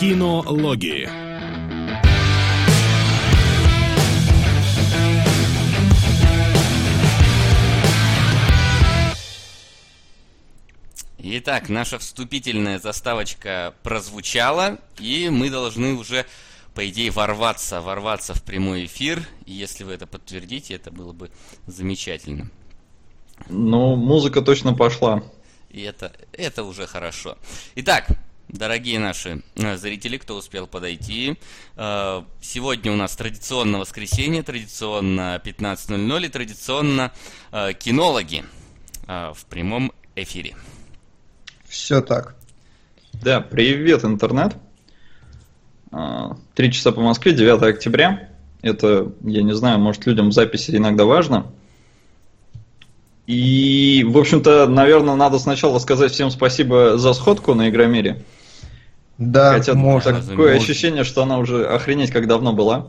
Кинологии. 0.00 1.06
Итак, 11.18 11.68
наша 11.68 11.98
вступительная 11.98 12.78
заставочка 12.78 13.74
прозвучала, 13.82 14.78
и 14.98 15.28
мы 15.28 15.50
должны 15.50 15.92
уже, 15.92 16.24
по 16.74 16.88
идее, 16.88 17.10
ворваться, 17.10 17.82
ворваться 17.82 18.32
в 18.32 18.42
прямой 18.42 18.86
эфир. 18.86 19.22
И 19.44 19.52
если 19.52 19.84
вы 19.84 19.92
это 19.92 20.06
подтвердите, 20.06 20.72
это 20.72 20.90
было 20.90 21.12
бы 21.12 21.30
замечательно. 21.66 22.50
Ну, 23.50 23.96
музыка 23.96 24.40
точно 24.40 24.72
пошла. 24.72 25.22
И 25.68 25.82
это, 25.82 26.10
это 26.32 26.64
уже 26.64 26.86
хорошо. 26.86 27.36
Итак, 27.74 28.08
дорогие 28.52 28.98
наши 28.98 29.42
э, 29.56 29.76
зрители, 29.76 30.16
кто 30.16 30.36
успел 30.36 30.66
подойти, 30.66 31.36
э, 31.76 32.22
сегодня 32.40 32.92
у 32.92 32.96
нас 32.96 33.16
традиционно 33.16 33.78
воскресенье, 33.78 34.42
традиционно 34.42 35.40
15.00 35.44 36.26
и 36.26 36.28
традиционно 36.28 37.12
э, 37.52 37.72
кинологи 37.74 38.44
в 39.06 39.44
прямом 39.48 39.90
эфире. 40.14 40.54
Все 41.66 42.00
так. 42.00 42.36
Да, 43.12 43.40
привет, 43.40 44.04
интернет. 44.04 44.54
Три 46.54 46.70
часа 46.70 46.92
по 46.92 47.00
Москве, 47.00 47.32
9 47.32 47.60
октября. 47.62 48.28
Это, 48.62 49.10
я 49.24 49.42
не 49.42 49.52
знаю, 49.52 49.80
может 49.80 50.06
людям 50.06 50.30
записи 50.30 50.76
иногда 50.76 51.06
важно. 51.06 51.50
И, 53.26 54.04
в 54.08 54.18
общем-то, 54.18 54.66
наверное, 54.66 55.14
надо 55.14 55.40
сначала 55.40 55.80
сказать 55.80 56.12
всем 56.12 56.30
спасибо 56.30 56.96
за 56.98 57.12
сходку 57.12 57.54
на 57.54 57.68
Игромире. 57.68 58.24
Да, 59.20 59.52
Хотя 59.52 59.74
можно. 59.74 60.22
Такое 60.22 60.54
можно. 60.54 60.54
ощущение, 60.54 61.04
что 61.04 61.22
она 61.22 61.38
уже 61.38 61.66
охренеть 61.66 62.10
как 62.10 62.26
давно 62.26 62.54
была. 62.54 62.88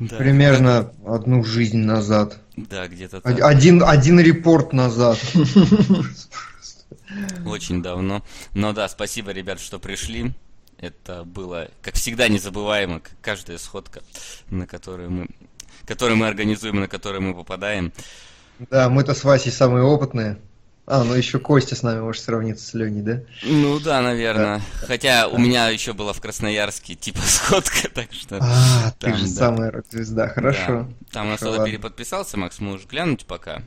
Да. 0.00 0.16
Примерно 0.16 0.90
одну 1.06 1.44
жизнь 1.44 1.76
назад. 1.76 2.38
Да, 2.56 2.88
где-то 2.88 3.20
так. 3.20 3.38
Один, 3.42 3.82
один 3.84 4.18
репорт 4.20 4.72
назад. 4.72 5.18
Очень 7.44 7.82
давно. 7.82 8.24
Но 8.54 8.72
да, 8.72 8.88
спасибо, 8.88 9.32
ребят, 9.32 9.60
что 9.60 9.78
пришли. 9.78 10.32
Это 10.78 11.24
было, 11.24 11.68
как 11.82 11.94
всегда, 11.94 12.28
незабываемо. 12.28 13.02
Каждая 13.20 13.58
сходка, 13.58 14.00
на 14.48 14.66
которую 14.66 15.10
мы, 15.10 15.28
которую 15.84 16.16
мы 16.16 16.26
организуем, 16.26 16.80
на 16.80 16.88
которую 16.88 17.20
мы 17.20 17.34
попадаем. 17.34 17.92
Да, 18.70 18.88
мы-то 18.88 19.12
с 19.12 19.24
Васей 19.24 19.52
самые 19.52 19.84
опытные. 19.84 20.38
А, 20.90 21.04
ну 21.04 21.12
еще 21.12 21.38
Костя 21.38 21.76
с 21.76 21.82
нами 21.82 22.00
может 22.00 22.22
сравниться 22.22 22.66
с 22.66 22.72
Леней, 22.72 23.02
да? 23.02 23.20
Ну 23.42 23.78
да, 23.78 24.00
наверное. 24.00 24.62
Да. 24.80 24.86
Хотя 24.86 25.22
да. 25.22 25.28
у 25.28 25.38
меня 25.38 25.68
еще 25.68 25.92
была 25.92 26.14
в 26.14 26.20
Красноярске 26.22 26.94
типа 26.94 27.20
сходка, 27.24 27.90
так 27.90 28.10
что... 28.12 28.38
А, 28.40 28.90
там, 28.98 29.12
ты 29.12 29.18
же 29.18 29.24
да. 29.24 29.30
самая 29.30 29.70
рок-звезда, 29.70 30.28
хорошо. 30.28 30.66
Да. 30.66 30.88
Там 31.12 31.28
на 31.28 31.36
что 31.36 31.62
переподписался, 31.62 32.38
Макс, 32.38 32.58
можешь 32.58 32.86
глянуть 32.86 33.26
пока 33.26 33.62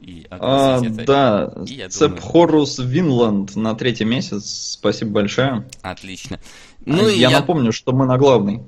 и 0.00 0.26
а, 0.30 0.80
это. 0.82 1.04
Да, 1.04 1.88
Цеп 1.88 2.20
Хорус 2.20 2.78
Винланд 2.78 3.56
на 3.56 3.74
третий 3.74 4.04
месяц. 4.04 4.72
Спасибо 4.72 5.12
большое. 5.12 5.66
Отлично. 5.82 6.40
Ну, 6.84 7.08
я, 7.08 7.28
я 7.28 7.30
напомню, 7.30 7.72
что 7.72 7.92
мы 7.92 8.06
на 8.06 8.18
главный. 8.18 8.62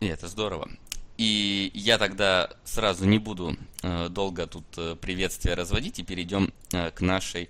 И 0.00 0.06
это 0.06 0.28
здорово. 0.28 0.68
И 1.16 1.70
я 1.74 1.96
тогда 1.96 2.50
сразу 2.64 3.06
не 3.06 3.18
буду 3.18 3.56
э, 3.82 4.08
долго 4.10 4.46
тут 4.46 4.66
э, 4.76 4.96
приветствия 5.00 5.54
разводить 5.54 5.98
и 5.98 6.02
перейдем 6.02 6.52
э, 6.72 6.90
к 6.90 7.00
нашей 7.00 7.48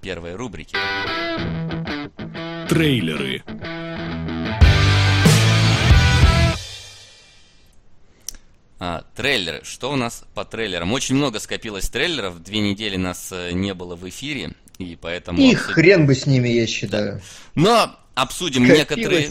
первой 0.00 0.34
рубрике. 0.34 0.76
Трейлеры. 2.68 3.44
А, 8.80 9.04
трейлеры. 9.14 9.60
Что 9.62 9.92
у 9.92 9.96
нас 9.96 10.24
по 10.34 10.44
трейлерам? 10.44 10.92
Очень 10.92 11.14
много 11.14 11.38
скопилось 11.38 11.88
трейлеров. 11.88 12.42
Две 12.42 12.58
недели 12.58 12.96
нас 12.96 13.32
не 13.52 13.72
было 13.72 13.94
в 13.94 14.08
эфире, 14.08 14.54
и 14.78 14.98
поэтому... 15.00 15.40
И 15.40 15.54
хрен 15.54 16.06
бы 16.06 16.16
с 16.16 16.26
ними, 16.26 16.48
я 16.48 16.66
считаю. 16.66 17.18
Да. 17.18 17.22
Но 17.54 17.98
обсудим 18.22 18.62
Копилось, 18.62 18.78
некоторые... 18.78 19.30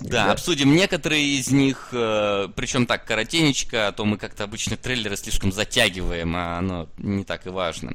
Да, 0.00 0.24
да, 0.26 0.32
обсудим 0.32 0.74
некоторые 0.74 1.38
из 1.38 1.50
них, 1.50 1.88
э, 1.92 2.48
причем 2.54 2.86
так, 2.86 3.04
коротенечко, 3.04 3.88
а 3.88 3.92
то 3.92 4.04
мы 4.04 4.16
как-то 4.16 4.44
обычно 4.44 4.76
трейлеры 4.76 5.16
слишком 5.16 5.52
затягиваем, 5.52 6.34
а 6.36 6.58
оно 6.58 6.88
не 6.98 7.24
так 7.24 7.46
и 7.46 7.50
важно. 7.50 7.94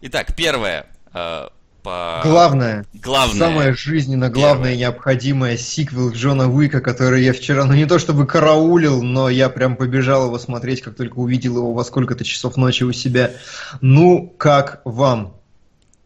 Итак, 0.00 0.34
первое. 0.36 0.86
Э, 1.14 1.48
по... 1.82 2.20
Главное, 2.22 2.86
главное, 2.94 3.38
самое 3.38 3.74
жизненно 3.74 4.30
главное 4.30 4.70
первое. 4.70 4.76
необходимое 4.76 5.56
сиквел 5.56 6.12
Джона 6.12 6.48
Уика, 6.48 6.80
который 6.80 7.24
я 7.24 7.32
вчера, 7.32 7.64
ну 7.64 7.74
не 7.74 7.86
то 7.86 7.98
чтобы 7.98 8.26
караулил, 8.26 9.02
но 9.02 9.28
я 9.28 9.48
прям 9.48 9.76
побежал 9.76 10.26
его 10.26 10.38
смотреть, 10.38 10.82
как 10.82 10.94
только 10.94 11.18
увидел 11.18 11.56
его 11.56 11.72
во 11.74 11.84
сколько-то 11.84 12.24
часов 12.24 12.56
ночи 12.56 12.84
у 12.84 12.92
себя. 12.92 13.32
Ну, 13.80 14.32
как 14.38 14.80
вам? 14.84 15.34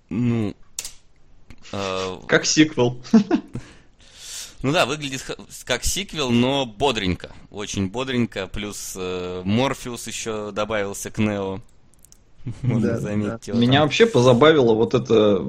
Ну. 0.09 0.55
Как 2.27 2.47
сиквел. 2.47 3.01
Ну 4.63 4.73
да, 4.73 4.87
выглядит 4.87 5.25
как 5.65 5.85
сиквел, 5.85 6.31
но 6.31 6.67
бодренько. 6.67 7.31
Очень 7.51 7.89
бодренько. 7.89 8.49
Плюс 8.49 8.95
э, 8.97 9.43
Морфеус 9.45 10.07
еще 10.07 10.51
добавился 10.51 11.11
к 11.11 11.19
Нео. 11.19 11.61
Можно 12.63 12.99
заметить. 12.99 13.55
Меня 13.55 13.83
вообще 13.83 14.07
позабавила 14.07 14.75
вот 14.75 14.95
эта 14.95 15.45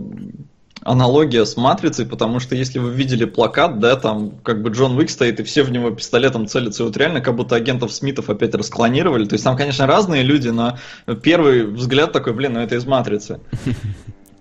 аналогия 0.82 1.46
с 1.46 1.58
Матрицей, 1.58 2.06
потому 2.06 2.40
что 2.40 2.56
если 2.56 2.80
вы 2.80 2.92
видели 2.92 3.26
плакат, 3.26 3.80
да, 3.80 3.96
там 3.96 4.32
как 4.44 4.62
бы 4.62 4.70
Джон 4.70 4.98
Уик 4.98 5.10
стоит, 5.10 5.40
и 5.40 5.44
все 5.44 5.64
в 5.64 5.72
него 5.72 5.90
пистолетом 5.92 6.48
целятся, 6.48 6.84
и 6.84 6.86
вот 6.86 6.96
реально 6.98 7.22
как 7.22 7.36
будто 7.36 7.56
агентов 7.56 7.94
Смитов 7.94 8.30
опять 8.30 8.54
расклонировали. 8.56 9.26
То 9.26 9.34
есть 9.34 9.44
там, 9.44 9.58
конечно, 9.58 9.88
разные 9.88 10.24
люди, 10.24 10.50
но 10.50 10.78
первый 11.24 11.66
взгляд 11.66 12.12
такой, 12.12 12.34
блин, 12.34 12.54
ну 12.54 12.60
это 12.60 12.76
из 12.76 12.86
Матрицы. 12.86 13.40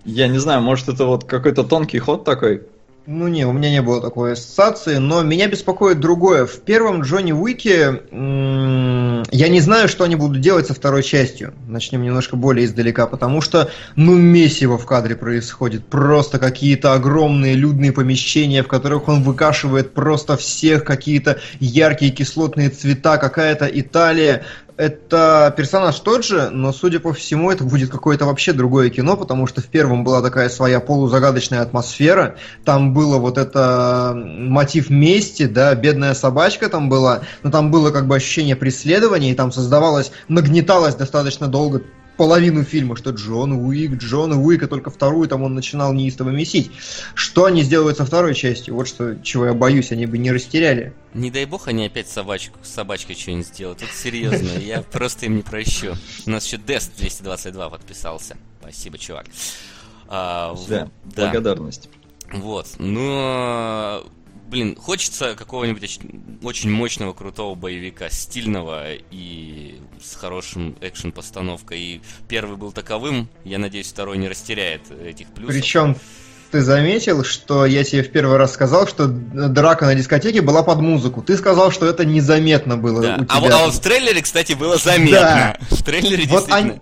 Я 0.07 0.29
не 0.29 0.39
знаю, 0.39 0.61
может 0.61 0.87
это 0.87 1.05
вот 1.05 1.25
какой-то 1.25 1.63
тонкий 1.63 1.99
ход 1.99 2.23
такой. 2.23 2.63
Ну 3.05 3.27
не, 3.27 3.45
у 3.45 3.51
меня 3.53 3.69
не 3.69 3.81
было 3.81 4.01
такой 4.01 4.33
ассоциации, 4.33 4.97
но 4.97 5.21
меня 5.21 5.47
беспокоит 5.47 5.99
другое. 5.99 6.45
В 6.45 6.59
первом 6.59 7.01
Джонни 7.01 7.33
Уике 7.33 8.01
я 8.11 9.49
не 9.49 9.59
знаю, 9.59 9.87
что 9.89 10.05
они 10.05 10.15
будут 10.15 10.41
делать 10.41 10.67
со 10.67 10.73
второй 10.73 11.03
частью. 11.03 11.53
Начнем 11.67 12.03
немножко 12.03 12.35
более 12.37 12.65
издалека, 12.65 13.05
потому 13.07 13.41
что, 13.41 13.69
ну, 13.95 14.15
месиво 14.15 14.77
в 14.77 14.85
кадре 14.85 15.15
происходит. 15.15 15.85
Просто 15.85 16.39
какие-то 16.39 16.93
огромные 16.93 17.53
людные 17.53 17.91
помещения, 17.91 18.63
в 18.63 18.67
которых 18.67 19.07
он 19.09 19.23
выкашивает 19.23 19.93
просто 19.93 20.35
всех, 20.35 20.83
какие-то 20.83 21.39
яркие 21.59 22.11
кислотные 22.11 22.69
цвета, 22.69 23.17
какая-то 23.17 23.67
Италия 23.67 24.43
это 24.77 25.53
персонаж 25.57 25.99
тот 25.99 26.23
же, 26.23 26.49
но, 26.51 26.71
судя 26.71 26.99
по 26.99 27.11
всему, 27.11 27.51
это 27.51 27.63
будет 27.63 27.89
какое-то 27.89 28.25
вообще 28.25 28.53
другое 28.53 28.89
кино, 28.89 29.17
потому 29.17 29.47
что 29.47 29.59
в 29.59 29.65
первом 29.65 30.03
была 30.03 30.21
такая 30.21 30.49
своя 30.49 30.79
полузагадочная 30.79 31.61
атмосфера, 31.61 32.35
там 32.63 32.93
было 32.93 33.17
вот 33.17 33.39
это 33.39 34.13
мотив 34.15 34.89
мести, 34.89 35.47
да, 35.47 35.73
бедная 35.73 36.13
собачка 36.13 36.69
там 36.69 36.89
была, 36.89 37.21
но 37.41 37.49
там 37.49 37.71
было 37.71 37.91
как 37.91 38.07
бы 38.07 38.15
ощущение 38.15 38.55
преследования, 38.55 39.31
и 39.31 39.35
там 39.35 39.51
создавалось, 39.51 40.11
нагнеталось 40.27 40.95
достаточно 40.95 41.47
долго 41.47 41.81
половину 42.17 42.63
фильма, 42.63 42.95
что 42.95 43.11
Джон 43.11 43.53
Уик, 43.53 43.93
Джон 43.93 44.33
Уик, 44.33 44.63
а 44.63 44.67
только 44.67 44.89
вторую 44.89 45.27
там 45.29 45.43
он 45.43 45.53
начинал 45.53 45.93
неистово 45.93 46.31
месить. 46.31 46.71
Что 47.13 47.45
они 47.45 47.63
сделают 47.63 47.97
со 47.97 48.05
второй 48.05 48.33
частью? 48.35 48.75
Вот 48.75 48.87
что, 48.87 49.15
чего 49.23 49.45
я 49.45 49.53
боюсь, 49.53 49.91
они 49.91 50.05
бы 50.05 50.17
не 50.17 50.31
растеряли. 50.31 50.93
Не 51.13 51.31
дай 51.31 51.45
бог 51.45 51.67
они 51.67 51.85
опять 51.85 52.09
собачку, 52.09 52.59
с 52.63 52.69
собачкой 52.69 53.15
что-нибудь 53.15 53.47
сделают. 53.47 53.81
Это 53.81 53.93
серьезно, 53.93 54.59
я 54.59 54.81
просто 54.81 55.27
им 55.27 55.37
не 55.37 55.43
прощу. 55.43 55.95
У 56.25 56.29
нас 56.29 56.45
еще 56.45 56.57
Дест 56.57 56.91
222 56.97 57.69
подписался. 57.69 58.37
Спасибо, 58.59 58.97
чувак. 58.97 59.27
А, 60.07 60.55
да, 60.67 60.89
благодарность. 61.05 61.89
Вот, 62.33 62.67
но 62.77 64.03
блин, 64.47 64.75
хочется 64.75 65.35
какого-нибудь 65.35 65.99
очень 66.43 66.71
мощного, 66.71 67.13
крутого 67.13 67.55
боевика, 67.55 68.09
стильного 68.09 68.93
и 68.93 69.56
с 70.03 70.15
хорошим 70.15 70.75
экшен-постановкой. 70.81 71.79
И 71.79 72.01
первый 72.27 72.57
был 72.57 72.71
таковым, 72.71 73.29
я 73.43 73.59
надеюсь, 73.59 73.87
второй 73.87 74.17
не 74.17 74.27
растеряет 74.27 74.81
этих 74.91 75.27
плюсов. 75.27 75.55
Причем 75.55 75.95
ты 76.51 76.61
заметил, 76.61 77.23
что 77.23 77.65
я 77.65 77.83
тебе 77.83 78.03
в 78.03 78.11
первый 78.11 78.37
раз 78.37 78.53
сказал, 78.53 78.87
что 78.87 79.07
драка 79.07 79.85
на 79.85 79.95
дискотеке 79.95 80.41
была 80.41 80.63
под 80.63 80.79
музыку. 80.79 81.21
Ты 81.21 81.37
сказал, 81.37 81.71
что 81.71 81.85
это 81.85 82.05
незаметно 82.05 82.77
было 82.77 83.01
да. 83.01 83.15
у 83.19 83.25
тебя. 83.25 83.27
А, 83.29 83.37
а 83.37 83.59
вот 83.59 83.73
в 83.73 83.79
трейлере, 83.79 84.21
кстати, 84.21 84.53
было 84.53 84.77
заметно. 84.77 85.57
Да. 85.59 85.75
В 85.75 85.83
трейлере 85.83 86.25
вот 86.27 86.45
действительно... 86.45 86.57
Они 86.73 86.81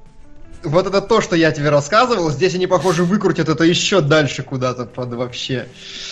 вот 0.65 0.87
это 0.87 1.01
то, 1.01 1.21
что 1.21 1.35
я 1.35 1.51
тебе 1.51 1.69
рассказывал, 1.69 2.29
здесь 2.31 2.55
они, 2.55 2.67
похоже, 2.67 3.03
выкрутят 3.03 3.49
это 3.49 3.63
еще 3.63 4.01
дальше 4.01 4.43
куда-то 4.43 4.85
под 4.85 5.13
вообще. 5.13 5.67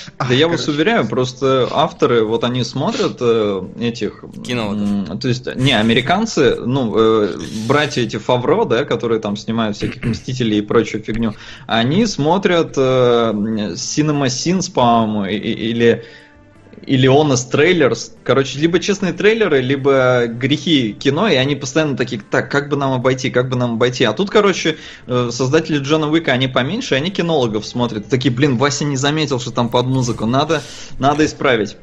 Да 0.08 0.26
Ах, 0.26 0.32
я 0.32 0.46
короче. 0.46 0.58
вас 0.58 0.68
уверяю, 0.68 1.08
просто 1.08 1.68
авторы, 1.72 2.24
вот 2.24 2.44
они 2.44 2.64
смотрят 2.64 3.18
э, 3.20 3.62
этих... 3.80 4.24
Кино. 4.46 5.18
То 5.18 5.28
есть, 5.28 5.56
не, 5.56 5.74
американцы, 5.74 6.56
ну, 6.56 6.94
э, 6.98 7.38
братья 7.68 8.02
эти 8.02 8.18
Фавро, 8.18 8.66
да, 8.66 8.86
которые 8.86 9.20
там 9.20 9.38
снимают 9.38 9.78
всяких 9.78 10.04
Мстителей 10.04 10.60
и 10.60 10.62
прочую 10.62 11.04
фигню, 11.04 11.34
они 11.68 12.06
смотрят 12.06 12.74
э, 12.78 13.32
Cinema 13.74 14.28
Sins, 14.28 14.72
по-моему, 14.72 15.26
или 15.26 16.06
или 16.85 17.09
Honest 17.09 17.51
Trailers. 17.51 18.12
Короче, 18.24 18.59
либо 18.59 18.80
честные 18.80 19.13
трейлеры, 19.13 19.62
либо 19.62 20.25
грехи 20.27 20.94
кино, 20.94 21.27
и 21.27 21.35
они 21.35 21.56
постоянно 21.56 21.97
такие, 21.97 22.21
так, 22.21 22.51
как 22.51 22.69
бы 22.69 22.75
нам 22.75 22.94
обойти, 22.94 23.30
как 23.30 23.50
бы 23.50 23.56
нам 23.56 23.74
обойти. 23.74 24.03
А 24.03 24.13
тут, 24.13 24.30
короче, 24.30 24.77
э, 25.07 25.30
создатели 25.31 25.80
Джона 25.80 26.09
Уика, 26.09 26.31
они 26.31 26.47
поменьше, 26.47 26.95
они 26.95 27.12
кинологов 27.12 27.65
смотрят. 27.65 28.09
Такие, 28.09 28.33
блин, 28.33 28.57
Вася 28.57 28.85
не 28.85 28.97
заметил, 28.97 29.39
что 29.39 29.51
там 29.51 29.69
под 29.69 29.88
музыку. 29.88 30.25
Надо, 30.25 30.62
надо 31.00 31.25
исправить. 31.25 31.77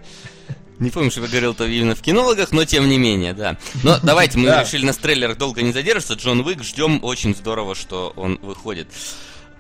Не 0.78 0.90
помню, 0.90 1.10
что 1.10 1.20
я 1.20 1.28
говорил 1.28 1.54
то 1.54 1.66
именно 1.66 1.94
в 1.94 2.00
кинологах, 2.00 2.52
но 2.52 2.64
тем 2.64 2.88
не 2.88 2.96
менее, 2.96 3.34
да. 3.34 3.58
Но 3.82 3.98
давайте, 4.02 4.38
мы 4.38 4.48
решили 4.48 4.86
на 4.86 4.94
трейлерах 4.94 5.36
долго 5.36 5.60
не 5.60 5.72
задерживаться. 5.72 6.14
Джон 6.14 6.40
Уик, 6.40 6.62
ждем, 6.62 7.00
очень 7.02 7.34
здорово, 7.34 7.74
что 7.74 8.14
он 8.16 8.38
выходит. 8.42 8.88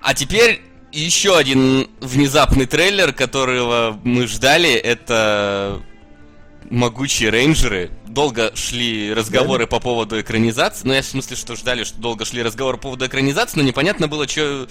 А 0.00 0.14
теперь 0.14 0.62
еще 0.92 1.36
один 1.36 1.88
внезапный 2.00 2.66
трейлер, 2.66 3.12
которого 3.12 3.98
мы 4.04 4.26
ждали, 4.26 4.72
это 4.72 5.80
могучие 6.70 7.30
рейнджеры. 7.30 7.90
Долго 8.06 8.54
шли 8.56 9.12
разговоры 9.14 9.64
да? 9.64 9.68
по 9.68 9.80
поводу 9.80 10.20
экранизации. 10.20 10.86
Ну, 10.86 10.94
я 10.94 11.02
в 11.02 11.06
смысле, 11.06 11.36
что 11.36 11.54
ждали, 11.54 11.84
что 11.84 12.00
долго 12.00 12.24
шли 12.24 12.42
разговоры 12.42 12.76
по 12.76 12.84
поводу 12.84 13.06
экранизации, 13.06 13.58
но 13.58 13.64
непонятно 13.64 14.08
было, 14.08 14.26
что, 14.26 14.68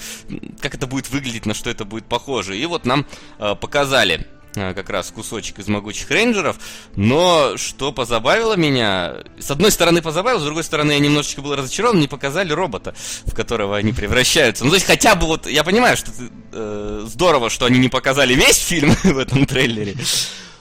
как 0.59 0.75
это 0.75 0.87
будет 0.87 1.09
выглядеть, 1.09 1.45
на 1.45 1.53
что 1.53 1.69
это 1.69 1.85
будет 1.85 2.05
похоже. 2.05 2.57
И 2.57 2.65
вот 2.65 2.85
нам 2.85 3.05
э, 3.39 3.55
показали 3.55 4.27
как 4.53 4.89
раз 4.89 5.11
кусочек 5.11 5.59
из 5.59 5.67
могучих 5.67 6.09
рейнджеров, 6.09 6.57
но 6.95 7.53
что 7.57 7.91
позабавило 7.91 8.55
меня, 8.55 9.17
с 9.39 9.51
одной 9.51 9.71
стороны 9.71 10.01
позабавило, 10.01 10.39
с 10.39 10.43
другой 10.43 10.63
стороны 10.63 10.93
я 10.93 10.99
немножечко 10.99 11.41
был 11.41 11.55
разочарован, 11.55 11.99
не 11.99 12.07
показали 12.07 12.51
робота, 12.51 12.95
в 13.25 13.33
которого 13.33 13.77
они 13.77 13.93
превращаются. 13.93 14.63
Ну 14.63 14.71
то 14.71 14.75
есть 14.75 14.87
хотя 14.87 15.15
бы 15.15 15.27
вот, 15.27 15.47
я 15.47 15.63
понимаю, 15.63 15.97
что 15.97 16.11
э, 16.51 17.03
здорово, 17.05 17.49
что 17.49 17.65
они 17.65 17.79
не 17.79 17.89
показали 17.89 18.33
весь 18.33 18.57
фильм 18.57 18.95
в 19.03 19.17
этом 19.17 19.45
трейлере, 19.45 19.95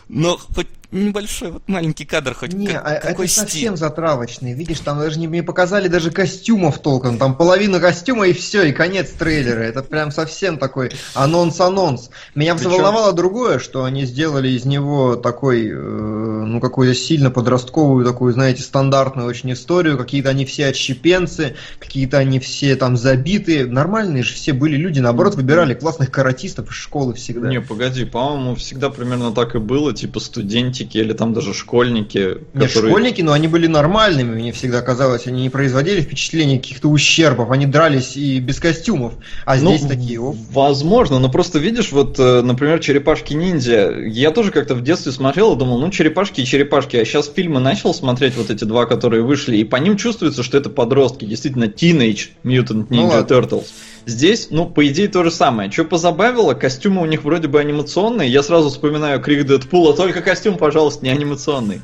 но 0.09 0.39
хоть 0.39 0.69
небольшой, 0.91 1.51
вот 1.51 1.63
маленький 1.67 2.05
кадр 2.05 2.35
хоть 2.35 2.53
не, 2.53 2.69
как, 2.69 2.83
а, 2.87 2.95
какой 2.95 3.27
это 3.27 3.35
стиль. 3.35 3.45
совсем 3.45 3.77
затравочный. 3.77 4.55
Видишь, 4.55 4.81
там 4.81 4.99
даже 4.99 5.19
не, 5.19 5.27
не 5.27 5.43
показали 5.43 5.89
даже 5.89 6.11
костюмов 6.11 6.79
толком. 6.79 7.19
Там 7.19 7.37
половина 7.37 7.81
костюма 7.81 8.27
и 8.29 8.33
все, 8.33 8.65
и 8.65 8.73
конец 8.73 9.11
трейлера. 9.11 9.61
Это 9.61 9.83
прям 9.83 10.11
совсем 10.11 10.57
такой 10.57 10.93
анонс-анонс. 11.15 12.11
Меня 12.35 12.55
Причем... 12.55 12.71
заволновало 12.71 13.13
другое, 13.13 13.59
что 13.59 13.85
они 13.85 14.07
сделали 14.07 14.49
из 14.49 14.65
него 14.65 15.17
такой, 15.17 15.69
э, 15.69 15.75
ну, 15.75 16.61
какую-то 16.61 16.95
сильно 16.95 17.31
подростковую, 17.31 18.07
такую, 18.07 18.33
знаете, 18.33 18.63
стандартную 18.63 19.29
очень 19.29 19.53
историю. 19.53 19.99
Какие-то 19.99 20.31
они 20.31 20.47
все 20.47 20.67
отщепенцы, 20.67 21.57
какие-то 21.81 22.19
они 22.19 22.41
все 22.41 22.77
там 22.77 22.97
забитые. 22.97 23.67
Нормальные 23.67 24.23
же 24.23 24.33
все 24.35 24.55
были 24.55 24.77
люди, 24.77 25.01
наоборот, 25.01 25.35
выбирали 25.35 25.75
классных 25.75 26.11
каратистов 26.11 26.71
из 26.71 26.77
школы 26.77 27.13
всегда. 27.15 27.49
Не, 27.49 27.61
погоди, 27.61 28.07
по-моему, 28.07 28.55
всегда 28.55 28.89
примерно 28.89 29.33
так 29.33 29.55
и 29.55 29.59
было, 29.59 29.93
типа 29.93 30.21
студенты 30.21 30.78
студентики 30.79 30.99
или 30.99 31.13
там 31.13 31.33
даже 31.33 31.55
школьники. 31.55 32.39
Не 32.55 32.67
которые... 32.67 32.91
школьники, 32.91 33.23
но 33.23 33.33
они 33.33 33.49
были 33.49 33.67
нормальными, 33.67 34.35
мне 34.35 34.53
всегда 34.53 34.83
казалось, 34.83 35.27
они 35.27 35.43
не 35.43 35.51
производили 35.51 36.01
впечатления 36.01 36.59
каких-то 36.59 36.89
ущербов, 36.89 37.51
они 37.51 37.67
дрались 37.67 38.17
и 38.17 38.39
без 38.41 38.59
костюмов, 38.59 39.15
а 39.45 39.57
ну, 39.57 39.77
здесь 39.77 39.89
такие... 39.89 40.21
Оп. 40.21 40.37
Возможно, 40.51 41.19
но 41.19 41.31
просто 41.31 41.59
видишь, 41.59 41.93
вот, 41.93 42.19
э, 42.19 42.43
например, 42.43 42.81
черепашки-ниндзя, 42.81 44.07
я 44.07 44.31
тоже 44.31 44.51
как-то 44.51 44.75
в 44.75 44.83
детстве 44.83 45.13
смотрел 45.13 45.55
и 45.55 45.59
думал, 45.59 45.79
ну, 45.81 45.91
черепашки 45.91 46.41
и 46.41 46.45
черепашки, 46.45 46.97
а 46.97 47.05
сейчас 47.05 47.31
фильмы 47.35 47.61
начал 47.61 47.95
смотреть, 47.95 48.37
вот 48.37 48.51
эти 48.51 48.65
два, 48.65 48.87
которые 48.87 49.23
вышли, 49.23 49.57
и 49.57 49.65
по 49.65 49.77
ним 49.77 49.97
чувствуется, 49.97 50.43
что 50.43 50.59
это 50.59 50.71
подростки, 50.71 51.25
действительно, 51.25 51.65
Teenage 51.65 52.31
Mutant 52.45 52.89
Ninja 52.89 53.27
ну, 53.29 53.37
Turtles. 53.37 53.67
Здесь, 54.09 54.49
ну, 54.51 54.65
по 54.65 54.89
идее, 54.89 55.09
то 55.09 55.23
же 55.23 55.31
самое. 55.31 55.71
Что 55.71 55.85
позабавило, 55.85 56.55
костюмы 56.55 57.03
у 57.03 57.05
них 57.05 57.25
вроде 57.25 57.47
бы 57.47 57.61
анимационные. 57.61 58.31
Я 58.31 58.43
сразу 58.43 58.71
вспоминаю 58.71 59.21
крик 59.21 59.47
Дэдпула, 59.47 59.95
только 59.95 60.23
костюм, 60.23 60.57
пожалуйста, 60.57 61.05
не 61.05 61.11
анимационный. 61.11 61.83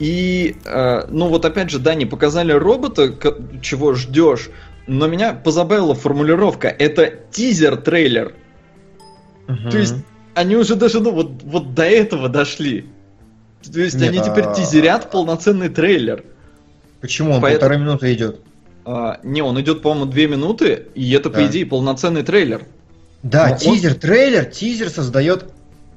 И, 0.00 0.56
э, 0.64 1.06
ну 1.08 1.28
вот 1.28 1.44
опять 1.44 1.70
же, 1.70 1.78
да, 1.78 1.94
не 1.94 2.04
показали 2.04 2.50
робота, 2.50 3.14
чего 3.62 3.94
ждешь, 3.94 4.50
но 4.88 5.06
меня 5.06 5.32
позабавила 5.32 5.94
формулировка. 5.94 6.66
Это 6.66 7.06
тизер-трейлер. 7.30 8.34
Угу. 9.46 9.70
То 9.70 9.78
есть, 9.78 9.94
они 10.34 10.56
уже 10.56 10.74
даже, 10.74 10.98
ну, 10.98 11.12
вот, 11.12 11.30
вот 11.44 11.74
до 11.74 11.84
этого 11.84 12.28
дошли. 12.28 12.86
То 13.72 13.78
есть, 13.78 13.94
Нет, 13.94 14.08
они 14.08 14.18
теперь 14.18 14.46
а, 14.46 14.54
тизерят 14.54 15.12
полноценный 15.12 15.68
трейлер. 15.68 16.24
Почему 17.00 17.34
он 17.34 17.40
Поэтому... 17.40 17.60
полторы 17.60 17.78
минуты 17.78 18.12
идет? 18.14 18.40
А, 18.84 19.20
не, 19.22 19.42
он 19.42 19.60
идет, 19.60 19.82
по-моему, 19.82 20.10
две 20.10 20.26
минуты, 20.26 20.86
и 20.94 21.10
это, 21.12 21.30
да. 21.30 21.38
по 21.38 21.46
идее, 21.46 21.66
полноценный 21.66 22.22
трейлер. 22.22 22.66
Да, 23.22 23.48
Но 23.48 23.56
тизер, 23.56 23.92
он... 23.92 23.98
трейлер, 23.98 24.44
тизер 24.46 24.88
создает 24.88 25.46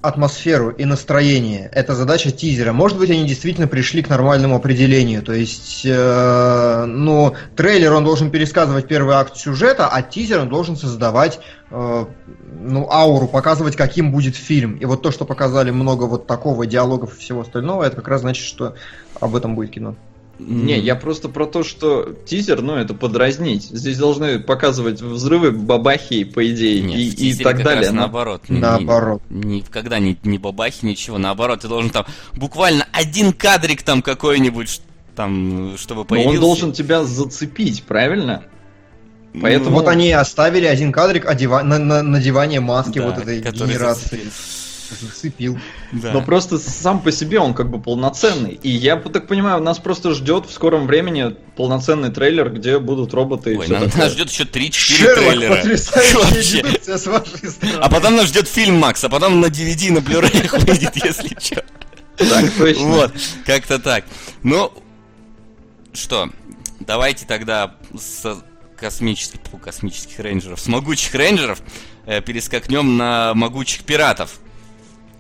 атмосферу 0.04 0.70
и 0.70 0.84
настроение. 0.84 1.70
Это 1.72 1.96
задача 1.96 2.30
тизера. 2.30 2.74
Может 2.74 2.98
быть, 2.98 3.10
они 3.10 3.26
действительно 3.26 3.68
пришли 3.68 4.04
к 4.04 4.10
нормальному 4.10 4.56
определению. 4.56 5.24
То 5.24 5.32
есть, 5.32 5.84
э, 5.86 6.86
ну, 6.86 7.34
трейлер 7.56 7.94
он 7.94 8.04
должен 8.04 8.30
пересказывать 8.30 8.86
первый 8.86 9.16
акт 9.16 9.38
сюжета, 9.38 9.88
а 9.88 10.02
тизер 10.02 10.42
он 10.42 10.50
должен 10.50 10.76
создавать 10.76 11.40
э, 11.72 12.06
ну, 12.60 12.92
ауру, 12.92 13.30
показывать, 13.30 13.78
каким 13.78 14.12
будет 14.12 14.36
фильм. 14.36 14.76
И 14.76 14.84
вот 14.84 15.02
то, 15.02 15.10
что 15.10 15.24
показали 15.24 15.72
много 15.72 16.04
вот 16.04 16.28
такого 16.28 16.66
диалогов 16.66 17.16
и 17.16 17.20
всего 17.22 17.42
остального, 17.42 17.84
это 17.84 17.96
как 17.96 18.10
раз 18.10 18.22
значит, 18.22 18.46
что 18.46 18.76
об 19.22 19.38
этом 19.38 19.56
будет 19.56 19.72
кино. 19.72 19.96
Не, 20.40 20.80
я 20.80 20.96
просто 20.96 21.30
про 21.30 21.46
то, 21.46 21.64
что 21.64 22.16
тизер, 22.26 22.62
ну, 22.62 22.76
это 22.76 22.96
подразнить. 22.96 23.66
Здесь 23.66 23.98
должны 23.98 24.40
показывать 24.40 25.00
взрывы, 25.00 25.52
бабахи, 25.52 26.24
по 26.24 26.50
идее, 26.50 26.82
Нет, 26.82 26.98
и, 26.98 27.30
и 27.30 27.36
так 27.36 27.62
далее. 27.64 27.92
Но... 27.92 28.02
Наоборот. 28.02 28.44
Наоборот. 28.48 29.22
Ни, 29.30 29.58
никогда 29.58 30.00
не, 30.00 30.18
не 30.24 30.40
бабахи, 30.40 30.86
ничего. 30.86 31.20
Наоборот, 31.20 31.62
ты 31.62 31.68
должен 31.68 31.92
там 31.92 32.06
буквально 32.34 32.88
один 32.92 33.32
кадрик 33.32 33.84
там 33.84 34.02
какой-нибудь, 34.02 34.82
там, 35.16 35.78
чтобы 35.78 36.04
появился. 36.04 36.32
Но 36.32 36.36
он 36.36 36.42
должен 36.42 36.74
тебя 36.74 37.04
зацепить, 37.04 37.84
правильно? 37.84 38.44
Поэтому... 39.40 39.78
Вот 39.78 39.88
они 39.88 40.12
оставили 40.12 40.66
один 40.66 40.92
кадрик 40.92 41.28
одева... 41.28 41.62
на, 41.62 41.78
на 41.78 42.02
надевание 42.02 42.60
маски 42.60 42.98
да, 42.98 43.06
вот 43.06 43.20
этой 43.20 43.40
генерации. 43.40 44.24
Зацепил 44.24 44.32
зацепил. 44.90 45.60
Да. 45.92 46.12
Но 46.12 46.22
просто 46.22 46.58
сам 46.58 47.02
по 47.02 47.12
себе 47.12 47.40
он 47.40 47.54
как 47.54 47.70
бы 47.70 47.82
полноценный. 47.82 48.60
И 48.62 48.70
я 48.70 48.96
так 48.98 49.28
понимаю, 49.28 49.62
нас 49.62 49.80
просто 49.80 50.14
ждет 50.14 50.46
в 50.46 50.52
скором 50.52 50.88
времени 50.88 51.36
полноценный 51.56 52.12
трейлер, 52.12 52.50
где 52.52 52.80
будут 52.80 53.14
роботы 53.14 53.58
Ой, 53.58 53.68
и 53.68 53.70
нас, 53.70 53.96
нас 53.96 54.12
ждет 54.14 54.30
еще 54.30 54.44
3-4 54.44 55.14
трейлера. 55.16 55.56
Потрясающая 55.56 56.98
с 56.98 57.08
вашей 57.08 57.50
стороны. 57.50 57.80
А 57.80 57.90
потом 57.90 58.16
нас 58.16 58.28
ждет 58.28 58.48
фильм 58.48 58.80
Макс, 58.80 59.04
а 59.04 59.10
потом 59.10 59.40
на 59.40 59.48
DVD, 59.48 59.92
на 59.92 60.00
Blu-ray 60.00 60.66
выйдет, 60.68 60.96
если 60.96 61.36
что. 61.40 61.64
Так 62.18 62.52
точно. 62.58 62.88
Вот, 62.88 63.14
как-то 63.46 63.80
так. 63.80 64.06
Ну, 64.44 64.72
что, 65.94 66.30
давайте 66.80 67.26
тогда 67.26 67.76
с 67.98 68.44
космических, 68.76 69.40
космических 69.62 70.20
рейнджеров, 70.20 70.60
с 70.60 70.68
могучих 70.68 71.14
рейнджеров 71.16 71.62
э, 72.06 72.22
перескакнем 72.22 72.98
на 72.98 73.34
могучих 73.34 73.84
пиратов. 73.84 74.40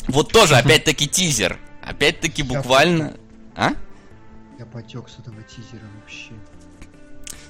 Вот 0.07 0.31
тоже, 0.31 0.55
опять-таки, 0.55 1.07
тизер. 1.07 1.60
Опять-таки, 1.81 2.43
буквально... 2.43 3.13
А? 3.55 3.72
Я 4.60 4.65
потек 4.65 5.10
с 5.10 5.19
этого 5.19 5.41
тизера 5.43 5.83
вообще. 6.00 6.31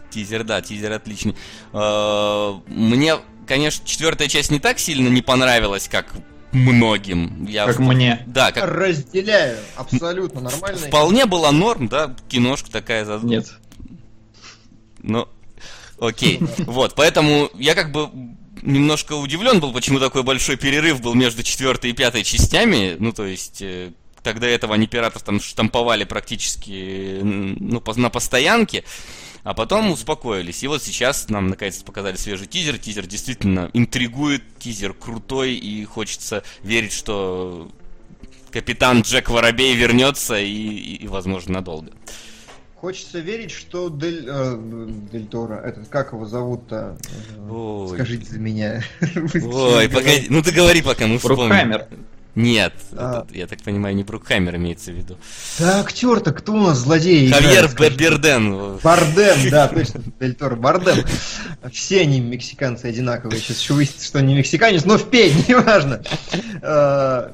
Тизер, 0.09 0.43
да, 0.43 0.61
тизер 0.61 0.91
отличный. 0.91 1.35
А, 1.71 2.61
мне, 2.67 3.15
конечно, 3.47 3.85
четвертая 3.85 4.27
часть 4.27 4.51
не 4.51 4.59
так 4.59 4.79
сильно 4.79 5.07
не 5.07 5.21
понравилась, 5.21 5.87
как 5.87 6.13
многим. 6.51 7.45
Я 7.45 7.65
как 7.65 7.77
в... 7.77 7.81
мне. 7.81 8.23
Да, 8.27 8.51
как... 8.51 8.63
Разделяю, 8.63 9.57
абсолютно 9.75 10.41
нормально. 10.41 10.77
Вполне 10.77 11.25
была 11.25 11.51
норм, 11.51 11.87
да, 11.87 12.15
киношка 12.29 12.71
такая. 12.71 13.05
Нет. 13.19 13.51
Ну, 14.99 15.27
окей. 15.99 16.39
Вот, 16.59 16.95
поэтому 16.95 17.49
я 17.55 17.75
как 17.75 17.91
бы 17.91 18.09
немножко 18.63 19.13
удивлен 19.13 19.59
был, 19.59 19.73
почему 19.73 19.99
такой 19.99 20.23
большой 20.23 20.57
перерыв 20.57 21.01
был 21.01 21.13
между 21.13 21.43
четвертой 21.43 21.91
и 21.91 21.93
пятой 21.93 22.23
частями. 22.23 22.95
Ну, 22.97 23.11
то 23.11 23.25
есть, 23.25 23.61
э, 23.61 23.91
тогда 24.23 24.47
этого 24.47 24.73
они 24.75 24.87
пиратов 24.87 25.23
там 25.23 25.39
штамповали 25.39 26.03
практически 26.05 27.19
ну, 27.21 27.83
на 27.95 28.09
постоянке. 28.09 28.83
А 29.43 29.53
потом 29.53 29.91
успокоились. 29.91 30.63
И 30.63 30.67
вот 30.67 30.81
сейчас 30.81 31.27
нам 31.27 31.49
наконец-то 31.49 31.83
показали 31.83 32.15
свежий 32.15 32.47
тизер. 32.47 32.77
Тизер 32.77 33.05
действительно 33.05 33.69
интригует, 33.73 34.41
тизер 34.57 34.93
крутой, 34.93 35.55
и 35.55 35.83
хочется 35.83 36.43
верить, 36.61 36.93
что 36.93 37.69
капитан 38.51 39.01
Джек 39.01 39.29
Воробей 39.29 39.75
вернется 39.75 40.39
и, 40.39 40.49
и, 40.49 40.95
и 41.03 41.07
возможно, 41.07 41.55
надолго. 41.55 41.91
Хочется 42.83 43.19
верить, 43.19 43.51
что 43.51 43.87
Дель, 43.87 44.25
э, 44.27 44.57
Дель 45.09 45.27
Торо, 45.27 45.53
этот, 45.55 45.87
как 45.87 46.11
его 46.11 46.25
зовут-то? 46.25 46.97
Ой. 47.49 47.87
Скажите 47.87 48.25
за 48.25 48.39
меня. 48.39 48.83
Ой, 49.41 49.87
погоди, 49.87 50.27
ну 50.27 50.43
ты 50.43 50.51
говори 50.51 50.81
пока, 50.81 51.07
мы 51.07 51.17
вспомним. 51.17 51.79
Нет, 52.35 52.73
а... 52.93 53.25
это, 53.27 53.37
я 53.37 53.45
так 53.45 53.61
понимаю, 53.61 53.95
не 53.95 54.03
Брукхаймер 54.03 54.55
имеется 54.55 54.91
в 54.91 54.95
виду. 54.95 55.17
Да 55.59 55.81
актер-то 55.81 56.31
кто 56.31 56.53
у 56.53 56.61
нас 56.61 56.79
злодей? 56.79 57.31
Хавьер 57.31 57.69
Берден. 57.95 58.79
Барден, 58.83 59.51
да, 59.51 59.67
точно, 59.73 60.01
Дель 60.19 60.33
Торо, 60.33 60.55
Барден. 60.55 61.05
Все 61.71 62.01
они 62.01 62.19
мексиканцы 62.19 62.85
одинаковые. 62.85 63.39
Сейчас 63.39 63.59
еще 63.59 63.73
выяснится, 63.73 64.07
что 64.07 64.19
они 64.19 64.33
мексиканец, 64.33 64.83
но 64.83 64.97
в 64.97 65.09
пень, 65.11 65.45
неважно. 65.47 66.01
Э, 66.63 67.29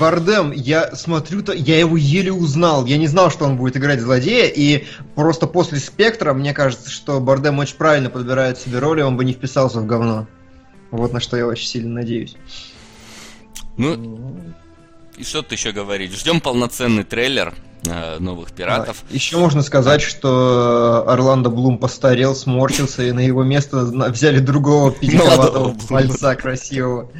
Бардем, 0.00 0.50
я 0.50 0.96
смотрю, 0.96 1.42
то 1.42 1.52
я 1.52 1.78
его 1.78 1.96
еле 1.96 2.32
узнал. 2.32 2.86
Я 2.86 2.98
не 2.98 3.06
знал, 3.06 3.30
что 3.30 3.44
он 3.44 3.56
будет 3.56 3.76
играть 3.76 4.00
злодея, 4.00 4.46
и 4.48 4.84
просто 5.14 5.46
после 5.46 5.78
спектра 5.78 6.34
мне 6.34 6.52
кажется, 6.52 6.90
что 6.90 7.20
Бардем 7.20 7.60
очень 7.60 7.76
правильно 7.76 8.10
подбирает 8.10 8.58
себе 8.58 8.80
роли, 8.80 9.02
он 9.02 9.16
бы 9.16 9.24
не 9.24 9.32
вписался 9.32 9.78
в 9.78 9.86
говно. 9.86 10.26
Вот 10.90 11.12
на 11.12 11.20
что 11.20 11.36
я 11.36 11.46
очень 11.46 11.68
сильно 11.68 11.94
надеюсь. 11.94 12.36
Ну, 13.80 14.30
и 15.16 15.24
что 15.24 15.42
ты 15.42 15.54
еще 15.54 15.72
говорить? 15.72 16.12
Ждем 16.14 16.40
полноценный 16.40 17.04
трейлер 17.04 17.54
э, 17.84 18.18
новых 18.18 18.52
пиратов. 18.52 19.04
А, 19.10 19.14
еще 19.14 19.38
можно 19.38 19.62
сказать, 19.62 20.02
что 20.02 21.04
Орландо 21.06 21.50
Блум 21.50 21.78
постарел, 21.78 22.34
сморщился, 22.34 23.04
и 23.04 23.12
на 23.12 23.20
его 23.20 23.42
место 23.42 23.84
взяли 23.84 24.38
другого 24.38 24.92
пятиковатого 25.00 25.74
мальца 25.88 26.34
красивого. 26.36 27.10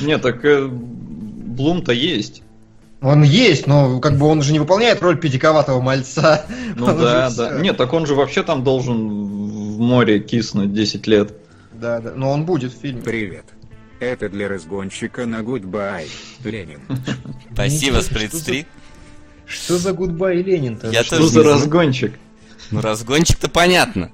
Нет, 0.00 0.22
так 0.22 0.44
э, 0.44 0.68
Блум-то 0.68 1.92
есть. 1.92 2.42
Он 3.00 3.22
есть, 3.22 3.66
но 3.66 4.00
как 4.00 4.16
бы 4.16 4.26
он 4.26 4.42
же 4.42 4.52
не 4.52 4.58
выполняет 4.58 5.02
роль 5.02 5.18
педиковатого 5.18 5.80
мальца. 5.80 6.46
Ну 6.76 6.86
да, 6.86 7.28
да. 7.28 7.30
Все. 7.30 7.58
Нет, 7.58 7.76
так 7.76 7.92
он 7.92 8.06
же 8.06 8.14
вообще 8.14 8.42
там 8.42 8.62
должен 8.62 9.08
в 9.08 9.80
море 9.80 10.20
киснуть 10.20 10.72
10 10.72 11.06
лет. 11.08 11.34
Да, 11.72 12.00
да, 12.00 12.12
но 12.14 12.30
он 12.30 12.44
будет 12.44 12.72
в 12.72 12.80
фильме. 12.80 13.02
Привет. 13.02 13.44
Это 14.00 14.28
для 14.28 14.48
разгонщика 14.48 15.26
на 15.26 15.42
goodbye, 15.42 16.08
Ленин. 16.44 16.80
Спасибо, 17.52 18.00
Сплитстрик. 18.00 18.66
Что 19.46 19.78
за 19.78 19.92
goodbye 19.92 20.42
Ленин-то? 20.42 20.90
Я 20.90 21.02
что 21.02 21.26
за 21.26 21.42
разгончик? 21.42 22.18
Ну, 22.70 22.80
разгончик-то 22.80 23.48
понятно. 23.48 24.12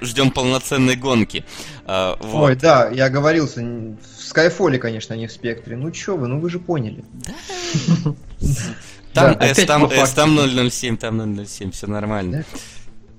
Ждем 0.00 0.30
полноценной 0.30 0.96
гонки. 0.96 1.44
А, 1.84 2.16
вот. 2.20 2.50
Ой, 2.50 2.56
да, 2.56 2.88
я 2.88 3.06
оговорился. 3.06 3.60
В 3.60 4.22
Скайфоле, 4.22 4.78
конечно, 4.78 5.14
а 5.14 5.18
не 5.18 5.26
в 5.26 5.32
Спектре. 5.32 5.76
Ну 5.76 5.90
чё 5.90 6.16
вы, 6.16 6.28
ну 6.28 6.40
вы 6.40 6.50
же 6.50 6.58
поняли. 6.58 7.04
Там 9.12 9.36
S, 9.40 9.66
там 9.66 9.86
S, 9.86 10.12
там 10.12 10.38
007, 10.70 10.96
там 10.96 11.44
007, 11.44 11.72
все 11.72 11.88
нормально. 11.88 12.44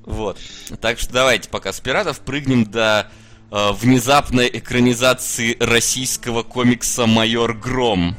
Вот. 0.05 0.37
Так 0.79 0.99
что 0.99 1.11
давайте 1.11 1.49
пока 1.49 1.73
с 1.73 1.81
пиратов 1.81 2.21
прыгнем 2.21 2.63
до 2.63 3.11
э, 3.51 3.71
внезапной 3.73 4.49
экранизации 4.51 5.57
российского 5.59 6.43
комикса 6.43 7.05
«Майор 7.05 7.53
Гром». 7.53 8.15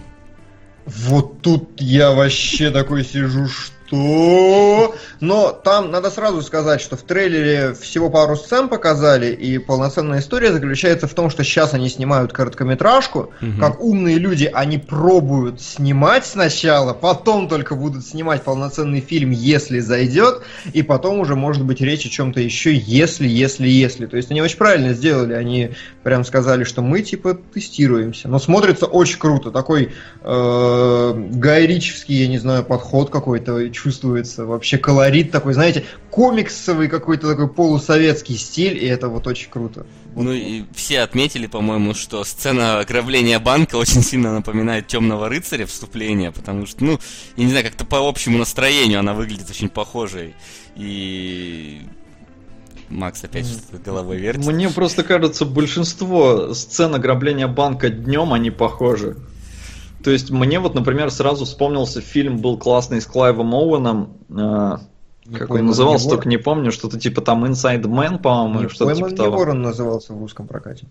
Вот 0.87 1.43
тут 1.43 1.81
я 1.81 2.13
вообще 2.13 2.71
такой 2.71 3.05
сижу, 3.05 3.47
что 3.47 3.73
что? 3.93 4.95
Но 5.21 5.53
там 5.53 5.91
надо 5.91 6.11
сразу 6.11 6.43
сказать, 6.43 6.81
что 6.81 6.97
в 6.97 7.03
трейлере 7.03 7.75
всего 7.75 8.11
пару 8.11 8.37
сцен 8.37 8.69
показали, 8.69 9.33
и 9.33 9.59
полноценная 9.59 10.21
история 10.21 10.53
заключается 10.53 11.07
в 11.07 11.15
том, 11.15 11.31
что 11.31 11.45
сейчас 11.45 11.75
они 11.75 11.89
снимают 11.89 12.33
короткометражку, 12.33 13.33
угу. 13.41 13.61
как 13.61 13.81
умные 13.81 14.17
люди, 14.19 14.51
они 14.53 14.79
пробуют 14.79 15.61
снимать 15.61 16.27
сначала, 16.27 16.93
потом 16.93 17.49
только 17.49 17.75
будут 17.75 18.05
снимать 18.05 18.43
полноценный 18.43 19.01
фильм, 19.01 19.31
если 19.31 19.81
зайдет, 19.81 20.43
и 20.73 20.83
потом 20.83 21.21
уже 21.21 21.37
может 21.37 21.65
быть 21.65 21.81
речь 21.81 22.07
о 22.07 22.09
чем-то 22.09 22.41
еще, 22.41 22.75
если, 22.75 23.29
если, 23.29 23.69
если. 23.69 24.07
То 24.07 24.17
есть 24.17 24.31
они 24.31 24.43
очень 24.43 24.59
правильно 24.59 24.95
сделали, 24.95 25.35
они 25.35 25.73
прям 26.03 26.25
сказали, 26.25 26.65
что 26.65 26.83
мы 26.83 27.03
типа 27.03 27.39
тестируемся. 27.55 28.29
Но 28.29 28.39
смотрится 28.39 28.87
очень 28.87 29.19
круто, 29.19 29.51
такой 29.51 29.93
э, 30.23 31.29
гайрический, 31.33 32.23
я 32.23 32.29
не 32.29 32.39
знаю, 32.39 32.65
подход 32.65 33.11
какой-то, 33.11 33.71
чувствуется 33.83 34.47
вообще 34.47 34.79
колорит 34.79 35.31
такой, 35.31 35.55
знаете, 35.55 35.85
комиксовый 36.11 36.89
какой-то 36.89 37.29
такой 37.29 37.49
полусоветский 37.49 38.37
стиль, 38.37 38.77
и 38.83 38.87
это 38.87 39.09
вот 39.09 39.27
очень 39.27 39.51
круто. 39.51 39.87
Ну 40.15 40.33
и 40.33 40.65
все 40.75 41.01
отметили, 41.01 41.47
по-моему, 41.47 41.95
что 41.95 42.23
сцена 42.25 42.81
ограбления 42.81 43.39
банка 43.39 43.77
очень 43.77 44.03
сильно 44.03 44.33
напоминает 44.33 44.87
Темного 44.87 45.29
рыцаря 45.29 45.67
вступление, 45.67 46.33
потому 46.33 46.67
что, 46.67 46.85
ну, 46.85 46.99
я 47.37 47.45
не 47.45 47.51
знаю, 47.51 47.65
как-то 47.65 47.85
по 47.85 48.09
общему 48.09 48.39
настроению 48.39 49.01
она 49.01 49.15
выглядит 49.15 49.51
очень 49.51 49.69
похожей. 49.69 50.35
И 50.77 51.83
Макс 52.89 53.25
опять 53.25 53.47
что-то 53.47 53.83
головой 53.83 54.19
вертит. 54.19 54.47
Мне 54.47 54.69
просто 54.69 55.03
кажется, 55.03 55.45
большинство 55.45 56.55
сцен 56.55 56.95
ограбления 56.95 57.49
банка 57.49 57.89
днем 57.89 58.33
они 58.33 58.51
похожи. 58.51 59.17
То 60.03 60.11
есть 60.11 60.31
мне 60.31 60.59
вот, 60.59 60.75
например, 60.75 61.11
сразу 61.11 61.45
вспомнился 61.45 62.01
фильм 62.01 62.39
был 62.39 62.59
классный 62.59 63.01
с 63.01 63.07
Клайвом 63.07 63.55
Оуэном. 63.55 64.17
Э, 64.31 64.79
как 65.39 65.51
он 65.51 65.67
назывался, 65.67 66.09
только 66.09 66.29
не 66.29 66.37
помню, 66.37 66.73
что-то 66.73 66.99
типа 66.99 67.21
там 67.21 67.45
Inside 67.45 67.83
Man, 67.83 68.19
по-моему, 68.19 68.69
что-то 68.69 68.95
типа 68.95 69.11
того. 69.11 69.37
Ворон 69.39 69.63
назывался 69.63 70.13
в 70.13 70.19
русском 70.19 70.47
прокате. 70.47 70.87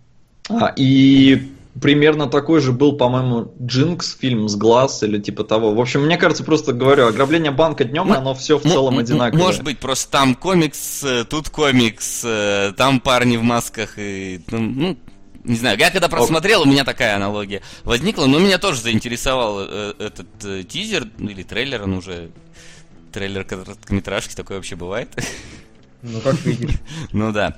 А, 0.50 0.74
и 0.76 1.52
примерно 1.80 2.28
такой 2.28 2.62
же 2.62 2.72
был, 2.72 2.94
по-моему, 2.94 3.54
Джинкс, 3.62 4.18
фильм 4.18 4.50
с 4.50 4.56
глаз 4.56 5.04
или 5.04 5.20
типа 5.20 5.44
того. 5.44 5.74
В 5.74 5.80
общем, 5.80 6.06
мне 6.06 6.18
кажется, 6.18 6.44
просто 6.44 6.74
говорю, 6.74 7.08
ограбление 7.08 7.52
банка 7.52 7.84
днем, 7.84 8.12
оно 8.12 8.34
все 8.34 8.58
в 8.58 8.64
целом 8.64 9.00
одинаковое. 9.00 9.44
Может 9.44 9.64
быть, 9.64 9.80
просто 9.80 10.12
там 10.12 10.36
комикс, 10.36 11.04
э, 11.04 11.24
тут 11.26 11.50
комикс, 11.50 12.24
э, 12.26 12.74
там 12.78 13.00
парни 13.00 13.38
в 13.38 13.44
масках, 13.44 13.94
и, 13.98 14.42
ну, 14.50 14.98
не 15.44 15.56
знаю, 15.56 15.78
я 15.78 15.90
когда 15.92 16.08
просмотрел, 16.10 16.62
у 16.62 16.66
меня 16.66 16.84
такая 16.84 17.16
аналогия 17.16 17.62
возникла, 17.84 18.26
но 18.26 18.40
меня 18.40 18.58
тоже 18.58 18.82
заинтересовал 18.82 19.60
э, 19.62 19.94
этот 20.00 20.28
э, 20.44 20.64
тизер, 20.64 21.08
или 21.20 21.44
трейлер, 21.44 21.84
он 21.84 21.94
уже... 21.94 22.32
Трейлер 23.12 23.44
короткометражки, 23.44 24.36
такое 24.36 24.58
вообще 24.58 24.78
бывает? 24.78 25.10
Ну, 26.02 26.22
как 26.22 26.40
видишь. 26.46 26.78
Ну 27.12 27.34
да. 27.34 27.58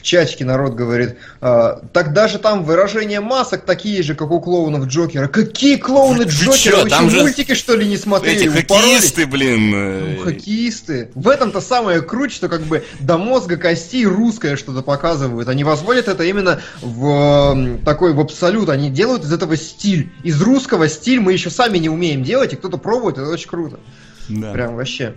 В 0.00 0.02
чатике 0.02 0.46
народ 0.46 0.74
говорит, 0.74 1.16
а, 1.42 1.82
так 1.92 2.14
даже 2.14 2.38
там 2.38 2.64
выражения 2.64 3.20
масок 3.20 3.66
такие 3.66 4.02
же, 4.02 4.14
как 4.14 4.30
у 4.30 4.40
клоунов 4.40 4.86
Джокера. 4.86 5.28
Какие 5.28 5.76
клоуны 5.76 6.22
Джокера? 6.22 6.56
Чё, 6.56 6.82
Вы 6.84 6.88
там 6.88 7.10
же 7.10 7.20
мультики, 7.20 7.54
что 7.54 7.76
ли, 7.76 7.86
не 7.86 7.98
смотрели? 7.98 8.40
Эти 8.40 8.48
хоккеисты, 8.48 9.26
блин. 9.26 10.16
Ну, 10.16 10.22
хоккеисты. 10.22 11.10
В 11.14 11.28
этом-то 11.28 11.60
самое 11.60 12.00
круть, 12.00 12.32
что 12.32 12.48
как 12.48 12.62
бы 12.62 12.82
до 13.00 13.18
мозга 13.18 13.58
костей 13.58 14.06
русское 14.06 14.56
что-то 14.56 14.80
показывают. 14.80 15.50
Они 15.50 15.64
возводят 15.64 16.08
это 16.08 16.24
именно 16.24 16.62
в 16.80 17.78
такой, 17.84 18.14
в 18.14 18.20
абсолют. 18.20 18.70
Они 18.70 18.88
делают 18.88 19.24
из 19.24 19.32
этого 19.34 19.54
стиль. 19.58 20.10
Из 20.22 20.40
русского 20.40 20.88
стиль 20.88 21.20
мы 21.20 21.34
еще 21.34 21.50
сами 21.50 21.76
не 21.76 21.90
умеем 21.90 22.22
делать, 22.22 22.54
и 22.54 22.56
кто-то 22.56 22.78
пробует, 22.78 23.18
это 23.18 23.28
очень 23.28 23.50
круто. 23.50 23.78
Да. 24.30 24.52
Прям 24.52 24.76
вообще. 24.76 25.14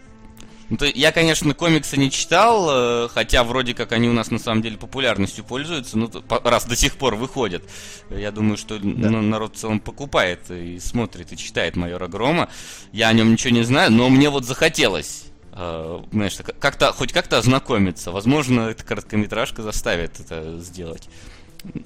Ну, 0.70 0.78
то, 0.78 0.86
я, 0.86 1.12
конечно, 1.12 1.54
комиксы 1.54 1.98
не 1.98 2.10
читал, 2.10 2.68
э, 3.06 3.08
хотя 3.10 3.44
вроде 3.44 3.74
как 3.74 3.92
они 3.92 4.10
у 4.10 4.14
нас 4.14 4.32
на 4.32 4.40
самом 4.40 4.62
деле 4.62 4.78
популярностью 4.78 5.44
пользуются, 5.44 5.98
ну, 5.98 6.10
раз 6.30 6.66
до 6.66 6.76
сих 6.76 6.96
пор 6.96 7.16
выходят. 7.16 7.64
Я 8.10 8.32
думаю, 8.32 8.58
что 8.58 8.80
да. 8.80 9.10
народ 9.10 9.56
в 9.56 9.60
целом 9.60 9.80
покупает 9.80 10.50
и 10.50 10.80
смотрит, 10.80 11.32
и 11.32 11.38
читает 11.38 11.76
Майора 11.76 12.08
Грома. 12.08 12.50
Я 12.92 13.10
о 13.10 13.14
нем 13.14 13.32
ничего 13.32 13.54
не 13.54 13.64
знаю, 13.64 13.92
но 13.92 14.10
мне 14.10 14.30
вот 14.30 14.46
захотелось 14.46 15.26
э, 15.52 16.02
знаешь, 16.12 16.38
как-то, 16.60 16.92
хоть 16.94 17.12
как-то 17.14 17.38
ознакомиться. 17.38 18.12
Возможно, 18.12 18.70
эта 18.70 18.84
короткометражка 18.84 19.62
заставит 19.62 20.20
это 20.20 20.60
сделать 20.60 21.10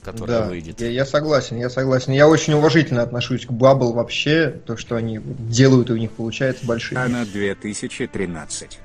которая 0.03 0.41
да, 0.41 0.47
выйдет. 0.47 0.81
Я, 0.81 0.89
я 0.89 1.05
согласен, 1.05 1.57
я 1.57 1.69
согласен. 1.69 2.13
Я 2.13 2.27
очень 2.27 2.53
уважительно 2.53 3.01
отношусь 3.01 3.45
к 3.45 3.51
Bubble 3.51 3.93
вообще, 3.93 4.49
то, 4.65 4.77
что 4.77 4.95
они 4.95 5.19
делают, 5.19 5.89
и 5.89 5.93
у 5.93 5.97
них 5.97 6.11
получается 6.11 6.65
большие. 6.65 6.99
А 6.99 7.07
на 7.07 7.25
2013. 7.25 8.79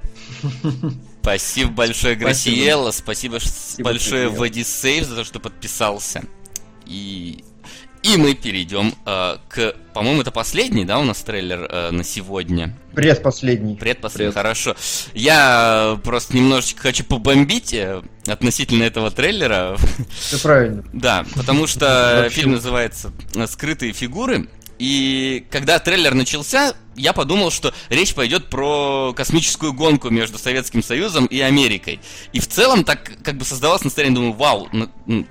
Спасибо 1.23 1.71
большое, 1.71 2.17
Грасиелла. 2.17 2.91
Спасибо, 2.91 3.39
Спасибо 3.39 3.91
большое 3.91 4.29
Вадисейв 4.29 5.05
за 5.05 5.17
то, 5.17 5.25
что 5.25 5.41
подписался. 5.41 6.23
И 6.87 7.45
и 8.03 8.17
мы 8.17 8.35
перейдем 8.35 8.95
э, 9.07 9.37
к, 9.49 9.75
по-моему, 9.95 10.23
это 10.23 10.31
последний, 10.31 10.85
да, 10.85 10.99
у 10.99 11.05
нас 11.05 11.23
трейлер 11.23 11.69
э, 11.71 11.91
на 11.91 12.03
сегодня. 12.03 12.77
Предпоследний. 12.95 13.77
Предпоследний, 13.77 14.33
Пред. 14.33 14.35
хорошо. 14.35 14.77
Я 15.15 15.99
просто 16.03 16.37
немножечко 16.37 16.83
хочу 16.83 17.05
побомбить 17.05 17.73
э, 17.73 18.03
относительно 18.27 18.83
этого 18.83 19.11
трейлера. 19.11 19.77
Все 20.11 20.39
правильно. 20.39 20.85
Да, 20.93 21.25
потому 21.35 21.67
что 21.67 22.29
фильм 22.31 22.53
называется 22.53 23.13
"Скрытые 23.47 23.93
фигуры". 23.93 24.49
И 24.79 25.47
когда 25.51 25.79
трейлер 25.79 26.15
начался, 26.15 26.75
я 26.97 27.13
подумал, 27.13 27.51
что 27.51 27.73
речь 27.89 28.15
пойдет 28.15 28.51
про 28.51 29.13
космическую 29.17 29.73
гонку 29.73 30.11
между 30.11 30.39
Советским 30.39 30.83
Союзом 30.83 31.27
и 31.27 31.41
Америкой. 31.41 32.01
И 32.33 32.41
в 32.41 32.49
целом 32.49 32.85
так 32.85 33.13
как 33.23 33.37
бы 33.37 33.45
создавалось 33.45 33.85
настроение, 33.85 34.17
думаю, 34.17 34.33
вау, 34.33 34.69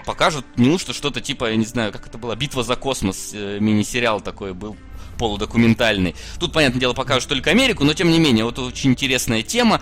покажут 0.05 0.45
неужто 0.57 0.93
что-то 0.93 1.21
типа, 1.21 1.51
я 1.51 1.55
не 1.55 1.65
знаю, 1.65 1.91
как 1.91 2.07
это 2.07 2.17
было, 2.17 2.35
«Битва 2.35 2.63
за 2.63 2.75
космос», 2.75 3.31
э, 3.33 3.57
мини-сериал 3.59 4.21
такой 4.21 4.53
был 4.53 4.75
полудокументальный. 5.17 6.15
Тут, 6.39 6.51
понятное 6.51 6.79
дело, 6.79 6.93
покажут 6.93 7.29
только 7.29 7.51
Америку, 7.51 7.83
но 7.83 7.93
тем 7.93 8.09
не 8.09 8.17
менее, 8.17 8.43
вот 8.43 8.57
очень 8.57 8.91
интересная 8.91 9.43
тема. 9.43 9.81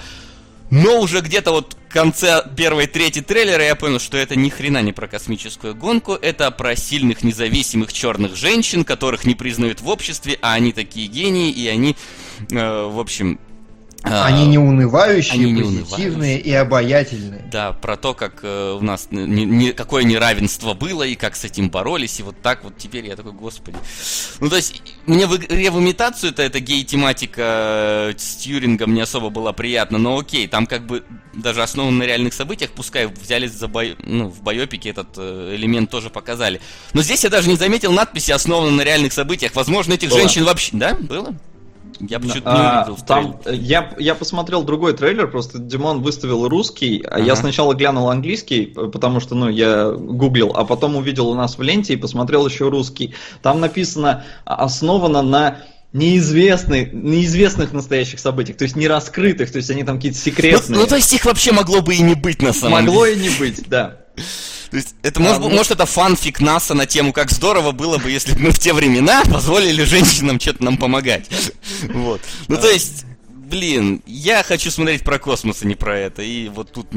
Но 0.71 0.99
уже 0.99 1.21
где-то 1.21 1.51
вот 1.51 1.75
в 1.89 1.91
конце 1.91 2.43
первой 2.55 2.85
трети 2.85 3.21
трейлера 3.21 3.63
я 3.63 3.75
понял, 3.75 3.99
что 3.99 4.17
это 4.17 4.35
ни 4.35 4.49
хрена 4.49 4.81
не 4.81 4.93
про 4.93 5.07
космическую 5.07 5.75
гонку, 5.75 6.13
это 6.13 6.51
про 6.51 6.75
сильных 6.75 7.23
независимых 7.23 7.91
черных 7.91 8.35
женщин, 8.35 8.83
которых 8.83 9.25
не 9.25 9.33
признают 9.33 9.81
в 9.81 9.89
обществе, 9.89 10.37
а 10.41 10.53
они 10.53 10.71
такие 10.71 11.07
гении, 11.07 11.51
и 11.51 11.67
они, 11.67 11.95
э, 12.51 12.83
в 12.83 12.99
общем, 12.99 13.39
Они 14.03 14.47
не 14.47 14.57
унывающие, 14.57 15.33
Они 15.33 15.51
не 15.51 15.61
позитивные 15.61 16.37
унывающие. 16.37 16.39
и 16.39 16.53
обаятельные. 16.53 17.41
Да, 17.51 17.73
про 17.73 17.97
то, 17.97 18.13
как 18.13 18.39
э, 18.43 18.77
у 18.79 18.83
нас 18.83 19.07
не, 19.11 19.45
не, 19.45 19.71
какое 19.73 20.03
неравенство 20.03 20.73
было 20.73 21.03
и 21.03 21.15
как 21.15 21.35
с 21.35 21.43
этим 21.43 21.69
боролись, 21.69 22.19
и 22.19 22.23
вот 22.23 22.41
так 22.41 22.63
вот 22.63 22.77
теперь 22.77 23.05
я 23.05 23.15
такой, 23.15 23.33
господи. 23.33 23.77
Ну, 24.39 24.49
то 24.49 24.55
есть, 24.55 24.81
мне 25.05 25.27
в 25.27 25.35
игре 25.35 25.69
в 25.69 25.79
имитацию-то 25.79 26.41
эта 26.41 26.59
гей-тематика 26.59 27.41
э, 27.41 28.13
с 28.17 28.37
Тьюрингом 28.37 28.93
не 28.93 29.01
особо 29.01 29.29
была 29.29 29.51
приятна, 29.51 29.97
но 29.97 30.17
окей, 30.17 30.47
там 30.47 30.65
как 30.65 30.85
бы 30.85 31.03
даже 31.33 31.61
основан 31.61 31.97
на 31.97 32.03
реальных 32.03 32.33
событиях, 32.33 32.71
пускай 32.71 33.07
взяли 33.07 33.47
за 33.47 33.67
бой, 33.67 33.95
ну, 34.03 34.29
в 34.29 34.41
байопике 34.41 34.89
этот 34.89 35.09
э, 35.17 35.55
элемент 35.55 35.89
тоже 35.89 36.09
показали. 36.09 36.61
Но 36.93 37.01
здесь 37.01 37.23
я 37.23 37.29
даже 37.29 37.49
не 37.49 37.55
заметил 37.55 37.91
надписи 37.91 38.31
«основано 38.31 38.71
на 38.71 38.81
реальных 38.81 39.13
событиях». 39.13 39.55
Возможно, 39.55 39.93
этих 39.93 40.09
было. 40.09 40.19
женщин 40.19 40.45
вообще... 40.45 40.71
Да, 40.73 40.93
было? 40.93 41.35
Я 41.99 42.19
почему-то 42.19 42.51
не 42.51 42.59
а, 42.59 42.85
увидел. 42.87 43.05
Там 43.05 43.39
я, 43.45 43.93
я 43.97 44.15
посмотрел 44.15 44.63
другой 44.63 44.93
трейлер, 44.93 45.29
просто 45.29 45.59
Димон 45.59 46.01
выставил 46.01 46.47
русский, 46.47 47.03
а 47.09 47.19
я 47.19 47.35
сначала 47.35 47.73
глянул 47.73 48.09
английский, 48.09 48.67
потому 48.67 49.19
что, 49.19 49.35
ну, 49.35 49.49
я 49.49 49.91
гуглил, 49.91 50.53
а 50.55 50.65
потом 50.65 50.95
увидел 50.95 51.27
у 51.27 51.35
нас 51.35 51.57
в 51.57 51.61
ленте 51.61 51.93
и 51.93 51.97
посмотрел 51.97 52.47
еще 52.47 52.69
русский. 52.69 53.13
Там 53.41 53.59
написано, 53.59 54.23
основано 54.45 55.21
на 55.21 55.59
неизвестных, 55.91 56.93
неизвестных 56.93 57.73
настоящих 57.73 58.19
событиях, 58.19 58.57
то 58.57 58.63
есть 58.63 58.75
не 58.75 58.87
раскрытых, 58.87 59.51
то 59.51 59.57
есть 59.57 59.69
они 59.71 59.83
там 59.83 59.97
какие-то 59.97 60.17
секретные. 60.17 60.77
Ну, 60.77 60.83
ну, 60.83 60.87
то 60.87 60.95
есть 60.95 61.11
их 61.13 61.25
вообще 61.25 61.51
могло 61.51 61.81
бы 61.81 61.95
и 61.95 62.01
не 62.01 62.15
быть 62.15 62.41
на 62.41 62.53
самом 62.53 62.85
могло 62.85 63.05
деле. 63.05 63.17
Могло 63.17 63.27
и 63.27 63.29
не 63.29 63.39
быть, 63.39 63.67
да. 63.67 63.97
То 64.71 64.77
есть, 64.77 64.95
это 65.01 65.19
может, 65.19 65.37
а, 65.37 65.49
может 65.49 65.71
это 65.71 65.85
фанфик 65.85 66.39
НАСА 66.39 66.75
на 66.75 66.85
тему, 66.85 67.11
как 67.11 67.31
здорово 67.31 67.71
было 67.71 67.97
бы, 67.97 68.11
если 68.11 68.33
бы 68.33 68.41
мы 68.41 68.51
в 68.51 68.59
те 68.59 68.73
времена 68.73 69.23
позволили 69.31 69.83
женщинам 69.83 70.39
что-то 70.39 70.63
нам 70.63 70.77
помогать. 70.77 71.29
Вот. 71.93 72.21
Ну, 72.47 72.57
то 72.57 72.69
есть, 72.69 73.05
блин, 73.27 74.01
я 74.05 74.43
хочу 74.43 74.69
смотреть 74.69 75.03
про 75.03 75.17
космос, 75.17 75.61
а 75.63 75.65
не 75.65 75.75
про 75.75 75.97
это. 75.97 76.21
И 76.21 76.49
вот 76.49 76.71
тут 76.71 76.87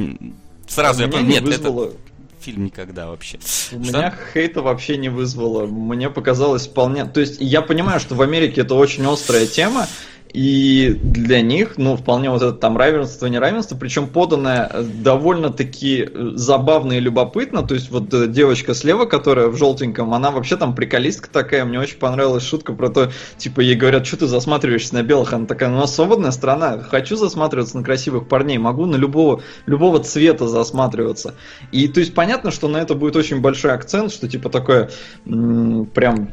сразу 0.69 1.03
а 1.03 1.07
я 1.07 1.13
понял, 1.13 1.27
нет, 1.27 1.43
вызвало... 1.43 1.87
это 1.87 1.97
фильм 2.43 2.65
никогда 2.65 3.09
вообще. 3.09 3.39
У 3.39 3.41
что? 3.41 3.77
меня 3.77 4.15
хейта 4.33 4.63
вообще 4.63 4.97
не 4.97 5.09
вызвало. 5.09 5.67
Мне 5.67 6.11
показалось 6.11 6.67
вполне... 6.67 7.05
То 7.05 7.21
есть 7.21 7.37
я 7.41 7.63
понимаю, 7.63 8.01
что 8.01 8.15
в 8.15 8.23
Америке 8.23 8.63
это 8.63 8.75
очень 8.75 9.07
острая 9.07 9.47
тема, 9.47 9.89
и 10.33 10.99
для 11.03 11.43
них, 11.43 11.75
ну, 11.77 11.97
вполне 11.97 12.31
вот 12.31 12.41
это 12.43 12.53
там 12.53 12.79
равенство, 12.79 13.27
неравенство, 13.27 13.77
причем 13.77 14.09
поданное 14.09 14.71
довольно-таки 15.03 16.09
забавно 16.35 16.95
и 16.95 17.01
любопытно. 17.01 17.63
То 17.63 17.75
есть 17.75 17.91
вот 17.91 18.13
э, 18.15 18.29
девочка 18.29 18.73
слева, 18.73 19.05
которая 19.05 19.49
в 19.49 19.57
желтеньком, 19.57 20.15
она 20.15 20.31
вообще 20.31 20.57
там 20.57 20.75
приколистка 20.75 21.29
такая. 21.31 21.67
Мне 21.67 21.79
очень 21.79 21.99
понравилась 21.99 22.45
шутка 22.45 22.73
про 22.73 22.89
то, 22.89 23.13
типа, 23.37 23.61
ей 23.61 23.75
говорят, 23.75 24.07
что 24.07 24.17
ты 24.17 24.27
засматриваешься 24.27 24.95
на 24.95 25.03
белых? 25.03 25.35
Она 25.35 25.47
такая, 25.47 25.69
ну, 25.69 25.77
у 25.77 25.81
нас 25.81 25.95
свободная 25.95 26.31
страна, 26.31 26.79
хочу 26.79 27.17
засматриваться 27.17 27.77
на 27.77 27.85
красивых 27.85 28.27
парней, 28.27 28.57
могу 28.57 28.87
на 28.87 28.97
любого, 28.97 29.43
любого 29.67 29.99
цвета 29.99 30.49
засматриваться. 30.49 31.35
И 31.73 31.89
то 31.89 32.01
есть 32.01 32.15
понятно, 32.15 32.51
что 32.51 32.69
на 32.69 32.79
это 32.79 32.95
будет 32.95 33.17
очень 33.17 33.43
большой 33.43 33.73
акцент, 33.73 34.11
что 34.11 34.29
типа 34.29 34.49
такое 34.49 34.91
прям 35.25 36.31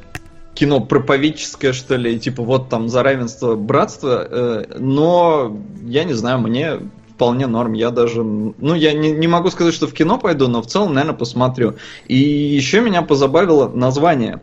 кино 0.53 0.81
проповедческое, 0.81 1.73
что 1.73 1.95
ли, 1.95 2.19
типа 2.19 2.43
вот 2.43 2.69
там 2.69 2.89
за 2.89 3.03
равенство 3.03 3.55
братства, 3.55 4.27
э, 4.29 4.65
но 4.77 5.57
я 5.83 6.03
не 6.03 6.13
знаю, 6.13 6.39
мне 6.39 6.79
вполне 7.19 7.47
норм. 7.47 7.73
Я 7.73 7.91
даже, 7.91 8.23
ну, 8.23 8.75
я 8.75 8.93
не, 8.93 9.11
не 9.11 9.27
могу 9.27 9.49
сказать, 9.49 9.73
что 9.73 9.87
в 9.87 9.93
кино 9.93 10.17
пойду, 10.17 10.47
но 10.47 10.61
в 10.61 10.67
целом, 10.67 10.93
наверное, 10.93 11.17
посмотрю. 11.17 11.75
И 12.07 12.15
еще 12.17 12.79
меня 12.79 13.01
позабавило 13.01 13.67
название. 13.67 14.41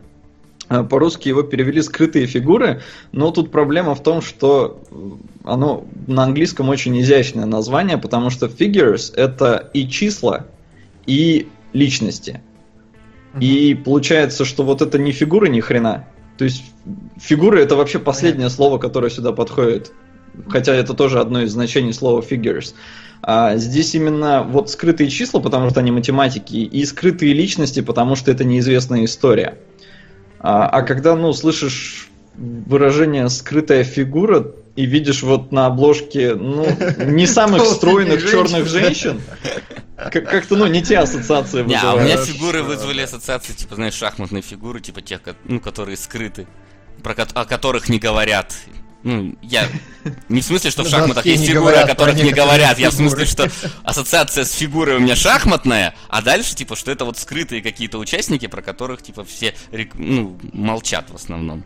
Э, 0.69 0.83
по-русски 0.83 1.29
его 1.29 1.43
перевели 1.43 1.81
«скрытые 1.81 2.27
фигуры», 2.27 2.81
но 3.11 3.31
тут 3.31 3.51
проблема 3.51 3.95
в 3.95 4.03
том, 4.03 4.21
что 4.21 4.81
оно 5.43 5.85
на 6.07 6.23
английском 6.23 6.69
очень 6.69 6.99
изящное 6.99 7.45
название, 7.45 7.97
потому 7.97 8.29
что 8.29 8.47
figures— 8.47 9.13
это 9.15 9.69
и 9.73 9.87
числа, 9.89 10.45
и 11.05 11.47
личности. 11.73 12.41
И 13.39 13.73
получается, 13.73 14.45
что 14.45 14.63
вот 14.63 14.81
это 14.81 14.97
не 14.97 15.11
фигура 15.11 15.47
ни 15.47 15.59
хрена. 15.59 16.07
То 16.37 16.45
есть 16.45 16.63
фигура 17.17 17.57
это 17.57 17.75
вообще 17.75 17.99
последнее 17.99 18.49
слово, 18.49 18.77
которое 18.77 19.09
сюда 19.09 19.31
подходит. 19.31 19.91
Хотя 20.49 20.73
это 20.75 20.93
тоже 20.93 21.19
одно 21.19 21.41
из 21.41 21.51
значений 21.51 21.93
слова 21.93 22.21
figures. 22.21 22.73
А 23.21 23.55
здесь 23.55 23.95
именно 23.95 24.43
вот 24.43 24.69
скрытые 24.69 25.09
числа, 25.09 25.39
потому 25.39 25.69
что 25.69 25.79
они 25.79 25.91
математики, 25.91 26.55
и 26.57 26.85
скрытые 26.85 27.33
личности, 27.33 27.81
потому 27.81 28.15
что 28.15 28.31
это 28.31 28.43
неизвестная 28.43 29.05
история. 29.05 29.57
А, 30.39 30.67
а 30.67 30.83
когда, 30.83 31.15
ну, 31.15 31.33
слышишь 31.33 32.09
выражение 32.35 33.27
«скрытая 33.29 33.83
фигура», 33.83 34.51
и 34.77 34.85
видишь 34.85 35.23
вот 35.23 35.51
на 35.51 35.65
обложке, 35.65 36.35
ну, 36.35 36.65
не 36.99 37.25
самых 37.25 37.65
стройных 37.65 38.29
черных 38.29 38.67
женщин, 38.67 39.19
как-то, 39.95 40.55
ну, 40.55 40.67
не 40.67 40.83
те 40.83 40.99
ассоциации 40.99 41.63
вызывают. 41.63 41.67
Не, 41.67 41.77
а 41.77 41.93
у 41.95 41.99
меня 41.99 42.17
фигуры 42.23 42.61
вызвали 42.61 43.01
ассоциации, 43.01 43.53
типа, 43.53 43.73
знаешь, 43.73 43.95
шахматные 43.95 44.43
фигуры, 44.43 44.79
типа 44.79 45.01
тех, 45.01 45.21
ну, 45.45 45.59
которые 45.59 45.97
скрыты, 45.97 46.47
про 47.01 47.13
о 47.13 47.45
которых 47.45 47.89
не 47.89 47.97
говорят. 47.97 48.53
Ну, 49.03 49.35
я... 49.41 49.67
Не 50.29 50.41
в 50.41 50.45
смысле, 50.45 50.71
что 50.71 50.83
в 50.83 50.89
шахматах 50.89 51.25
есть 51.25 51.45
фигуры, 51.45 51.75
о 51.75 51.87
которых 51.87 52.15
не 52.15 52.31
говорят. 52.31 52.79
Я 52.79 52.89
в 52.89 52.93
смысле, 52.93 53.25
что 53.25 53.49
ассоциация 53.83 54.43
с 54.43 54.51
фигурой 54.51 54.97
у 54.97 54.99
меня 54.99 55.15
шахматная, 55.15 55.95
а 56.09 56.21
дальше, 56.21 56.55
типа, 56.55 56.75
что 56.75 56.91
это 56.91 57.05
вот 57.05 57.17
скрытые 57.17 57.61
какие-то 57.61 57.99
участники, 57.99 58.47
про 58.47 58.61
которых, 58.61 59.01
типа, 59.01 59.23
все 59.23 59.53
ну, 59.93 60.37
молчат 60.53 61.09
в 61.09 61.15
основном. 61.15 61.63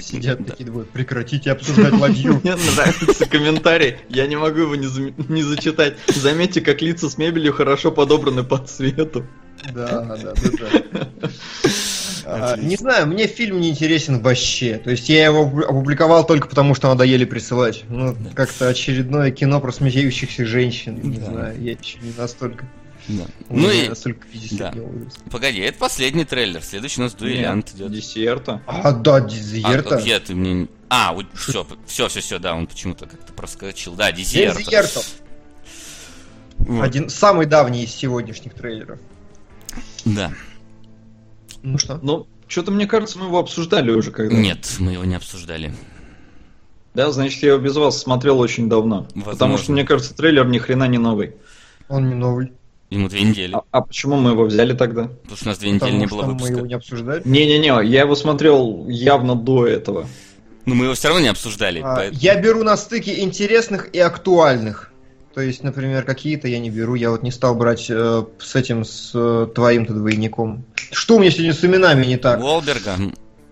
Сидят 0.00 0.46
такие, 0.46 0.66
думают, 0.66 0.90
прекратите 0.90 1.52
обсуждать 1.52 1.94
ладью. 1.94 2.40
Мне 2.44 2.56
нравится 2.56 3.26
комментарий, 3.26 3.96
я 4.08 4.26
не 4.26 4.36
могу 4.36 4.60
его 4.60 4.74
не 4.76 5.42
зачитать. 5.42 5.96
Заметьте, 6.06 6.60
как 6.60 6.82
лица 6.82 7.08
с 7.08 7.16
мебелью 7.16 7.52
хорошо 7.52 7.90
подобраны 7.90 8.44
по 8.44 8.58
цвету. 8.58 9.26
Да, 9.72 10.02
да, 10.02 10.34
да. 10.34 11.08
А, 12.30 12.56
не 12.56 12.76
знаю, 12.76 13.06
мне 13.06 13.26
фильм 13.26 13.60
не 13.60 13.70
интересен 13.70 14.20
вообще. 14.20 14.78
То 14.78 14.90
есть 14.90 15.08
я 15.08 15.24
его 15.24 15.42
опубликовал 15.42 16.26
только 16.26 16.46
потому, 16.46 16.74
что 16.74 16.88
надоели 16.88 17.24
присылать. 17.24 17.84
Ну, 17.88 18.16
как-то 18.34 18.68
очередное 18.68 19.30
кино 19.30 19.60
про 19.60 19.72
смеющихся 19.72 20.44
женщин. 20.44 21.00
Не 21.02 21.16
знаю, 21.16 21.60
я 21.62 21.72
еще 21.72 21.98
не 22.00 22.12
настолько. 22.16 22.66
Да. 23.08 23.24
Ну 23.48 23.70
и... 23.70 23.90
Да. 24.52 24.74
Погоди, 25.30 25.60
это 25.60 25.78
последний 25.78 26.26
трейлер. 26.26 26.62
Следующий 26.62 27.00
у 27.00 27.04
нас 27.04 27.14
дуэлянт 27.14 27.74
идет. 27.74 27.90
Десерта. 27.90 28.60
А, 28.66 28.92
да, 28.92 29.20
дезерта. 29.20 29.96
А, 29.96 30.20
ты 30.20 30.34
мне... 30.34 30.68
А, 30.90 31.14
вот 31.14 31.26
все, 31.34 31.66
все, 31.86 32.08
все, 32.08 32.20
все, 32.20 32.38
да, 32.38 32.54
он 32.54 32.66
почему-то 32.66 33.06
как-то 33.06 33.32
проскочил. 33.32 33.94
Да, 33.94 34.12
дезерта. 34.12 34.62
Дезерта. 34.62 35.00
Вот. 36.58 36.82
Один 36.82 37.08
самый 37.08 37.46
давний 37.46 37.84
из 37.84 37.94
сегодняшних 37.94 38.52
трейлеров. 38.52 38.98
Да. 40.04 40.32
Ну 41.62 41.78
что? 41.78 41.98
Ну, 42.02 42.26
что-то 42.46 42.70
мне 42.70 42.86
кажется, 42.86 43.18
мы 43.18 43.26
его 43.26 43.38
обсуждали 43.38 43.90
уже 43.90 44.10
когда. 44.10 44.34
Нет, 44.34 44.76
мы 44.78 44.92
его 44.92 45.04
не 45.04 45.14
обсуждали. 45.14 45.74
Да, 46.94 47.12
значит, 47.12 47.42
я 47.42 47.50
его 47.50 47.60
без 47.60 47.76
вас 47.76 48.00
смотрел 48.00 48.40
очень 48.40 48.68
давно. 48.68 49.06
Возможно. 49.14 49.32
Потому 49.32 49.58
что, 49.58 49.72
мне 49.72 49.84
кажется, 49.84 50.14
трейлер 50.14 50.46
ни 50.46 50.58
хрена 50.58 50.88
не 50.88 50.98
новый. 50.98 51.34
Он 51.88 52.08
не 52.08 52.14
новый. 52.14 52.52
Ему 52.90 53.08
две 53.08 53.22
недели. 53.22 53.54
А, 53.54 53.62
а 53.70 53.82
почему 53.82 54.16
мы 54.16 54.30
его 54.30 54.44
взяли 54.44 54.72
тогда? 54.72 55.08
Потому 55.08 55.36
что 55.36 55.44
у 55.44 55.48
нас 55.48 55.58
две 55.58 55.70
недели 55.70 55.80
Потому 55.80 55.98
не 56.00 56.06
было 56.06 56.22
выпуска. 56.22 56.52
мы 56.52 56.56
его 56.58 56.66
не 56.66 56.74
обсуждали? 56.74 57.22
Не-не-не, 57.24 57.86
я 57.86 58.00
его 58.00 58.14
смотрел 58.14 58.88
явно 58.88 59.34
до 59.34 59.66
этого. 59.66 60.06
Но 60.64 60.74
мы 60.74 60.86
его 60.86 60.94
все 60.94 61.08
равно 61.08 61.22
не 61.22 61.28
обсуждали. 61.28 61.80
А, 61.80 61.96
поэтому... 61.96 62.20
Я 62.20 62.40
беру 62.40 62.64
на 62.64 62.76
стыке 62.76 63.20
интересных 63.20 63.94
и 63.94 63.98
актуальных. 63.98 64.90
То 65.38 65.42
есть, 65.42 65.62
например, 65.62 66.02
какие-то 66.02 66.48
я 66.48 66.58
не 66.58 66.68
беру. 66.68 66.96
Я 66.96 67.12
вот 67.12 67.22
не 67.22 67.30
стал 67.30 67.54
брать 67.54 67.86
э, 67.88 68.24
с 68.40 68.56
этим, 68.56 68.84
с 68.84 69.12
э, 69.14 69.46
твоим-то 69.54 69.94
двойником. 69.94 70.64
Что 70.90 71.14
у 71.14 71.20
меня 71.20 71.30
сегодня 71.30 71.54
с 71.54 71.64
именами 71.64 72.04
не 72.04 72.16
так? 72.16 72.40
Уолберга. 72.40 72.96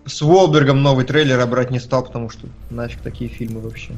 С 0.05 0.21
Уолбергом 0.21 0.83
новый 0.83 1.05
трейлер 1.05 1.47
брать 1.47 1.71
не 1.71 1.79
стал, 1.79 2.03
потому 2.03 2.29
что 2.29 2.49
нафиг 2.69 2.99
такие 2.99 3.29
фильмы 3.29 3.61
вообще. 3.61 3.93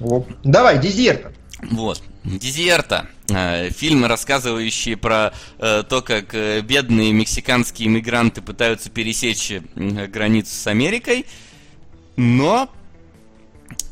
Оп. 0.00 0.26
Давай, 0.42 0.80
дезерта. 0.80 1.32
Вот. 1.70 2.02
Дезерта. 2.24 3.08
Э, 3.28 3.68
фильм, 3.68 4.06
рассказывающий 4.06 4.96
про 4.96 5.34
э, 5.58 5.82
то, 5.86 6.00
как 6.00 6.34
э, 6.34 6.62
бедные 6.62 7.12
мексиканские 7.12 7.88
иммигранты 7.88 8.40
пытаются 8.40 8.88
пересечь 8.88 9.52
границу 9.74 10.54
с 10.54 10.66
Америкой, 10.66 11.26
но 12.16 12.70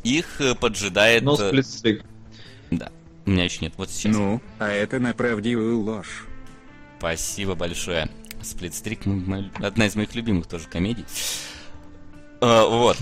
их 0.05 0.41
поджидает... 0.61 1.23
Но 1.23 1.37
сплитстрик. 1.37 2.05
У 3.27 3.31
меня 3.31 3.45
еще 3.45 3.61
нет. 3.63 3.75
Вот 3.77 3.91
сейчас. 3.91 4.15
Ну, 4.15 4.41
а 4.59 4.69
это 4.69 4.99
на 4.99 5.15
правдивую 5.15 5.81
ложь. 5.81 6.27
Спасибо 6.99 7.55
большое. 7.55 8.09
Сплитстрик 8.43 9.01
одна 9.57 9.87
из 9.87 9.97
моих 9.97 10.15
любимых 10.15 10.47
тоже 10.47 10.67
комедий. 10.69 11.05
Uh, 12.41 12.69
вот. 12.69 12.99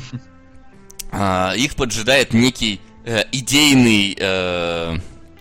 Uh, 1.10 1.56
их 1.56 1.74
поджидает 1.74 2.32
некий 2.32 2.80
uh, 3.04 3.26
идейный, 3.32 4.14
uh, 4.14 5.00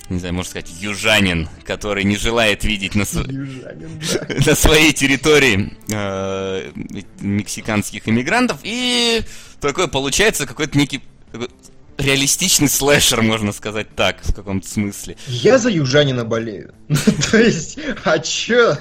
не 0.09 0.19
знаю, 0.19 0.33
можно 0.33 0.49
сказать, 0.49 0.71
южанин, 0.79 1.47
который 1.63 2.03
не 2.03 2.17
желает 2.17 2.63
видеть 2.63 2.95
на, 2.95 3.05
св... 3.05 3.27
южанин, 3.31 3.99
да. 3.99 4.35
на 4.47 4.55
своей 4.55 4.91
территории 4.91 5.77
мексиканских 7.21 8.09
иммигрантов. 8.09 8.59
И 8.63 9.21
такой 9.59 9.87
получается 9.87 10.47
какой-то 10.47 10.77
некий 10.77 11.01
реалистичный 11.97 12.69
слэшер, 12.69 13.21
можно 13.21 13.51
сказать 13.51 13.87
так, 13.95 14.17
в 14.23 14.33
каком-то 14.33 14.67
смысле. 14.67 15.17
Я 15.27 15.57
за 15.57 15.69
южанина 15.69 16.25
болею. 16.25 16.73
То 17.31 17.37
есть, 17.37 17.79
а 18.03 18.19
чё? 18.19 18.75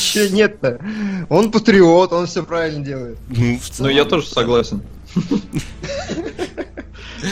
Чё 0.00 0.28
нет-то? 0.28 0.80
Он 1.28 1.50
патриот, 1.50 2.12
он 2.12 2.26
все 2.26 2.42
правильно 2.42 2.84
делает. 2.84 3.18
Ну, 3.28 3.58
ну 3.78 3.88
я 3.88 4.04
тоже 4.04 4.26
согласен. 4.26 4.82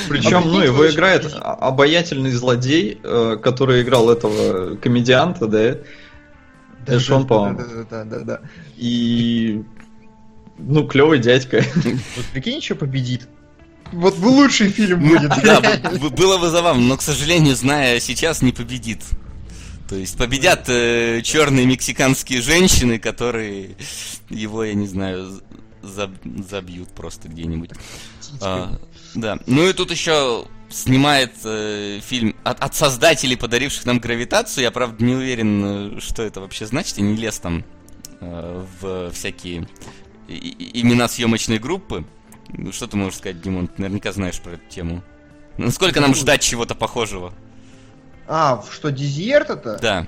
Причем, 0.08 0.42
ну, 0.46 0.60
его 0.60 0.88
играет 0.88 1.32
обаятельный 1.40 2.32
злодей, 2.32 2.98
э, 3.02 3.36
который 3.42 3.82
играл 3.82 4.10
этого 4.10 4.76
комедианта, 4.76 5.46
да? 5.46 5.76
Да, 6.86 7.00
Шон, 7.00 7.26
по-моему. 7.26 7.58
Да, 7.58 8.04
да, 8.04 8.04
да, 8.04 8.18
да. 8.24 8.40
И 8.76 9.62
ну, 10.58 10.86
клевый 10.86 11.18
дядька. 11.18 11.62
Вот 12.16 12.24
прикинь, 12.32 12.62
что 12.62 12.74
победит. 12.74 13.28
Вот 13.92 14.16
бы 14.16 14.26
лучший 14.26 14.70
фильм 14.70 15.08
будет. 15.08 15.30
Да, 15.42 15.60
было 16.10 16.38
бы 16.38 16.50
забавно, 16.50 16.82
но, 16.82 16.96
к 16.96 17.02
сожалению, 17.02 17.56
зная 17.56 18.00
сейчас, 18.00 18.42
не 18.42 18.52
победит. 18.52 19.02
То 19.88 19.94
есть 19.94 20.18
победят 20.18 20.68
э, 20.68 21.22
черные 21.22 21.64
мексиканские 21.64 22.42
женщины, 22.42 22.98
которые 22.98 23.76
его, 24.28 24.64
я 24.64 24.74
не 24.74 24.88
знаю, 24.88 25.40
забьют 25.82 26.88
просто 26.90 27.28
где-нибудь. 27.28 27.70
А, 28.40 28.78
да. 29.14 29.38
Ну 29.46 29.68
и 29.68 29.72
тут 29.72 29.92
еще 29.92 30.46
снимает 30.68 31.34
э, 31.44 32.00
фильм 32.02 32.34
от, 32.44 32.60
от 32.60 32.74
создателей, 32.74 33.36
подаривших 33.36 33.86
нам 33.86 33.98
гравитацию. 33.98 34.64
Я, 34.64 34.70
правда, 34.70 35.04
не 35.04 35.14
уверен, 35.14 35.96
э, 35.96 36.00
что 36.00 36.22
это 36.22 36.40
вообще 36.40 36.66
значит. 36.66 36.98
Я 36.98 37.04
не 37.04 37.16
лез 37.16 37.38
там 37.38 37.64
э, 38.20 38.64
в 38.80 39.12
всякие 39.12 39.68
имена 40.28 41.08
съемочной 41.08 41.58
группы. 41.58 42.04
Ну, 42.48 42.72
что 42.72 42.86
ты 42.86 42.96
можешь 42.96 43.18
сказать, 43.18 43.40
Димон? 43.40 43.68
Ты 43.68 43.82
наверняка 43.82 44.12
знаешь 44.12 44.40
про 44.40 44.52
эту 44.52 44.68
тему. 44.68 45.02
Насколько 45.58 46.00
нам 46.00 46.14
ждать 46.14 46.42
чего-то 46.42 46.74
похожего? 46.74 47.32
А, 48.28 48.62
что, 48.70 48.90
Дизерт 48.90 49.50
это? 49.50 49.78
Да. 49.80 50.06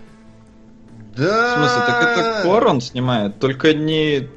Да. 1.17 1.55
В 1.55 1.59
смысле, 1.59 1.81
так 1.87 2.19
это 2.19 2.43
Куарон 2.43 2.81
снимает, 2.81 3.39
только 3.39 3.75
не 3.75 4.29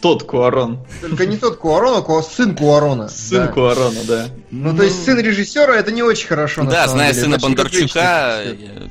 тот 0.00 0.24
Куарон. 0.24 0.86
Только 1.00 1.26
не 1.26 1.36
тот 1.36 1.58
Куарон, 1.58 2.04
а 2.06 2.22
сын 2.22 2.56
Куарона. 2.56 3.08
Сын 3.14 3.46
да. 3.46 3.52
Куарона, 3.52 4.04
да. 4.06 4.26
Ну, 4.50 4.72
ну, 4.72 4.76
то 4.76 4.84
есть 4.84 5.04
сын 5.04 5.18
режиссера 5.18 5.76
это 5.76 5.92
не 5.92 6.02
очень 6.02 6.26
хорошо. 6.26 6.64
Да, 6.64 6.88
зная 6.88 7.12
сына 7.12 7.38
Бондарчука, 7.38 8.42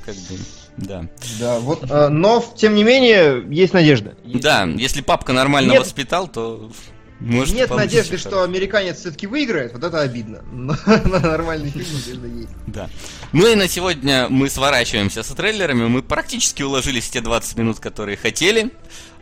как 0.06 0.16
бы. 0.16 0.38
Да. 0.78 1.06
Да, 1.40 1.60
вот. 1.60 1.86
А, 1.90 2.10
но, 2.10 2.44
тем 2.56 2.76
не 2.76 2.84
менее, 2.84 3.44
есть 3.50 3.74
надежда. 3.74 4.16
Есть... 4.24 4.42
Да, 4.42 4.64
если 4.64 5.02
папка 5.02 5.34
нормально 5.34 5.72
Нет. 5.72 5.82
воспитал, 5.82 6.28
то 6.28 6.72
может, 7.20 7.54
Нет 7.54 7.70
надежды, 7.70 8.18
хорошо. 8.18 8.30
что 8.30 8.44
американец 8.44 9.00
все-таки 9.00 9.28
выиграет, 9.28 9.74
вот 9.74 9.84
это 9.84 10.02
обидно. 10.02 10.42
Но 10.52 10.76
на 10.86 11.20
нормальный 11.20 11.70
фильм 11.70 11.88
надежда 11.94 12.28
есть. 12.28 12.50
Да. 12.68 12.90
Ну 13.34 13.48
и 13.48 13.56
на 13.56 13.68
сегодня 13.68 14.28
мы 14.30 14.50
сворачиваемся 14.50 15.24
с 15.24 15.28
трейлерами. 15.28 15.88
Мы 15.88 16.02
практически 16.02 16.64
уложились 16.64 17.08
в 17.08 17.12
те 17.12 17.22
20 17.22 17.58
минут, 17.58 17.80
которые 17.80 18.18
хотели. 18.18 18.72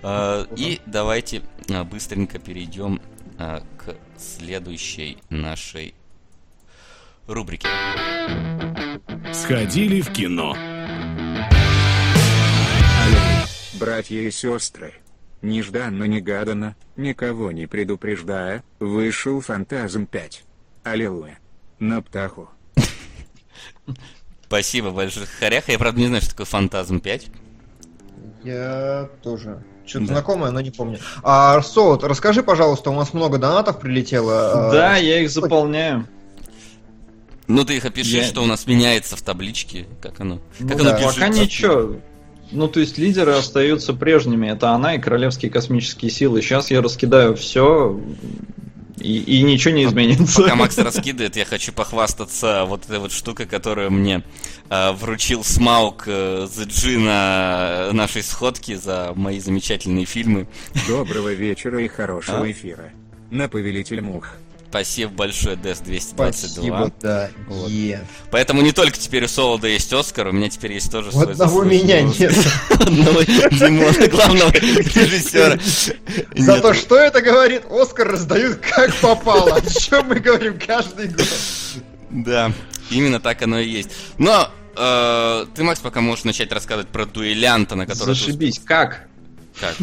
Uh, 0.04 0.48
и 0.56 0.80
давайте 0.86 1.42
uh, 1.68 1.84
быстренько 1.84 2.38
перейдем 2.38 3.02
uh, 3.40 3.64
к 3.78 3.96
следующей 4.20 5.18
нашей 5.32 5.96
рубрике. 7.26 7.68
Сходили 9.34 10.02
в 10.02 10.12
кино. 10.14 10.56
Братья 13.80 14.20
и 14.20 14.32
сестры, 14.32 14.94
Нежданно-негаданно, 15.42 16.76
никого 16.96 17.52
не 17.52 17.68
предупреждая, 17.68 18.64
вышел 18.80 19.40
Фантазм 19.40 20.08
5. 20.08 20.44
Аллилуйя. 20.84 21.38
На 21.80 22.02
птаху. 22.02 22.50
Спасибо 24.46 24.92
большое, 24.92 25.26
Харяха. 25.26 25.72
Я, 25.72 25.78
правда, 25.78 26.00
не 26.00 26.08
знаю, 26.08 26.22
что 26.22 26.32
такое 26.32 26.46
Фантазм 26.46 27.00
5. 27.00 27.28
Я 28.44 29.10
тоже. 29.22 29.64
Что-то 29.86 30.08
да. 30.08 30.14
знакомое, 30.14 30.52
но 30.52 30.62
не 30.62 30.72
помню. 30.72 31.00
А, 31.24 31.62
Соут, 31.62 32.04
расскажи, 32.04 32.44
пожалуйста, 32.44 32.90
у 32.90 32.96
нас 32.96 33.14
много 33.14 33.38
донатов 33.38 33.80
прилетело. 33.80 34.68
А, 34.70 34.72
да, 34.72 34.96
а... 34.96 34.98
я 34.98 35.22
их 35.22 35.30
заполняю. 35.30 36.08
Ну 37.48 37.64
ты 37.64 37.78
их 37.78 37.86
опиши, 37.86 38.18
я... 38.18 38.24
что 38.26 38.42
у 38.42 38.46
нас 38.46 38.68
меняется 38.68 39.16
в 39.16 39.22
табличке, 39.22 39.88
как 40.02 40.20
оно, 40.20 40.40
ну, 40.60 40.68
как 40.68 40.78
да. 40.78 40.90
оно 40.90 41.00
бежит. 41.00 41.16
Пока 41.16 41.28
ничего. 41.30 41.96
Ну, 42.52 42.68
то 42.68 42.80
есть 42.80 42.98
лидеры 42.98 43.34
остаются 43.34 43.94
прежними. 43.94 44.48
Это 44.48 44.72
она 44.72 44.96
и 44.96 45.00
королевские 45.00 45.52
космические 45.52 46.12
силы. 46.12 46.42
Сейчас 46.42 46.72
я 46.72 46.82
раскидаю 46.82 47.36
все, 47.36 48.00
и, 49.00 49.20
и 49.20 49.42
ничего 49.44 49.74
не 49.74 49.86
изменится. 49.86 50.42
Пока 50.42 50.56
Макс 50.56 50.78
раскидывает, 50.78 51.36
я 51.36 51.46
хочу 51.46 51.72
похвастаться 51.72 52.66
вот 52.66 52.86
этой 52.86 53.00
вот 53.00 53.12
штукой, 53.12 53.46
которую 53.46 53.92
мне 53.92 54.24
э, 54.70 54.92
вручил 54.94 55.44
Смаук 55.44 56.04
э, 56.08 56.48
за 56.52 56.64
Джина 56.64 57.90
нашей 57.94 58.24
сходки 58.24 58.76
за 58.76 59.14
мои 59.16 59.40
замечательные 59.40 60.06
фильмы. 60.06 60.48
Доброго 60.88 61.34
вечера 61.34 61.82
и 61.84 61.88
хорошего 61.88 62.44
а? 62.44 62.52
эфира. 62.52 62.92
На 63.30 63.48
повелитель 63.50 64.02
мух. 64.02 64.30
Спасибо 64.70 65.12
большое, 65.12 65.56
Дэс 65.56 65.80
222. 65.80 66.48
Спасибо, 66.58 66.92
да. 67.02 67.30
Вот. 67.48 67.70
Yeah. 67.72 68.06
Поэтому 68.32 68.62
не 68.62 68.74
только 68.74 68.98
теперь 68.98 69.24
у 69.24 69.28
Солода 69.28 69.68
есть 69.68 69.92
Оскар, 69.94 70.28
у 70.28 70.32
меня 70.34 70.50
теперь 70.50 70.74
есть 70.74 70.92
тоже 70.92 71.12
свой 71.12 71.32
Одного 71.32 71.64
меня 71.64 72.02
нет. 72.02 72.36
Одного 72.72 73.22
Димона, 73.24 74.08
главного 74.10 74.52
режиссера. 74.52 75.58
За 76.36 76.62
то, 76.62 76.74
что 76.74 76.98
это 76.98 77.22
говорит, 77.22 77.64
Оскар 77.70 78.10
раздают 78.10 78.58
как 78.58 78.94
попало. 78.96 79.56
О 79.56 79.62
чем 79.62 80.08
мы 80.08 80.16
говорим 80.16 80.60
каждый 80.60 81.08
год. 81.08 81.28
Да, 82.10 82.52
именно 82.90 83.20
так 83.22 83.42
оно 83.42 83.60
и 83.60 83.70
есть. 83.70 83.90
Но 84.18 84.52
э, 84.76 85.46
ты, 85.56 85.64
Макс, 85.64 85.80
пока 85.80 86.02
можешь 86.02 86.26
начать 86.26 86.52
рассказывать 86.52 86.90
про 86.90 87.06
дуэлянта, 87.06 87.76
на 87.76 87.86
который... 87.86 88.16
Зашибись, 88.16 88.60
как? 88.60 89.08
Как? 89.60 89.76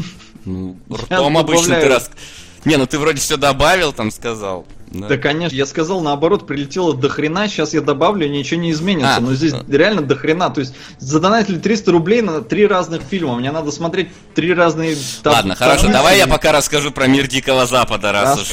Ну, 0.44 0.76
ртом 0.92 1.38
обычно 1.38 1.80
ты 1.80 1.88
рассказываешь. 1.88 2.43
Не, 2.64 2.76
ну 2.76 2.86
ты 2.86 2.98
вроде 2.98 3.20
все 3.20 3.36
добавил, 3.36 3.92
там 3.92 4.10
сказал. 4.10 4.66
Да. 4.94 5.08
да, 5.08 5.16
конечно, 5.16 5.56
я 5.56 5.66
сказал, 5.66 6.00
наоборот, 6.00 6.46
прилетело 6.46 6.94
до 6.94 7.08
хрена, 7.08 7.48
сейчас 7.48 7.74
я 7.74 7.80
добавлю, 7.80 8.28
ничего 8.28 8.60
не 8.60 8.70
изменится. 8.70 9.16
А, 9.16 9.20
но 9.20 9.34
здесь 9.34 9.52
а. 9.52 9.64
реально 9.68 10.02
до 10.02 10.14
хрена. 10.14 10.50
То 10.50 10.60
есть 10.60 10.74
задонатили 10.98 11.58
300 11.58 11.90
рублей 11.90 12.22
на 12.22 12.42
три 12.42 12.66
разных 12.66 13.02
фильма. 13.02 13.36
Мне 13.36 13.50
надо 13.50 13.72
смотреть 13.72 14.08
три 14.34 14.54
разные... 14.54 14.96
Ладно, 15.24 15.56
там, 15.56 15.68
хорошо, 15.68 15.88
давай 15.88 16.18
я 16.18 16.28
пока 16.28 16.52
расскажу 16.52 16.92
про 16.92 17.08
мир 17.08 17.26
Дикого 17.26 17.66
Запада, 17.66 18.12
раз 18.12 18.40
уж... 18.40 18.52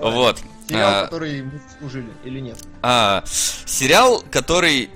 Вот. 0.00 0.38
Сериал, 0.68 0.90
а, 0.90 1.04
который 1.04 1.42
мы 1.42 1.60
служили, 1.78 2.08
или 2.24 2.40
нет? 2.40 2.58
А, 2.82 3.22
сериал, 3.64 4.22
который 4.30 4.90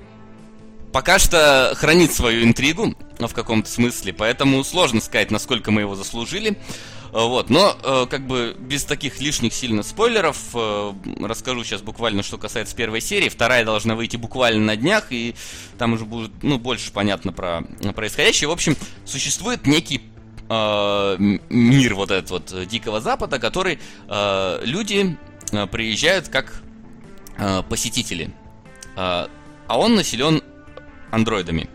пока 0.92 1.18
что 1.18 1.72
хранит 1.76 2.12
свою 2.12 2.44
интригу, 2.44 2.94
в 3.18 3.34
каком-то 3.34 3.70
смысле, 3.70 4.12
поэтому 4.12 4.62
сложно 4.64 5.00
сказать, 5.00 5.30
насколько 5.30 5.70
мы 5.70 5.82
его 5.82 5.94
заслужили. 5.94 6.58
Э, 7.12 7.26
вот, 7.26 7.50
но 7.50 7.76
э, 7.82 8.06
как 8.08 8.26
бы 8.26 8.56
без 8.58 8.84
таких 8.84 9.20
лишних 9.20 9.52
сильно 9.52 9.82
спойлеров 9.82 10.38
э, 10.54 10.92
расскажу 11.20 11.62
сейчас 11.62 11.82
буквально, 11.82 12.22
что 12.22 12.38
касается 12.38 12.74
первой 12.74 13.02
серии. 13.02 13.28
Вторая 13.28 13.64
должна 13.64 13.94
выйти 13.94 14.16
буквально 14.16 14.64
на 14.64 14.76
днях, 14.76 15.08
и 15.10 15.34
там 15.78 15.92
уже 15.92 16.06
будет, 16.06 16.30
ну, 16.42 16.58
больше 16.58 16.90
понятно 16.90 17.32
про 17.32 17.62
происходящее. 17.94 18.48
В 18.48 18.52
общем, 18.52 18.76
существует 19.04 19.66
некий 19.66 20.02
мир 20.48 21.94
вот 21.94 22.10
этот 22.10 22.30
вот 22.30 22.68
Дикого 22.68 23.00
Запада, 23.00 23.38
который 23.38 23.78
люди 24.06 25.16
приезжают 25.70 26.28
как 26.28 26.62
посетители. 27.70 28.34
а 28.94 29.28
он 29.68 29.94
населен 29.94 30.42
андроидами. 31.10 31.70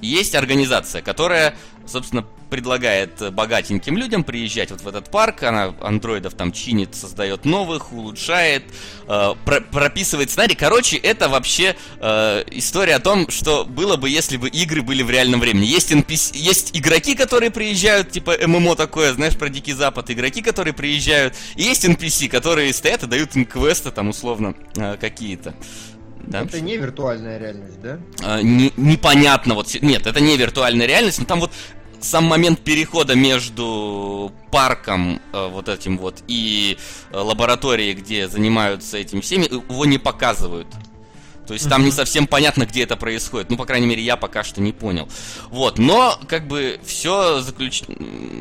Есть 0.00 0.34
организация, 0.34 1.02
которая, 1.02 1.54
собственно, 1.86 2.24
предлагает 2.50 3.32
богатеньким 3.32 3.96
людям 3.96 4.24
приезжать 4.24 4.70
вот 4.70 4.80
в 4.80 4.88
этот 4.88 5.10
парк, 5.10 5.42
она 5.42 5.74
андроидов 5.80 6.34
там 6.34 6.52
чинит, 6.52 6.94
создает 6.94 7.44
новых, 7.44 7.92
улучшает, 7.92 8.64
э, 9.06 9.34
про 9.44 9.60
прописывает 9.60 10.30
сценарий. 10.30 10.54
Короче, 10.54 10.96
это 10.96 11.28
вообще 11.28 11.76
э, 12.00 12.44
история 12.52 12.96
о 12.96 13.00
том, 13.00 13.30
что 13.30 13.64
было 13.64 13.96
бы, 13.96 14.08
если 14.08 14.36
бы 14.36 14.48
игры 14.48 14.82
были 14.82 15.02
в 15.02 15.10
реальном 15.10 15.40
времени. 15.40 15.66
Есть, 15.66 15.92
NPC, 15.92 16.36
есть 16.36 16.76
игроки, 16.76 17.14
которые 17.14 17.50
приезжают, 17.50 18.10
типа 18.10 18.36
ММО 18.46 18.76
такое, 18.76 19.12
знаешь, 19.12 19.36
про 19.36 19.48
Дикий 19.48 19.72
Запад, 19.72 20.10
игроки, 20.10 20.42
которые 20.42 20.74
приезжают, 20.74 21.34
и 21.56 21.62
есть 21.62 21.84
NPC, 21.84 22.28
которые 22.28 22.72
стоят 22.72 23.02
и 23.02 23.06
дают 23.06 23.36
им 23.36 23.44
квесты 23.44 23.90
там 23.90 24.08
условно 24.08 24.54
э, 24.76 24.96
какие-то. 25.00 25.54
Да? 26.28 26.42
Это 26.42 26.60
не 26.60 26.76
виртуальная 26.76 27.38
реальность, 27.38 27.80
да? 27.80 27.98
А, 28.22 28.42
не, 28.42 28.72
непонятно, 28.76 29.54
вот, 29.54 29.74
нет, 29.80 30.06
это 30.06 30.20
не 30.20 30.36
виртуальная 30.36 30.86
реальность, 30.86 31.18
но 31.18 31.24
там 31.24 31.40
вот 31.40 31.52
сам 32.00 32.24
момент 32.24 32.60
перехода 32.60 33.14
между 33.14 34.32
парком 34.50 35.20
э, 35.32 35.48
вот 35.48 35.68
этим 35.68 35.98
вот 35.98 36.22
и 36.28 36.78
э, 37.10 37.16
лабораторией, 37.16 37.94
где 37.94 38.28
занимаются 38.28 38.98
этим 38.98 39.20
всеми, 39.20 39.44
его 39.44 39.84
не 39.84 39.98
показывают. 39.98 40.66
То 41.48 41.54
есть 41.54 41.66
там 41.66 41.82
не 41.82 41.90
совсем 41.90 42.26
понятно, 42.26 42.66
где 42.66 42.82
это 42.82 42.94
происходит. 42.96 43.48
Ну, 43.48 43.56
по 43.56 43.64
крайней 43.64 43.86
мере, 43.86 44.02
я 44.02 44.18
пока 44.18 44.44
что 44.44 44.60
не 44.60 44.72
понял. 44.72 45.08
Вот, 45.48 45.78
но 45.78 46.20
как 46.28 46.46
бы 46.46 46.78
все 46.84 47.40
заключ... 47.40 47.84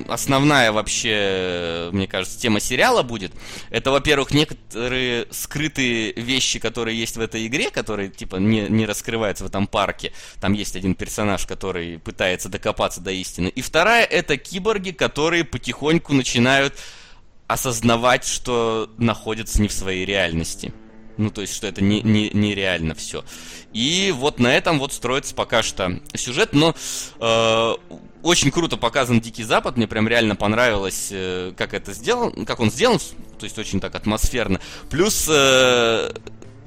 Основная 0.09 0.73
вообще, 0.73 1.89
мне 1.93 2.05
кажется, 2.05 2.37
тема 2.37 2.59
сериала 2.59 3.03
будет. 3.03 3.31
Это, 3.69 3.91
во-первых, 3.91 4.31
некоторые 4.31 5.27
скрытые 5.31 6.11
вещи, 6.11 6.59
которые 6.59 6.99
есть 6.99 7.15
в 7.15 7.21
этой 7.21 7.47
игре, 7.47 7.71
которые, 7.71 8.09
типа, 8.09 8.35
не, 8.35 8.67
не 8.67 8.85
раскрываются 8.85 9.45
в 9.45 9.47
этом 9.47 9.67
парке. 9.67 10.11
Там 10.41 10.51
есть 10.51 10.75
один 10.75 10.93
персонаж, 10.93 11.45
который 11.45 11.99
пытается 11.99 12.49
докопаться 12.49 12.99
до 12.99 13.11
истины. 13.11 13.47
И 13.47 13.61
вторая, 13.61 14.03
это 14.03 14.35
киборги, 14.35 14.91
которые 14.91 15.45
потихоньку 15.45 16.13
начинают 16.13 16.77
осознавать, 17.47 18.27
что 18.27 18.89
находятся 18.97 19.61
не 19.61 19.69
в 19.69 19.71
своей 19.71 20.05
реальности. 20.05 20.73
Ну, 21.17 21.32
то 21.32 21.41
есть, 21.41 21.53
что 21.53 21.67
это 21.67 21.84
не, 21.84 22.01
не, 22.01 22.30
нереально 22.32 22.95
все. 22.95 23.23
И 23.73 24.13
вот 24.15 24.39
на 24.39 24.56
этом 24.56 24.80
вот 24.80 24.93
строится 24.93 25.36
пока 25.36 25.63
что 25.63 25.99
сюжет, 26.15 26.53
но 26.53 26.75
э, 27.19 27.73
очень 28.23 28.51
круто 28.51 28.77
показан 28.77 29.19
Дикий 29.19 29.43
Запад, 29.43 29.77
мне 29.77 29.88
прям 29.88 30.08
реально 30.08 30.36
понравилось, 30.36 31.10
э, 31.12 31.53
как 31.58 31.73
это 31.73 31.93
сделано, 31.93 32.45
как 32.45 32.60
он 32.60 32.71
сделан, 32.71 32.99
то 33.39 33.43
есть 33.43 33.58
очень 33.58 33.80
так 33.80 33.95
атмосферно. 33.95 34.60
Плюс 34.89 35.27
э, 35.30 36.12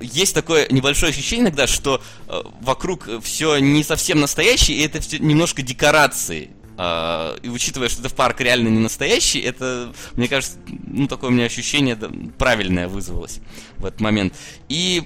есть 0.00 0.34
такое 0.34 0.66
небольшое 0.70 1.10
ощущение 1.10 1.44
иногда, 1.44 1.66
что 1.66 2.02
э, 2.28 2.42
вокруг 2.60 3.08
все 3.22 3.58
не 3.58 3.84
совсем 3.84 4.20
настоящее, 4.20 4.78
и 4.78 4.84
это 4.84 5.00
все 5.00 5.18
немножко 5.18 5.62
декорации. 5.62 6.50
Uh, 6.80 7.38
и 7.42 7.50
учитывая, 7.50 7.90
что 7.90 8.00
это 8.00 8.08
в 8.08 8.14
парк 8.14 8.40
реально 8.40 8.68
не 8.68 8.78
настоящий, 8.78 9.38
это, 9.40 9.92
мне 10.14 10.28
кажется, 10.28 10.56
ну, 10.66 11.06
такое 11.08 11.28
у 11.28 11.32
меня 11.32 11.44
ощущение 11.44 11.94
правильное 12.38 12.88
вызвалось 12.88 13.40
в 13.76 13.84
этот 13.84 14.00
момент. 14.00 14.34
И, 14.70 15.02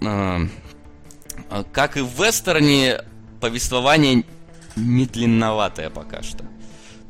uh, 0.00 0.48
как 1.70 1.98
и 1.98 2.00
в 2.00 2.18
вестерне, 2.18 3.04
повествование 3.42 4.24
не 4.74 5.04
длинноватое 5.04 5.90
пока 5.90 6.22
что. 6.22 6.46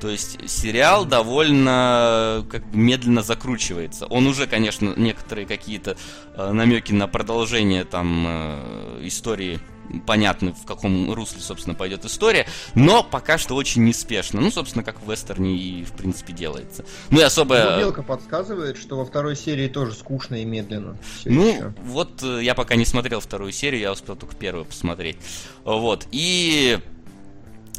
То 0.00 0.08
есть 0.08 0.50
сериал 0.50 1.04
довольно 1.04 2.44
как 2.50 2.68
бы 2.68 2.76
медленно 2.76 3.22
закручивается. 3.22 4.06
Он 4.06 4.26
уже, 4.26 4.48
конечно, 4.48 4.94
некоторые 4.96 5.46
какие-то 5.46 5.96
э, 6.34 6.50
намеки 6.50 6.92
на 6.92 7.06
продолжение 7.06 7.84
там 7.84 8.24
э, 8.26 9.00
истории 9.02 9.60
понятно, 10.06 10.54
в 10.54 10.64
каком 10.64 11.12
русле, 11.12 11.40
собственно, 11.40 11.74
пойдет 11.74 12.04
история, 12.04 12.46
но 12.74 13.02
пока 13.02 13.38
что 13.38 13.54
очень 13.54 13.84
неспешно. 13.84 14.40
Ну, 14.40 14.50
собственно, 14.50 14.84
как 14.84 15.02
в 15.02 15.10
вестерне 15.10 15.56
и, 15.56 15.84
в 15.84 15.92
принципе, 15.92 16.32
делается. 16.32 16.84
Ну, 17.10 17.20
и 17.20 17.22
особо... 17.22 17.72
Ну, 17.74 17.78
Белка 17.80 18.02
подсказывает, 18.02 18.76
что 18.76 18.96
во 18.96 19.04
второй 19.04 19.36
серии 19.36 19.68
тоже 19.68 19.94
скучно 19.94 20.42
и 20.42 20.44
медленно. 20.44 20.96
Ну, 21.24 21.48
еще. 21.48 21.74
вот 21.82 22.22
э, 22.22 22.40
я 22.42 22.54
пока 22.54 22.74
не 22.74 22.84
смотрел 22.84 23.20
вторую 23.20 23.52
серию, 23.52 23.80
я 23.80 23.92
успел 23.92 24.16
только 24.16 24.34
первую 24.34 24.64
посмотреть. 24.64 25.16
Вот, 25.64 26.06
и... 26.10 26.78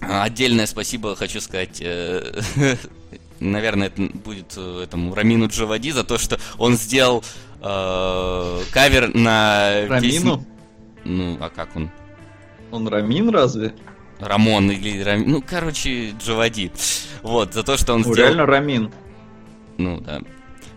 Отдельное 0.02 0.65
спасибо 0.65 1.15
хочу 1.15 1.39
сказать 1.39 1.78
э, 1.80 2.41
наверное, 3.43 3.88
это 3.88 4.02
будет 4.02 4.54
э, 4.58 4.84
этому 4.84 5.13
Рамину 5.13 5.47
Джавади 5.47 5.91
за 5.91 6.04
то, 6.04 6.17
что 6.17 6.39
он 6.58 6.76
сделал 6.78 7.23
э, 7.62 8.62
кавер 8.71 9.13
на 9.13 9.88
Рамину? 9.88 10.02
Песню... 10.02 10.45
Ну, 11.06 11.38
а 11.39 11.49
как 11.49 11.76
он? 11.76 11.91
Он 12.73 12.88
Рамин 12.88 13.29
разве? 13.29 13.75
Рамон 14.19 14.71
или 14.71 14.99
Рамин. 15.03 15.29
Ну, 15.29 15.43
короче, 15.47 16.15
Джавади. 16.19 16.71
Вот, 17.21 17.53
за 17.53 17.62
то, 17.62 17.77
что 17.77 17.93
он 17.93 18.01
ну, 18.01 18.12
сделал... 18.12 18.29
Реально 18.29 18.45
Рамин. 18.47 18.91
Ну, 19.77 19.99
да. 19.99 20.21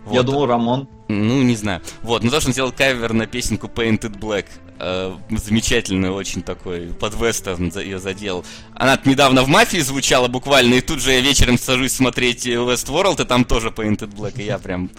Вот. 0.04 0.14
Я 0.14 0.22
думал, 0.22 0.44
Рамон. 0.46 0.88
Ну, 1.08 1.42
не 1.42 1.56
знаю. 1.56 1.80
Вот, 2.02 2.22
ну 2.22 2.30
то, 2.30 2.38
что 2.40 2.50
он 2.50 2.52
сделал 2.52 2.70
кавер 2.70 3.14
на 3.14 3.26
песенку 3.26 3.66
Painted 3.66 4.18
Black. 4.18 4.44
Э, 4.78 5.16
замечательный 5.30 6.10
очень 6.10 6.42
такой, 6.42 6.88
под 6.88 7.14
вестерн 7.18 7.72
ее 7.74 7.98
задел. 7.98 8.44
Она 8.74 9.00
недавно 9.06 9.42
в 9.42 9.48
«Мафии» 9.48 9.78
звучала 9.78 10.28
буквально, 10.28 10.74
и 10.74 10.80
тут 10.82 11.00
же 11.00 11.12
я 11.12 11.20
вечером 11.20 11.56
сажусь 11.56 11.92
смотреть 11.92 12.46
Westworld, 12.46 13.22
и 13.22 13.24
там 13.24 13.46
тоже 13.46 13.68
Painted 13.68 14.14
Black, 14.14 14.34
и 14.38 14.44
я 14.44 14.58
прям 14.58 14.90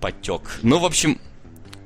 потек. 0.00 0.58
Ну, 0.62 0.80
в 0.80 0.84
общем, 0.84 1.20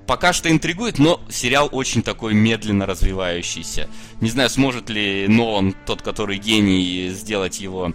пока 0.08 0.32
что 0.32 0.50
интригует, 0.50 0.98
но 0.98 1.20
сериал 1.28 1.68
очень 1.70 2.02
такой 2.02 2.32
медленно 2.32 2.86
развивающийся. 2.86 3.90
Не 4.22 4.30
знаю, 4.30 4.48
сможет 4.48 4.88
ли 4.88 5.28
Нолан, 5.28 5.74
тот, 5.84 6.00
который 6.00 6.38
гений, 6.38 7.10
сделать 7.10 7.60
его, 7.60 7.92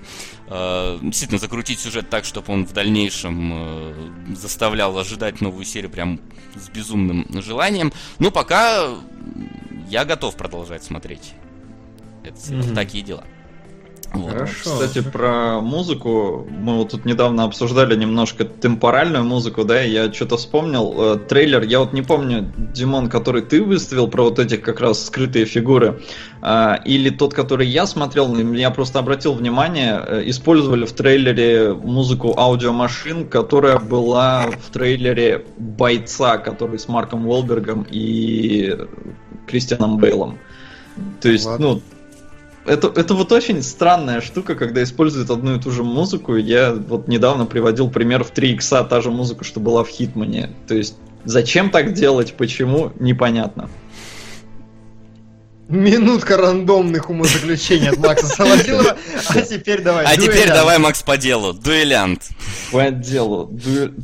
э, 0.47 0.99
действительно 1.01 1.39
закрутить 1.39 1.79
сюжет 1.79 2.11
так, 2.11 2.23
чтобы 2.23 2.53
он 2.53 2.67
в 2.67 2.71
дальнейшем 2.71 3.51
э, 3.53 4.35
заставлял 4.35 4.95
ожидать 4.97 5.41
новую 5.41 5.65
серию 5.65 5.89
прям 5.89 6.21
с 6.55 6.69
безумным 6.69 7.25
желанием. 7.41 7.91
Но 8.19 8.29
пока 8.29 8.89
я 9.89 10.05
готов 10.05 10.37
продолжать 10.37 10.83
смотреть. 10.83 11.33
Это 12.23 12.37
mm-hmm. 12.37 12.75
такие 12.75 13.03
дела. 13.03 13.23
Хорошо. 14.13 14.69
Кстати, 14.69 15.01
про 15.01 15.59
музыку. 15.59 16.47
Мы 16.49 16.77
вот 16.77 16.91
тут 16.91 17.05
недавно 17.05 17.45
обсуждали 17.45 17.95
немножко 17.95 18.45
темпоральную 18.45 19.23
музыку, 19.23 19.63
да, 19.63 19.81
я 19.81 20.13
что-то 20.13 20.37
вспомнил. 20.37 21.15
Э, 21.15 21.17
трейлер, 21.17 21.63
я 21.63 21.79
вот 21.79 21.93
не 21.93 22.03
помню, 22.03 22.51
Димон, 22.57 23.09
который 23.09 23.41
ты 23.41 23.63
выставил 23.63 24.07
про 24.07 24.23
вот 24.23 24.37
этих 24.37 24.61
как 24.61 24.81
раз 24.81 25.05
скрытые 25.05 25.45
фигуры, 25.45 26.01
э, 26.43 26.75
или 26.85 27.09
тот, 27.09 27.33
который 27.33 27.65
я 27.65 27.87
смотрел, 27.87 28.35
я 28.53 28.69
просто 28.69 28.99
обратил 28.99 29.33
внимание, 29.33 29.99
э, 30.05 30.23
использовали 30.29 30.85
в 30.85 30.93
трейлере 30.93 31.73
музыку 31.73 32.35
аудиомашин, 32.37 33.27
которая 33.27 33.79
была 33.79 34.45
в 34.51 34.71
трейлере 34.71 35.43
Бойца, 35.57 36.37
который 36.37 36.77
с 36.77 36.87
Марком 36.87 37.27
Уолбергом 37.27 37.87
и 37.89 38.77
Кристианом 39.47 39.97
Бейлом. 39.97 40.37
То 41.19 41.29
есть, 41.29 41.45
Ладно. 41.45 41.67
ну, 41.67 41.81
это, 42.65 42.87
это 42.95 43.13
вот 43.13 43.31
очень 43.31 43.61
странная 43.61 44.21
штука, 44.21 44.55
когда 44.55 44.83
используют 44.83 45.29
одну 45.29 45.55
и 45.55 45.59
ту 45.59 45.71
же 45.71 45.83
музыку. 45.83 46.35
Я 46.35 46.73
вот 46.73 47.07
недавно 47.07 47.45
приводил 47.45 47.89
пример 47.89 48.23
в 48.23 48.31
3 48.31 48.53
икса, 48.53 48.83
та 48.83 49.01
же 49.01 49.11
музыка, 49.11 49.43
что 49.43 49.59
была 49.59 49.83
в 49.83 49.89
Хитмане. 49.89 50.51
То 50.67 50.75
есть, 50.75 50.95
зачем 51.25 51.69
так 51.69 51.93
делать, 51.93 52.33
почему, 52.37 52.91
непонятно. 52.99 53.69
Минутка 55.69 56.37
рандомных 56.37 57.09
умозаключений 57.09 57.89
от 57.89 57.97
Макса 57.97 58.27
Солодилова. 58.27 58.97
А 59.29 59.41
теперь 59.41 59.81
давай. 59.81 60.05
А 60.05 60.15
теперь 60.15 60.47
давай, 60.47 60.77
Макс, 60.77 61.01
по 61.01 61.17
делу. 61.17 61.53
Дуэлянт. 61.53 62.21
По 62.71 62.91
делу. 62.91 63.51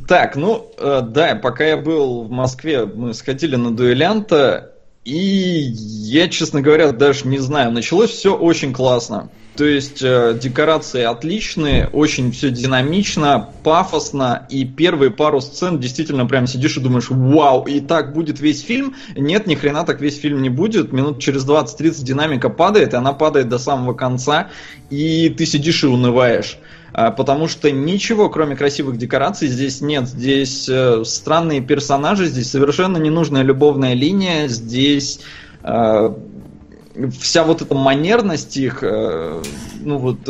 Так, 0.08 0.36
ну, 0.36 0.72
э, 0.78 1.02
да, 1.06 1.34
пока 1.34 1.64
я 1.64 1.76
был 1.76 2.24
в 2.24 2.30
Москве, 2.30 2.86
мы 2.86 3.14
сходили 3.14 3.56
на 3.56 3.70
дуэлянта. 3.70 4.69
И 5.04 5.14
я, 5.14 6.28
честно 6.28 6.60
говоря, 6.60 6.92
даже 6.92 7.26
не 7.26 7.38
знаю. 7.38 7.72
Началось 7.72 8.10
все 8.10 8.36
очень 8.36 8.72
классно. 8.74 9.30
То 9.56 9.64
есть 9.64 10.02
э, 10.02 10.38
декорации 10.40 11.02
отличные, 11.02 11.88
очень 11.88 12.32
все 12.32 12.50
динамично, 12.50 13.48
пафосно, 13.64 14.46
и 14.48 14.64
первые 14.64 15.10
пару 15.10 15.40
сцен 15.40 15.80
действительно 15.80 16.24
прям 16.26 16.46
сидишь 16.46 16.76
и 16.76 16.80
думаешь, 16.80 17.10
вау, 17.10 17.64
и 17.64 17.80
так 17.80 18.12
будет 18.12 18.40
весь 18.40 18.62
фильм. 18.62 18.94
Нет, 19.16 19.46
ни 19.46 19.54
хрена 19.54 19.84
так 19.84 20.00
весь 20.00 20.18
фильм 20.18 20.42
не 20.42 20.50
будет. 20.50 20.92
Минут 20.92 21.18
через 21.18 21.46
20-30 21.46 22.04
динамика 22.04 22.48
падает, 22.48 22.94
и 22.94 22.96
она 22.96 23.12
падает 23.12 23.48
до 23.48 23.58
самого 23.58 23.94
конца, 23.94 24.48
и 24.88 25.28
ты 25.30 25.46
сидишь 25.46 25.82
и 25.82 25.88
унываешь. 25.88 26.58
А, 26.92 27.10
потому 27.10 27.48
что 27.48 27.70
ничего, 27.70 28.28
кроме 28.28 28.56
красивых 28.56 28.98
декораций, 28.98 29.48
здесь 29.48 29.80
нет. 29.80 30.08
Здесь 30.08 30.68
э, 30.68 31.02
странные 31.04 31.60
персонажи, 31.60 32.26
здесь 32.26 32.50
совершенно 32.50 32.96
ненужная 32.96 33.42
любовная 33.42 33.94
линия, 33.94 34.48
здесь 34.48 35.20
э, 35.62 36.14
вся 37.20 37.44
вот 37.44 37.62
эта 37.62 37.74
манерность 37.74 38.56
их, 38.56 38.82
э, 38.82 39.42
ну 39.80 39.98
вот 39.98 40.28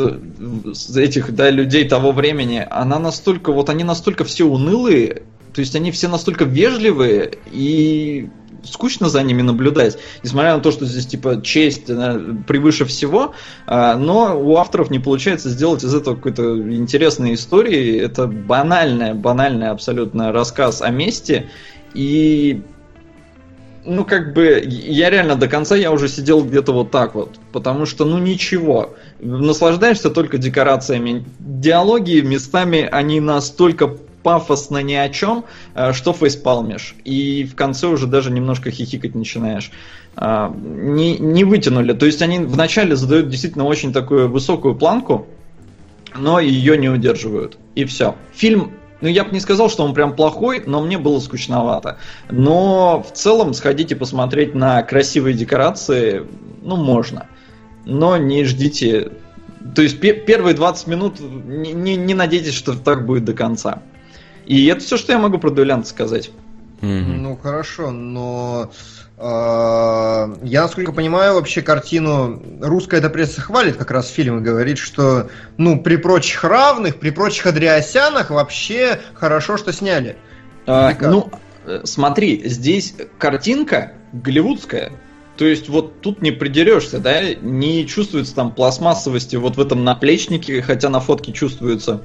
этих 0.95 1.33
да, 1.33 1.49
людей 1.49 1.87
того 1.87 2.11
времени, 2.11 2.65
она 2.69 2.99
настолько, 2.99 3.51
вот 3.51 3.69
они 3.69 3.83
настолько 3.83 4.23
все 4.23 4.45
унылые, 4.45 5.23
то 5.53 5.59
есть 5.59 5.75
они 5.75 5.91
все 5.91 6.07
настолько 6.07 6.45
вежливые 6.45 7.37
и 7.51 8.29
скучно 8.63 9.09
за 9.09 9.23
ними 9.23 9.41
наблюдать, 9.41 9.97
несмотря 10.23 10.55
на 10.55 10.61
то, 10.61 10.71
что 10.71 10.85
здесь 10.85 11.05
типа 11.05 11.41
честь 11.41 11.87
превыше 11.87 12.85
всего, 12.85 13.33
а, 13.67 13.95
но 13.95 14.39
у 14.39 14.57
авторов 14.57 14.89
не 14.89 14.99
получается 14.99 15.49
сделать 15.49 15.83
из 15.83 15.93
этого 15.93 16.15
какой-то 16.15 16.57
интересной 16.57 17.33
истории. 17.33 17.99
Это 17.99 18.27
банальная, 18.27 19.13
банальная 19.13 19.71
абсолютно 19.71 20.31
рассказ 20.31 20.81
о 20.81 20.89
мести. 20.89 21.49
И 21.93 22.61
ну, 23.83 24.05
как 24.05 24.33
бы, 24.33 24.63
я 24.65 25.09
реально 25.09 25.35
до 25.35 25.47
конца 25.47 25.75
я 25.75 25.91
уже 25.91 26.07
сидел 26.07 26.43
где-то 26.43 26.71
вот 26.71 26.91
так 26.91 27.15
вот. 27.15 27.39
Потому 27.51 27.85
что, 27.85 28.05
ну, 28.05 28.19
ничего. 28.19 28.95
Наслаждаешься 29.19 30.09
только 30.09 30.37
декорациями. 30.37 31.25
Диалоги 31.39 32.21
местами, 32.21 32.87
они 32.91 33.19
настолько 33.19 33.97
пафосно 34.23 34.79
ни 34.79 34.93
о 34.93 35.09
чем, 35.09 35.45
э, 35.75 35.93
что 35.93 36.13
фейспалмишь. 36.13 36.95
И 37.03 37.43
в 37.45 37.55
конце 37.55 37.87
уже 37.87 38.07
даже 38.07 38.31
немножко 38.31 38.71
хихикать 38.71 39.15
начинаешь. 39.15 39.71
А, 40.15 40.53
не, 40.55 41.17
не 41.17 41.43
вытянули. 41.43 41.93
То 41.93 42.05
есть 42.05 42.21
они 42.21 42.39
вначале 42.39 42.95
задают 42.95 43.29
действительно 43.29 43.65
очень 43.65 43.93
такую 43.93 44.29
высокую 44.29 44.75
планку, 44.75 45.27
но 46.15 46.39
ее 46.39 46.77
не 46.77 46.89
удерживают. 46.89 47.57
И 47.75 47.85
все. 47.85 48.15
Фильм 48.33 48.71
ну, 49.01 49.07
я 49.07 49.23
бы 49.23 49.31
не 49.31 49.39
сказал, 49.39 49.69
что 49.69 49.83
он 49.83 49.93
прям 49.95 50.15
плохой, 50.15 50.63
но 50.65 50.81
мне 50.81 50.99
было 50.99 51.19
скучновато. 51.19 51.97
Но 52.29 53.03
в 53.03 53.11
целом 53.13 53.53
сходите 53.53 53.95
посмотреть 53.95 54.53
на 54.53 54.83
красивые 54.83 55.33
декорации, 55.33 56.23
ну, 56.61 56.75
можно. 56.75 57.27
Но 57.85 58.17
не 58.17 58.45
ждите... 58.45 59.11
То 59.75 59.81
есть 59.81 59.99
первые 59.99 60.55
20 60.55 60.87
минут 60.87 61.19
не, 61.19 61.71
не, 61.71 61.95
не 61.95 62.13
надейтесь, 62.13 62.53
что 62.53 62.73
так 62.75 63.05
будет 63.05 63.25
до 63.25 63.33
конца. 63.33 63.81
И 64.45 64.65
это 64.67 64.81
все, 64.81 64.97
что 64.97 65.11
я 65.11 65.19
могу 65.19 65.37
про 65.37 65.49
дуэлянт 65.49 65.87
сказать. 65.87 66.31
Mm-hmm. 66.81 67.17
Ну, 67.17 67.37
хорошо, 67.37 67.91
но... 67.91 68.71
А, 69.23 70.33
я, 70.41 70.63
насколько 70.63 70.91
понимаю, 70.93 71.35
вообще 71.35 71.61
картину 71.61 72.41
русская 72.59 72.97
эта 72.97 73.09
пресса 73.09 73.39
хвалит 73.39 73.77
как 73.77 73.91
раз 73.91 74.09
фильм 74.09 74.39
и 74.39 74.41
говорит, 74.41 74.79
что 74.79 75.29
ну 75.57 75.79
при 75.79 75.97
прочих 75.97 76.43
равных, 76.43 76.95
при 76.95 77.11
прочих 77.11 77.45
Адриасянах 77.45 78.31
вообще 78.31 78.99
хорошо, 79.13 79.57
что 79.57 79.71
сняли. 79.73 80.17
А, 80.65 80.95
ну, 81.01 81.29
э, 81.65 81.81
смотри, 81.83 82.41
здесь 82.49 82.95
картинка 83.19 83.91
голливудская. 84.11 84.91
То 85.37 85.45
есть 85.45 85.69
вот 85.69 86.01
тут 86.01 86.23
не 86.23 86.31
придерешься, 86.31 86.97
да, 86.97 87.33
не 87.35 87.85
чувствуется 87.87 88.33
там 88.33 88.51
пластмассовости 88.51 89.35
вот 89.35 89.55
в 89.55 89.61
этом 89.61 89.83
наплечнике, 89.83 90.63
хотя 90.63 90.89
на 90.89 90.99
фотке 90.99 91.31
чувствуется. 91.31 92.01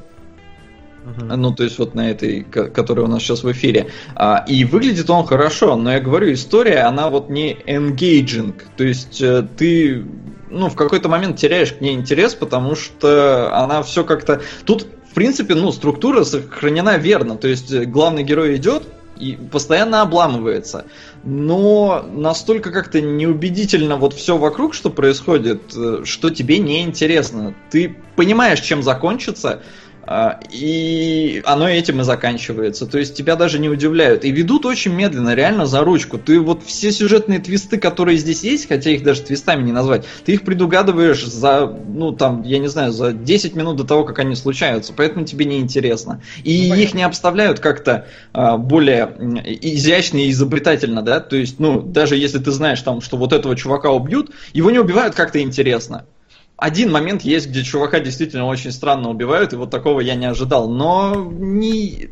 Ну, 1.07 1.53
то 1.53 1.63
есть 1.63 1.79
вот 1.79 1.95
на 1.95 2.11
этой, 2.11 2.43
которая 2.43 3.07
у 3.07 3.09
нас 3.09 3.23
сейчас 3.23 3.45
в 3.45 3.53
эфире. 3.53 3.91
А, 4.15 4.45
и 4.49 4.65
выглядит 4.65 5.09
он 5.09 5.25
хорошо, 5.25 5.77
но 5.77 5.93
я 5.93 6.01
говорю, 6.01 6.33
история, 6.33 6.81
она 6.81 7.11
вот 7.11 7.31
не 7.31 7.53
engaging. 7.53 8.55
То 8.77 8.85
есть 8.85 9.21
э, 9.21 9.47
ты 9.57 10.05
ну, 10.51 10.69
в 10.69 10.75
какой-то 10.75 11.09
момент 11.09 11.39
теряешь 11.39 11.73
к 11.73 11.81
ней 11.81 11.95
интерес, 11.95 12.35
потому 12.35 12.75
что 12.75 13.55
она 13.55 13.83
все 13.83 14.05
как-то... 14.05 14.43
Тут, 14.65 14.87
в 15.11 15.15
принципе, 15.15 15.55
ну, 15.55 15.73
структура 15.73 16.25
сохранена 16.25 16.97
верно. 16.99 17.37
То 17.37 17.49
есть 17.49 17.73
э, 17.73 17.85
главный 17.85 18.25
герой 18.25 18.57
идет, 18.57 18.83
и 19.19 19.33
постоянно 19.51 20.03
обламывается. 20.03 20.87
Но 21.25 22.05
настолько 22.13 22.71
как-то 22.71 23.01
неубедительно 23.01 23.97
вот 23.97 24.13
все 24.13 24.37
вокруг, 24.37 24.75
что 24.75 24.91
происходит, 24.91 25.75
э, 25.77 26.03
что 26.05 26.31
тебе 26.31 26.59
не 26.59 26.83
интересно. 26.83 27.55
Ты 27.71 27.97
понимаешь, 28.15 28.61
чем 28.61 28.83
закончится, 28.83 29.63
и 30.53 31.43
оно 31.45 31.69
этим 31.69 32.01
и 32.01 32.05
заканчивается. 32.05 32.87
То 32.87 32.99
есть 32.99 33.17
тебя 33.17 33.37
даже 33.37 33.59
не 33.59 33.69
удивляют. 33.69 34.25
И 34.25 34.31
ведут 34.31 34.65
очень 34.65 34.93
медленно, 34.93 35.35
реально 35.35 35.67
за 35.67 35.83
ручку. 35.83 36.19
Ты 36.19 36.41
вот 36.41 36.63
все 36.65 36.93
сюжетные 36.93 37.41
твисты, 37.41 37.79
которые 37.79 38.17
здесь 38.19 38.43
есть, 38.43 38.69
хотя 38.69 38.91
их 38.91 39.03
даже 39.03 39.23
твистами 39.23 39.65
не 39.65 39.73
назвать, 39.73 40.05
ты 40.25 40.35
их 40.35 40.43
предугадываешь 40.43 41.25
за, 41.25 41.67
ну 41.67 42.13
там, 42.13 42.43
я 42.43 42.59
не 42.59 42.69
знаю, 42.69 42.93
за 42.93 43.13
10 43.13 43.55
минут 43.57 43.77
до 43.77 43.85
того, 43.85 44.05
как 44.05 44.19
они 44.21 44.37
случаются. 44.37 44.93
Поэтому 44.97 45.25
тебе 45.25 45.45
не 45.45 45.59
интересно. 45.59 46.23
И 46.45 46.69
ну, 46.69 46.75
их 46.77 46.95
не 46.95 47.03
обставляют 47.03 47.59
как-то 47.59 48.07
а, 48.33 48.57
более 48.57 49.13
изящно 49.61 50.19
и 50.19 50.31
изобретательно, 50.31 51.03
да? 51.03 51.21
То 51.21 51.37
есть, 51.37 51.59
ну, 51.59 51.81
даже 51.83 52.17
если 52.17 52.39
ты 52.39 52.53
знаешь 52.53 52.81
там, 52.83 53.01
что 53.01 53.17
вот 53.17 53.33
этого 53.33 53.57
чувака 53.57 53.91
убьют, 53.91 54.31
его 54.53 54.71
не 54.71 54.79
убивают 54.79 55.15
как-то 55.15 55.41
интересно 55.41 56.05
один 56.57 56.91
момент 56.91 57.23
есть, 57.23 57.49
где 57.49 57.63
чувака 57.63 58.01
действительно 58.01 58.47
очень 58.47 58.73
странно 58.73 59.11
убивают, 59.11 59.53
и 59.53 59.57
вот 59.57 59.71
такого 59.71 60.01
я 60.01 60.15
не 60.15 60.27
ожидал. 60.27 60.69
Но 60.69 61.15
не 61.15 62.11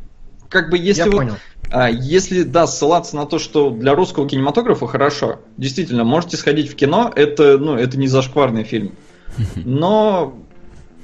как 0.49 0.71
бы 0.71 0.79
если 0.79 1.01
я 1.01 1.07
вот, 1.07 1.17
понял. 1.17 1.35
А, 1.71 1.91
если 1.91 2.43
да 2.43 2.67
ссылаться 2.67 3.17
на 3.17 3.27
то, 3.27 3.39
что 3.39 3.71
для 3.71 3.95
русского 3.95 4.29
кинематографа 4.29 4.87
хорошо, 4.87 5.41
действительно 5.57 6.05
можете 6.05 6.37
сходить 6.37 6.71
в 6.71 6.77
кино, 6.77 7.11
это 7.15 7.59
ну 7.59 7.75
это 7.75 7.99
не 7.99 8.07
зашкварный 8.07 8.65
фильм, 8.65 8.93
но 9.57 10.35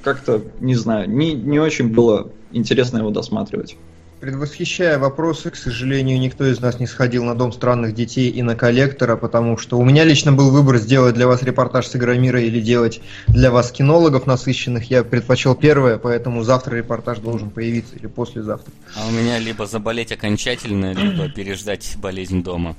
как-то 0.03 0.41
не 0.59 0.75
знаю, 0.75 1.09
не 1.09 1.33
не 1.33 1.59
очень 1.59 1.89
было 1.89 2.31
интересно 2.51 2.99
его 2.99 3.09
досматривать. 3.09 3.75
Предвосхищая 4.21 4.99
вопросы, 4.99 5.49
к 5.49 5.55
сожалению, 5.55 6.19
никто 6.19 6.45
из 6.45 6.59
нас 6.59 6.79
не 6.79 6.85
сходил 6.85 7.23
на 7.23 7.33
Дом 7.33 7.51
странных 7.51 7.95
детей 7.95 8.29
и 8.29 8.43
на 8.43 8.55
коллектора, 8.55 9.17
потому 9.17 9.57
что 9.57 9.79
у 9.79 9.83
меня 9.83 10.03
лично 10.03 10.31
был 10.31 10.51
выбор 10.51 10.77
сделать 10.77 11.15
для 11.15 11.25
вас 11.25 11.41
репортаж 11.41 11.87
с 11.87 11.95
Игромира 11.95 12.39
или 12.39 12.61
делать 12.61 13.01
для 13.27 13.49
вас 13.49 13.71
кинологов 13.71 14.27
насыщенных. 14.27 14.91
Я 14.91 15.03
предпочел 15.03 15.55
первое, 15.55 15.97
поэтому 15.97 16.43
завтра 16.43 16.75
репортаж 16.75 17.17
должен 17.17 17.49
появиться 17.49 17.95
или 17.95 18.05
послезавтра. 18.05 18.71
А 18.95 19.07
у 19.07 19.11
меня 19.11 19.39
либо 19.39 19.65
заболеть 19.65 20.11
окончательно, 20.11 20.93
либо 20.93 21.27
переждать 21.27 21.95
болезнь 21.97 22.43
дома. 22.43 22.75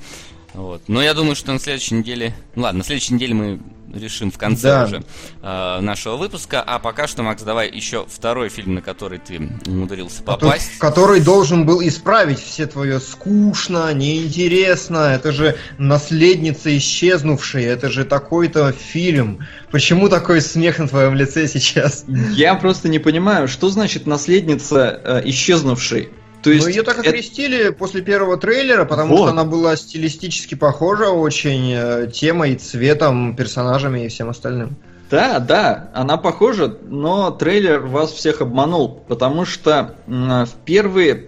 Вот. 0.54 0.82
Но 0.88 1.02
я 1.02 1.14
думаю, 1.14 1.34
что 1.34 1.52
на 1.52 1.58
следующей 1.58 1.94
неделе... 1.94 2.34
Ну 2.54 2.62
ладно, 2.62 2.78
на 2.78 2.84
следующей 2.84 3.14
неделе 3.14 3.34
мы 3.34 3.60
решим 3.94 4.30
в 4.30 4.38
конце 4.38 4.68
да. 4.68 4.84
уже 4.84 5.02
э, 5.42 5.80
нашего 5.80 6.16
выпуска. 6.16 6.62
А 6.62 6.78
пока 6.78 7.06
что, 7.06 7.22
Макс, 7.22 7.42
давай 7.42 7.70
еще 7.70 8.06
второй 8.08 8.48
фильм, 8.48 8.74
на 8.74 8.82
который 8.82 9.18
ты 9.18 9.50
умудрился 9.66 10.22
попасть. 10.22 10.78
Который 10.78 11.20
должен 11.20 11.66
был 11.66 11.82
исправить 11.82 12.40
все 12.40 12.66
твое 12.66 13.00
скучно, 13.00 13.92
неинтересно. 13.92 15.14
Это 15.14 15.32
же 15.32 15.56
наследница 15.78 16.76
исчезнувшая. 16.76 17.66
Это 17.66 17.90
же 17.90 18.04
такой-то 18.04 18.72
фильм. 18.72 19.46
Почему 19.70 20.08
такой 20.08 20.40
смех 20.40 20.78
на 20.78 20.88
твоем 20.88 21.14
лице 21.14 21.46
сейчас? 21.48 22.04
Я 22.06 22.54
просто 22.54 22.88
не 22.88 22.98
понимаю, 22.98 23.48
что 23.48 23.68
значит 23.68 24.06
наследница 24.06 25.00
э, 25.02 25.22
исчезнувшей. 25.24 26.10
То 26.42 26.50
есть, 26.50 26.64
ну, 26.64 26.70
ее 26.70 26.82
так 26.82 26.98
окрестили 26.98 27.66
это... 27.66 27.72
после 27.72 28.02
первого 28.02 28.36
трейлера, 28.36 28.84
потому 28.84 29.16
вот. 29.16 29.24
что 29.24 29.30
она 29.30 29.44
была 29.44 29.76
стилистически 29.76 30.54
похожа 30.54 31.10
очень 31.10 31.72
э, 31.72 32.10
темой, 32.12 32.56
цветом, 32.56 33.36
персонажами 33.36 34.04
и 34.04 34.08
всем 34.08 34.28
остальным. 34.28 34.76
Да, 35.10 35.38
да, 35.38 35.90
она 35.94 36.16
похожа, 36.16 36.74
но 36.88 37.30
трейлер 37.30 37.80
вас 37.80 38.12
всех 38.12 38.40
обманул, 38.40 39.04
потому 39.06 39.44
что 39.44 39.94
в 40.06 40.48
первые, 40.64 41.26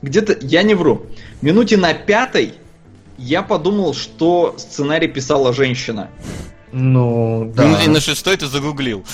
где-то, 0.00 0.38
я 0.40 0.62
не 0.62 0.74
вру, 0.74 1.04
минуте 1.42 1.76
на 1.76 1.92
пятой 1.92 2.54
я 3.18 3.42
подумал, 3.42 3.94
что 3.94 4.54
сценарий 4.58 5.08
писала 5.08 5.52
женщина. 5.52 6.08
Ну, 6.72 7.52
да. 7.54 7.64
Минуте 7.66 7.90
на 7.90 8.00
шестой 8.00 8.36
ты 8.36 8.46
загуглил. 8.46 9.04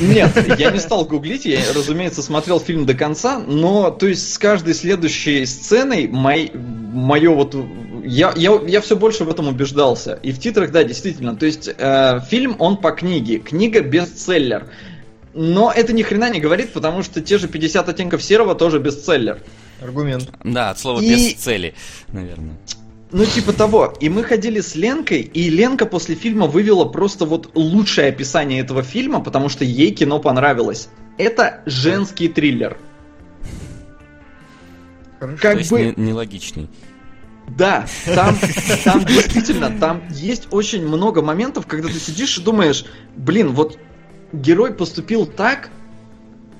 Нет, 0.00 0.58
я 0.58 0.70
не 0.70 0.78
стал 0.78 1.04
гуглить, 1.04 1.44
я, 1.44 1.60
разумеется, 1.74 2.22
смотрел 2.22 2.60
фильм 2.60 2.86
до 2.86 2.94
конца, 2.94 3.38
но, 3.38 3.90
то 3.90 4.06
есть, 4.06 4.32
с 4.32 4.38
каждой 4.38 4.74
следующей 4.74 5.46
сценой 5.46 6.08
мой, 6.08 6.50
мое 6.54 7.30
вот... 7.30 7.54
Я, 8.02 8.32
я, 8.34 8.58
я 8.66 8.80
все 8.80 8.96
больше 8.96 9.24
в 9.24 9.28
этом 9.30 9.48
убеждался. 9.48 10.18
И 10.22 10.32
в 10.32 10.40
титрах, 10.40 10.72
да, 10.72 10.84
действительно. 10.84 11.36
То 11.36 11.44
есть, 11.44 11.68
э, 11.68 12.20
фильм, 12.30 12.56
он 12.58 12.78
по 12.78 12.92
книге. 12.92 13.38
Книга 13.38 13.82
бестселлер. 13.82 14.68
Но 15.34 15.70
это 15.70 15.92
ни 15.92 16.02
хрена 16.02 16.30
не 16.30 16.40
говорит, 16.40 16.72
потому 16.72 17.02
что 17.02 17.20
те 17.20 17.36
же 17.36 17.46
50 17.46 17.88
оттенков 17.88 18.22
серого 18.22 18.54
тоже 18.54 18.78
бестселлер. 18.78 19.42
Аргумент. 19.80 20.30
Да, 20.42 20.70
от 20.70 20.78
слова 20.78 21.00
и... 21.00 21.08
без 21.08 21.34
цели, 21.34 21.74
наверное. 22.08 22.56
Ну, 23.12 23.24
типа 23.24 23.52
того. 23.52 23.94
И 24.00 24.08
мы 24.08 24.22
ходили 24.22 24.60
с 24.60 24.76
Ленкой, 24.76 25.20
и 25.20 25.50
Ленка 25.50 25.86
после 25.86 26.14
фильма 26.14 26.46
вывела 26.46 26.84
просто 26.84 27.24
вот 27.24 27.50
лучшее 27.54 28.08
описание 28.08 28.60
этого 28.60 28.82
фильма, 28.82 29.20
потому 29.20 29.48
что 29.48 29.64
ей 29.64 29.90
кино 29.92 30.20
понравилось. 30.20 30.88
Это 31.18 31.62
женский 31.66 32.28
триллер. 32.28 32.78
Хорошо. 35.18 35.38
Как 35.42 35.62
То 35.62 35.74
бы... 35.74 35.94
нелогичный. 35.96 36.68
Да, 37.48 37.86
там, 38.14 38.36
там 38.84 39.04
действительно, 39.04 39.76
там 39.78 40.02
есть 40.10 40.46
очень 40.52 40.86
много 40.86 41.20
моментов, 41.20 41.66
когда 41.66 41.88
ты 41.88 41.98
сидишь 41.98 42.38
и 42.38 42.42
думаешь, 42.42 42.84
блин, 43.16 43.52
вот 43.52 43.76
герой 44.32 44.72
поступил 44.72 45.26
так, 45.26 45.70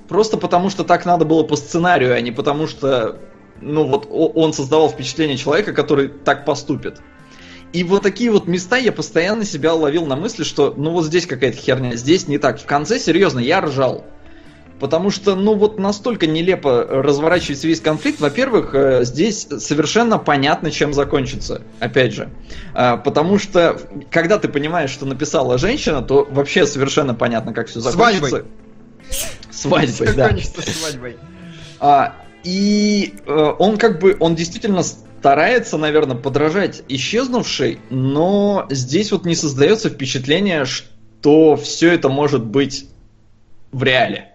просто 0.09 0.37
потому 0.37 0.69
что 0.69 0.83
так 0.83 1.07
надо 1.07 1.25
было 1.25 1.45
по 1.45 1.55
сценарию, 1.55 2.15
а 2.15 2.21
не 2.21 2.33
потому 2.33 2.67
что 2.67 3.21
ну 3.61 3.85
вот 3.85 4.09
он 4.11 4.53
создавал 4.53 4.89
впечатление 4.91 5.37
человека, 5.37 5.73
который 5.73 6.09
так 6.09 6.45
поступит. 6.45 7.01
И 7.73 7.85
вот 7.85 8.03
такие 8.03 8.31
вот 8.31 8.49
места 8.49 8.77
я 8.77 8.91
постоянно 8.91 9.45
себя 9.45 9.75
ловил 9.75 10.07
на 10.07 10.17
мысли, 10.17 10.43
что 10.43 10.75
ну 10.77 10.91
вот 10.91 11.05
здесь 11.05 11.27
какая-то 11.27 11.57
херня, 11.57 11.95
здесь 11.95 12.27
не 12.27 12.39
так. 12.39 12.61
В 12.61 12.67
конце, 12.67 12.99
серьезно, 12.99 13.39
я 13.39 13.61
ржал. 13.61 14.05
Потому 14.81 15.11
что, 15.11 15.37
ну 15.37 15.55
вот 15.55 15.79
настолько 15.79 16.27
нелепо 16.27 16.87
разворачивается 16.89 17.67
весь 17.69 17.81
конфликт. 17.81 18.19
Во-первых, 18.19 18.75
э, 18.75 19.05
здесь 19.05 19.47
совершенно 19.59 20.17
понятно, 20.17 20.71
чем 20.71 20.95
закончится. 20.95 21.61
Опять 21.81 22.15
же. 22.15 22.31
А, 22.73 22.97
потому 22.97 23.39
что, 23.39 23.79
когда 24.11 24.39
ты 24.39 24.49
понимаешь, 24.49 24.89
что 24.89 25.05
написала 25.05 25.59
женщина, 25.59 26.01
то 26.01 26.27
вообще 26.31 26.67
совершенно 26.67 27.15
понятно, 27.15 27.53
как 27.53 27.69
все 27.69 27.81
закончится. 27.81 28.29
Свадьбой. 28.31 28.51
Свадьбой, 29.51 30.15
да. 30.15 30.31
свадьбой. 30.73 31.19
И 32.45 33.15
э, 33.27 33.53
он 33.59 33.77
как 33.77 34.01
бы, 34.01 34.17
он 34.19 34.35
действительно 34.35 34.83
старается, 34.83 35.77
наверное, 35.77 36.17
подражать 36.17 36.83
исчезнувшей, 36.89 37.81
но 37.91 38.67
здесь 38.71 39.13
вот 39.13 39.27
не 39.27 39.35
создается 39.35 39.91
впечатление, 39.91 40.65
что 40.65 41.57
все 41.57 41.93
это 41.93 42.09
может 42.09 42.45
быть 42.45 42.87
в 43.73 43.83
реале. 43.83 44.31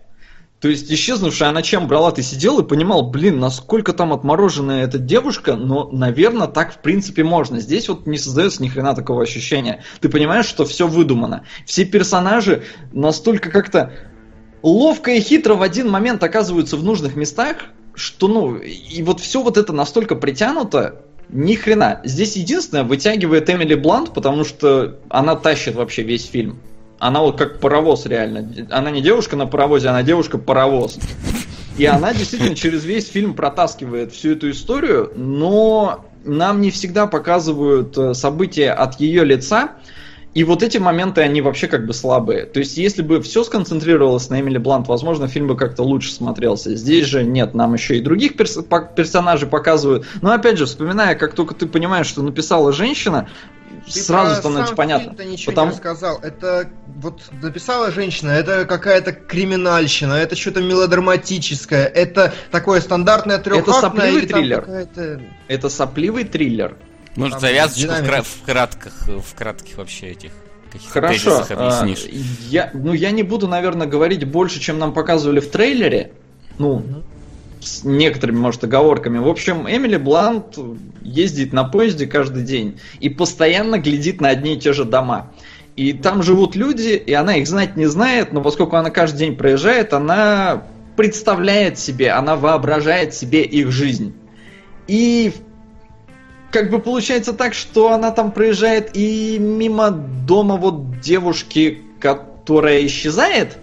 То 0.62 0.70
есть 0.70 0.92
исчезнувшая, 0.92 1.50
она 1.50 1.62
чем 1.62 1.88
брала? 1.88 2.12
Ты 2.12 2.24
сидел 2.24 2.60
и 2.60 2.68
понимал, 2.68 3.10
блин, 3.10 3.40
насколько 3.40 3.94
там 3.94 4.14
отмороженная 4.14 4.84
эта 4.84 4.98
девушка, 4.98 5.56
но, 5.56 5.90
наверное, 5.92 6.48
так 6.48 6.74
в 6.74 6.80
принципе 6.80 7.24
можно. 7.24 7.60
Здесь 7.60 7.90
вот 7.90 8.08
не 8.08 8.18
создается 8.18 8.64
ни 8.64 8.68
хрена 8.68 8.96
такого 8.96 9.22
ощущения. 9.22 9.84
Ты 10.00 10.10
понимаешь, 10.10 10.46
что 10.46 10.66
все 10.66 10.88
выдумано. 10.88 11.44
Все 11.66 11.86
персонажи 11.86 12.64
настолько 12.94 13.52
как-то 13.52 13.94
ловко 14.64 15.12
и 15.12 15.20
хитро 15.20 15.56
в 15.56 15.62
один 15.62 15.90
момент 15.90 16.24
оказываются 16.24 16.78
в 16.78 16.84
нужных 16.84 17.16
местах, 17.16 17.58
что, 17.96 18.28
ну, 18.28 18.56
и 18.56 19.02
вот 19.04 19.20
все 19.20 19.42
вот 19.42 19.58
это 19.58 19.74
настолько 19.74 20.16
притянуто, 20.16 21.02
ни 21.30 21.56
хрена. 21.56 22.02
Здесь 22.04 22.36
единственное 22.36 22.84
вытягивает 22.84 23.50
Эмили 23.50 23.76
Блант, 23.76 24.14
потому 24.14 24.44
что 24.44 25.00
она 25.10 25.36
тащит 25.36 25.76
вообще 25.76 26.04
весь 26.04 26.26
фильм. 26.26 26.60
Она 27.00 27.22
вот 27.22 27.38
как 27.38 27.60
паровоз 27.60 28.06
реально. 28.06 28.68
Она 28.70 28.92
не 28.92 29.02
девушка 29.02 29.36
на 29.36 29.48
паровозе, 29.48 29.90
она 29.90 30.04
девушка-паровоз. 30.04 30.98
И 31.78 31.86
она 31.86 32.14
действительно 32.14 32.56
через 32.56 32.86
весь 32.86 33.10
фильм 33.10 33.34
протаскивает 33.34 34.14
всю 34.14 34.32
эту 34.32 34.50
историю, 34.50 35.12
но 35.16 36.06
нам 36.24 36.62
не 36.62 36.72
всегда 36.72 37.06
показывают 37.06 37.98
э, 37.98 38.14
события 38.14 38.72
от 38.72 39.00
ее 39.00 39.26
лица. 39.26 39.72
И 40.36 40.44
вот 40.44 40.64
эти 40.64 40.78
моменты, 40.78 41.22
они 41.22 41.42
вообще 41.42 41.70
как 41.70 41.88
бы 41.88 41.94
слабые. 41.94 42.46
То 42.46 42.60
есть, 42.60 42.76
если 42.76 43.02
бы 43.02 43.22
все 43.22 43.46
сконцентрировалось 43.46 44.30
на 44.30 44.42
Эмили 44.42 44.58
Блант, 44.58 44.90
возможно, 44.90 45.30
фильм 45.30 45.48
бы 45.48 45.56
как-то 45.56 45.82
лучше 45.82 46.12
смотрелся. 46.12 46.76
Здесь 46.76 47.06
же 47.06 47.24
нет, 47.24 47.54
нам 47.54 47.74
еще 47.74 47.98
и 47.98 48.02
других 48.02 48.36
перс- 48.36 48.60
персонажей 48.96 49.48
показывают. 49.48 50.06
Но 50.22 50.34
опять 50.34 50.58
же, 50.58 50.66
вспоминая, 50.66 51.16
как 51.16 51.36
только 51.36 51.56
ты 51.56 51.68
понимаешь, 51.68 52.08
что 52.08 52.22
написала 52.22 52.74
женщина, 52.74 53.30
ты 53.86 54.00
сразу 54.00 54.36
становится 54.36 54.76
понятно. 54.76 55.16
Ты 55.16 55.24
ничего 55.24 55.54
потому... 55.54 55.72
не 55.72 55.78
рассказал. 55.78 56.20
Это 56.22 56.70
вот 56.98 57.22
написала 57.42 57.92
женщина, 57.92 58.32
это 58.32 58.66
какая-то 58.66 59.14
криминальщина, 59.14 60.16
это 60.16 60.36
что-то 60.36 60.62
мелодраматическое, 60.62 61.86
это 61.86 62.34
такое 62.52 62.82
стандартное 62.82 63.38
трехактное... 63.38 63.74
Это 63.74 63.82
сопливый 63.82 64.26
триллер. 64.26 64.68
Это 65.48 65.70
сопливый 65.70 66.26
триллер. 66.26 66.76
Может, 67.16 67.40
завязочку 67.40 67.92
в, 67.92 68.24
в 68.24 68.42
кратках, 68.46 69.08
в 69.08 69.36
кратких 69.36 69.78
вообще 69.78 70.08
этих 70.08 70.32
Хорошо. 70.90 71.46
А, 71.50 71.88
я, 72.50 72.70
ну, 72.74 72.94
я 72.94 73.12
не 73.12 73.24
буду, 73.24 73.48
наверное, 73.48 73.88
говорить 73.88 74.26
больше, 74.26 74.60
чем 74.60 74.78
нам 74.78 74.94
показывали 74.94 75.40
в 75.40 75.50
трейлере. 75.50 76.12
Ну, 76.58 76.84
с 77.62 77.84
некоторыми, 77.84 78.38
может, 78.38 78.64
оговорками. 78.64 79.18
В 79.18 79.28
общем, 79.28 79.68
Эмили 79.70 79.98
Блант 79.98 80.58
ездит 81.02 81.54
на 81.54 81.64
поезде 81.64 82.08
каждый 82.08 82.44
день 82.44 82.80
и 83.00 83.10
постоянно 83.10 83.80
глядит 83.80 84.22
на 84.22 84.30
одни 84.30 84.56
и 84.56 84.60
те 84.60 84.74
же 84.74 84.86
дома. 84.86 85.32
И 85.76 85.92
там 85.94 86.24
живут 86.24 86.56
люди, 86.56 86.94
и 86.94 87.14
она 87.14 87.38
их 87.38 87.48
знать 87.48 87.76
не 87.76 87.86
знает, 87.86 88.32
но 88.32 88.42
поскольку 88.42 88.78
она 88.78 88.90
каждый 88.90 89.20
день 89.20 89.36
проезжает, 89.36 89.94
она 89.94 90.64
представляет 90.96 91.78
себе, 91.78 92.12
она 92.12 92.38
воображает 92.38 93.14
себе 93.14 93.44
их 93.44 93.72
жизнь. 93.72 94.16
И 94.88 95.34
как 96.56 96.70
бы 96.70 96.80
получается 96.80 97.34
так, 97.34 97.54
что 97.54 97.92
она 97.92 98.12
там 98.12 98.32
проезжает 98.32 98.96
и 98.96 99.38
мимо 99.38 99.92
дома 99.92 100.56
вот 100.56 101.02
девушки, 101.02 101.82
которая 102.00 102.86
исчезает, 102.86 103.58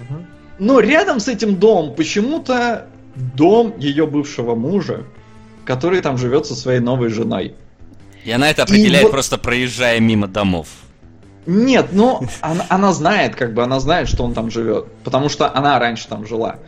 угу. 0.00 0.20
но 0.60 0.78
рядом 0.78 1.18
с 1.18 1.26
этим 1.26 1.56
домом 1.56 1.96
почему-то 1.96 2.86
дом 3.16 3.74
ее 3.78 4.06
бывшего 4.06 4.54
мужа, 4.54 5.06
который 5.64 6.00
там 6.02 6.18
живет 6.18 6.46
со 6.46 6.54
своей 6.54 6.78
новой 6.78 7.08
женой. 7.08 7.56
И 8.24 8.30
она 8.30 8.48
это 8.48 8.62
определяет 8.62 9.08
и 9.08 9.10
просто 9.10 9.36
проезжая 9.36 9.98
мимо 9.98 10.28
домов. 10.28 10.68
Нет, 11.46 11.88
но 11.90 12.22
она, 12.42 12.64
она 12.68 12.92
знает, 12.92 13.34
как 13.34 13.54
бы, 13.54 13.64
она 13.64 13.80
знает, 13.80 14.08
что 14.08 14.22
он 14.22 14.34
там 14.34 14.52
живет, 14.52 14.86
потому 15.02 15.28
что 15.28 15.52
она 15.52 15.80
раньше 15.80 16.06
там 16.06 16.24
жила. 16.28 16.60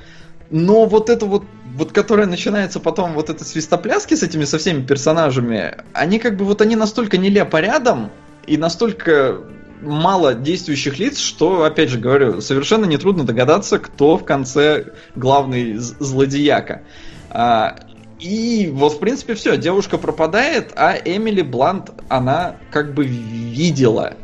Но 0.50 0.86
вот 0.86 1.08
это 1.08 1.24
вот 1.24 1.44
вот 1.76 1.92
которая 1.92 2.26
начинается 2.26 2.80
потом, 2.80 3.14
вот 3.14 3.30
это 3.30 3.44
свистопляски 3.44 4.14
с 4.14 4.22
этими 4.22 4.44
со 4.44 4.58
всеми 4.58 4.82
персонажами, 4.82 5.76
они 5.92 6.18
как 6.18 6.36
бы 6.36 6.44
вот 6.44 6.60
они 6.60 6.76
настолько 6.76 7.16
нелепо 7.18 7.60
рядом 7.60 8.10
и 8.46 8.56
настолько 8.56 9.40
мало 9.80 10.34
действующих 10.34 10.98
лиц, 10.98 11.18
что, 11.18 11.64
опять 11.64 11.88
же 11.88 11.98
говорю, 11.98 12.40
совершенно 12.40 12.84
нетрудно 12.84 13.24
догадаться, 13.24 13.78
кто 13.78 14.16
в 14.16 14.24
конце 14.24 14.92
главный 15.16 15.74
злодеяка. 15.76 16.82
А, 17.30 17.76
и 18.20 18.70
вот, 18.72 18.94
в 18.94 18.98
принципе, 19.00 19.34
все, 19.34 19.56
девушка 19.56 19.98
пропадает, 19.98 20.72
а 20.76 20.94
Эмили 20.94 21.42
Блант, 21.42 21.90
она 22.08 22.56
как 22.70 22.94
бы 22.94 23.04
видела. 23.04 24.14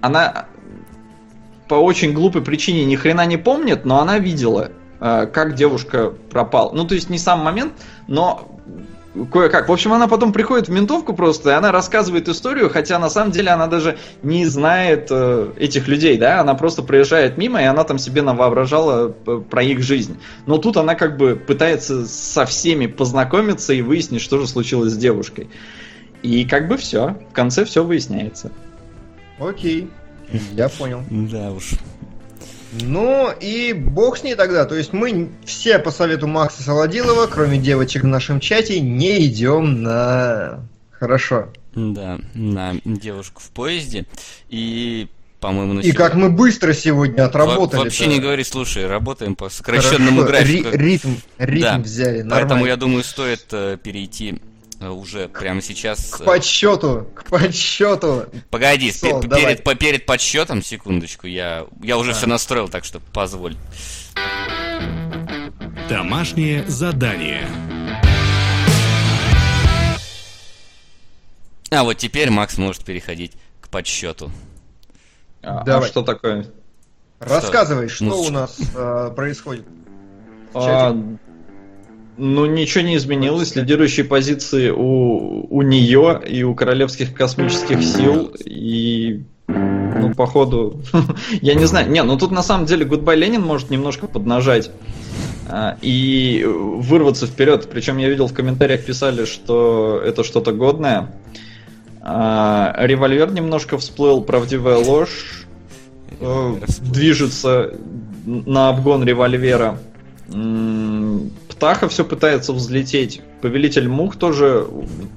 Она 0.00 0.46
по 1.68 1.74
очень 1.74 2.12
глупой 2.12 2.42
причине 2.42 2.84
ни 2.86 2.96
хрена 2.96 3.26
не 3.26 3.36
помнит, 3.36 3.84
но 3.84 4.00
она 4.00 4.18
видела 4.18 4.70
как 4.98 5.54
девушка 5.54 6.12
пропала. 6.30 6.72
Ну, 6.72 6.84
то 6.84 6.94
есть 6.94 7.10
не 7.10 7.18
сам 7.18 7.40
момент, 7.40 7.72
но 8.06 8.58
кое-как. 9.26 9.68
В 9.68 9.72
общем, 9.72 9.92
она 9.92 10.08
потом 10.08 10.32
приходит 10.32 10.68
в 10.68 10.72
ментовку 10.72 11.14
просто, 11.14 11.50
и 11.50 11.52
она 11.52 11.72
рассказывает 11.72 12.28
историю, 12.28 12.70
хотя 12.70 12.98
на 12.98 13.10
самом 13.10 13.32
деле 13.32 13.50
она 13.50 13.66
даже 13.66 13.98
не 14.22 14.46
знает 14.46 15.08
э, 15.10 15.52
этих 15.56 15.88
людей, 15.88 16.18
да, 16.18 16.40
она 16.40 16.54
просто 16.54 16.82
проезжает 16.82 17.36
мимо, 17.36 17.60
и 17.60 17.64
она 17.64 17.84
там 17.84 17.98
себе 17.98 18.22
навоображала 18.22 19.14
э, 19.26 19.42
про 19.48 19.62
их 19.62 19.82
жизнь. 19.82 20.18
Но 20.46 20.58
тут 20.58 20.76
она 20.76 20.94
как 20.94 21.16
бы 21.16 21.36
пытается 21.36 22.06
со 22.06 22.44
всеми 22.46 22.86
познакомиться 22.86 23.72
и 23.72 23.82
выяснить, 23.82 24.22
что 24.22 24.38
же 24.38 24.46
случилось 24.46 24.92
с 24.92 24.96
девушкой. 24.96 25.48
И 26.22 26.44
как 26.44 26.68
бы 26.68 26.76
все, 26.76 27.16
в 27.30 27.32
конце 27.32 27.64
все 27.64 27.84
выясняется. 27.84 28.50
Окей, 29.38 29.88
я 30.52 30.68
понял. 30.68 31.02
Да 31.10 31.52
уж. 31.52 31.74
Ну 32.72 33.30
и 33.40 33.72
бог 33.72 34.18
с 34.18 34.22
ней 34.22 34.34
тогда. 34.34 34.64
То 34.64 34.74
есть 34.74 34.92
мы 34.92 35.30
все 35.44 35.78
по 35.78 35.90
совету 35.90 36.26
Макса 36.26 36.62
Солодилова, 36.62 37.26
кроме 37.26 37.58
девочек 37.58 38.02
в 38.02 38.06
нашем 38.06 38.40
чате, 38.40 38.80
не 38.80 39.26
идем 39.26 39.82
на... 39.82 40.60
Хорошо. 40.90 41.48
Да, 41.74 42.18
на 42.34 42.74
девушку 42.84 43.40
в 43.40 43.50
поезде. 43.50 44.04
И 44.48 45.08
по-моему, 45.40 45.74
на 45.74 45.80
И 45.80 45.92
как 45.92 46.14
мы 46.14 46.30
быстро 46.30 46.72
сегодня 46.72 47.24
отработали. 47.24 47.78
Во- 47.78 47.84
вообще 47.84 48.06
не 48.06 48.18
говори, 48.18 48.42
слушай, 48.42 48.86
работаем 48.86 49.36
по 49.36 49.48
сокращенному 49.48 50.22
Хорошо. 50.22 50.44
графику. 50.44 50.70
Ри- 50.70 50.78
ритм, 50.78 51.10
ритм 51.38 51.62
да. 51.62 51.78
взяли. 51.78 52.22
Нормально. 52.22 52.34
Поэтому 52.34 52.66
я 52.66 52.76
думаю, 52.76 53.04
стоит 53.04 53.46
э, 53.52 53.78
перейти 53.80 54.40
уже 54.80 55.28
прямо 55.28 55.60
сейчас... 55.60 56.10
К 56.10 56.20
э, 56.20 56.24
подсчету, 56.24 57.08
к 57.14 57.24
подсчету. 57.24 58.26
Погоди, 58.50 58.92
Сол, 58.92 59.20
пе- 59.20 59.28
перед, 59.28 59.64
по- 59.64 59.74
перед 59.74 60.06
подсчетом, 60.06 60.62
секундочку, 60.62 61.26
я, 61.26 61.66
я 61.82 61.98
уже 61.98 62.12
а. 62.12 62.14
все 62.14 62.26
настроил, 62.26 62.68
так 62.68 62.84
что 62.84 63.00
позволь. 63.00 63.56
Домашнее 65.88 66.64
задание. 66.68 67.46
А 71.70 71.84
вот 71.84 71.94
теперь 71.94 72.30
Макс 72.30 72.56
может 72.56 72.84
переходить 72.84 73.32
к 73.60 73.68
подсчету. 73.68 74.30
А, 75.42 75.62
а 75.66 75.82
что 75.82 76.02
такое? 76.02 76.46
Рассказывай, 77.20 77.88
что, 77.88 78.06
что 78.06 78.22
у 78.22 78.30
нас 78.30 78.58
э, 78.74 79.12
происходит. 79.14 79.66
А, 80.54 80.96
ну, 82.18 82.46
ничего 82.46 82.84
не 82.84 82.96
изменилось. 82.96 83.54
Лидирующие 83.54 84.04
позиции 84.04 84.70
у, 84.70 85.46
у 85.48 85.62
нее 85.62 86.20
и 86.26 86.42
у 86.42 86.54
королевских 86.54 87.14
космических 87.14 87.82
сил. 87.82 88.32
И, 88.44 89.22
ну, 89.46 90.12
походу, 90.14 90.82
я 91.40 91.54
не 91.54 91.64
знаю. 91.66 91.90
Не, 91.90 92.02
ну 92.02 92.18
тут 92.18 92.32
на 92.32 92.42
самом 92.42 92.66
деле 92.66 92.84
Goodbye 92.84 93.16
Ленин 93.16 93.42
может 93.42 93.70
немножко 93.70 94.06
поднажать 94.08 94.70
а, 95.48 95.78
и 95.80 96.44
вырваться 96.46 97.26
вперед. 97.26 97.68
Причем 97.70 97.98
я 97.98 98.08
видел 98.08 98.26
в 98.26 98.34
комментариях 98.34 98.84
писали, 98.84 99.24
что 99.24 100.02
это 100.04 100.24
что-то 100.24 100.52
годное. 100.52 101.14
А, 102.00 102.74
револьвер 102.78 103.30
немножко 103.30 103.78
всплыл, 103.78 104.22
правдивая 104.22 104.76
ложь 104.76 105.46
э, 106.20 106.56
движется 106.80 107.74
на 108.24 108.70
обгон 108.70 109.04
револьвера. 109.04 109.78
Птаха 111.58 111.88
все 111.88 112.04
пытается 112.04 112.52
взлететь. 112.52 113.20
Повелитель 113.42 113.88
Мух 113.88 114.14
тоже 114.14 114.64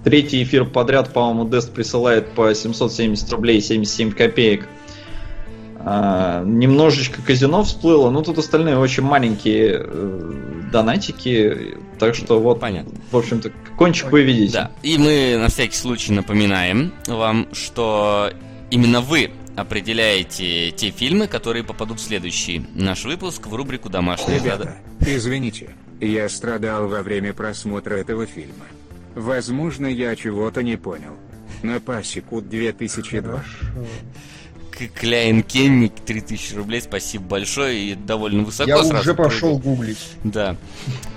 третий 0.03 0.41
эфир 0.41 0.65
подряд, 0.65 1.13
по-моему, 1.13 1.47
Дест 1.47 1.71
присылает 1.71 2.31
по 2.31 2.51
770 2.51 3.31
рублей 3.31 3.61
77 3.61 4.11
копеек. 4.11 4.67
А, 5.77 6.43
немножечко 6.43 7.21
казино 7.21 7.63
всплыло, 7.63 8.09
но 8.09 8.23
тут 8.23 8.39
остальные 8.39 8.79
очень 8.79 9.03
маленькие 9.03 9.83
э, 9.85 10.31
донатики, 10.71 11.77
так 11.99 12.15
что 12.15 12.39
вот, 12.39 12.59
понятно. 12.59 12.91
В 13.11 13.17
общем-то, 13.17 13.51
кончик 13.77 14.11
вы 14.11 14.23
видите. 14.23 14.53
Да. 14.53 14.71
И 14.81 14.97
мы 14.97 15.37
на 15.37 15.47
всякий 15.47 15.75
случай 15.75 16.11
напоминаем 16.11 16.91
вам, 17.05 17.49
что 17.53 18.31
именно 18.71 19.01
вы 19.01 19.29
определяете 19.55 20.71
те 20.71 20.89
фильмы, 20.89 21.27
которые 21.27 21.63
попадут 21.63 21.99
в 21.99 22.03
следующий 22.03 22.65
наш 22.73 23.05
выпуск 23.05 23.45
в 23.45 23.53
рубрику 23.53 23.89
«Домашние 23.89 24.39
Ребята, 24.39 24.77
извините, 25.05 25.75
я 26.07 26.29
страдал 26.29 26.87
во 26.87 27.01
время 27.01 27.33
просмотра 27.33 27.95
этого 27.95 28.25
фильма. 28.25 28.65
Возможно, 29.15 29.87
я 29.87 30.15
чего-то 30.15 30.63
не 30.63 30.77
понял. 30.77 31.15
На 31.63 31.79
пасеку 31.79 32.41
2002. 32.41 33.43
Кляйн 34.95 35.43
Кенник, 35.43 35.93
3000 36.05 36.55
рублей, 36.55 36.81
спасибо 36.81 37.23
большое 37.25 37.91
и 37.91 37.95
довольно 37.95 38.43
высоко. 38.43 38.69
Я 38.69 38.79
уже 38.79 39.13
пошел 39.13 39.59
гуглить. 39.59 39.99
Да, 40.23 40.55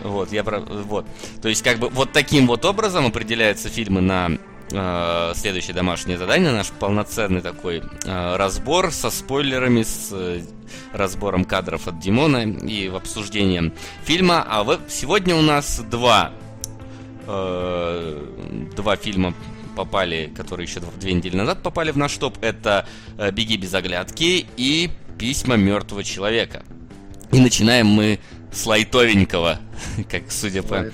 вот, 0.03 0.33
я 0.33 0.45
про... 0.45 0.61
вот. 0.61 1.07
То 1.41 1.49
есть, 1.49 1.63
как 1.63 1.79
бы, 1.79 1.89
вот 1.89 2.13
таким 2.13 2.47
вот 2.47 2.65
образом 2.65 3.07
определяются 3.07 3.71
фильмы 3.71 4.03
на 4.03 4.33
э, 4.71 5.33
следующее 5.35 5.75
домашнее 5.75 6.19
задание, 6.19 6.53
наш 6.53 6.71
полноценный 6.73 7.41
такой 7.41 7.83
э, 8.05 8.37
разбор 8.37 8.91
со 8.93 9.11
спойлерами, 9.11 9.83
с 9.83 10.11
э, 10.13 10.43
разбором 10.93 11.45
кадров 11.45 11.89
от 11.89 11.99
Димона 11.99 12.43
и 12.43 12.89
в 12.89 12.97
обсуждением 12.97 13.73
фильма. 14.05 14.45
А 14.49 14.65
вот 14.65 14.81
сегодня 14.89 15.37
у 15.37 15.43
нас 15.43 15.81
два, 15.91 16.33
э, 17.27 18.69
два 18.77 18.97
фильма 18.97 19.35
попали, 19.75 20.33
которые 20.35 20.67
еще 20.67 20.81
две 21.01 21.13
недели 21.13 21.37
назад 21.37 21.63
попали 21.63 21.91
в 21.91 21.97
наш 21.97 22.17
топ. 22.17 22.39
Это 22.41 22.87
э, 23.19 23.31
«Беги 23.31 23.57
без 23.57 23.75
оглядки» 23.75 24.47
и 24.57 24.91
«Письма 25.19 25.57
мертвого 25.57 26.05
человека». 26.05 26.63
И 27.33 27.41
начинаем 27.41 27.87
мы 27.87 28.21
с 28.53 28.65
лайтовенького, 28.67 29.59
как 30.11 30.31
судя 30.31 30.63
по... 30.63 30.91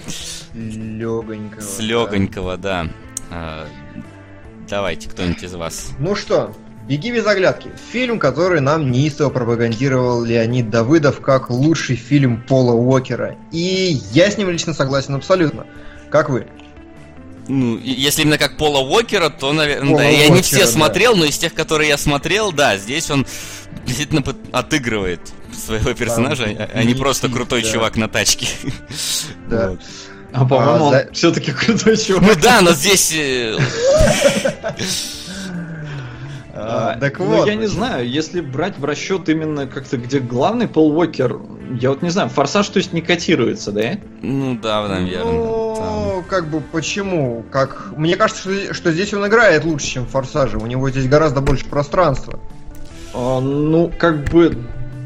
Легонького. 0.54 1.60
С 1.60 1.78
легонького, 1.80 2.56
да. 2.56 2.84
да. 2.84 2.90
А, 3.30 3.68
давайте, 4.68 5.08
кто-нибудь 5.08 5.42
из 5.42 5.54
вас. 5.54 5.92
Ну 5.98 6.14
что, 6.14 6.54
«Беги 6.90 7.12
без 7.12 7.24
оглядки»— 7.24 7.70
фильм, 7.92 8.18
который 8.18 8.60
нам 8.60 8.90
неистово 8.90 9.30
пропагандировал 9.30 10.24
Леонид 10.24 10.70
Давыдов 10.70 11.20
как 11.20 11.48
лучший 11.48 11.94
фильм 11.94 12.42
Пола 12.42 12.72
Уокера. 12.72 13.36
И 13.52 14.00
я 14.10 14.28
с 14.28 14.36
ним 14.36 14.50
лично 14.50 14.74
согласен 14.74 15.14
абсолютно. 15.14 15.68
Как 16.10 16.30
вы? 16.30 16.48
Ну, 17.46 17.78
если 17.78 18.22
именно 18.22 18.38
как 18.38 18.56
Пола 18.56 18.80
Уокера, 18.80 19.28
то, 19.28 19.52
наверное, 19.52 19.98
да, 19.98 20.02
я 20.02 20.30
не 20.30 20.42
все 20.42 20.64
да. 20.64 20.66
смотрел, 20.66 21.14
но 21.14 21.26
из 21.26 21.38
тех, 21.38 21.54
которые 21.54 21.90
я 21.90 21.96
смотрел, 21.96 22.50
да, 22.50 22.76
здесь 22.76 23.08
он 23.08 23.24
действительно 23.86 24.24
отыгрывает 24.50 25.20
своего 25.56 25.94
персонажа, 25.94 26.46
Там, 26.46 26.68
а 26.74 26.82
не 26.82 26.94
просто 26.94 27.28
крутой 27.28 27.62
да. 27.62 27.70
чувак 27.70 27.94
на 27.94 28.08
тачке. 28.08 28.48
Да. 29.48 29.70
Вот. 29.70 29.80
А 30.32 30.44
по-моему, 30.44 30.88
а, 30.88 30.90
за... 30.90 31.08
все-таки 31.12 31.52
крутой 31.52 31.96
чувак. 31.96 32.22
Ну 32.22 32.34
да, 32.34 32.62
но 32.62 32.72
здесь... 32.72 33.14
Э, 36.60 36.94
а, 36.94 36.98
так 37.00 37.18
ну, 37.18 37.26
вот. 37.26 37.46
я 37.46 37.54
не 37.54 37.66
знаю, 37.66 38.08
если 38.08 38.40
брать 38.40 38.78
в 38.78 38.84
расчет 38.84 39.28
именно 39.28 39.66
как-то, 39.66 39.96
где 39.96 40.20
главный 40.20 40.68
Пол 40.68 40.96
Уокер, 40.96 41.40
я 41.80 41.90
вот 41.90 42.02
не 42.02 42.10
знаю, 42.10 42.28
Форсаж, 42.28 42.68
то 42.68 42.78
есть 42.78 42.92
не 42.92 43.00
котируется, 43.00 43.72
да? 43.72 43.98
Ну 44.22 44.58
да, 44.60 44.86
наверное. 44.86 45.32
Ну, 45.32 46.24
как 46.28 46.48
бы 46.48 46.60
почему? 46.60 47.44
Как 47.50 47.92
Мне 47.96 48.16
кажется, 48.16 48.42
что, 48.42 48.74
что 48.74 48.92
здесь 48.92 49.14
он 49.14 49.26
играет 49.26 49.64
лучше, 49.64 49.86
чем 49.86 50.04
в 50.04 50.10
Форсаже. 50.10 50.58
У 50.58 50.66
него 50.66 50.90
здесь 50.90 51.08
гораздо 51.08 51.40
больше 51.40 51.66
пространства. 51.66 52.38
А, 53.14 53.40
ну, 53.40 53.90
как 53.98 54.24
бы 54.30 54.56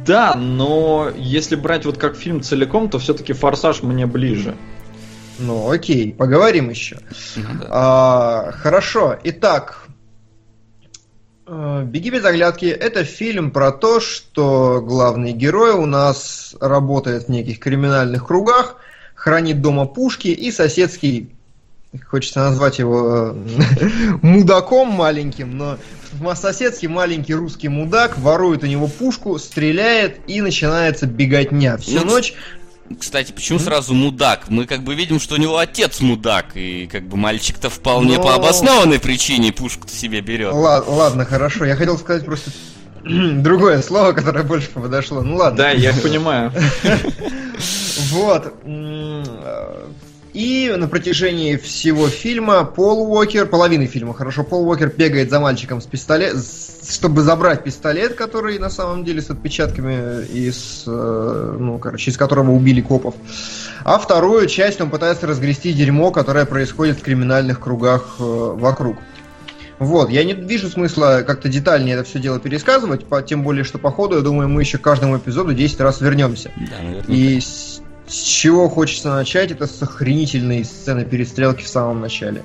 да, 0.04 0.34
но 0.34 1.10
если 1.16 1.56
брать 1.56 1.86
вот 1.86 1.98
как 1.98 2.16
фильм 2.16 2.42
целиком, 2.42 2.90
то 2.90 2.98
все-таки 2.98 3.32
Форсаж 3.32 3.82
мне 3.82 4.06
ближе. 4.06 4.54
Ну, 5.38 5.70
окей, 5.70 6.12
поговорим 6.12 6.70
еще. 6.70 6.98
Ну, 7.36 7.42
да. 7.60 7.66
а, 7.70 8.52
хорошо, 8.52 9.16
итак, 9.24 9.83
«Беги 11.46 12.10
без 12.10 12.24
оглядки»— 12.24 12.64
это 12.66 13.04
фильм 13.04 13.50
про 13.50 13.70
то, 13.70 14.00
что 14.00 14.80
главный 14.82 15.32
герой 15.32 15.72
у 15.72 15.84
нас 15.84 16.54
работает 16.60 17.24
в 17.24 17.28
неких 17.28 17.58
криминальных 17.58 18.26
кругах, 18.26 18.76
хранит 19.14 19.60
дома 19.60 19.84
пушки 19.84 20.28
и 20.28 20.50
соседский 20.50 21.34
хочется 22.02 22.40
назвать 22.40 22.78
его 22.78 23.34
э, 23.34 24.18
мудаком 24.22 24.88
маленьким, 24.88 25.56
но 25.56 25.78
соседский 26.34 26.88
маленький 26.88 27.34
русский 27.34 27.68
мудак 27.68 28.18
ворует 28.18 28.62
у 28.62 28.66
него 28.66 28.88
пушку, 28.88 29.38
стреляет 29.38 30.18
и 30.26 30.40
начинается 30.40 31.06
беготня. 31.06 31.76
Всю 31.76 32.00
ну, 32.00 32.06
ночь 32.06 32.34
кстати, 32.98 33.32
почему 33.32 33.58
mm-hmm. 33.58 33.64
сразу 33.64 33.94
мудак? 33.94 34.48
Мы 34.48 34.66
как 34.66 34.82
бы 34.82 34.94
видим, 34.94 35.18
что 35.18 35.36
у 35.36 35.38
него 35.38 35.58
отец 35.58 36.00
мудак, 36.00 36.54
и 36.54 36.86
как 36.86 37.08
бы 37.08 37.16
мальчик-то 37.16 37.70
вполне 37.70 38.16
Но... 38.16 38.22
по 38.22 38.34
обоснованной 38.34 39.00
причине 39.00 39.52
пушку-то 39.52 39.94
себе 39.94 40.20
берет. 40.20 40.52
Ладно, 40.52 40.92
ладно, 40.92 41.24
хорошо. 41.24 41.64
Я 41.64 41.76
хотел 41.76 41.98
сказать 41.98 42.24
просто 42.24 42.50
другое 43.04 43.80
слово, 43.82 44.12
которое 44.12 44.44
больше 44.44 44.68
подошло. 44.68 45.22
Ну 45.22 45.36
ладно. 45.36 45.58
Да, 45.58 45.70
я 45.70 45.92
понимаю. 45.92 46.52
Вот. 48.10 48.52
И 50.34 50.74
на 50.76 50.88
протяжении 50.88 51.56
всего 51.56 52.08
фильма 52.08 52.64
Пол 52.64 53.08
Уокер, 53.08 53.46
половины 53.46 53.86
фильма, 53.86 54.14
хорошо, 54.14 54.42
Пол 54.42 54.68
Уокер 54.68 54.92
бегает 54.94 55.30
за 55.30 55.38
мальчиком 55.38 55.80
с 55.80 55.86
пистолет, 55.86 56.36
чтобы 56.88 57.22
забрать 57.22 57.62
пистолет, 57.62 58.14
который 58.14 58.58
на 58.58 58.68
самом 58.68 59.04
деле 59.04 59.22
с 59.22 59.30
отпечатками 59.30 60.26
из, 60.26 60.82
э, 60.88 61.56
ну, 61.60 61.78
короче, 61.78 62.10
из 62.10 62.16
которого 62.16 62.50
убили 62.50 62.80
копов. 62.80 63.14
А 63.84 63.96
вторую 63.96 64.48
часть 64.48 64.80
он 64.80 64.90
пытается 64.90 65.28
разгрести 65.28 65.72
дерьмо, 65.72 66.10
которое 66.10 66.46
происходит 66.46 66.98
в 66.98 67.02
криминальных 67.02 67.60
кругах 67.60 68.16
э, 68.18 68.22
вокруг. 68.24 68.96
Вот, 69.78 70.10
я 70.10 70.24
не 70.24 70.34
вижу 70.34 70.68
смысла 70.68 71.22
как-то 71.26 71.48
детальнее 71.48 71.94
это 71.94 72.04
все 72.04 72.18
дело 72.18 72.38
пересказывать, 72.40 73.06
по, 73.06 73.22
тем 73.22 73.42
более, 73.42 73.64
что 73.64 73.78
по 73.78 73.90
ходу, 73.90 74.16
я 74.16 74.22
думаю, 74.22 74.48
мы 74.48 74.62
еще 74.62 74.78
к 74.78 74.82
каждому 74.82 75.16
эпизоду 75.18 75.52
10 75.52 75.80
раз 75.80 76.00
вернемся. 76.00 76.50
Да, 76.56 76.82
наверное. 76.82 77.16
И 77.16 77.40
с 78.14 78.22
чего 78.22 78.68
хочется 78.68 79.10
начать, 79.10 79.50
это 79.50 79.66
с 79.66 79.82
охренительной 79.82 80.64
сцены 80.64 81.04
перестрелки 81.04 81.64
в 81.64 81.68
самом 81.68 82.00
начале. 82.00 82.42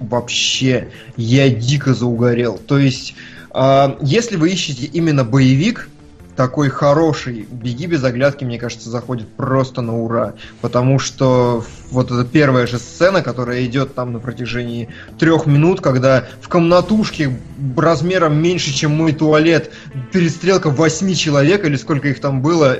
Вообще, 0.00 0.88
я 1.16 1.48
дико 1.48 1.94
заугорел. 1.94 2.58
То 2.58 2.78
есть, 2.78 3.14
э, 3.54 3.96
если 4.00 4.36
вы 4.36 4.50
ищете 4.50 4.86
именно 4.86 5.24
боевик, 5.24 5.88
такой 6.34 6.68
хороший, 6.68 7.46
«Беги 7.48 7.86
без 7.86 8.02
оглядки», 8.02 8.44
мне 8.44 8.58
кажется, 8.58 8.90
заходит 8.90 9.28
просто 9.28 9.82
на 9.82 9.96
ура. 9.96 10.34
Потому 10.60 10.98
что 10.98 11.64
вот 11.92 12.10
эта 12.10 12.24
первая 12.24 12.66
же 12.66 12.78
сцена, 12.78 13.22
которая 13.22 13.64
идет 13.64 13.94
там 13.94 14.12
на 14.12 14.18
протяжении 14.18 14.88
трех 15.20 15.46
минут, 15.46 15.80
когда 15.80 16.24
в 16.40 16.48
комнатушке 16.48 17.38
размером 17.76 18.36
меньше, 18.42 18.74
чем 18.74 18.96
мой 18.96 19.12
туалет, 19.12 19.70
перестрелка 20.12 20.70
восьми 20.70 21.14
человек, 21.14 21.64
или 21.64 21.76
сколько 21.76 22.08
их 22.08 22.20
там 22.20 22.42
было, 22.42 22.78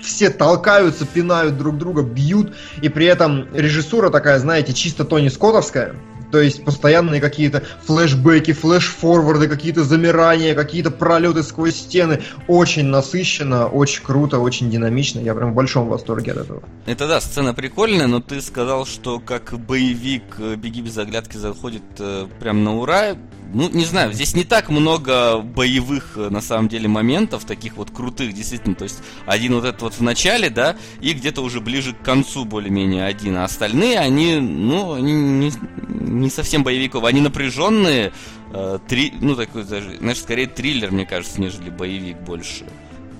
все 0.00 0.30
толкаются, 0.30 1.06
пинают 1.06 1.58
друг 1.58 1.78
друга, 1.78 2.02
бьют, 2.02 2.54
и 2.82 2.88
при 2.88 3.06
этом 3.06 3.48
режиссура 3.54 4.10
такая, 4.10 4.38
знаете, 4.38 4.72
чисто 4.72 5.04
Тони 5.04 5.28
Скоттовская, 5.28 5.94
то 6.30 6.40
есть 6.40 6.64
постоянные 6.64 7.20
какие-то 7.20 7.62
флешбеки, 7.82 8.52
флеш-форварды, 8.52 9.48
какие-то 9.48 9.84
замирания, 9.84 10.54
какие-то 10.54 10.90
пролеты 10.90 11.42
сквозь 11.42 11.76
стены. 11.76 12.22
Очень 12.46 12.86
насыщенно, 12.86 13.66
очень 13.66 14.02
круто, 14.02 14.38
очень 14.38 14.70
динамично. 14.70 15.20
Я 15.20 15.34
прям 15.34 15.52
в 15.52 15.54
большом 15.54 15.88
восторге 15.88 16.32
от 16.32 16.38
этого. 16.38 16.62
Это 16.86 17.08
да, 17.08 17.20
сцена 17.20 17.54
прикольная, 17.54 18.06
но 18.06 18.20
ты 18.20 18.40
сказал, 18.42 18.84
что 18.84 19.20
как 19.20 19.58
боевик 19.58 20.38
«Беги 20.38 20.82
без 20.82 20.98
оглядки» 20.98 21.36
заходит 21.36 21.82
э, 21.98 22.26
прям 22.40 22.62
на 22.62 22.76
ура. 22.76 23.16
Ну, 23.52 23.70
не 23.70 23.84
знаю, 23.84 24.12
здесь 24.12 24.34
не 24.34 24.44
так 24.44 24.68
много 24.68 25.38
боевых, 25.38 26.12
э, 26.16 26.28
на 26.28 26.40
самом 26.40 26.68
деле, 26.68 26.86
моментов, 26.88 27.44
таких 27.44 27.76
вот 27.76 27.90
крутых, 27.90 28.34
действительно. 28.34 28.74
То 28.74 28.84
есть, 28.84 29.00
один 29.26 29.54
вот 29.54 29.64
этот 29.64 29.80
вот 29.82 29.94
в 29.94 30.02
начале, 30.02 30.50
да, 30.50 30.76
и 31.00 31.12
где-то 31.12 31.40
уже 31.42 31.60
ближе 31.60 31.94
к 31.94 32.02
концу 32.02 32.44
более-менее 32.44 33.04
один. 33.04 33.36
А 33.36 33.44
остальные, 33.44 33.98
они, 33.98 34.36
ну, 34.36 34.92
они 34.92 35.12
не, 35.12 35.52
не 35.88 36.30
совсем 36.30 36.62
боевиков, 36.62 37.04
они 37.04 37.20
напряженные, 37.20 38.12
э, 38.52 38.78
три, 38.86 39.14
ну, 39.20 39.34
такой 39.34 39.64
даже, 39.64 39.96
знаешь, 39.96 40.18
скорее 40.18 40.46
триллер, 40.46 40.90
мне 40.90 41.06
кажется, 41.06 41.40
нежели 41.40 41.70
боевик 41.70 42.18
больше 42.18 42.66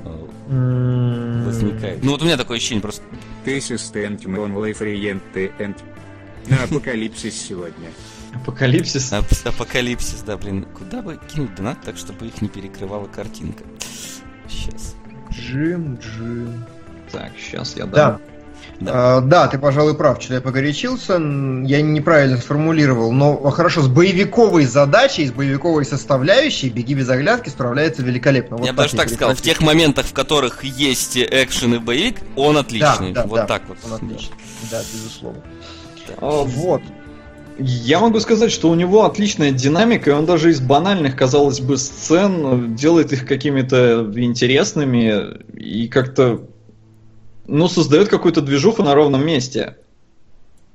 э, 0.04 1.44
возникает. 1.46 2.04
Ну, 2.04 2.12
вот 2.12 2.22
у 2.22 2.26
меня 2.26 2.36
такое 2.36 2.58
ощущение 2.58 2.82
просто... 2.82 3.02
Only 4.24 4.76
free 4.76 5.20
and 5.58 5.76
на 6.48 6.64
апокалипсис 6.64 7.34
сегодня. 7.34 7.88
Апокалипсис. 8.42 9.12
Ап 9.12 9.26
апокалипсис, 9.44 10.22
да, 10.22 10.36
блин. 10.36 10.66
Куда 10.76 11.02
бы 11.02 11.18
кинуть 11.32 11.54
донат, 11.54 11.78
так, 11.84 11.96
чтобы 11.96 12.26
их 12.26 12.40
не 12.42 12.48
перекрывала 12.48 13.06
картинка. 13.06 13.64
Сейчас. 14.48 14.94
Джим, 15.32 15.98
Джим. 16.00 16.64
Так, 17.12 17.32
сейчас 17.38 17.76
я 17.76 17.84
дам. 17.84 17.92
Да. 17.92 18.20
Да. 18.80 19.16
А, 19.16 19.20
да, 19.20 19.48
ты, 19.48 19.58
пожалуй, 19.58 19.94
прав, 19.94 20.22
что 20.22 20.34
я 20.34 20.40
погорячился. 20.40 21.14
Я 21.14 21.82
неправильно 21.82 22.36
сформулировал, 22.36 23.10
но 23.10 23.36
хорошо, 23.50 23.82
с 23.82 23.88
боевиковой 23.88 24.66
задачей, 24.66 25.26
с 25.26 25.32
боевиковой 25.32 25.84
составляющей 25.84 26.68
«Беги 26.68 26.94
без 26.94 27.08
оглядки» 27.08 27.48
справляется 27.48 28.02
великолепно. 28.02 28.56
Вот 28.56 28.66
я 28.66 28.72
бы 28.72 28.82
даже 28.82 28.96
так 28.96 29.08
сказал, 29.08 29.34
в 29.34 29.42
тех 29.42 29.60
моментах, 29.60 30.06
в 30.06 30.12
которых 30.12 30.62
есть 30.62 31.18
экшен 31.18 31.74
и 31.74 31.78
боевик, 31.78 32.18
он 32.36 32.56
отличный. 32.56 33.12
Да, 33.12 33.22
да, 33.22 33.28
вот 33.28 33.36
да, 33.36 33.46
так 33.46 33.62
вот. 33.68 33.78
Он 33.84 33.94
отличный, 33.94 34.36
да, 34.70 34.78
да 34.78 34.84
безусловно. 34.92 35.42
Да. 36.06 36.14
А, 36.18 36.42
вот. 36.44 36.82
Я 37.58 37.98
могу 37.98 38.20
сказать, 38.20 38.52
что 38.52 38.70
у 38.70 38.74
него 38.74 39.04
отличная 39.04 39.50
динамика, 39.50 40.10
и 40.10 40.14
он 40.14 40.26
даже 40.26 40.50
из 40.50 40.60
банальных, 40.60 41.16
казалось 41.16 41.60
бы, 41.60 41.76
сцен 41.76 42.76
делает 42.76 43.12
их 43.12 43.26
какими-то 43.26 44.12
интересными 44.14 45.42
и 45.54 45.88
как-то, 45.88 46.42
ну, 47.46 47.68
создает 47.68 48.08
какую-то 48.08 48.42
движуху 48.42 48.84
на 48.84 48.94
ровном 48.94 49.26
месте. 49.26 49.76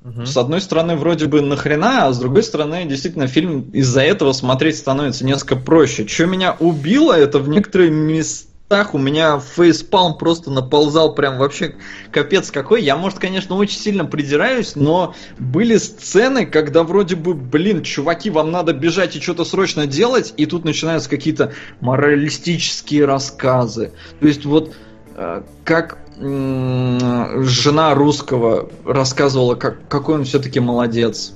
Угу. 0.04 0.26
С 0.26 0.36
одной 0.36 0.60
стороны, 0.60 0.96
вроде 0.96 1.24
бы 1.26 1.40
нахрена, 1.40 2.06
а 2.06 2.12
с 2.12 2.18
другой 2.18 2.42
стороны, 2.42 2.84
действительно, 2.84 3.26
фильм 3.26 3.70
из-за 3.72 4.02
этого 4.02 4.32
смотреть 4.32 4.76
становится 4.76 5.24
несколько 5.24 5.56
проще. 5.56 6.06
Что 6.06 6.26
меня 6.26 6.54
убило, 6.60 7.14
это 7.14 7.38
в 7.38 7.48
некоторые 7.48 7.90
места 7.90 8.53
местах 8.74 8.94
у 8.94 8.98
меня 8.98 9.38
фейспалм 9.38 10.18
просто 10.18 10.50
наползал 10.50 11.14
прям 11.14 11.38
вообще 11.38 11.76
капец 12.10 12.50
какой. 12.50 12.82
Я, 12.82 12.96
может, 12.96 13.20
конечно, 13.20 13.54
очень 13.54 13.78
сильно 13.78 14.04
придираюсь, 14.04 14.74
но 14.74 15.14
были 15.38 15.76
сцены, 15.76 16.44
когда 16.44 16.82
вроде 16.82 17.14
бы, 17.14 17.34
блин, 17.34 17.84
чуваки, 17.84 18.30
вам 18.30 18.50
надо 18.50 18.72
бежать 18.72 19.14
и 19.14 19.20
что-то 19.20 19.44
срочно 19.44 19.86
делать, 19.86 20.34
и 20.36 20.46
тут 20.46 20.64
начинаются 20.64 21.08
какие-то 21.08 21.52
моралистические 21.80 23.04
рассказы. 23.04 23.92
То 24.20 24.26
есть 24.26 24.44
вот 24.44 24.74
э, 25.14 25.42
как 25.64 25.98
жена 26.16 27.94
русского 27.94 28.70
рассказывала, 28.84 29.54
как, 29.56 29.88
какой 29.88 30.16
он 30.16 30.24
все-таки 30.24 30.60
молодец 30.60 31.32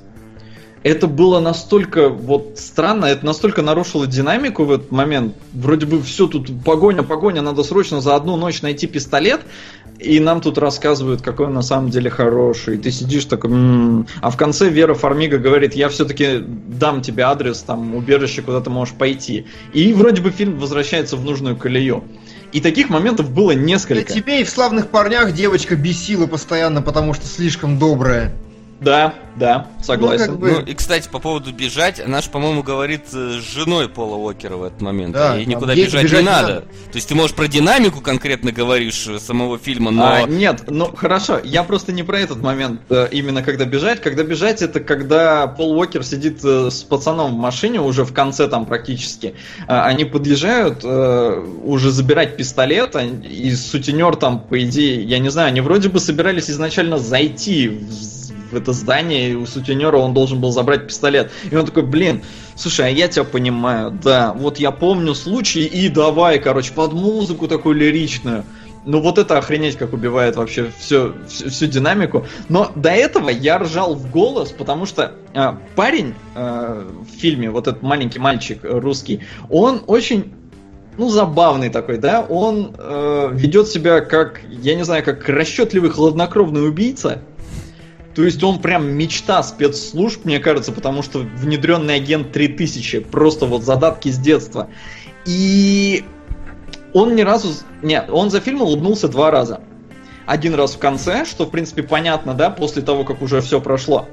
это 0.82 1.06
было 1.06 1.40
настолько 1.40 2.08
вот 2.08 2.54
странно, 2.56 3.06
это 3.06 3.24
настолько 3.24 3.62
нарушило 3.62 4.06
динамику 4.06 4.64
в 4.64 4.72
этот 4.72 4.90
момент. 4.90 5.34
Вроде 5.52 5.86
бы 5.86 6.02
все 6.02 6.26
тут 6.26 6.50
погоня, 6.64 7.02
погоня, 7.02 7.42
надо 7.42 7.62
срочно 7.62 8.00
за 8.00 8.14
одну 8.14 8.36
ночь 8.36 8.62
найти 8.62 8.86
пистолет, 8.86 9.40
и 9.98 10.20
нам 10.20 10.40
тут 10.40 10.58
рассказывают, 10.58 11.22
какой 11.22 11.46
он 11.46 11.54
на 11.54 11.62
самом 11.62 11.90
деле 11.90 12.08
хороший. 12.08 12.76
И 12.76 12.78
ты 12.78 12.90
сидишь 12.90 13.24
такой, 13.24 13.50
м-м-м". 13.50 14.06
а 14.20 14.30
в 14.30 14.36
конце 14.36 14.68
Вера 14.68 14.94
Фармига 14.94 15.38
говорит, 15.38 15.74
я 15.74 15.88
все-таки 15.88 16.38
дам 16.38 17.02
тебе 17.02 17.24
адрес, 17.24 17.60
там, 17.60 17.94
убежище, 17.94 18.42
куда 18.42 18.60
ты 18.60 18.70
можешь 18.70 18.94
пойти. 18.94 19.46
И 19.72 19.92
вроде 19.92 20.22
бы 20.22 20.30
фильм 20.30 20.58
возвращается 20.58 21.16
в 21.16 21.24
нужную 21.24 21.56
колею. 21.56 22.04
И 22.52 22.60
таких 22.60 22.88
моментов 22.88 23.30
было 23.30 23.50
несколько. 23.50 24.06
Да 24.06 24.14
тебе 24.14 24.40
и 24.40 24.44
в 24.44 24.48
славных 24.48 24.88
парнях 24.88 25.32
девочка 25.32 25.76
бесила 25.76 26.26
постоянно, 26.26 26.80
потому 26.80 27.12
что 27.12 27.26
слишком 27.26 27.78
добрая. 27.78 28.32
Да, 28.80 29.14
да, 29.36 29.66
согласен. 29.82 30.26
Ну, 30.26 30.32
как 30.32 30.40
бы... 30.40 30.50
ну 30.50 30.60
и, 30.60 30.74
кстати, 30.74 31.08
по 31.08 31.18
поводу 31.18 31.52
бежать, 31.52 32.06
наш, 32.06 32.28
по-моему, 32.28 32.62
говорит 32.62 33.08
с 33.10 33.14
женой 33.14 33.88
Пола 33.88 34.16
Уокера 34.16 34.56
в 34.56 34.62
этот 34.62 34.80
момент. 34.80 35.14
Да, 35.14 35.38
и 35.38 35.46
никуда 35.46 35.74
бежать, 35.74 36.04
бежать 36.04 36.20
не 36.20 36.26
надо. 36.26 36.48
надо. 36.48 36.60
То 36.60 36.96
есть 36.96 37.08
ты 37.08 37.14
можешь 37.14 37.34
про 37.34 37.48
динамику 37.48 38.00
конкретно 38.00 38.52
говоришь 38.52 39.06
э, 39.08 39.18
самого 39.18 39.58
фильма, 39.58 39.90
но... 39.90 40.04
А, 40.04 40.22
нет, 40.22 40.64
ну 40.68 40.94
хорошо, 40.94 41.40
я 41.42 41.64
просто 41.64 41.92
не 41.92 42.02
про 42.02 42.20
этот 42.20 42.40
момент, 42.40 42.82
э, 42.90 43.08
именно 43.10 43.42
когда 43.42 43.64
бежать. 43.64 44.00
Когда 44.00 44.22
бежать, 44.22 44.62
это 44.62 44.80
когда 44.80 45.46
Пол 45.48 45.76
Уокер 45.78 46.04
сидит 46.04 46.44
э, 46.44 46.70
с 46.70 46.82
пацаном 46.84 47.34
в 47.34 47.38
машине, 47.38 47.80
уже 47.80 48.04
в 48.04 48.12
конце 48.12 48.48
там 48.48 48.64
практически. 48.66 49.34
А, 49.66 49.86
они 49.86 50.04
подъезжают 50.04 50.84
уже 50.84 51.90
забирать 51.90 52.36
пистолет, 52.36 52.94
а, 52.94 53.02
и 53.02 53.52
сутенер 53.54 54.16
там, 54.16 54.40
по 54.40 54.62
идее, 54.62 55.02
я 55.02 55.18
не 55.18 55.30
знаю, 55.30 55.48
они 55.48 55.60
вроде 55.60 55.88
бы 55.88 56.00
собирались 56.00 56.50
изначально 56.50 56.98
зайти 56.98 57.68
в 57.68 58.17
в 58.50 58.56
это 58.56 58.72
здание, 58.72 59.30
и 59.30 59.34
у 59.34 59.46
сутенера 59.46 59.96
он 59.96 60.14
должен 60.14 60.40
был 60.40 60.50
забрать 60.50 60.86
пистолет. 60.86 61.30
И 61.50 61.56
он 61.56 61.66
такой, 61.66 61.84
блин, 61.84 62.22
слушай, 62.54 62.86
а 62.86 62.88
я 62.88 63.08
тебя 63.08 63.24
понимаю, 63.24 63.90
да, 63.90 64.32
вот 64.34 64.58
я 64.58 64.70
помню 64.70 65.14
случай, 65.14 65.64
и 65.64 65.88
давай, 65.88 66.38
короче, 66.38 66.72
под 66.72 66.92
музыку 66.92 67.48
такую 67.48 67.76
лиричную. 67.76 68.44
Ну 68.84 69.00
вот 69.00 69.18
это 69.18 69.36
охренеть 69.36 69.76
как 69.76 69.92
убивает 69.92 70.36
вообще 70.36 70.70
всю, 70.78 71.12
всю, 71.28 71.50
всю 71.50 71.66
динамику. 71.66 72.26
Но 72.48 72.72
до 72.74 72.90
этого 72.90 73.28
я 73.28 73.58
ржал 73.58 73.94
в 73.94 74.10
голос, 74.10 74.50
потому 74.50 74.86
что 74.86 75.12
э, 75.34 75.52
парень 75.74 76.14
э, 76.34 76.88
в 77.02 77.20
фильме, 77.20 77.50
вот 77.50 77.66
этот 77.66 77.82
маленький 77.82 78.18
мальчик 78.18 78.60
русский, 78.62 79.20
он 79.50 79.82
очень 79.86 80.32
ну, 80.98 81.08
забавный 81.10 81.70
такой, 81.70 81.98
да, 81.98 82.22
он 82.22 82.74
э, 82.76 83.30
ведет 83.32 83.68
себя 83.68 84.00
как, 84.00 84.40
я 84.48 84.74
не 84.74 84.84
знаю, 84.84 85.04
как 85.04 85.28
расчетливый 85.28 85.90
хладнокровный 85.90 86.66
убийца, 86.66 87.22
то 88.18 88.24
есть 88.24 88.42
он 88.42 88.60
прям 88.60 88.90
мечта 88.90 89.44
спецслужб, 89.44 90.24
мне 90.24 90.40
кажется, 90.40 90.72
потому 90.72 91.04
что 91.04 91.20
внедренный 91.20 91.94
агент 91.94 92.32
3000, 92.32 92.98
просто 92.98 93.46
вот 93.46 93.62
задатки 93.62 94.08
с 94.08 94.18
детства. 94.18 94.68
И 95.24 96.04
он 96.92 97.14
ни 97.14 97.22
разу... 97.22 97.54
Нет, 97.80 98.10
он 98.10 98.30
за 98.30 98.40
фильм 98.40 98.62
улыбнулся 98.62 99.06
два 99.06 99.30
раза. 99.30 99.60
Один 100.26 100.56
раз 100.56 100.74
в 100.74 100.78
конце, 100.80 101.24
что 101.26 101.46
в 101.46 101.50
принципе 101.50 101.84
понятно, 101.84 102.34
да, 102.34 102.50
после 102.50 102.82
того, 102.82 103.04
как 103.04 103.22
уже 103.22 103.40
все 103.40 103.60
прошло. 103.60 104.08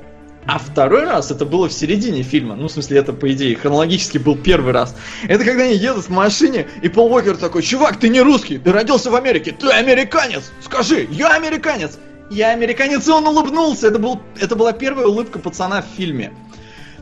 А 0.45 0.60
второй 0.60 1.06
раз 1.06 1.32
это 1.32 1.43
было 1.43 1.68
в 1.68 1.74
середине 1.74 2.22
фильма. 2.22 2.56
Ну, 2.56 2.68
в 2.68 2.72
смысле, 2.72 2.99
это, 2.99 3.12
по 3.12 3.34
идее, 3.34 3.56
хронологически 3.56 4.20
был 4.20 4.36
первый 4.36 4.72
раз. 4.72 4.95
Это 5.28 5.43
когда 5.43 5.64
они 5.64 5.74
едут 5.74 6.06
в 6.06 6.10
машине, 6.10 6.68
и 6.84 6.89
Пол 6.89 7.12
Уокер 7.12 7.38
такой, 7.38 7.64
чувак, 7.64 7.99
ты 7.99 8.10
не 8.10 8.22
русский, 8.22 8.60
ты 8.60 8.72
родился 8.72 9.10
в 9.10 9.16
Америке, 9.16 9.51
ты 9.51 9.68
американец, 9.70 10.51
скажи, 10.62 11.08
я 11.10 11.30
американец. 11.34 11.97
Я 12.30 12.51
американец, 12.51 13.07
и 13.07 13.11
он 13.11 13.28
улыбнулся. 13.28 13.88
Это, 13.88 13.99
был, 13.99 14.21
это 14.39 14.55
была 14.55 14.73
первая 14.73 15.07
улыбка 15.07 15.39
пацана 15.39 15.82
в 15.82 15.86
фильме. 15.97 16.34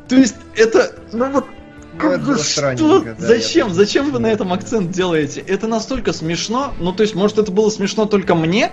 То 0.07 0.15
есть, 0.15 0.36
это... 0.55 0.93
Ну, 1.11 1.32
вот, 1.32 1.45
как 1.97 2.24
бы, 2.24 2.38
что? 2.38 2.99
Да, 2.99 3.15
Зачем? 3.17 3.74
Зачем 3.74 4.11
вы 4.11 4.19
на 4.19 4.28
этом 4.28 4.51
акцент 4.51 4.91
делаете? 4.91 5.41
Это 5.41 5.67
настолько 5.67 6.11
смешно. 6.11 6.74
Ну, 6.80 6.91
то 6.91 7.03
есть, 7.03 7.15
может, 7.15 7.38
это 7.38 7.51
было 7.51 7.69
смешно 7.69 8.05
только 8.05 8.36
мне, 8.36 8.71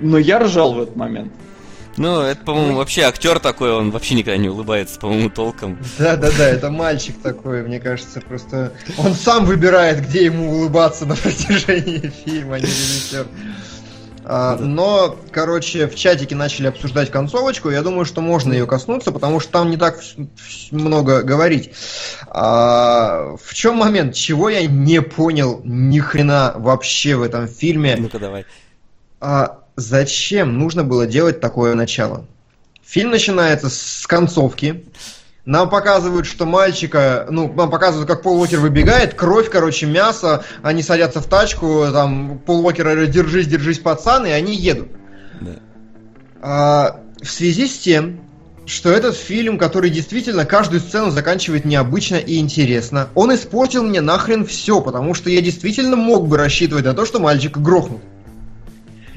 но 0.00 0.18
я 0.18 0.38
ржал 0.40 0.74
в 0.74 0.82
этот 0.82 0.96
момент. 0.96 1.32
Ну, 1.96 2.20
это, 2.20 2.44
по-моему, 2.44 2.72
ну, 2.72 2.76
вообще 2.76 3.02
актер 3.02 3.38
такой, 3.38 3.72
он 3.72 3.90
вообще 3.90 4.14
никогда 4.16 4.36
не 4.36 4.50
улыбается, 4.50 5.00
по-моему, 5.00 5.30
толком. 5.30 5.78
Да, 5.98 6.16
да, 6.16 6.30
да, 6.36 6.46
это 6.46 6.70
мальчик 6.70 7.16
такой, 7.22 7.62
мне 7.62 7.80
кажется, 7.80 8.20
просто 8.20 8.74
он 8.98 9.14
сам 9.14 9.46
выбирает, 9.46 10.06
где 10.06 10.26
ему 10.26 10.52
улыбаться 10.52 11.06
на 11.06 11.16
протяжении 11.16 12.12
фильма, 12.24 12.56
а 12.56 12.60
не 12.60 12.66
режиссер. 12.66 13.26
А, 14.28 14.56
но, 14.56 15.16
короче, 15.30 15.86
в 15.86 15.94
чатике 15.94 16.34
начали 16.34 16.66
обсуждать 16.66 17.12
концовочку. 17.12 17.70
Я 17.70 17.82
думаю, 17.82 18.04
что 18.04 18.20
можно 18.20 18.52
ее 18.52 18.66
коснуться, 18.66 19.12
потому 19.12 19.38
что 19.38 19.52
там 19.52 19.70
не 19.70 19.76
так 19.76 20.00
много 20.72 21.22
говорить. 21.22 21.70
А, 22.26 23.36
в 23.40 23.54
чем 23.54 23.76
момент? 23.76 24.14
Чего 24.16 24.48
я 24.48 24.66
не 24.66 25.00
понял 25.00 25.60
ни 25.64 26.00
хрена 26.00 26.54
вообще 26.56 27.14
в 27.14 27.22
этом 27.22 27.46
фильме? 27.46 27.94
Ну-ка 27.96 28.18
давай. 28.18 28.44
А, 29.20 29.60
зачем 29.76 30.58
нужно 30.58 30.82
было 30.82 31.06
делать 31.06 31.40
такое 31.40 31.74
начало? 31.74 32.26
Фильм 32.84 33.10
начинается 33.10 33.70
с 33.70 34.08
концовки. 34.08 34.86
Нам 35.46 35.70
показывают, 35.70 36.26
что 36.26 36.44
мальчика, 36.44 37.28
ну, 37.30 37.52
нам 37.52 37.70
показывают, 37.70 38.08
как 38.08 38.22
Пол 38.22 38.40
Уокер 38.40 38.58
выбегает, 38.58 39.14
кровь, 39.14 39.48
короче, 39.48 39.86
мясо, 39.86 40.44
они 40.62 40.82
садятся 40.82 41.20
в 41.20 41.26
тачку, 41.26 41.86
там, 41.92 42.40
Пол 42.40 42.66
Уокер 42.66 42.84
говорит, 42.84 43.10
держись, 43.10 43.46
держись, 43.46 43.78
пацан, 43.78 44.26
и 44.26 44.30
они 44.30 44.56
едут. 44.56 44.88
Да. 45.40 45.52
А, 46.42 47.00
в 47.22 47.30
связи 47.30 47.68
с 47.68 47.78
тем, 47.78 48.22
что 48.66 48.90
этот 48.90 49.16
фильм, 49.16 49.56
который 49.56 49.88
действительно 49.88 50.44
каждую 50.44 50.80
сцену 50.80 51.12
заканчивает 51.12 51.64
необычно 51.64 52.16
и 52.16 52.38
интересно, 52.38 53.08
он 53.14 53.32
испортил 53.32 53.84
мне 53.84 54.00
нахрен 54.00 54.44
все, 54.44 54.80
потому 54.80 55.14
что 55.14 55.30
я 55.30 55.40
действительно 55.40 55.94
мог 55.94 56.26
бы 56.26 56.38
рассчитывать 56.38 56.84
на 56.84 56.92
то, 56.92 57.06
что 57.06 57.20
мальчика 57.20 57.60
грохнут. 57.60 58.02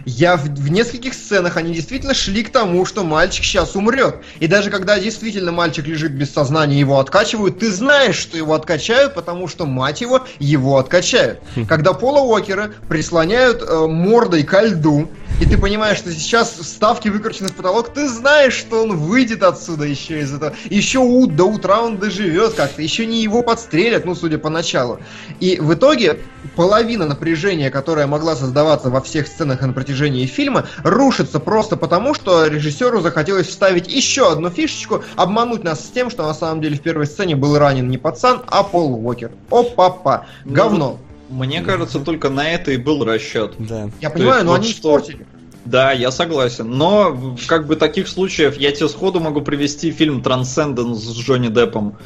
Я 0.10 0.38
в, 0.38 0.46
в 0.46 0.72
нескольких 0.72 1.14
сценах 1.14 1.56
они 1.56 1.72
действительно 1.72 2.16
шли 2.16 2.44
к 2.44 2.52
тому, 2.52 2.84
что 2.86 3.04
мальчик 3.04 3.46
сейчас 3.46 3.76
умрет. 3.76 4.16
И 4.40 4.48
даже 4.48 4.72
когда 4.72 5.00
действительно 5.00 5.52
мальчик 5.52 5.86
лежит 5.86 6.14
без 6.14 6.32
сознания, 6.32 6.80
его 6.80 7.00
откачивают, 7.00 7.60
ты 7.60 7.72
знаешь, 7.72 8.16
что 8.16 8.36
его 8.36 8.56
откачают, 8.56 9.14
потому 9.14 9.48
что, 9.48 9.68
мать 9.68 10.02
его, 10.02 10.26
его 10.40 10.78
откачают. 10.78 11.40
Хм. 11.56 11.68
Когда 11.68 11.94
Пола 11.94 12.22
Уокера 12.22 12.72
прислоняют 12.90 13.62
э, 13.62 13.86
мордой 13.86 14.44
ко 14.44 14.62
льду, 14.62 15.08
и 15.40 15.46
ты 15.46 15.58
понимаешь, 15.58 15.98
что 15.98 16.12
сейчас 16.12 16.56
ставки 16.56 17.08
выкручены 17.08 17.48
в 17.48 17.54
потолок, 17.54 17.94
ты 17.94 18.10
знаешь, 18.10 18.54
что 18.54 18.84
он 18.84 18.98
выйдет 18.98 19.44
отсюда 19.44 19.86
еще 19.86 20.20
из 20.20 20.34
этого. 20.34 20.54
Еще 20.70 21.00
у, 21.00 21.28
до 21.28 21.46
утра 21.46 21.82
он 21.82 21.98
доживет 21.98 22.56
как-то, 22.56 22.82
еще 22.82 23.06
не 23.06 23.22
его 23.22 23.42
подстрелят, 23.42 24.06
ну, 24.06 24.16
судя 24.16 24.38
по 24.38 24.50
началу. 24.50 25.00
И 25.40 25.58
в 25.62 25.74
итоге 25.74 26.20
половина 26.56 27.06
напряжения, 27.06 27.70
которая 27.70 28.06
могла 28.06 28.36
создаваться 28.36 28.90
во 28.90 29.02
всех 29.02 29.28
сценах 29.28 29.62
на 29.62 29.72
протяжении 29.72 29.99
фильма, 30.08 30.66
рушится 30.84 31.40
просто 31.40 31.76
потому, 31.76 32.14
что 32.14 32.48
режиссеру 32.48 33.02
захотелось 33.02 33.48
вставить 33.48 33.88
еще 33.88 34.32
одну 34.32 34.50
фишечку, 34.50 35.04
обмануть 35.16 35.64
нас 35.64 35.86
с 35.86 35.90
тем, 35.90 36.10
что 36.10 36.24
на 36.24 36.34
самом 36.34 36.62
деле 36.62 36.78
в 36.78 36.82
первой 36.82 37.06
сцене 37.06 37.36
был 37.36 37.58
ранен 37.58 37.90
не 37.90 37.98
пацан, 37.98 38.42
а 38.48 38.64
Пол 38.64 38.94
Уокер. 39.06 39.32
О-папа, 39.50 40.26
ну, 40.46 40.54
говно. 40.54 41.00
Ну, 41.30 41.36
мне 41.36 41.62
кажется, 41.62 42.00
только 42.00 42.30
на 42.30 42.50
это 42.50 42.72
и 42.72 42.78
был 42.78 43.04
расчет. 43.04 43.54
Да. 43.60 43.90
Я 44.02 44.10
понимаю, 44.10 44.46
но 44.46 44.52
вот 44.52 44.62
они 44.62 44.70
что... 44.70 44.98
испортили. 44.98 45.28
Да, 45.66 45.92
я 45.92 46.10
согласен. 46.10 46.70
Но, 46.72 47.36
как 47.48 47.68
бы, 47.68 47.76
таких 47.76 48.08
случаев 48.08 48.58
я 48.58 48.72
тебе 48.72 48.90
сходу 48.90 49.20
могу 49.20 49.42
привести 49.42 49.92
фильм 49.92 50.24
«Трансценденс» 50.24 51.00
с 51.00 51.18
Джонни 51.18 51.50
Деппом. 51.50 51.98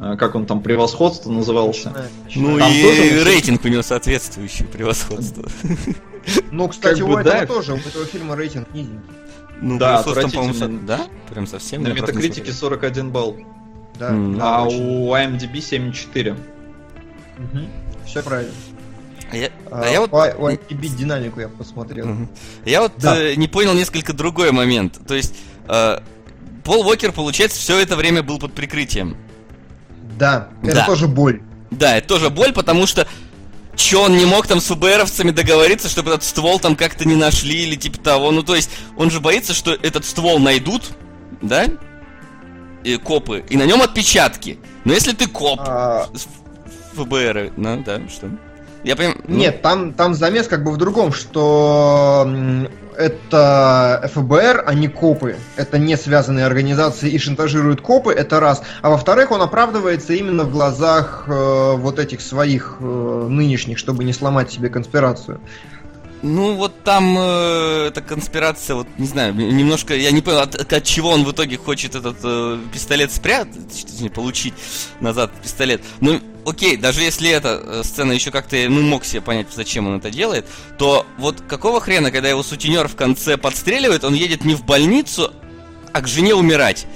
Э, 0.00 0.16
как 0.16 0.34
он 0.34 0.46
там, 0.46 0.62
«Превосходство» 0.62 1.30
назывался. 1.30 1.92
Ну 2.34 2.58
там 2.58 2.72
и 2.72 2.82
тоже... 2.82 3.24
рейтинг 3.24 3.64
у 3.64 3.68
него 3.68 3.82
соответствующий 3.82 4.64
«Превосходство». 4.64 5.44
Ну, 6.50 6.68
кстати, 6.68 7.02
у 7.02 7.16
этого 7.16 7.46
тоже, 7.46 7.74
у 7.74 7.76
этого 7.76 8.04
фильма 8.06 8.36
рейтинг 8.36 8.72
низенький. 8.74 9.00
Ну, 9.60 9.78
да, 9.78 10.02
по-моему, 10.02 10.80
да? 10.86 11.06
Прям 11.28 11.46
совсем. 11.46 11.82
На 11.82 11.88
метакритике 11.88 12.52
41 12.52 13.10
балл. 13.10 13.36
Да. 13.98 14.10
А 14.40 14.64
у 14.64 15.14
IMDb 15.14 15.54
7,4. 15.54 16.36
Все 18.06 18.22
правильно. 18.22 18.52
А 19.30 19.36
я, 19.36 19.50
а, 19.70 19.82
а 19.84 19.88
я 19.88 20.00
вот... 20.00 20.10
По, 20.10 20.28
по 20.28 20.56
динамику 20.74 21.40
я 21.40 21.48
посмотрел. 21.48 22.10
Угу. 22.10 22.28
Я 22.64 22.80
вот 22.80 22.92
да. 22.96 23.16
э, 23.16 23.34
не 23.36 23.46
понял 23.46 23.74
несколько 23.74 24.12
другой 24.12 24.50
момент. 24.50 24.98
То 25.06 25.14
есть, 25.14 25.36
э, 25.68 26.00
Пол 26.64 26.86
Уокер, 26.86 27.12
получается, 27.12 27.60
все 27.60 27.78
это 27.78 27.94
время 27.96 28.24
был 28.24 28.38
под 28.40 28.52
прикрытием. 28.52 29.16
Да, 30.18 30.48
это 30.62 30.74
да. 30.74 30.86
тоже 30.86 31.06
боль. 31.06 31.42
Да, 31.70 31.96
это 31.96 32.08
тоже 32.08 32.30
боль, 32.30 32.52
потому 32.52 32.86
что 32.86 33.06
Че, 33.80 33.96
он 33.96 34.16
не 34.16 34.26
мог 34.26 34.46
там 34.46 34.60
с 34.60 34.66
ФБРовцами 34.66 35.30
договориться, 35.30 35.88
чтобы 35.88 36.10
этот 36.10 36.22
ствол 36.22 36.60
там 36.60 36.76
как-то 36.76 37.08
не 37.08 37.16
нашли 37.16 37.62
или 37.62 37.76
типа 37.76 37.98
того? 37.98 38.30
Ну, 38.30 38.42
то 38.42 38.54
есть, 38.54 38.70
он 38.96 39.10
же 39.10 39.20
боится, 39.20 39.54
что 39.54 39.72
этот 39.72 40.04
ствол 40.04 40.38
найдут, 40.38 40.90
да? 41.40 41.66
И 42.84 42.96
копы, 42.98 43.42
и 43.48 43.56
на 43.56 43.64
нем 43.64 43.80
отпечатки. 43.80 44.58
Но 44.84 44.92
если 44.92 45.12
ты 45.12 45.26
коп, 45.26 45.60
а... 45.62 46.08
ФБР, 46.94 47.54
ну, 47.56 47.82
да, 47.82 48.00
что? 48.08 48.30
Я 48.82 48.96
понимаю. 48.96 49.18
Ну... 49.26 49.36
Нет, 49.36 49.62
там, 49.62 49.92
там 49.92 50.14
замес 50.14 50.46
как 50.46 50.64
бы 50.64 50.72
в 50.72 50.76
другом, 50.76 51.12
что 51.12 52.28
это 52.96 54.10
ФБР, 54.14 54.64
а 54.66 54.74
не 54.74 54.88
копы. 54.88 55.36
Это 55.56 55.78
не 55.78 55.96
связанные 55.96 56.46
организации 56.46 57.10
и 57.10 57.18
шантажируют 57.18 57.80
копы, 57.80 58.12
это 58.12 58.40
раз. 58.40 58.62
А 58.82 58.90
во-вторых, 58.90 59.30
он 59.30 59.42
оправдывается 59.42 60.14
именно 60.14 60.44
в 60.44 60.50
глазах 60.50 61.24
э, 61.26 61.74
вот 61.76 61.98
этих 61.98 62.20
своих 62.20 62.76
э, 62.80 63.26
нынешних, 63.28 63.78
чтобы 63.78 64.04
не 64.04 64.12
сломать 64.12 64.50
себе 64.52 64.68
конспирацию. 64.68 65.40
Ну, 66.22 66.54
вот 66.54 66.82
там 66.82 67.16
э, 67.18 67.86
эта 67.88 68.02
конспирация, 68.02 68.76
вот 68.76 68.86
не 68.98 69.06
знаю, 69.06 69.34
немножко, 69.34 69.94
я 69.94 70.10
не 70.10 70.20
понял, 70.20 70.40
от, 70.40 70.54
от 70.54 70.84
чего 70.84 71.10
он 71.10 71.24
в 71.24 71.32
итоге 71.32 71.56
хочет 71.56 71.94
этот 71.94 72.16
э, 72.22 72.58
пистолет 72.72 73.10
спрятать, 73.10 73.86
точнее, 73.86 74.10
получить 74.10 74.52
назад 75.00 75.32
пистолет. 75.42 75.80
Ну, 76.00 76.20
окей, 76.44 76.76
даже 76.76 77.02
если 77.02 77.30
эта 77.30 77.60
э, 77.62 77.82
сцена 77.84 78.12
еще 78.12 78.30
как-то, 78.30 78.56
ну, 78.68 78.82
мог 78.82 79.04
себе 79.04 79.20
понять, 79.20 79.48
зачем 79.54 79.86
он 79.86 79.98
это 79.98 80.10
делает, 80.10 80.46
то 80.78 81.06
вот 81.18 81.40
какого 81.42 81.80
хрена, 81.80 82.10
когда 82.10 82.28
его 82.28 82.42
сутенер 82.42 82.88
в 82.88 82.96
конце 82.96 83.36
подстреливает, 83.36 84.04
он 84.04 84.14
едет 84.14 84.44
не 84.44 84.54
в 84.54 84.64
больницу, 84.64 85.32
а 85.92 86.00
к 86.00 86.08
жене 86.08 86.34
умирать. 86.34 86.86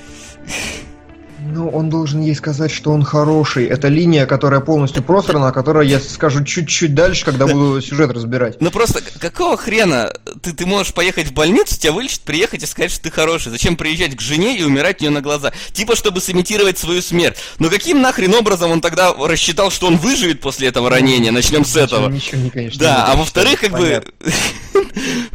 Ну, 1.47 1.69
он 1.69 1.91
должен 1.91 2.23
ей 2.23 2.35
сказать, 2.35 2.71
что 2.71 2.91
он 2.91 3.03
хороший. 3.03 3.67
Это 3.67 3.89
линия, 3.89 4.25
которая 4.25 4.61
полностью 4.61 5.03
просрана, 5.03 5.49
о 5.49 5.53
которой 5.53 5.87
я 5.87 6.01
скажу 6.01 6.43
чуть-чуть 6.43 6.95
дальше, 6.95 7.25
когда 7.25 7.47
буду 7.47 7.83
сюжет 7.83 8.11
разбирать. 8.13 8.61
Ну 8.61 8.71
просто, 8.71 9.03
какого 9.19 9.57
хрена 9.57 10.13
ты, 10.43 10.55
ты 10.55 10.65
можешь 10.65 10.95
поехать 10.95 11.29
в 11.29 11.33
больницу, 11.35 11.79
тебя 11.79 11.93
вылечат, 11.93 12.21
приехать 12.21 12.63
и 12.63 12.67
сказать, 12.67 12.91
что 12.91 13.03
ты 13.03 13.11
хороший. 13.11 13.51
Зачем 13.51 13.77
приезжать 13.77 14.17
к 14.17 14.21
жене 14.21 14.57
и 14.59 14.65
умирать 14.65 15.01
у 15.01 15.05
нее 15.05 15.11
на 15.11 15.21
глаза? 15.21 15.53
Типа, 15.73 15.97
чтобы 15.97 16.21
сымитировать 16.21 16.79
свою 16.79 17.03
смерть. 17.03 17.37
Но 17.59 17.69
каким 17.69 18.01
нахрен 18.01 18.35
образом 18.35 18.71
он 18.71 18.81
тогда 18.81 19.13
рассчитал, 19.13 19.71
что 19.71 19.87
он 19.87 19.99
выживет 19.99 20.41
после 20.41 20.69
этого 20.69 20.89
ранения? 20.89 21.31
Начнем 21.31 21.65
с 21.65 21.77
этого. 21.77 22.09
Ничего, 22.09 22.41
не, 22.41 22.51
конечно. 22.51 22.81
Да, 22.81 23.07
а 23.07 23.17
во-вторых, 23.17 23.61
как 23.61 23.73
бы... 23.73 24.03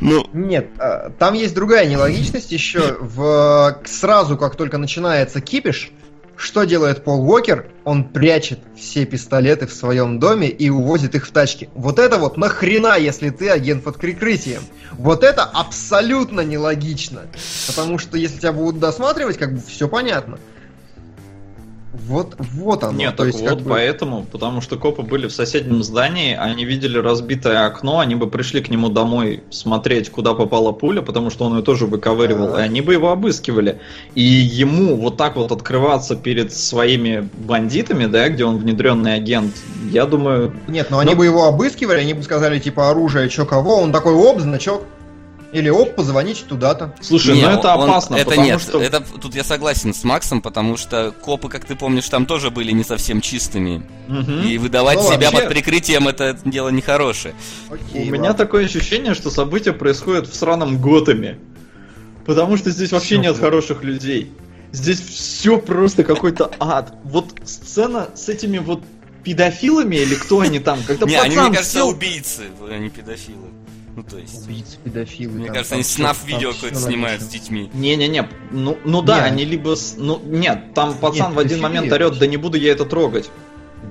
Ну... 0.01 0.25
Нет, 0.33 0.69
а, 0.79 1.09
там 1.19 1.33
есть 1.33 1.53
другая 1.53 1.85
нелогичность 1.85 2.51
еще. 2.51 2.97
В... 2.99 3.77
Сразу, 3.85 4.37
как 4.37 4.55
только 4.55 4.77
начинается 4.77 5.41
кипиш, 5.41 5.91
что 6.39 6.63
делает 6.63 7.03
Пол 7.03 7.29
Уокер? 7.29 7.69
Он 7.83 8.05
прячет 8.05 8.59
все 8.77 9.05
пистолеты 9.05 9.67
в 9.67 9.73
своем 9.73 10.19
доме 10.19 10.47
и 10.47 10.69
увозит 10.69 11.13
их 11.13 11.27
в 11.27 11.31
тачке. 11.31 11.69
Вот 11.75 11.99
это 11.99 12.17
вот 12.17 12.37
нахрена, 12.37 12.97
если 12.97 13.29
ты 13.29 13.49
агент 13.49 13.83
под 13.83 13.97
прикрытием? 13.97 14.61
Вот 14.93 15.25
это 15.25 15.43
абсолютно 15.43 16.39
нелогично. 16.39 17.23
Потому 17.67 17.97
что 17.97 18.17
если 18.17 18.39
тебя 18.39 18.53
будут 18.53 18.79
досматривать, 18.79 19.37
как 19.37 19.53
бы 19.53 19.61
все 19.67 19.89
понятно. 19.89 20.39
Вот, 21.91 22.35
вот 22.37 22.83
оно. 22.83 22.93
Нет, 22.93 23.15
то 23.15 23.23
так 23.23 23.33
есть, 23.33 23.49
вот 23.49 23.61
бы... 23.61 23.71
поэтому, 23.71 24.23
потому 24.23 24.61
что 24.61 24.77
копы 24.77 25.01
были 25.01 25.27
в 25.27 25.31
соседнем 25.31 25.81
здании, 25.81 26.35
они 26.35 26.63
видели 26.63 26.99
разбитое 26.99 27.65
окно, 27.65 27.99
они 27.99 28.13
бы 28.13 28.29
пришли 28.29 28.61
к 28.61 28.69
нему 28.69 28.89
домой 28.89 29.43
смотреть, 29.49 30.09
куда 30.11 30.35
попала 30.35 30.71
пуля, 30.71 31.01
потому 31.01 31.31
что 31.31 31.45
он 31.45 31.57
ее 31.57 31.63
тоже 31.63 31.87
выковыривал, 31.87 32.55
а 32.55 32.61
и 32.61 32.63
они 32.63 32.81
бы 32.81 32.93
его 32.93 33.11
обыскивали. 33.11 33.79
И 34.13 34.21
ему 34.21 34.97
вот 34.97 35.17
так 35.17 35.35
вот 35.35 35.51
открываться 35.51 36.15
перед 36.15 36.53
своими 36.53 37.27
бандитами, 37.37 38.05
да, 38.05 38.29
где 38.29 38.45
он 38.45 38.57
внедренный 38.57 39.15
агент, 39.15 39.55
я 39.91 40.05
думаю... 40.05 40.53
Нет, 40.67 40.91
но 40.91 40.97
ну... 40.97 41.01
они 41.01 41.15
бы 41.15 41.25
его 41.25 41.45
обыскивали, 41.45 42.01
они 42.01 42.13
бы 42.13 42.21
сказали, 42.21 42.59
типа, 42.59 42.91
оружие, 42.91 43.29
чё 43.29 43.47
кого, 43.47 43.77
он 43.77 43.91
такой, 43.91 44.13
оп, 44.13 44.39
значок, 44.39 44.83
или 45.51 45.69
оп, 45.69 45.95
позвоните 45.95 46.43
туда-то. 46.45 46.93
Слушай, 47.01 47.35
не, 47.35 47.41
ну 47.41 47.49
это 47.49 47.75
он, 47.75 47.89
опасно, 47.89 48.15
это 48.15 48.29
потому 48.29 48.45
нет, 48.45 48.61
что... 48.61 48.81
Это, 48.81 49.01
тут 49.01 49.35
я 49.35 49.43
согласен 49.43 49.93
с 49.93 50.03
Максом, 50.03 50.41
потому 50.41 50.77
что 50.77 51.11
копы, 51.11 51.49
как 51.49 51.65
ты 51.65 51.75
помнишь, 51.75 52.07
там 52.07 52.25
тоже 52.25 52.51
были 52.51 52.71
не 52.71 52.83
совсем 52.83 53.19
чистыми. 53.21 53.83
Угу. 54.07 54.47
И 54.47 54.57
выдавать 54.57 54.97
ну, 54.97 55.07
себя 55.07 55.31
вообще... 55.31 55.41
под 55.41 55.49
прикрытием 55.49 56.07
это 56.07 56.37
дело 56.45 56.69
нехорошее. 56.69 57.33
Окей, 57.69 58.01
У 58.01 58.05
ладно. 58.05 58.11
меня 58.11 58.33
такое 58.33 58.65
ощущение, 58.65 59.15
что 59.15 59.31
события 59.31 59.73
происходят 59.73 60.27
в 60.27 60.35
сраном 60.35 60.79
Готэме. 60.79 61.39
Потому 62.25 62.57
что 62.57 62.69
здесь 62.69 62.91
вообще 62.91 63.15
Все 63.15 63.17
нет 63.17 63.31
плохо. 63.31 63.45
хороших 63.45 63.83
людей. 63.83 64.31
Здесь 64.71 65.01
все 65.01 65.57
просто 65.57 66.03
какой-то 66.03 66.51
ад. 66.59 66.93
Вот 67.03 67.33
сцена 67.43 68.09
с 68.13 68.29
этими 68.29 68.59
вот 68.59 68.83
педофилами 69.23 69.95
или 69.95 70.15
кто 70.15 70.41
они 70.41 70.59
там? 70.59 70.79
Когда 70.85 71.05
Не, 71.05 71.15
они, 71.15 71.35
мне 71.35 71.49
кажется, 71.49 71.85
убийцы, 71.85 72.43
они 72.69 72.87
а 72.87 72.89
педофилы. 72.89 73.47
Ну, 73.99 74.05
то 74.09 74.17
есть... 74.17 74.45
Убийцы, 74.45 74.77
педофилы. 74.81 75.33
Мне 75.33 75.45
там, 75.47 75.55
кажется, 75.55 75.75
они 75.75 75.83
снаф-видео 75.83 76.53
какое-то 76.53 76.79
снимают 76.79 77.21
с 77.21 77.27
детьми. 77.27 77.69
Не-не-не, 77.73 78.29
ну, 78.49 78.77
ну 78.85 79.01
да, 79.01 79.17
нет. 79.17 79.25
они 79.25 79.43
либо... 79.43 79.75
С... 79.75 79.95
Ну, 79.97 80.21
нет, 80.23 80.73
там 80.73 80.93
пацан 80.93 81.27
нет, 81.27 81.35
в 81.35 81.39
один 81.39 81.59
момент 81.59 81.91
орет, 81.91 82.17
да 82.17 82.25
не 82.25 82.37
буду 82.37 82.57
я 82.57 82.71
это 82.71 82.85
трогать. 82.85 83.29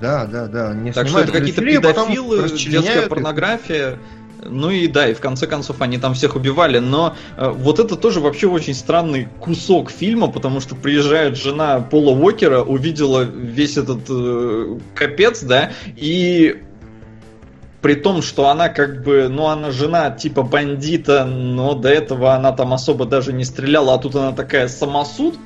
Да, 0.00 0.24
да, 0.24 0.46
да. 0.46 0.72
Не 0.72 0.92
так 0.92 1.09
что 1.09 1.20
это 1.20 1.32
какие-то 1.32 1.61
педофилы, 1.61 2.48
детская 2.48 3.06
порнография. 3.06 3.98
Ну 4.42 4.70
и 4.70 4.88
да, 4.88 5.11
и 5.11 5.14
в 5.14 5.20
конце 5.20 5.46
концов 5.46 5.82
они 5.82 5.98
там 5.98 6.14
всех 6.14 6.36
убивали, 6.36 6.78
но 6.78 7.16
э, 7.36 7.50
вот 7.50 7.80
это 7.80 7.96
тоже 7.96 8.20
вообще 8.20 8.46
очень 8.46 8.72
странный 8.72 9.28
кусок 9.40 9.90
фильма, 9.90 10.28
потому 10.28 10.61
что 10.61 10.76
приезжает 10.76 11.36
жена 11.36 11.80
Пола 11.80 12.12
Уокера, 12.12 12.62
увидела 12.62 13.22
весь 13.24 13.76
этот 13.76 14.02
э, 14.09 14.78
капец, 14.94 15.42
да, 15.42 15.72
и 15.96 16.62
при 17.81 17.95
том, 17.95 18.22
что 18.22 18.49
она 18.49 18.68
как 18.68 19.03
бы, 19.03 19.29
ну, 19.29 19.47
она 19.47 19.70
жена 19.70 20.11
типа 20.11 20.43
бандита, 20.43 21.24
но 21.24 21.74
до 21.74 21.89
этого 21.89 22.35
она 22.35 22.53
там 22.53 22.74
особо 22.74 23.05
даже 23.05 23.33
не 23.33 23.45
стреляла, 23.45 23.95
а 23.95 23.99
тут 23.99 24.16
она 24.16 24.33
такая 24.33 24.68
самосуд. 24.68 25.39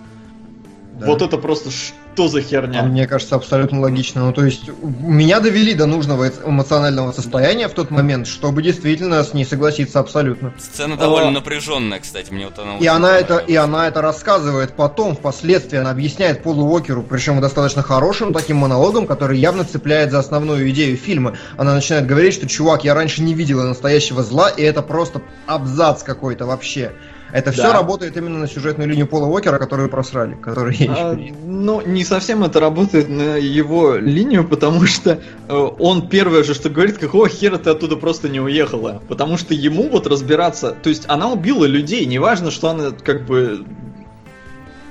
Да. 1.02 1.08
Вот 1.08 1.20
это 1.20 1.36
просто 1.36 1.70
что 1.70 2.28
за 2.28 2.42
херня? 2.42 2.80
А 2.80 2.82
мне 2.84 3.08
кажется, 3.08 3.34
абсолютно 3.34 3.80
логично. 3.80 4.26
Ну, 4.26 4.32
то 4.32 4.44
есть, 4.44 4.70
меня 4.82 5.40
довели 5.40 5.74
до 5.74 5.86
нужного 5.86 6.28
эмоционального 6.28 7.10
состояния 7.10 7.66
в 7.66 7.72
тот 7.72 7.90
момент, 7.90 8.28
чтобы 8.28 8.62
действительно 8.62 9.24
с 9.24 9.34
ней 9.34 9.44
согласиться 9.44 9.98
абсолютно. 9.98 10.52
Сцена 10.58 10.96
довольно 10.96 11.28
а... 11.28 11.32
напряженная, 11.32 11.98
кстати, 11.98 12.32
мне 12.32 12.46
вот 12.46 12.58
она. 12.58 12.76
И 12.78 12.86
она 12.86 13.18
это, 13.18 13.38
и 13.38 13.56
она 13.56 13.88
это 13.88 14.00
рассказывает 14.00 14.76
потом, 14.76 15.16
впоследствии, 15.16 15.78
она 15.78 15.90
объясняет 15.90 16.44
Полу 16.44 16.66
Уокеру, 16.66 17.02
причем 17.02 17.40
достаточно 17.40 17.82
хорошим 17.82 18.32
таким 18.32 18.58
монологом, 18.58 19.06
который 19.06 19.38
явно 19.38 19.64
цепляет 19.64 20.12
за 20.12 20.20
основную 20.20 20.70
идею 20.70 20.96
фильма. 20.96 21.36
Она 21.56 21.74
начинает 21.74 22.06
говорить, 22.06 22.34
что 22.34 22.46
чувак, 22.46 22.84
я 22.84 22.94
раньше 22.94 23.22
не 23.22 23.34
видела 23.34 23.64
настоящего 23.64 24.22
зла, 24.22 24.50
и 24.50 24.62
это 24.62 24.82
просто 24.82 25.22
абзац 25.46 26.04
какой-то 26.04 26.46
вообще. 26.46 26.92
Это 27.32 27.46
да. 27.46 27.52
все 27.52 27.72
работает 27.72 28.16
именно 28.16 28.38
на 28.38 28.46
сюжетную 28.46 28.88
линию 28.88 29.06
Пола 29.06 29.26
Уокера, 29.26 29.58
которую 29.58 29.88
просрали, 29.88 30.34
который 30.34 30.76
а, 30.88 31.16
Ну, 31.44 31.80
не 31.80 32.04
совсем 32.04 32.44
это 32.44 32.60
работает 32.60 33.08
на 33.08 33.36
его 33.36 33.96
линию, 33.96 34.46
потому 34.46 34.86
что 34.86 35.18
э, 35.48 35.54
он 35.54 36.08
первое 36.08 36.44
же, 36.44 36.52
что 36.52 36.68
говорит, 36.68 36.98
какого 36.98 37.28
хера 37.28 37.56
ты 37.56 37.70
оттуда 37.70 37.96
просто 37.96 38.28
не 38.28 38.40
уехала. 38.40 39.02
Потому 39.08 39.38
что 39.38 39.54
ему 39.54 39.88
вот 39.88 40.06
разбираться, 40.06 40.72
то 40.72 40.90
есть 40.90 41.04
она 41.08 41.32
убила 41.32 41.64
людей, 41.64 42.04
неважно, 42.04 42.50
что 42.50 42.68
она 42.68 42.90
как 42.90 43.24
бы 43.24 43.64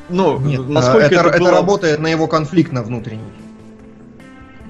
ну, 0.10 0.39
Нет, 0.39 0.68
насколько 0.68 1.06
это, 1.06 1.16
это, 1.16 1.39
было... 1.39 1.48
это 1.48 1.52
работает 1.52 2.00
на 2.00 2.08
его 2.08 2.28
конфликт 2.28 2.72
на 2.72 2.82
внутренний. 2.82 3.22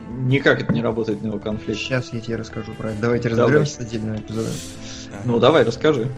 Никак 0.09 0.61
это 0.61 0.73
не 0.73 0.83
работает 0.83 1.21
на 1.23 1.27
его 1.27 1.39
конфликт. 1.39 1.79
Сейчас 1.79 2.13
я 2.13 2.19
тебе 2.19 2.35
расскажу 2.35 2.73
про 2.73 2.91
это. 2.91 3.01
Давайте 3.01 3.29
разберемся 3.29 3.75
с 3.75 3.79
отдельным 3.79 4.17
эпизодом. 4.17 4.51
Ну 5.25 5.39
давай, 5.39 5.63
расскажи. 5.63 6.09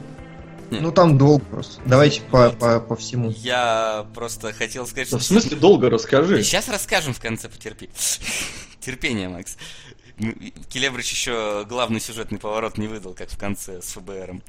Ну 0.71 0.91
там 0.91 1.17
долго 1.17 1.43
просто. 1.45 1.81
Давайте 1.85 2.21
по, 2.21 2.49
по, 2.51 2.79
по 2.79 2.95
всему. 2.95 3.31
Я 3.37 4.05
просто 4.13 4.53
хотел 4.53 4.87
сказать, 4.87 5.07
что... 5.07 5.17
В 5.17 5.23
смысле 5.23 5.57
долго 5.57 5.89
расскажи? 5.89 6.43
Сейчас 6.43 6.67
расскажем 6.67 7.13
в 7.13 7.19
конце, 7.19 7.49
потерпи. 7.49 7.89
Терпение, 8.79 9.29
Макс. 9.29 9.57
Келебрич 10.69 11.11
еще 11.11 11.65
главный 11.67 11.99
сюжетный 11.99 12.39
поворот 12.39 12.77
не 12.77 12.87
выдал, 12.87 13.13
как 13.13 13.29
в 13.29 13.37
конце 13.37 13.81
с 13.81 13.93
ФБРом. 13.93 14.43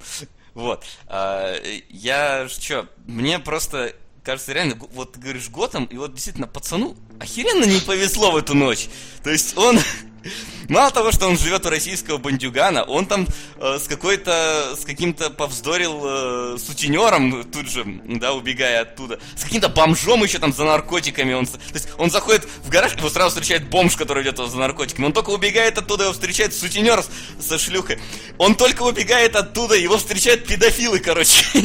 Вот. 0.54 0.84
А, 1.06 1.54
я 1.88 2.48
что, 2.48 2.86
мне 3.06 3.38
просто 3.38 3.94
кажется, 4.24 4.52
реально, 4.52 4.76
вот 4.92 5.12
ты 5.12 5.20
говоришь 5.20 5.48
Готэм, 5.50 5.84
и 5.84 5.96
вот 5.96 6.14
действительно 6.14 6.46
пацану 6.46 6.96
охеренно 7.20 7.64
не 7.64 7.80
повезло 7.80 8.30
в 8.32 8.36
эту 8.36 8.54
ночь. 8.54 8.88
То 9.22 9.30
есть 9.30 9.56
он 9.56 9.78
Мало 10.68 10.90
того, 10.90 11.12
что 11.12 11.26
он 11.28 11.36
живет 11.36 11.66
у 11.66 11.70
российского 11.70 12.18
бандюгана, 12.18 12.84
он 12.84 13.06
там 13.06 13.26
э, 13.58 13.78
с 13.78 13.86
какой-то, 13.86 14.74
с 14.78 14.84
каким-то 14.84 15.30
повздорил 15.30 16.00
э, 16.04 16.58
сутенером 16.58 17.44
тут 17.44 17.70
же, 17.70 17.84
да, 18.04 18.32
убегая 18.32 18.82
оттуда. 18.82 19.18
С 19.36 19.44
каким-то 19.44 19.68
бомжом 19.68 20.22
еще 20.22 20.38
там 20.38 20.52
за 20.52 20.64
наркотиками. 20.64 21.34
Он, 21.34 21.46
то 21.46 21.58
есть 21.74 21.88
он 21.98 22.10
заходит 22.10 22.46
в 22.64 22.70
гараж, 22.70 22.94
его 22.96 23.10
сразу 23.10 23.30
встречает 23.30 23.68
бомж, 23.68 23.96
который 23.96 24.22
идет 24.22 24.38
за 24.38 24.56
наркотиками. 24.56 25.06
Он 25.06 25.12
только 25.12 25.30
убегает 25.30 25.76
оттуда, 25.76 26.04
его 26.04 26.12
встречает 26.12 26.54
сутенер 26.54 27.02
со 27.40 27.58
шлюхой. 27.58 27.98
Он 28.38 28.54
только 28.54 28.82
убегает 28.82 29.36
оттуда, 29.36 29.74
его 29.74 29.98
встречают 29.98 30.46
педофилы, 30.46 30.98
короче. 30.98 31.44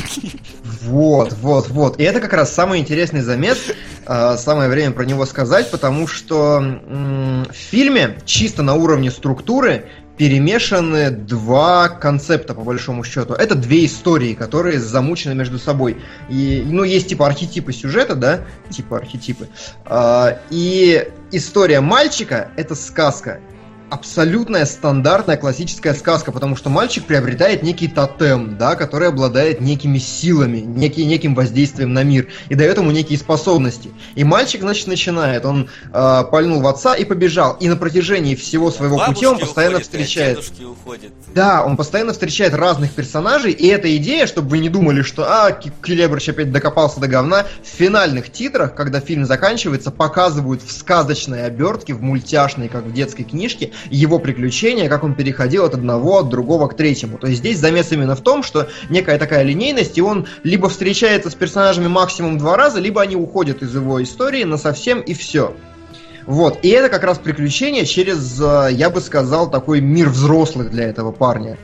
Вот, 0.82 1.34
вот, 1.34 1.68
вот. 1.70 2.00
И 2.00 2.04
это 2.04 2.22
как 2.22 2.32
раз 2.34 2.54
самый 2.54 2.80
интересный 2.80 3.22
замес. 3.22 3.58
Э, 4.06 4.38
самое 4.38 4.70
время 4.70 4.92
про 4.92 5.04
него 5.04 5.26
сказать, 5.26 5.39
потому 5.72 6.08
что 6.08 6.60
в 6.60 7.54
фильме 7.54 8.18
чисто 8.26 8.64
на 8.64 8.76
уровне 8.76 9.12
структуры 9.12 9.86
перемешаны 10.18 11.12
два 11.12 11.88
концепта, 11.88 12.54
по 12.54 12.62
большому 12.62 13.06
счету. 13.06 13.34
Это 13.34 13.56
две 13.56 13.86
истории, 13.86 14.34
которые 14.34 14.78
замучены 14.78 15.34
между 15.34 15.58
собой. 15.58 15.96
И, 16.28 16.62
ну, 16.66 16.84
есть 16.84 17.08
типа 17.08 17.26
архетипы 17.26 17.72
сюжета, 17.72 18.16
да, 18.16 18.42
типа 18.70 18.98
архетипы. 18.98 19.48
А, 19.86 20.40
и 20.50 21.08
история 21.32 21.80
мальчика— 21.80 22.50
это 22.58 22.76
сказка 22.76 23.40
абсолютная 23.90 24.66
стандартная 24.66 25.38
классическая 25.38 25.94
сказка, 25.94 26.32
потому 26.32 26.56
что 26.56 26.70
мальчик 26.70 27.06
приобретает 27.06 27.64
некий 27.64 27.88
тотем, 27.88 28.58
да, 28.58 28.76
который 28.76 29.08
обладает 29.08 29.62
некими 29.62 29.98
силами, 29.98 30.60
некий, 30.60 31.06
неким 31.06 31.36
воздействием 31.36 31.94
на 31.94 32.04
мир 32.04 32.28
и 32.50 32.56
дает 32.56 32.78
ему 32.78 32.92
некие 32.92 33.18
способности. 33.18 33.92
И 34.16 34.24
мальчик, 34.24 34.62
значит, 34.62 34.88
начинает, 34.88 35.46
он 35.46 35.70
э, 35.92 36.24
пальнул 36.32 36.62
в 36.62 36.68
отца 36.68 36.96
и 36.96 37.06
побежал. 37.06 37.58
И 37.60 37.68
на 37.68 37.76
протяжении 37.76 38.36
всего 38.36 38.72
своего 38.72 38.98
Бабушки 38.98 39.14
пути 39.16 39.28
он 39.28 39.40
постоянно 39.40 39.78
уходит, 39.78 39.88
встречает... 39.88 40.52
Да, 41.34 41.64
он 41.64 41.78
постоянно 41.78 42.14
встречает 42.14 42.54
разных 42.54 42.92
персонажей, 42.92 43.52
и 43.52 43.68
эта 43.68 43.96
идея, 43.98 44.28
чтобы 44.28 44.50
вы 44.50 44.60
не 44.60 44.70
думали, 44.70 45.02
что 45.02 45.26
а, 45.28 45.52
Келебрыч 45.52 46.30
опять 46.30 46.52
докопался 46.52 47.00
до 47.00 47.08
говна, 47.08 47.46
в 47.64 47.68
финальных 47.68 48.32
титрах, 48.32 48.76
когда 48.76 49.00
фильм 49.00 49.26
заканчивается, 49.26 49.92
показывают 49.92 50.62
в 50.62 50.72
сказочной 50.72 51.46
обертке, 51.46 51.94
в 51.94 52.02
мультяшной, 52.02 52.68
как 52.68 52.86
в 52.86 52.94
детской 52.94 53.24
книжке, 53.24 53.72
его 53.90 54.20
приключения, 54.20 54.90
как 54.90 55.04
он 55.04 55.16
переходил 55.16 55.66
от 55.66 55.74
одного, 55.74 56.20
от 56.20 56.30
другого 56.30 56.68
к 56.68 56.76
третьему. 56.76 57.18
То 57.18 57.28
есть 57.28 57.40
здесь 57.40 57.60
замес 57.60 57.92
именно 57.92 58.16
в 58.16 58.22
том, 58.22 58.44
что 58.44 58.68
некая 58.90 59.18
такая 59.18 59.44
линейность, 59.44 59.98
и 59.98 60.02
он 60.02 60.28
либо 60.44 60.70
встречается 60.70 61.30
с 61.30 61.36
персонажами 61.36 61.88
максимум 61.88 62.38
два 62.38 62.58
раза, 62.58 62.80
либо 62.80 63.02
они 63.02 63.16
уходят 63.16 63.62
из 63.62 63.74
его 63.74 64.02
истории 64.02 64.44
на 64.44 64.58
совсем 64.58 65.02
и 65.02 65.14
все. 65.14 65.56
Вот, 66.26 66.60
и 66.62 66.70
это 66.70 66.90
как 66.90 67.04
раз 67.04 67.18
приключение 67.18 67.86
через, 67.86 68.40
э, 68.40 68.70
я 68.72 68.92
бы 68.92 69.02
сказал, 69.02 69.50
такой 69.50 69.82
мир 69.82 70.10
взрослых 70.10 70.70
для 70.70 70.86
этого 70.88 71.12
парня. 71.12 71.58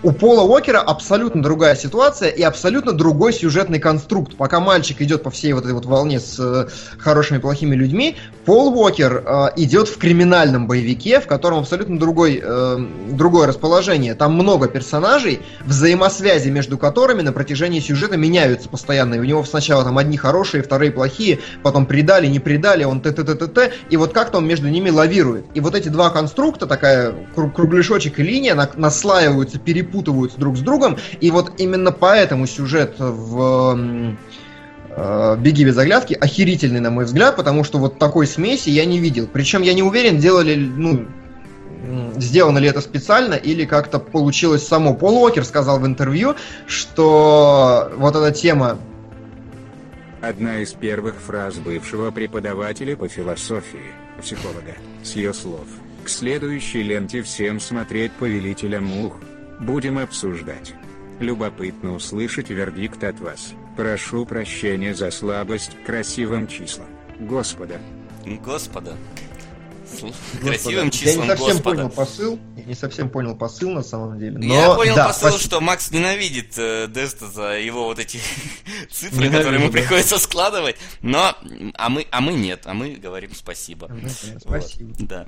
У 0.00 0.12
Пола 0.12 0.42
Уокера 0.42 0.78
абсолютно 0.78 1.42
другая 1.42 1.74
ситуация 1.74 2.28
и 2.28 2.40
абсолютно 2.40 2.92
другой 2.92 3.32
сюжетный 3.32 3.80
конструкт. 3.80 4.36
Пока 4.36 4.60
мальчик 4.60 5.02
идет 5.02 5.24
по 5.24 5.30
всей 5.30 5.52
вот 5.54 5.64
этой 5.64 5.72
вот 5.72 5.86
волне 5.86 6.20
с 6.20 6.38
э, 6.38 6.68
хорошими 6.98 7.38
и 7.38 7.40
плохими 7.40 7.74
людьми, 7.74 8.16
Пол 8.44 8.72
Уокер 8.78 9.24
э, 9.26 9.46
идет 9.56 9.88
в 9.88 9.98
криминальном 9.98 10.68
боевике, 10.68 11.18
в 11.18 11.26
котором 11.26 11.58
абсолютно 11.58 11.98
другой, 11.98 12.40
э, 12.40 12.78
другое 13.10 13.48
расположение. 13.48 14.14
Там 14.14 14.34
много 14.34 14.68
персонажей, 14.68 15.40
взаимосвязи 15.66 16.48
между 16.48 16.78
которыми 16.78 17.22
на 17.22 17.32
протяжении 17.32 17.80
сюжета 17.80 18.16
меняются 18.16 18.68
постоянно. 18.68 19.14
И 19.14 19.18
у 19.18 19.24
него 19.24 19.42
сначала 19.42 19.82
там 19.82 19.98
одни 19.98 20.16
хорошие, 20.16 20.62
вторые 20.62 20.92
плохие, 20.92 21.40
потом 21.64 21.86
предали, 21.86 22.28
не 22.28 22.38
предали, 22.38 22.84
он 22.84 23.00
т 23.00 23.10
т 23.10 23.24
т 23.24 23.34
т 23.34 23.48
т 23.48 23.72
и 23.90 23.96
вот 23.96 24.12
как-то 24.12 24.38
он 24.38 24.46
между 24.46 24.68
ними 24.68 24.90
лавирует. 24.90 25.46
И 25.54 25.60
вот 25.60 25.74
эти 25.74 25.88
два 25.88 26.10
конструкта, 26.10 26.68
такая 26.68 27.16
кругляшочек 27.34 28.20
и 28.20 28.22
линия, 28.22 28.54
наслаиваются, 28.76 29.58
перепутываются 29.58 29.87
перепутываются 29.88 30.38
друг 30.38 30.56
с 30.56 30.60
другом, 30.60 30.96
и 31.20 31.30
вот 31.30 31.52
именно 31.58 31.92
поэтому 31.92 32.46
сюжет 32.46 32.96
в 32.98 34.16
э, 34.90 35.36
«Беги 35.38 35.64
без 35.64 35.76
оглядки» 35.78 36.14
охерительный, 36.14 36.80
на 36.80 36.90
мой 36.90 37.04
взгляд, 37.04 37.36
потому 37.36 37.64
что 37.64 37.78
вот 37.78 37.98
такой 37.98 38.26
смеси 38.26 38.70
я 38.70 38.84
не 38.84 38.98
видел. 38.98 39.28
Причем 39.32 39.62
я 39.62 39.74
не 39.74 39.82
уверен, 39.82 40.18
делали, 40.18 40.54
ну, 40.56 41.06
сделано 42.16 42.58
ли 42.58 42.68
это 42.68 42.80
специально 42.80 43.34
или 43.34 43.64
как-то 43.64 43.98
получилось 43.98 44.66
само. 44.66 44.94
Пол 44.94 45.22
Уокер 45.22 45.44
сказал 45.44 45.80
в 45.80 45.86
интервью, 45.86 46.34
что 46.66 47.92
вот 47.96 48.16
эта 48.16 48.32
тема 48.32 48.78
Одна 50.20 50.58
из 50.58 50.72
первых 50.72 51.14
фраз 51.14 51.58
бывшего 51.58 52.10
преподавателя 52.10 52.96
по 52.96 53.06
философии, 53.06 53.92
психолога, 54.20 54.74
с 55.04 55.12
ее 55.12 55.32
слов. 55.32 55.68
К 56.02 56.08
следующей 56.08 56.82
ленте 56.82 57.22
всем 57.22 57.60
смотреть 57.60 58.10
«Повелителя 58.12 58.80
мух», 58.80 59.14
Будем 59.60 59.98
обсуждать. 59.98 60.74
Любопытно 61.20 61.94
услышать 61.94 62.50
вердикт 62.50 63.02
от 63.02 63.18
вас. 63.20 63.54
Прошу 63.76 64.24
прощения 64.24 64.94
за 64.94 65.10
слабость 65.10 65.72
к 65.82 65.86
красивым 65.86 66.46
числам. 66.46 66.88
Господа. 67.18 67.80
Господа. 68.44 68.96
Красивым 70.40 70.90
числом 70.90 71.14
Я 71.14 71.22
не 71.22 71.28
совсем 71.28 71.46
Господа. 71.48 71.62
понял 71.62 71.90
посыл. 71.90 72.38
Я 72.56 72.64
не 72.64 72.74
совсем 72.74 73.10
понял 73.10 73.34
посыл 73.34 73.70
на 73.70 73.82
самом 73.82 74.18
деле. 74.18 74.38
Но... 74.38 74.54
Я 74.54 74.74
понял 74.74 74.94
да, 74.94 75.06
посыл, 75.08 75.30
спасибо. 75.30 75.42
что 75.42 75.60
Макс 75.60 75.90
ненавидит 75.90 76.54
э, 76.56 76.86
Деста 76.88 77.26
за 77.26 77.58
его 77.58 77.84
вот 77.84 77.98
эти 77.98 78.20
цифры, 78.90 79.16
Ненавижу, 79.16 79.38
которые 79.38 79.62
ему 79.62 79.72
да. 79.72 79.78
приходится 79.78 80.18
складывать. 80.18 80.76
Но 81.00 81.34
а 81.74 81.88
мы, 81.88 82.06
а 82.10 82.20
мы 82.20 82.34
нет, 82.34 82.62
а 82.64 82.74
мы 82.74 82.90
говорим 82.94 83.34
спасибо. 83.34 83.90
Спасибо. 84.40 84.88
Вот, 84.88 84.96
да. 84.98 85.26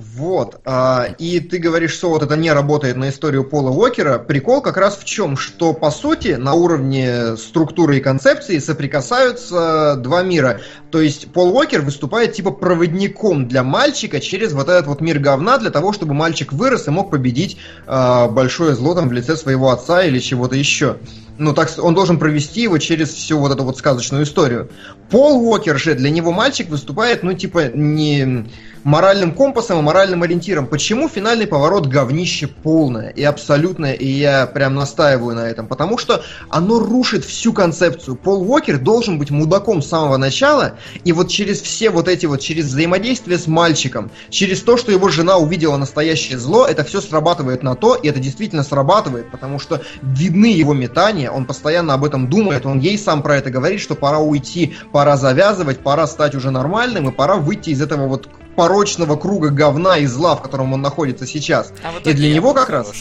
Вот. 0.00 0.60
А, 0.64 1.08
и 1.18 1.40
ты 1.40 1.58
говоришь, 1.58 1.92
что 1.92 2.08
вот 2.08 2.22
это 2.22 2.34
не 2.34 2.50
работает 2.50 2.96
на 2.96 3.10
историю 3.10 3.44
Пола 3.44 3.70
Уокера. 3.70 4.18
Прикол 4.18 4.62
как 4.62 4.78
раз 4.78 4.96
в 4.96 5.04
чем, 5.04 5.36
что 5.36 5.74
по 5.74 5.90
сути 5.90 6.36
на 6.38 6.54
уровне 6.54 7.36
структуры 7.36 7.98
и 7.98 8.00
концепции 8.00 8.58
соприкасаются 8.58 9.96
два 9.98 10.22
мира. 10.22 10.60
То 10.90 11.02
есть 11.02 11.30
Пол 11.32 11.54
Уокер 11.54 11.82
выступает 11.82 12.32
типа 12.32 12.50
проводником 12.50 13.46
для 13.46 13.62
мальчика 13.62 14.20
через 14.20 14.54
вот 14.54 14.70
этот 14.70 14.86
вот 14.86 15.02
мир 15.02 15.18
говна 15.18 15.58
для 15.58 15.70
того, 15.70 15.92
чтобы 15.92 16.14
мальчик 16.14 16.52
вырос 16.52 16.88
и 16.88 16.90
мог 16.90 17.10
победить 17.10 17.58
а, 17.86 18.28
большое 18.28 18.74
зло 18.74 18.94
там 18.94 19.08
в 19.08 19.12
лице 19.12 19.36
своего 19.36 19.70
отца 19.70 20.02
или 20.02 20.18
чего-то 20.18 20.56
еще. 20.56 20.96
Ну, 21.40 21.54
так 21.54 21.72
он 21.78 21.94
должен 21.94 22.18
провести 22.18 22.60
его 22.60 22.76
через 22.76 23.14
всю 23.14 23.38
вот 23.38 23.50
эту 23.50 23.64
вот 23.64 23.78
сказочную 23.78 24.24
историю. 24.24 24.68
Пол 25.08 25.42
Уокер 25.42 25.78
же 25.78 25.94
для 25.94 26.10
него 26.10 26.32
мальчик 26.32 26.68
выступает, 26.68 27.22
ну, 27.22 27.32
типа, 27.32 27.70
не 27.74 28.44
моральным 28.84 29.32
компасом 29.32 29.78
и 29.78 29.82
моральным 29.82 30.22
ориентиром. 30.22 30.66
Почему 30.66 31.08
финальный 31.08 31.46
поворот 31.46 31.86
говнище 31.86 32.46
полное 32.46 33.08
и 33.08 33.22
абсолютное, 33.22 33.92
и 33.92 34.06
я 34.06 34.46
прям 34.46 34.74
настаиваю 34.74 35.34
на 35.34 35.48
этом? 35.48 35.66
Потому 35.66 35.98
что 35.98 36.22
оно 36.48 36.78
рушит 36.78 37.24
всю 37.24 37.52
концепцию. 37.52 38.16
Пол 38.16 38.42
Уокер 38.42 38.78
должен 38.78 39.18
быть 39.18 39.30
мудаком 39.30 39.82
с 39.82 39.88
самого 39.88 40.16
начала, 40.16 40.74
и 41.04 41.12
вот 41.12 41.28
через 41.28 41.60
все 41.60 41.90
вот 41.90 42.08
эти 42.08 42.26
вот, 42.26 42.40
через 42.40 42.66
взаимодействие 42.66 43.38
с 43.38 43.46
мальчиком, 43.46 44.10
через 44.28 44.60
то, 44.60 44.76
что 44.76 44.92
его 44.92 45.08
жена 45.08 45.36
увидела 45.36 45.76
настоящее 45.76 46.38
зло, 46.38 46.66
это 46.66 46.84
все 46.84 47.00
срабатывает 47.00 47.62
на 47.62 47.74
то, 47.74 47.94
и 47.94 48.08
это 48.08 48.20
действительно 48.20 48.62
срабатывает, 48.62 49.30
потому 49.30 49.58
что 49.58 49.82
видны 50.02 50.46
его 50.46 50.74
метания, 50.74 51.29
он 51.30 51.46
постоянно 51.46 51.94
об 51.94 52.04
этом 52.04 52.28
думает, 52.28 52.66
он 52.66 52.78
ей 52.78 52.98
сам 52.98 53.22
про 53.22 53.36
это 53.36 53.50
говорит, 53.50 53.80
что 53.80 53.94
пора 53.94 54.18
уйти, 54.18 54.76
пора 54.92 55.16
завязывать, 55.16 55.80
пора 55.80 56.06
стать 56.06 56.34
уже 56.34 56.50
нормальным, 56.50 57.08
и 57.08 57.12
пора 57.12 57.36
выйти 57.36 57.70
из 57.70 57.80
этого 57.80 58.06
вот 58.06 58.28
порочного 58.56 59.16
круга 59.16 59.50
говна 59.50 59.98
и 59.98 60.06
зла, 60.06 60.36
в 60.36 60.42
котором 60.42 60.72
он 60.72 60.82
находится 60.82 61.26
сейчас. 61.26 61.72
А 61.82 62.08
и 62.08 62.12
для 62.12 62.34
него 62.34 62.52
как 62.54 62.70
раз... 62.70 62.92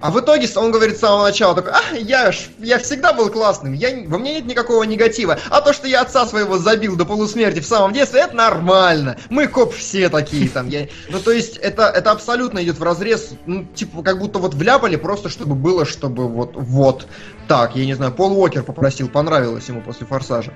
А 0.00 0.10
в 0.10 0.20
итоге 0.20 0.48
он 0.56 0.70
говорит 0.70 0.96
с 0.96 1.00
самого 1.00 1.24
начала 1.24 1.54
такой, 1.54 1.72
а, 1.72 1.96
я, 1.96 2.30
ж, 2.30 2.48
я 2.58 2.78
всегда 2.78 3.12
был 3.12 3.30
классным, 3.30 3.72
я, 3.72 3.88
во 4.06 4.18
мне 4.18 4.34
нет 4.34 4.46
никакого 4.46 4.82
негатива. 4.82 5.38
А 5.50 5.60
то, 5.60 5.72
что 5.72 5.86
я 5.88 6.02
отца 6.02 6.26
своего 6.26 6.58
забил 6.58 6.96
до 6.96 7.04
полусмерти 7.04 7.60
в 7.60 7.66
самом 7.66 7.92
детстве, 7.92 8.20
это 8.20 8.36
нормально. 8.36 9.16
Мы 9.30 9.46
коп 9.46 9.74
все 9.74 10.08
такие 10.08 10.48
там. 10.48 10.68
Я... 10.68 10.88
Ну, 11.08 11.20
то 11.20 11.30
есть, 11.30 11.56
это, 11.56 11.84
это 11.84 12.10
абсолютно 12.10 12.62
идет 12.62 12.78
в 12.78 12.82
разрез, 12.82 13.30
ну, 13.46 13.64
типа, 13.64 14.02
как 14.02 14.18
будто 14.18 14.38
вот 14.38 14.54
вляпали 14.54 14.96
просто, 14.96 15.28
чтобы 15.28 15.54
было, 15.54 15.86
чтобы 15.86 16.28
вот, 16.28 16.52
вот. 16.54 17.06
Так, 17.48 17.76
я 17.76 17.84
не 17.84 17.94
знаю, 17.94 18.12
Пол 18.12 18.38
Уокер 18.38 18.62
попросил, 18.62 19.08
понравилось 19.08 19.68
ему 19.68 19.82
после 19.82 20.06
«Форсажа». 20.06 20.54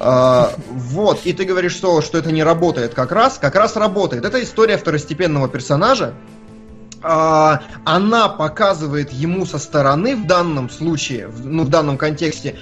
А, 0.00 0.52
вот, 0.68 1.20
и 1.24 1.32
ты 1.32 1.44
говоришь, 1.44 1.72
что, 1.72 2.00
что 2.00 2.18
это 2.18 2.32
не 2.32 2.42
работает 2.42 2.94
как 2.94 3.12
раз. 3.12 3.38
Как 3.38 3.54
раз 3.54 3.76
работает. 3.76 4.24
Это 4.24 4.42
история 4.42 4.78
второстепенного 4.78 5.48
персонажа, 5.48 6.14
она 7.04 8.28
показывает 8.28 9.12
ему 9.12 9.44
со 9.44 9.58
стороны 9.58 10.16
в 10.16 10.26
данном 10.26 10.70
случае, 10.70 11.28
ну 11.42 11.64
в 11.64 11.68
данном 11.68 11.98
контексте, 11.98 12.56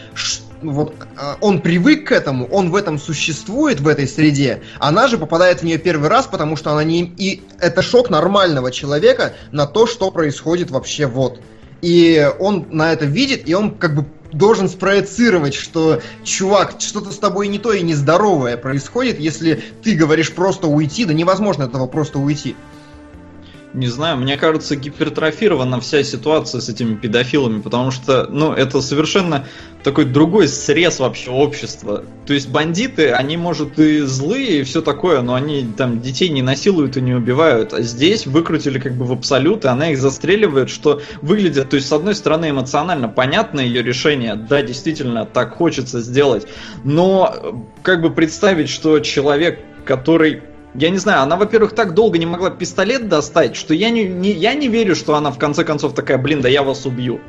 вот 0.62 0.95
а, 1.16 1.36
он 1.40 1.61
привык 1.61 2.09
к 2.09 2.12
этому, 2.12 2.47
он 2.47 2.70
в 2.70 2.76
этом 2.76 2.99
существует 2.99 3.80
в 3.80 3.86
этой 3.86 4.09
среде. 4.09 4.62
Она 4.80 5.07
же 5.07 5.18
попадает 5.18 5.61
в 5.61 5.62
нее 5.64 5.78
первый 5.78 6.09
раз, 6.09 6.26
потому 6.26 6.57
что 6.57 6.72
она 6.72 6.82
не 6.82 7.03
и 7.03 7.43
это 7.61 7.82
шок 7.82 8.11
нормального 8.11 8.72
человека 8.72 9.34
на 9.53 9.66
то, 9.66 9.86
что 9.86 10.11
происходит 10.11 10.70
вообще 10.70 11.07
вот. 11.07 11.40
И 11.80 12.28
он 12.38 12.66
на 12.70 12.93
это 12.93 13.05
видит, 13.05 13.49
и 13.49 13.55
он 13.55 13.76
как 13.76 13.95
бы 13.95 14.07
должен 14.32 14.68
спроецировать, 14.68 15.55
что, 15.55 16.01
чувак, 16.24 16.76
что-то 16.78 17.11
с 17.11 17.18
тобой 17.18 17.49
не 17.49 17.59
то 17.59 17.72
и 17.72 17.82
нездоровое 17.82 18.57
происходит, 18.57 19.20
если 19.20 19.62
ты 19.82 19.95
говоришь 19.95 20.32
просто 20.32 20.66
уйти, 20.68 21.05
да 21.05 21.12
невозможно 21.12 21.64
этого 21.64 21.86
просто 21.86 22.18
уйти. 22.18 22.57
Не 23.74 23.86
знаю, 23.86 24.18
мне 24.18 24.36
кажется, 24.36 24.76
гипертрофирована 24.76 25.80
вся 25.80 26.02
ситуация 26.04 26.60
с 26.60 26.68
этими 26.68 26.94
педофилами, 26.94 27.62
потому 27.62 27.90
что, 27.90 28.26
ну, 28.26 28.52
это 28.52 28.82
совершенно 28.82 29.46
такой 29.82 30.04
другой 30.04 30.48
срез 30.48 31.00
вообще 31.00 31.30
общества. 31.30 32.04
То 32.26 32.34
есть 32.34 32.50
бандиты, 32.50 33.12
они, 33.12 33.38
может, 33.38 33.78
и 33.78 34.00
злые 34.00 34.60
и 34.60 34.62
все 34.62 34.82
такое, 34.82 35.22
но 35.22 35.34
они 35.34 35.66
там 35.76 36.02
детей 36.02 36.28
не 36.28 36.42
насилуют 36.42 36.98
и 36.98 37.00
не 37.00 37.14
убивают. 37.14 37.72
А 37.72 37.80
здесь 37.80 38.26
выкрутили 38.26 38.78
как 38.78 38.94
бы 38.94 39.06
в 39.06 39.12
абсолют, 39.12 39.64
и 39.64 39.68
она 39.68 39.90
их 39.90 39.98
застреливает, 39.98 40.68
что 40.68 41.00
выглядит, 41.22 41.70
то 41.70 41.76
есть, 41.76 41.88
с 41.88 41.92
одной 41.92 42.14
стороны, 42.14 42.50
эмоционально 42.50 43.08
понятно 43.08 43.60
ее 43.60 43.82
решение, 43.82 44.34
да, 44.34 44.60
действительно, 44.60 45.24
так 45.24 45.56
хочется 45.56 46.00
сделать, 46.00 46.46
но 46.84 47.64
как 47.82 48.02
бы 48.02 48.10
представить, 48.10 48.68
что 48.68 48.98
человек, 49.00 49.60
который 49.86 50.42
Я 50.74 50.88
не 50.88 50.98
знаю, 50.98 51.22
она, 51.22 51.36
во-первых, 51.36 51.74
так 51.74 51.92
долго 51.92 52.18
не 52.18 52.26
могла 52.26 52.50
пистолет 52.50 53.08
достать, 53.08 53.56
что 53.56 53.74
я 53.74 53.90
не, 53.90 54.04
не, 54.04 54.32
я 54.32 54.54
не 54.54 54.68
верю, 54.68 54.96
что 54.96 55.14
она 55.14 55.30
в 55.30 55.38
конце 55.38 55.64
концов 55.64 55.94
такая, 55.94 56.16
блин, 56.16 56.40
да 56.40 56.48
я 56.48 56.62
вас 56.62 56.86
убью. 56.86 57.20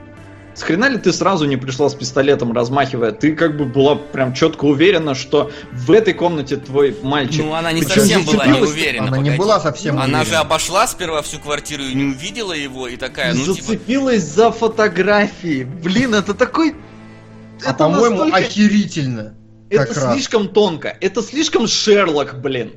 С 0.56 0.62
хрена 0.62 0.88
ли 0.88 0.98
ты 1.00 1.12
сразу 1.12 1.46
не 1.46 1.58
пришла 1.58 1.90
с 1.90 1.96
пистолетом, 1.96 2.54
размахивая? 2.54 3.12
Ты 3.12 3.36
как 3.36 3.58
бы 3.58 3.66
была 3.66 3.96
прям 3.96 4.34
четко 4.34 4.66
уверена, 4.66 5.16
что 5.16 5.52
в 5.72 5.92
этой 5.92 6.14
комнате 6.14 6.58
твой 6.58 6.96
мальчик. 7.02 7.44
Ну, 7.44 7.54
она 7.54 7.72
не 7.72 7.82
Причем 7.82 8.02
совсем 8.02 8.24
была 8.24 8.46
не 8.46 8.62
уверена. 8.62 9.08
Она 9.08 9.18
погоди. 9.18 9.30
не 9.32 9.36
была 9.36 9.60
совсем 9.60 9.96
Она 9.96 10.20
уверена. 10.20 10.26
же 10.26 10.36
обошла 10.36 10.88
сперва 10.88 11.22
всю 11.24 11.40
квартиру 11.40 11.84
и 11.84 11.94
не 11.96 12.04
увидела 12.04 12.54
его, 12.54 12.88
и 12.88 12.98
такая, 12.98 13.34
ну, 13.34 13.42
типа 13.42 13.56
Зацепилась 13.56 14.24
типа... 14.24 14.36
за 14.36 14.52
фотографии. 14.52 15.64
Блин, 15.64 16.14
это 16.14 16.36
такой... 16.36 16.76
А 17.66 17.70
это 17.70 17.74
по-моему, 17.74 18.26
настолько... 18.26 18.38
охерительно. 18.38 19.36
Это 19.72 19.94
слишком 19.94 20.50
тонко. 20.50 20.96
Это 21.02 21.24
слишком 21.24 21.68
Шерлок, 21.68 22.40
блин. 22.42 22.74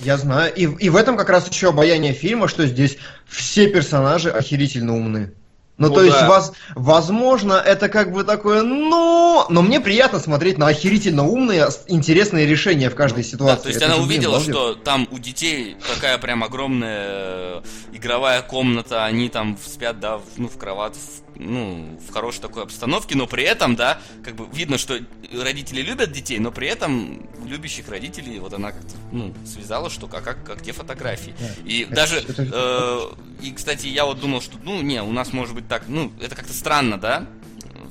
Я 0.00 0.16
знаю. 0.16 0.52
И, 0.54 0.62
и 0.62 0.88
в 0.90 0.96
этом 0.96 1.16
как 1.16 1.28
раз 1.28 1.48
еще 1.48 1.68
обаяние 1.68 2.12
фильма, 2.12 2.48
что 2.48 2.66
здесь 2.66 2.98
все 3.26 3.68
персонажи 3.68 4.30
охерительно 4.30 4.96
умны. 4.96 5.32
Ну, 5.78 5.88
ну 5.88 5.94
то 5.94 6.00
да. 6.00 6.06
есть, 6.06 6.22
воз, 6.26 6.52
возможно, 6.74 7.54
это 7.54 7.88
как 7.88 8.12
бы 8.12 8.24
такое, 8.24 8.62
ну, 8.62 9.46
но 9.48 9.62
мне 9.62 9.80
приятно 9.80 10.20
смотреть 10.20 10.58
на 10.58 10.68
охерительно 10.68 11.26
умные, 11.26 11.68
интересные 11.88 12.46
решения 12.46 12.90
в 12.90 12.94
каждой 12.94 13.24
ситуации. 13.24 13.56
Да, 13.56 13.62
то 13.62 13.68
есть 13.68 13.80
это 13.80 13.92
она 13.92 13.96
увидела, 13.96 14.38
блин, 14.38 14.52
что 14.52 14.74
там 14.74 15.08
у 15.10 15.18
детей 15.18 15.76
такая 15.94 16.18
прям 16.18 16.44
огромная 16.44 17.06
э, 17.06 17.62
игровая 17.94 18.42
комната, 18.42 19.04
они 19.04 19.30
там 19.30 19.58
спят, 19.64 19.98
да, 19.98 20.18
в, 20.18 20.24
ну, 20.36 20.48
в 20.48 20.58
кровать, 20.58 20.94
ну, 21.42 21.98
в 22.06 22.12
хорошей 22.12 22.40
такой 22.40 22.62
обстановке, 22.62 23.16
но 23.16 23.26
при 23.26 23.44
этом, 23.44 23.76
да, 23.76 24.00
как 24.24 24.34
бы 24.34 24.46
видно, 24.52 24.78
что 24.78 24.98
родители 25.32 25.82
любят 25.82 26.12
детей, 26.12 26.38
но 26.38 26.50
при 26.50 26.68
этом 26.68 27.28
любящих 27.46 27.88
родителей, 27.88 28.38
вот 28.38 28.54
она 28.54 28.72
ну, 29.10 29.34
связала, 29.44 29.90
что 29.90 30.06
как, 30.06 30.24
как, 30.24 30.44
как 30.44 30.62
те 30.62 30.72
фотографии. 30.72 31.34
Да. 31.38 31.68
И 31.68 31.82
это, 31.82 31.94
даже, 31.94 32.16
это... 32.16 32.48
Э, 32.52 33.44
и, 33.44 33.52
кстати, 33.52 33.86
я 33.86 34.04
вот 34.04 34.20
думал, 34.20 34.40
что, 34.40 34.58
ну, 34.62 34.80
не, 34.82 35.02
у 35.02 35.12
нас 35.12 35.32
может 35.32 35.54
быть 35.54 35.68
так, 35.68 35.84
ну, 35.88 36.12
это 36.20 36.34
как-то 36.34 36.52
странно, 36.52 36.98
да, 36.98 37.26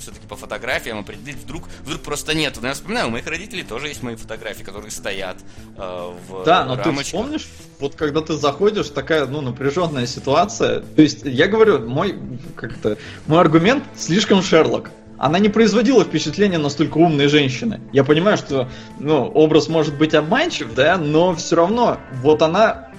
все-таки 0.01 0.27
по 0.27 0.35
фотографиям 0.35 0.99
определить, 0.99 1.37
вдруг, 1.37 1.63
вдруг 1.83 2.01
просто 2.01 2.33
нет. 2.33 2.57
Но 2.61 2.67
я 2.67 2.73
вспоминаю, 2.73 3.07
у 3.07 3.11
моих 3.11 3.27
родителей 3.27 3.63
тоже 3.63 3.87
есть 3.87 4.03
мои 4.03 4.15
фотографии, 4.15 4.63
которые 4.63 4.91
стоят 4.91 5.37
э, 5.77 6.13
в 6.27 6.43
Да, 6.43 6.65
но 6.65 6.75
рамочках. 6.75 6.95
ты 6.95 7.03
вспомнишь, 7.03 7.47
вот 7.79 7.95
когда 7.95 8.21
ты 8.21 8.33
заходишь, 8.33 8.89
такая, 8.89 9.25
ну, 9.25 9.41
напряженная 9.41 10.07
ситуация. 10.07 10.81
То 10.81 11.01
есть, 11.01 11.21
я 11.23 11.47
говорю, 11.47 11.87
мой, 11.87 12.19
как-то, 12.55 12.97
мой 13.27 13.39
аргумент 13.39 13.83
слишком 13.95 14.41
Шерлок 14.41 14.91
она 15.21 15.37
не 15.37 15.49
производила 15.49 16.03
впечатления 16.03 16.57
настолько 16.57 16.97
умной 16.97 17.27
женщины. 17.27 17.79
Я 17.93 18.03
понимаю, 18.03 18.37
что 18.37 18.67
ну, 18.97 19.27
образ 19.27 19.69
может 19.69 19.95
быть 19.95 20.15
обманчив, 20.15 20.73
да, 20.73 20.97
но 20.97 21.35
все 21.35 21.57
равно 21.57 21.99
вот 22.23 22.41
она 22.41 22.89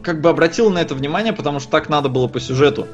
как 0.00 0.20
бы 0.20 0.28
обратила 0.28 0.70
на 0.70 0.78
это 0.78 0.94
внимание, 0.94 1.32
потому 1.32 1.58
что 1.58 1.70
так 1.70 1.88
надо 1.88 2.08
было 2.08 2.28
по 2.28 2.38
сюжету. 2.38 2.86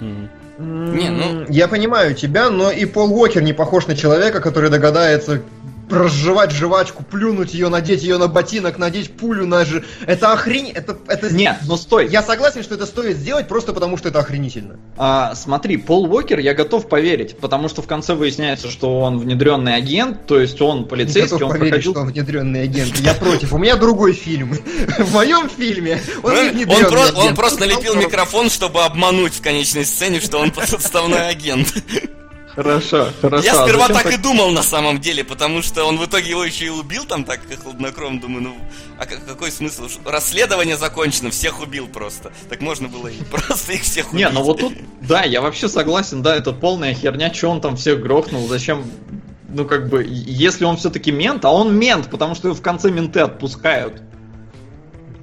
Mm. 0.00 0.28
Не, 0.58 1.10
ну... 1.10 1.46
Я 1.48 1.68
понимаю 1.68 2.14
тебя, 2.14 2.50
но 2.50 2.70
и 2.70 2.84
Пол 2.84 3.12
Уокер 3.12 3.42
не 3.42 3.52
похож 3.52 3.86
на 3.86 3.96
человека, 3.96 4.40
который 4.40 4.70
догадается 4.70 5.42
разжевать 5.90 6.50
жвачку, 6.50 7.02
плюнуть 7.02 7.54
ее, 7.54 7.68
надеть 7.68 8.02
ее 8.02 8.18
на 8.18 8.28
ботинок, 8.28 8.78
надеть 8.78 9.16
пулю 9.16 9.46
на 9.46 9.64
же. 9.64 9.84
Это 10.06 10.32
охрень... 10.32 10.70
Это, 10.70 10.96
это... 11.08 11.32
Нет, 11.32 11.58
но 11.66 11.76
стой. 11.76 12.08
Я 12.08 12.22
согласен, 12.22 12.62
что 12.62 12.74
это 12.74 12.86
стоит 12.86 13.16
сделать 13.16 13.48
просто 13.48 13.72
потому, 13.72 13.96
что 13.96 14.08
это 14.08 14.20
охренительно. 14.20 14.78
А, 14.96 15.34
смотри, 15.34 15.76
Пол 15.76 16.06
Уокер 16.06 16.38
я 16.38 16.54
готов 16.54 16.88
поверить, 16.88 17.36
потому 17.38 17.68
что 17.68 17.82
в 17.82 17.86
конце 17.86 18.14
выясняется, 18.14 18.70
что 18.70 19.00
он 19.00 19.18
внедренный 19.18 19.74
агент, 19.74 20.26
то 20.26 20.40
есть 20.40 20.60
он 20.60 20.86
полицейский, 20.86 21.38
готов 21.38 21.42
он 21.42 21.50
поверить, 21.50 21.70
проходил... 21.70 21.92
что 21.92 22.00
он 22.00 22.08
внедренный 22.08 22.62
агент. 22.62 22.96
Я 23.00 23.14
против. 23.14 23.52
У 23.52 23.58
меня 23.58 23.76
другой 23.76 24.12
фильм. 24.12 24.52
В 24.98 25.14
моем 25.14 25.48
фильме 25.48 26.00
он 26.22 26.56
не 26.56 26.64
Он, 26.64 26.84
про, 26.84 27.02
он 27.14 27.34
просто 27.34 27.60
налепил 27.60 27.94
микрофон, 27.94 28.50
чтобы 28.50 28.84
обмануть 28.84 29.34
в 29.34 29.42
конечной 29.42 29.84
сцене, 29.84 30.20
что 30.20 30.38
он 30.38 30.50
подставной 30.84 31.28
агент. 31.28 31.72
Хорошо, 32.54 33.08
хорошо. 33.20 33.44
Я 33.44 33.54
сперва 33.54 33.88
так, 33.88 34.12
и 34.12 34.16
думал 34.16 34.50
на 34.50 34.62
самом 34.62 35.00
деле, 35.00 35.24
потому 35.24 35.62
что 35.62 35.84
он 35.84 35.98
в 35.98 36.06
итоге 36.06 36.30
его 36.30 36.44
еще 36.44 36.66
и 36.66 36.68
убил 36.68 37.04
там 37.04 37.24
так, 37.24 37.40
как 37.48 37.62
хладнокром. 37.62 38.20
Думаю, 38.20 38.42
ну, 38.42 38.56
а 38.98 39.06
какой 39.06 39.50
смысл? 39.50 39.88
Расследование 40.04 40.76
закончено, 40.76 41.30
всех 41.30 41.60
убил 41.60 41.88
просто. 41.88 42.32
Так 42.48 42.60
можно 42.60 42.88
было 42.88 43.08
и 43.08 43.22
просто 43.30 43.72
их 43.72 43.82
всех 43.82 44.12
убить. 44.12 44.20
Не, 44.20 44.28
ну 44.30 44.42
вот 44.42 44.60
тут, 44.60 44.74
да, 45.00 45.24
я 45.24 45.40
вообще 45.40 45.68
согласен, 45.68 46.22
да, 46.22 46.36
это 46.36 46.52
полная 46.52 46.94
херня, 46.94 47.32
что 47.34 47.48
он 47.48 47.60
там 47.60 47.76
всех 47.76 48.00
грохнул, 48.00 48.46
зачем 48.48 48.84
ну, 49.48 49.64
как 49.64 49.88
бы, 49.88 50.04
если 50.08 50.64
он 50.64 50.76
все-таки 50.76 51.12
мент, 51.12 51.44
а 51.44 51.52
он 51.52 51.76
мент, 51.76 52.10
потому 52.10 52.34
что 52.34 52.48
его 52.48 52.56
в 52.56 52.62
конце 52.62 52.90
менты 52.90 53.20
отпускают 53.20 54.02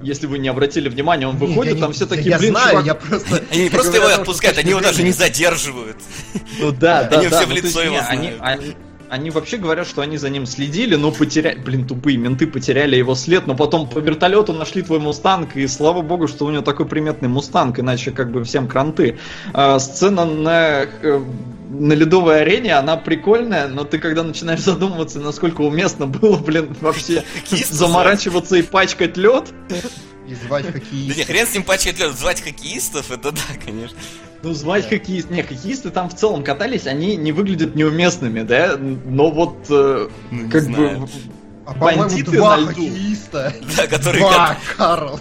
если 0.01 0.27
вы 0.27 0.39
не 0.39 0.49
обратили 0.49 0.89
внимания, 0.89 1.27
он 1.27 1.37
выходит, 1.37 1.79
там 1.79 1.93
все 1.93 2.05
такие, 2.05 2.37
блин, 2.37 2.53
Я 2.53 2.59
знаю, 2.59 2.85
я 2.85 2.95
просто... 2.95 3.43
Они 3.51 3.63
не 3.63 3.69
просто 3.69 3.97
его 3.97 4.07
отпускают, 4.07 4.57
они 4.57 4.71
его 4.71 4.81
даже 4.81 5.03
не 5.03 5.11
задерживают. 5.11 5.97
Ну 6.59 6.71
да, 6.71 7.03
да, 7.03 7.19
Они 7.19 7.27
все 7.27 7.45
в 7.45 7.51
лицо 7.51 7.81
его 7.81 7.99
знают. 7.99 8.75
Они 9.11 9.29
вообще 9.29 9.57
говорят, 9.57 9.87
что 9.87 10.01
они 10.01 10.15
за 10.15 10.29
ним 10.29 10.45
следили, 10.45 10.95
но 10.95 11.11
потеряли... 11.11 11.59
Блин, 11.59 11.85
тупые 11.85 12.15
менты 12.15 12.47
потеряли 12.47 12.95
его 12.95 13.13
след, 13.13 13.45
но 13.45 13.57
потом 13.57 13.89
по 13.89 13.99
вертолету 13.99 14.53
нашли 14.53 14.83
твой 14.83 14.99
мустанг, 14.99 15.57
и 15.57 15.67
слава 15.67 16.01
богу, 16.01 16.29
что 16.29 16.45
у 16.45 16.49
него 16.49 16.61
такой 16.61 16.85
приметный 16.85 17.27
мустанг, 17.27 17.77
иначе 17.77 18.11
как 18.11 18.31
бы 18.31 18.45
всем 18.45 18.69
кранты. 18.69 19.19
А, 19.51 19.79
сцена 19.79 20.23
на 20.23 20.83
э, 20.83 21.21
на 21.71 21.93
ледовой 21.93 22.41
арене, 22.41 22.75
она 22.75 22.97
прикольная, 22.97 23.67
но 23.67 23.83
ты 23.83 23.97
когда 23.97 24.23
начинаешь 24.23 24.59
задумываться, 24.63 25.19
насколько 25.19 25.61
уместно 25.61 26.07
было, 26.07 26.37
блин, 26.37 26.75
вообще 26.81 27.23
заморачиваться 27.69 28.57
и 28.57 28.61
пачкать 28.61 29.17
лед. 29.17 29.53
И 30.27 30.35
звать 30.35 30.65
хоккеистов. 30.65 31.07
Да 31.07 31.15
не, 31.15 31.23
хрен 31.23 31.47
с 31.47 31.53
ним 31.53 31.63
пачкать 31.63 31.99
лед, 31.99 32.13
звать 32.13 32.41
хоккеистов, 32.41 33.11
это 33.11 33.31
да, 33.31 33.41
конечно. 33.63 33.97
Ну, 34.43 34.53
звать 34.53 34.87
хоккеистов. 34.89 35.31
Не, 35.31 35.43
хоккеисты 35.43 35.89
там 35.89 36.09
в 36.09 36.15
целом 36.15 36.43
катались, 36.43 36.87
они 36.87 37.15
не 37.15 37.31
выглядят 37.31 37.75
неуместными, 37.75 38.41
да? 38.41 38.77
Но 38.77 39.31
вот, 39.31 39.65
э, 39.69 40.09
ну, 40.31 40.49
как 40.49 40.67
бы... 40.67 41.07
А, 41.65 41.73
бандиты 41.75 42.39
на 42.39 42.57
льду. 42.57 42.67
хоккеиста. 42.67 43.53
Да, 43.77 43.87
которые... 43.87 44.21
Два, 44.21 44.57
Карл. 44.77 45.19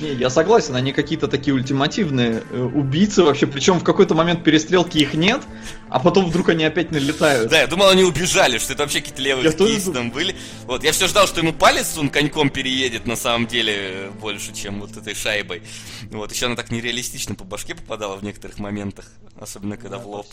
Не, 0.00 0.12
я 0.14 0.30
согласен, 0.30 0.76
они 0.76 0.92
какие-то 0.92 1.28
такие 1.28 1.54
ультимативные 1.54 2.42
э, 2.50 2.60
убийцы 2.62 3.22
вообще, 3.22 3.46
причем 3.46 3.80
в 3.80 3.84
какой-то 3.84 4.14
момент 4.14 4.44
перестрелки 4.44 4.98
их 4.98 5.14
нет, 5.14 5.42
а 5.88 5.98
потом 5.98 6.26
вдруг 6.26 6.50
они 6.50 6.64
опять 6.64 6.90
налетают. 6.90 7.50
Да, 7.50 7.60
я 7.60 7.66
думал, 7.66 7.88
они 7.88 8.04
убежали, 8.04 8.58
что 8.58 8.72
это 8.72 8.82
вообще 8.82 9.00
какие-то 9.00 9.22
левые 9.22 9.52
кейсы 9.52 9.92
там 9.92 10.10
были. 10.10 10.36
Вот, 10.64 10.84
я 10.84 10.92
все 10.92 11.08
ждал, 11.08 11.26
что 11.26 11.40
ему 11.40 11.52
палец 11.52 11.96
он 11.98 12.10
коньком 12.10 12.50
переедет 12.50 13.06
на 13.06 13.16
самом 13.16 13.46
деле 13.46 14.10
больше, 14.20 14.54
чем 14.54 14.80
вот 14.80 14.96
этой 14.96 15.14
шайбой. 15.14 15.62
Вот, 16.10 16.32
еще 16.32 16.46
она 16.46 16.56
так 16.56 16.70
нереалистично 16.70 17.34
по 17.34 17.44
башке 17.44 17.74
попадала 17.74 18.16
в 18.16 18.22
некоторых 18.22 18.58
моментах, 18.58 19.06
особенно 19.40 19.76
когда 19.76 19.98
да, 19.98 20.04
в 20.04 20.08
лоб. 20.08 20.26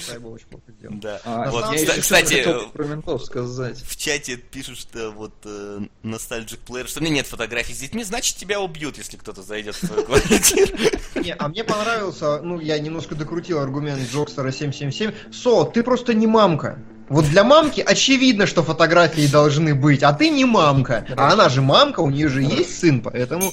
Шайба 0.00 0.28
очень 0.28 0.46
плохо 0.46 0.64
сделана. 0.72 1.00
Да. 1.00 1.20
А, 1.24 1.50
вот, 1.50 1.72
я 1.74 2.00
кстати, 2.00 2.44
про 2.72 2.84
ментов 2.84 3.24
сказать. 3.24 3.78
В 3.82 3.96
чате 3.96 4.36
пишут, 4.36 4.78
что 4.78 5.10
вот 5.10 5.34
э, 5.44 5.80
Nostalgic 6.02 6.60
Player, 6.66 6.86
что 6.86 7.00
у 7.00 7.02
меня 7.02 7.16
нет 7.16 7.26
фотографий 7.26 7.74
с 7.74 7.78
детьми, 7.78 8.04
значит 8.04 8.36
тебя 8.36 8.60
убьют, 8.60 8.98
если 8.98 9.16
кто-то 9.16 9.42
зайдет 9.42 9.76
в 9.76 9.86
твою 9.86 10.04
квартиру. 10.04 10.76
Не, 11.16 11.34
а 11.34 11.48
мне 11.48 11.64
понравился, 11.64 12.40
ну, 12.42 12.60
я 12.60 12.78
немножко 12.78 13.14
докрутил 13.14 13.58
аргумент 13.58 14.00
Джокстера 14.10 14.50
777. 14.50 15.12
Со, 15.32 15.64
ты 15.64 15.82
просто 15.82 16.14
не 16.14 16.26
мамка. 16.26 16.78
Вот 17.08 17.24
для 17.26 17.44
мамки 17.44 17.80
очевидно, 17.80 18.46
что 18.46 18.62
фотографии 18.62 19.26
должны 19.26 19.74
быть, 19.74 20.02
а 20.02 20.12
ты 20.12 20.30
не 20.30 20.44
мамка. 20.44 21.06
А 21.16 21.32
она 21.32 21.48
же 21.48 21.62
мамка, 21.62 22.00
у 22.00 22.10
нее 22.10 22.28
же 22.28 22.42
есть 22.42 22.78
сын, 22.78 23.00
поэтому 23.00 23.52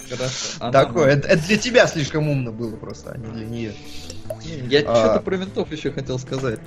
такое. 0.71 1.07
Это, 1.07 1.27
это 1.27 1.47
для 1.47 1.57
тебя 1.57 1.87
слишком 1.87 2.27
умно 2.29 2.51
было 2.51 2.75
просто, 2.75 3.11
а 3.11 3.17
не 3.17 3.27
для 3.27 3.45
нее. 3.45 3.73
Я 4.69 4.79
а... 4.85 4.95
что-то 4.95 5.19
про 5.21 5.37
ментов 5.37 5.71
еще 5.71 5.91
хотел 5.91 6.19
сказать. 6.19 6.59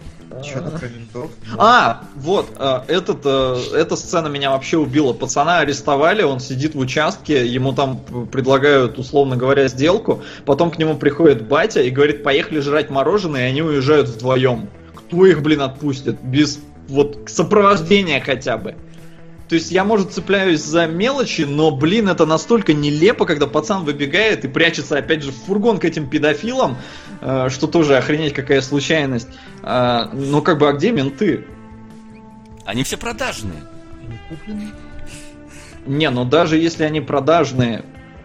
Что-то 0.42 0.78
про 0.78 0.88
ментов. 0.88 1.30
А, 1.56 2.04
вот, 2.16 2.50
а, 2.56 2.84
этот, 2.88 3.20
а, 3.24 3.58
эта 3.74 3.96
сцена 3.96 4.28
меня 4.28 4.50
вообще 4.50 4.78
убила. 4.78 5.12
Пацана 5.12 5.58
арестовали, 5.58 6.22
он 6.22 6.40
сидит 6.40 6.74
в 6.74 6.78
участке, 6.78 7.46
ему 7.46 7.72
там 7.72 7.98
предлагают, 8.30 8.98
условно 8.98 9.36
говоря, 9.36 9.68
сделку, 9.68 10.22
потом 10.44 10.70
к 10.70 10.78
нему 10.78 10.96
приходит 10.96 11.46
батя 11.46 11.82
и 11.82 11.90
говорит, 11.90 12.22
поехали 12.22 12.60
жрать 12.60 12.90
мороженое, 12.90 13.46
и 13.46 13.50
они 13.50 13.62
уезжают 13.62 14.08
вдвоем. 14.08 14.68
Кто 14.94 15.26
их, 15.26 15.42
блин, 15.42 15.62
отпустит? 15.62 16.20
Без 16.22 16.60
вот 16.88 17.24
сопровождения 17.26 18.20
хотя 18.20 18.56
бы. 18.56 18.74
То 19.48 19.54
есть 19.54 19.70
я, 19.70 19.84
может, 19.84 20.12
цепляюсь 20.12 20.62
за 20.62 20.86
мелочи, 20.86 21.42
но, 21.42 21.70
блин, 21.70 22.08
это 22.08 22.26
настолько 22.26 22.74
нелепо, 22.74 23.24
когда 23.24 23.46
пацан 23.46 23.84
выбегает 23.84 24.44
и 24.44 24.48
прячется, 24.48 24.98
опять 24.98 25.22
же, 25.22 25.32
в 25.32 25.36
фургон 25.36 25.78
к 25.78 25.86
этим 25.86 26.08
педофилам, 26.08 26.76
э, 27.22 27.48
что 27.48 27.66
тоже 27.66 27.96
охренеть 27.96 28.34
какая 28.34 28.60
случайность. 28.60 29.28
Э, 29.62 30.04
ну, 30.12 30.42
как 30.42 30.58
бы, 30.58 30.68
а 30.68 30.72
где 30.72 30.92
менты? 30.92 31.46
Они 32.66 32.82
все 32.82 32.98
продажные. 32.98 33.62
Не, 35.86 36.10
ну 36.10 36.26
даже 36.26 36.58
если 36.58 36.84
они 36.84 37.00
продажные, 37.00 37.82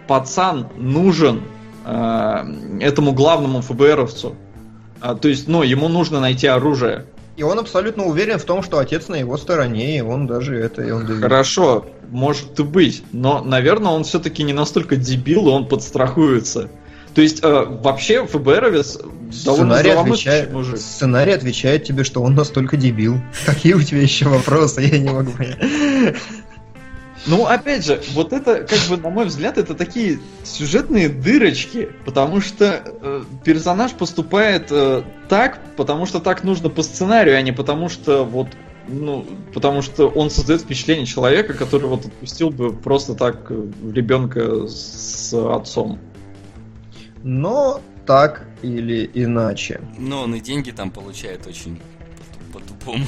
пацан 0.08 0.68
нужен 0.76 1.44
э, 1.86 2.46
этому 2.82 3.14
главному 3.14 3.62
ФБРовцу. 3.62 4.36
А, 5.00 5.16
то 5.16 5.30
есть, 5.30 5.48
ну, 5.48 5.64
ему 5.64 5.88
нужно 5.88 6.20
найти 6.20 6.48
оружие. 6.48 7.06
И 7.36 7.44
он 7.44 7.58
абсолютно 7.58 8.06
уверен 8.06 8.38
в 8.38 8.44
том, 8.44 8.62
что 8.62 8.78
отец 8.78 9.08
на 9.08 9.16
его 9.16 9.38
стороне, 9.38 9.98
и 9.98 10.02
он 10.02 10.28
даже 10.28 10.56
это... 10.56 10.84
И 10.84 10.92
он 10.92 11.08
Хорошо. 11.20 11.86
может 12.10 12.60
быть, 12.60 13.04
но, 13.12 13.44
наверное, 13.44 13.92
он 13.92 14.04
все-таки 14.04 14.44
не 14.44 14.54
настолько 14.54 14.96
дебил, 14.96 15.48
и 15.48 15.52
он 15.52 15.68
подстрахуется. 15.68 16.70
То 17.16 17.22
есть, 17.22 17.44
э, 17.44 17.66
вообще, 17.84 18.26
ФБРовец 18.26 19.00
довольно 19.46 19.78
отвечает, 19.78 20.52
мужик. 20.52 20.78
Сценарий 20.78 21.32
отвечает 21.32 21.84
тебе, 21.84 22.04
что 22.04 22.22
он 22.22 22.36
настолько 22.36 22.78
дебил. 22.78 23.20
Какие 23.46 23.74
у 23.74 23.82
тебя 23.82 24.02
еще 24.02 24.28
вопросы? 24.28 24.82
Я 24.82 24.98
не 25.00 25.10
могу 25.10 25.32
понять. 25.32 25.58
Ну, 27.26 27.46
опять 27.46 27.86
же, 27.86 28.02
вот 28.14 28.34
это, 28.34 28.66
как 28.66 28.80
бы, 28.90 28.98
на 28.98 29.10
мой 29.10 29.26
взгляд, 29.26 29.58
это 29.58 29.76
такие 29.76 30.20
сюжетные 30.44 31.08
дырочки, 31.08 31.90
потому 32.06 32.42
что 32.42 32.84
э, 32.86 33.24
персонаж 33.46 33.94
поступает 33.94 34.68
э, 34.72 35.04
так, 35.30 35.60
потому 35.78 36.06
что 36.06 36.20
так 36.20 36.44
нужно 36.44 36.70
по 36.70 36.84
сценарию, 36.84 37.38
а 37.38 37.42
не 37.42 37.54
потому 37.54 37.88
что 37.88 38.26
вот 38.26 38.50
ну, 38.88 39.26
потому 39.54 39.82
что 39.82 40.10
он 40.10 40.30
создает 40.30 40.62
впечатление 40.62 41.06
человека, 41.06 41.54
который 41.54 41.88
вот 41.88 42.06
отпустил 42.06 42.50
бы 42.50 42.74
просто 42.74 43.16
так 43.16 43.50
э, 43.50 43.72
ребенка 43.94 44.68
с 44.68 45.34
отцом. 45.34 46.00
Но 47.24 47.80
так 48.06 48.46
или 48.62 49.10
иначе. 49.14 49.80
Но 49.98 50.24
он 50.24 50.36
и 50.36 50.42
деньги 50.42 50.72
там 50.72 50.92
получает 50.92 51.48
очень 51.48 51.80
по-тупому. 52.52 53.06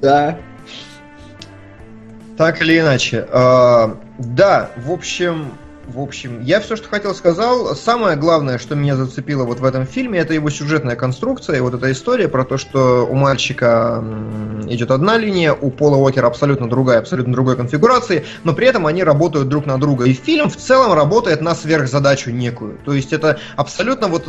Да. 0.00 0.38
Так 2.38 2.62
или 2.62 2.78
иначе. 2.78 3.26
Э, 3.30 3.94
да, 4.18 4.70
в 4.76 4.92
общем, 4.92 5.52
в 5.88 6.00
общем, 6.00 6.42
я 6.42 6.60
все, 6.60 6.76
что 6.76 6.88
хотел, 6.88 7.14
сказал. 7.14 7.74
Самое 7.74 8.16
главное, 8.16 8.58
что 8.58 8.74
меня 8.74 8.94
зацепило 8.94 9.44
вот 9.44 9.60
в 9.60 9.64
этом 9.64 9.86
фильме, 9.86 10.18
это 10.18 10.34
его 10.34 10.50
сюжетная 10.50 10.96
конструкция 10.96 11.56
и 11.56 11.60
вот 11.60 11.74
эта 11.74 11.90
история 11.90 12.28
про 12.28 12.44
то, 12.44 12.58
что 12.58 13.06
у 13.06 13.14
мальчика 13.14 14.04
идет 14.68 14.90
одна 14.90 15.16
линия, 15.16 15.54
у 15.54 15.70
Пола 15.70 15.96
Уокера 15.96 16.26
абсолютно 16.26 16.68
другая, 16.68 16.98
абсолютно 16.98 17.32
другой 17.32 17.56
конфигурации, 17.56 18.26
но 18.44 18.52
при 18.52 18.66
этом 18.66 18.86
они 18.86 19.02
работают 19.02 19.48
друг 19.48 19.64
на 19.64 19.78
друга. 19.78 20.04
И 20.04 20.12
фильм 20.12 20.50
в 20.50 20.56
целом 20.56 20.92
работает 20.92 21.40
на 21.40 21.54
сверхзадачу 21.54 22.30
некую. 22.30 22.78
То 22.84 22.92
есть 22.92 23.14
это 23.14 23.38
абсолютно 23.56 24.08
вот 24.08 24.26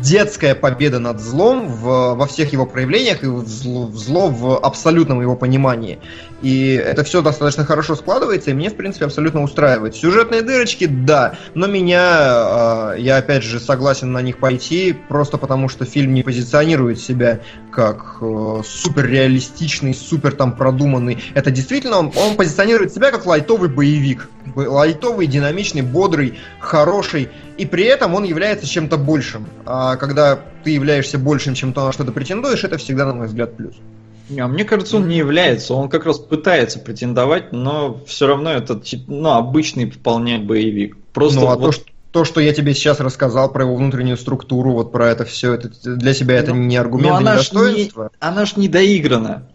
детская 0.00 0.54
победа 0.54 0.98
над 1.00 1.20
злом 1.20 1.68
в, 1.68 2.14
во 2.14 2.26
всех 2.26 2.52
его 2.52 2.64
проявлениях 2.64 3.22
и 3.22 3.26
в 3.26 3.46
зло, 3.46 3.86
в 3.86 3.98
зло 3.98 4.28
в 4.28 4.58
абсолютном 4.58 5.20
его 5.20 5.36
понимании. 5.36 5.98
И 6.40 6.74
это 6.74 7.04
все 7.04 7.22
достаточно 7.22 7.64
хорошо 7.64 7.96
складывается, 7.96 8.50
и 8.50 8.54
мне, 8.54 8.68
в 8.68 8.76
принципе, 8.76 9.06
абсолютно 9.06 9.42
устраивает. 9.42 9.96
Сюжетные 9.96 10.42
дырочки, 10.42 10.84
да, 10.94 11.36
но 11.54 11.66
меня, 11.66 12.00
а, 12.00 12.94
я 12.94 13.16
опять 13.16 13.42
же 13.42 13.60
согласен 13.60 14.12
на 14.12 14.22
них 14.22 14.38
пойти, 14.38 14.96
просто 15.08 15.38
потому 15.38 15.68
что 15.68 15.84
фильм 15.84 16.14
не 16.14 16.22
позиционирует 16.22 17.00
себя 17.00 17.40
как 17.70 18.18
э, 18.20 18.62
супер 18.64 19.06
реалистичный, 19.06 19.94
супер 19.94 20.34
там 20.34 20.56
продуманный. 20.56 21.22
Это 21.34 21.50
действительно, 21.50 21.98
он, 21.98 22.12
он 22.16 22.36
позиционирует 22.36 22.92
себя 22.92 23.10
как 23.10 23.26
лайтовый 23.26 23.68
боевик. 23.68 24.28
Лайтовый, 24.54 25.26
динамичный, 25.26 25.82
бодрый, 25.82 26.38
хороший, 26.60 27.30
и 27.58 27.66
при 27.66 27.84
этом 27.84 28.14
он 28.14 28.24
является 28.24 28.66
чем-то 28.66 28.96
большим. 28.96 29.46
А 29.66 29.96
когда 29.96 30.38
ты 30.62 30.70
являешься 30.70 31.18
большим, 31.18 31.54
чем 31.54 31.72
то, 31.72 31.84
на 31.84 31.92
что 31.92 32.04
ты 32.04 32.12
претендуешь, 32.12 32.62
это 32.64 32.78
всегда, 32.78 33.06
на 33.06 33.14
мой 33.14 33.26
взгляд, 33.26 33.56
плюс. 33.56 33.74
А 34.38 34.48
мне 34.48 34.64
кажется, 34.64 34.96
он 34.96 35.08
не 35.08 35.16
является. 35.16 35.74
Он 35.74 35.88
как 35.88 36.06
раз 36.06 36.18
пытается 36.18 36.78
претендовать, 36.78 37.52
но 37.52 38.00
все 38.06 38.26
равно 38.26 38.52
это 38.52 38.80
ну, 39.06 39.30
обычный 39.30 39.90
вполне 39.90 40.38
боевик. 40.38 40.96
Просто 41.12 41.40
ну, 41.40 41.46
а 41.48 41.56
вот... 41.56 41.64
то, 41.64 41.72
что, 41.72 41.84
то, 42.10 42.24
что 42.24 42.40
я 42.40 42.54
тебе 42.54 42.74
сейчас 42.74 43.00
рассказал 43.00 43.52
про 43.52 43.64
его 43.64 43.76
внутреннюю 43.76 44.16
структуру, 44.16 44.72
вот 44.72 44.92
про 44.92 45.10
это 45.10 45.24
все, 45.24 45.54
это 45.54 45.70
для 45.96 46.14
себя 46.14 46.36
это 46.36 46.54
ну, 46.54 46.62
не 46.62 46.76
аргумент, 46.76 47.18
не 47.20 47.24
достоинство. 47.24 48.04
Не, 48.04 48.08
она 48.20 48.46
ж 48.46 48.56
не 48.56 48.68
доиграна. 48.68 49.48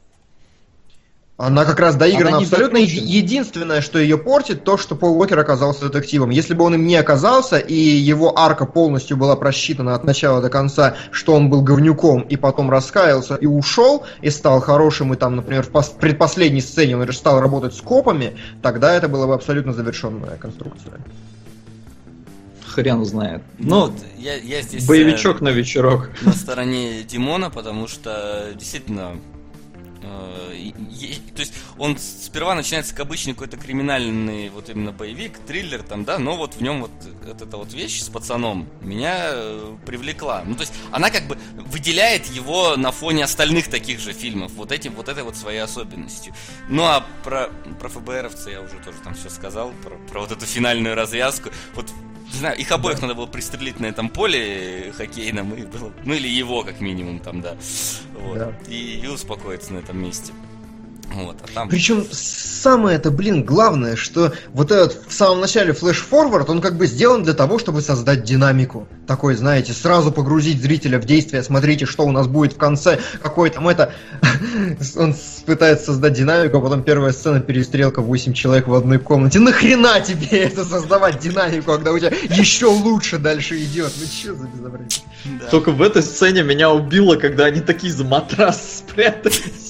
Она 1.39 1.63
как 1.63 1.79
раз 1.79 1.95
доиграна 1.95 2.35
Она 2.35 2.37
абсолютно. 2.39 2.77
Единственное, 2.79 3.79
что 3.79 3.97
ее 3.97 4.17
портит, 4.17 4.65
то, 4.65 4.77
что 4.77 4.95
Пол 4.95 5.17
Уокер 5.17 5.39
оказался 5.39 5.87
детективом. 5.87 6.31
Если 6.31 6.53
бы 6.53 6.65
он 6.65 6.75
им 6.75 6.85
не 6.85 6.97
оказался, 6.97 7.57
и 7.57 7.73
его 7.73 8.37
арка 8.37 8.65
полностью 8.65 9.15
была 9.15 9.37
просчитана 9.37 9.95
от 9.95 10.03
начала 10.03 10.41
до 10.41 10.49
конца, 10.49 10.97
что 11.11 11.33
он 11.33 11.49
был 11.49 11.61
говнюком, 11.61 12.23
и 12.23 12.35
потом 12.35 12.69
раскаялся 12.69 13.35
и 13.35 13.45
ушел, 13.45 14.03
и 14.21 14.29
стал 14.31 14.59
хорошим, 14.59 15.13
и 15.13 15.15
там, 15.15 15.37
например, 15.37 15.63
в 15.63 15.91
предпоследней 15.93 16.61
сцене 16.61 16.97
он 16.97 17.09
стал 17.13 17.39
работать 17.39 17.73
с 17.73 17.79
копами, 17.79 18.35
тогда 18.61 18.93
это 18.93 19.07
была 19.07 19.25
бы 19.25 19.33
абсолютно 19.33 19.71
завершенная 19.71 20.35
конструкция. 20.35 20.99
Хрен 22.67 23.05
знает. 23.05 23.43
Ну, 23.57 23.69
ну 23.69 23.79
вот 23.85 23.93
я, 24.17 24.35
я 24.35 24.61
здесь... 24.61 24.85
Боевичок 24.85 25.39
на 25.39 25.49
вечерок. 25.49 26.09
На 26.21 26.33
стороне 26.33 27.03
Димона, 27.03 27.49
потому 27.49 27.87
что 27.87 28.49
действительно 28.55 29.13
Э, 29.13 29.28
то 31.35 31.39
есть 31.39 31.53
он 31.77 31.97
сперва 31.97 32.55
начинается 32.55 32.93
как 32.93 33.05
обычный 33.05 33.33
какой-то 33.33 33.57
криминальный 33.57 34.49
вот 34.49 34.69
именно 34.69 34.91
боевик, 34.91 35.37
триллер 35.39 35.83
там, 35.83 36.03
да, 36.05 36.19
но 36.19 36.35
вот 36.35 36.55
в 36.55 36.61
нем 36.61 36.81
вот 36.81 36.91
эта 37.41 37.57
вот 37.57 37.73
вещь 37.73 38.01
с 38.01 38.09
пацаном 38.09 38.67
меня 38.81 39.29
э, 39.31 39.77
привлекла. 39.85 40.43
Ну, 40.45 40.55
то 40.55 40.61
есть 40.61 40.73
она 40.91 41.09
как 41.09 41.27
бы 41.27 41.37
выделяет 41.53 42.25
его 42.27 42.75
на 42.77 42.91
фоне 42.91 43.23
остальных 43.23 43.69
таких 43.69 43.99
же 43.99 44.13
фильмов, 44.13 44.51
вот 44.53 44.71
этим, 44.71 44.93
вот 44.93 45.09
этой 45.09 45.23
вот 45.23 45.35
своей 45.35 45.59
особенностью. 45.59 46.33
Ну, 46.69 46.83
а 46.83 47.05
про, 47.23 47.49
про 47.79 47.89
ФБРовца 47.89 48.49
я 48.49 48.61
уже 48.61 48.75
тоже 48.83 48.97
там 49.03 49.15
все 49.15 49.29
сказал, 49.29 49.71
про, 49.83 49.95
про 50.11 50.21
вот 50.21 50.31
эту 50.31 50.45
финальную 50.45 50.95
развязку. 50.95 51.49
Вот 51.75 51.91
не 52.31 52.39
знаю, 52.39 52.57
их 52.57 52.71
обоих 52.71 52.97
да. 52.97 53.07
надо 53.07 53.15
было 53.15 53.25
пристрелить 53.25 53.79
на 53.79 53.87
этом 53.87 54.09
поле 54.09 54.93
хоккейном, 54.95 55.53
и 55.53 55.65
было, 55.65 55.91
ну 56.05 56.13
или 56.13 56.27
его 56.27 56.63
как 56.63 56.79
минимум 56.79 57.19
там, 57.19 57.41
да. 57.41 57.55
Вот. 58.13 58.37
да. 58.37 58.53
И, 58.67 59.01
и 59.03 59.07
успокоиться 59.07 59.73
на 59.73 59.79
этом 59.79 60.01
месте. 60.01 60.33
Вот, 61.13 61.37
а 61.43 61.47
там... 61.53 61.69
Причем 61.69 62.05
самое 62.11 62.97
это, 62.97 63.11
блин, 63.11 63.43
главное, 63.43 63.95
что 63.95 64.33
вот 64.53 64.71
этот 64.71 64.99
в 65.07 65.13
самом 65.13 65.41
начале 65.41 65.73
флеш-форвард, 65.73 66.49
он 66.49 66.61
как 66.61 66.77
бы 66.77 66.87
сделан 66.87 67.23
для 67.23 67.33
того, 67.33 67.57
чтобы 67.59 67.81
создать 67.81 68.23
динамику. 68.23 68.87
Такой, 69.07 69.35
знаете, 69.35 69.73
сразу 69.73 70.11
погрузить 70.11 70.61
зрителя 70.61 70.99
в 70.99 71.05
действие, 71.05 71.41
смотрите, 71.43 71.85
что 71.85 72.03
у 72.05 72.11
нас 72.11 72.27
будет 72.27 72.53
в 72.53 72.57
конце, 72.57 72.99
какой 73.21 73.49
там 73.49 73.67
это... 73.67 73.93
он 74.95 75.15
пытается 75.45 75.87
создать 75.87 76.13
динамику, 76.13 76.57
а 76.57 76.61
потом 76.61 76.83
первая 76.83 77.11
сцена 77.11 77.39
перестрелка 77.39 78.01
8 78.01 78.33
человек 78.33 78.67
в 78.67 78.73
одной 78.73 78.99
комнате. 78.99 79.39
Нахрена 79.39 80.01
тебе 80.01 80.43
это 80.43 80.63
создавать 80.63 81.19
динамику, 81.19 81.71
когда 81.71 81.91
у 81.91 81.99
тебя 81.99 82.11
еще 82.29 82.67
лучше 82.67 83.17
дальше 83.17 83.57
идет? 83.63 83.91
Ну 83.99 84.05
что 84.05 84.35
за 84.35 84.47
безобразие? 84.47 85.03
Да. 85.39 85.47
Только 85.47 85.71
в 85.71 85.81
этой 85.81 86.03
сцене 86.03 86.43
меня 86.43 86.71
убило, 86.71 87.15
когда 87.15 87.45
они 87.45 87.61
такие 87.61 87.91
за 87.91 88.03
матрас 88.03 88.79
спрятались. 88.79 89.68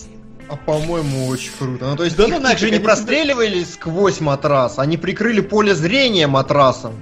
А 0.50 0.56
по-моему, 0.56 1.28
очень 1.28 1.52
круто. 1.58 1.86
Ну, 1.86 1.96
то 1.96 2.04
есть, 2.04 2.18
да, 2.18 2.26
их, 2.26 2.42
ну, 2.42 2.52
их 2.52 2.58
же 2.58 2.72
не 2.72 2.80
простреливали 2.80 3.64
сквозь 3.64 4.20
матрас, 4.20 4.80
они 4.80 4.98
прикрыли 4.98 5.42
поле 5.42 5.76
зрения 5.76 6.26
матрасом. 6.26 6.96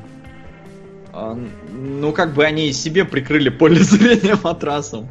А, 1.14 1.38
ну, 1.72 2.12
как 2.12 2.34
бы 2.34 2.44
они 2.44 2.74
себе 2.74 3.06
прикрыли 3.06 3.48
поле 3.50 3.80
зрения 3.84 4.38
матрасом. 4.44 5.08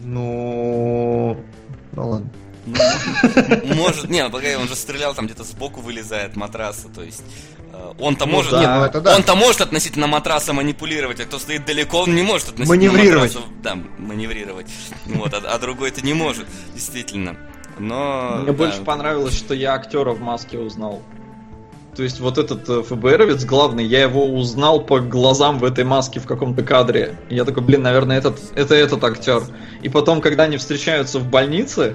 Ну... 0.00 1.42
Ну 1.92 2.08
ладно. 2.08 2.30
Ну, 2.66 3.74
может, 3.74 4.10
не, 4.10 4.28
погоди, 4.28 4.56
он 4.56 4.68
же 4.68 4.76
стрелял 4.76 5.14
там 5.14 5.24
где-то 5.24 5.44
сбоку 5.44 5.80
вылезает 5.80 6.36
матраса, 6.36 6.88
то 6.88 7.02
есть 7.02 7.22
э, 7.72 7.92
он-то 7.98 8.26
ну, 8.26 8.32
может, 8.32 8.50
да, 8.50 8.60
нет, 8.60 8.68
ну, 8.68 8.84
это 8.84 9.00
да. 9.00 9.16
он-то 9.16 9.34
может 9.34 9.62
относительно 9.62 10.06
матраса 10.06 10.52
манипулировать, 10.52 11.18
а 11.20 11.24
кто 11.24 11.38
стоит 11.38 11.64
далеко, 11.64 12.00
он 12.00 12.14
не 12.14 12.22
может 12.22 12.50
относительно 12.50 12.90
маневрировать. 12.90 13.34
матраса, 13.34 13.52
да, 13.62 13.78
маневрировать, 13.96 14.66
вот, 15.06 15.32
а, 15.32 15.38
а 15.38 15.58
другой 15.58 15.88
это 15.88 16.02
не 16.02 16.12
может, 16.12 16.46
действительно. 16.74 17.38
Но... 17.78 18.38
Мне 18.38 18.46
да. 18.46 18.52
больше 18.52 18.82
понравилось, 18.82 19.36
что 19.36 19.54
я 19.54 19.74
актера 19.74 20.12
в 20.12 20.20
маске 20.20 20.58
узнал. 20.58 21.02
То 21.98 22.04
есть 22.04 22.20
вот 22.20 22.38
этот 22.38 22.68
э, 22.68 22.82
ФБРовец 22.82 23.44
главный, 23.44 23.84
я 23.84 24.02
его 24.02 24.24
узнал 24.24 24.80
по 24.80 25.00
глазам 25.00 25.58
в 25.58 25.64
этой 25.64 25.82
маске 25.82 26.20
в 26.20 26.26
каком-то 26.26 26.62
кадре. 26.62 27.16
я 27.28 27.44
такой, 27.44 27.64
блин, 27.64 27.82
наверное, 27.82 28.16
этот, 28.18 28.38
это 28.54 28.76
этот 28.76 29.02
актер. 29.02 29.42
И 29.82 29.88
потом, 29.88 30.20
когда 30.20 30.44
они 30.44 30.58
встречаются 30.58 31.18
в 31.18 31.28
больнице, 31.28 31.94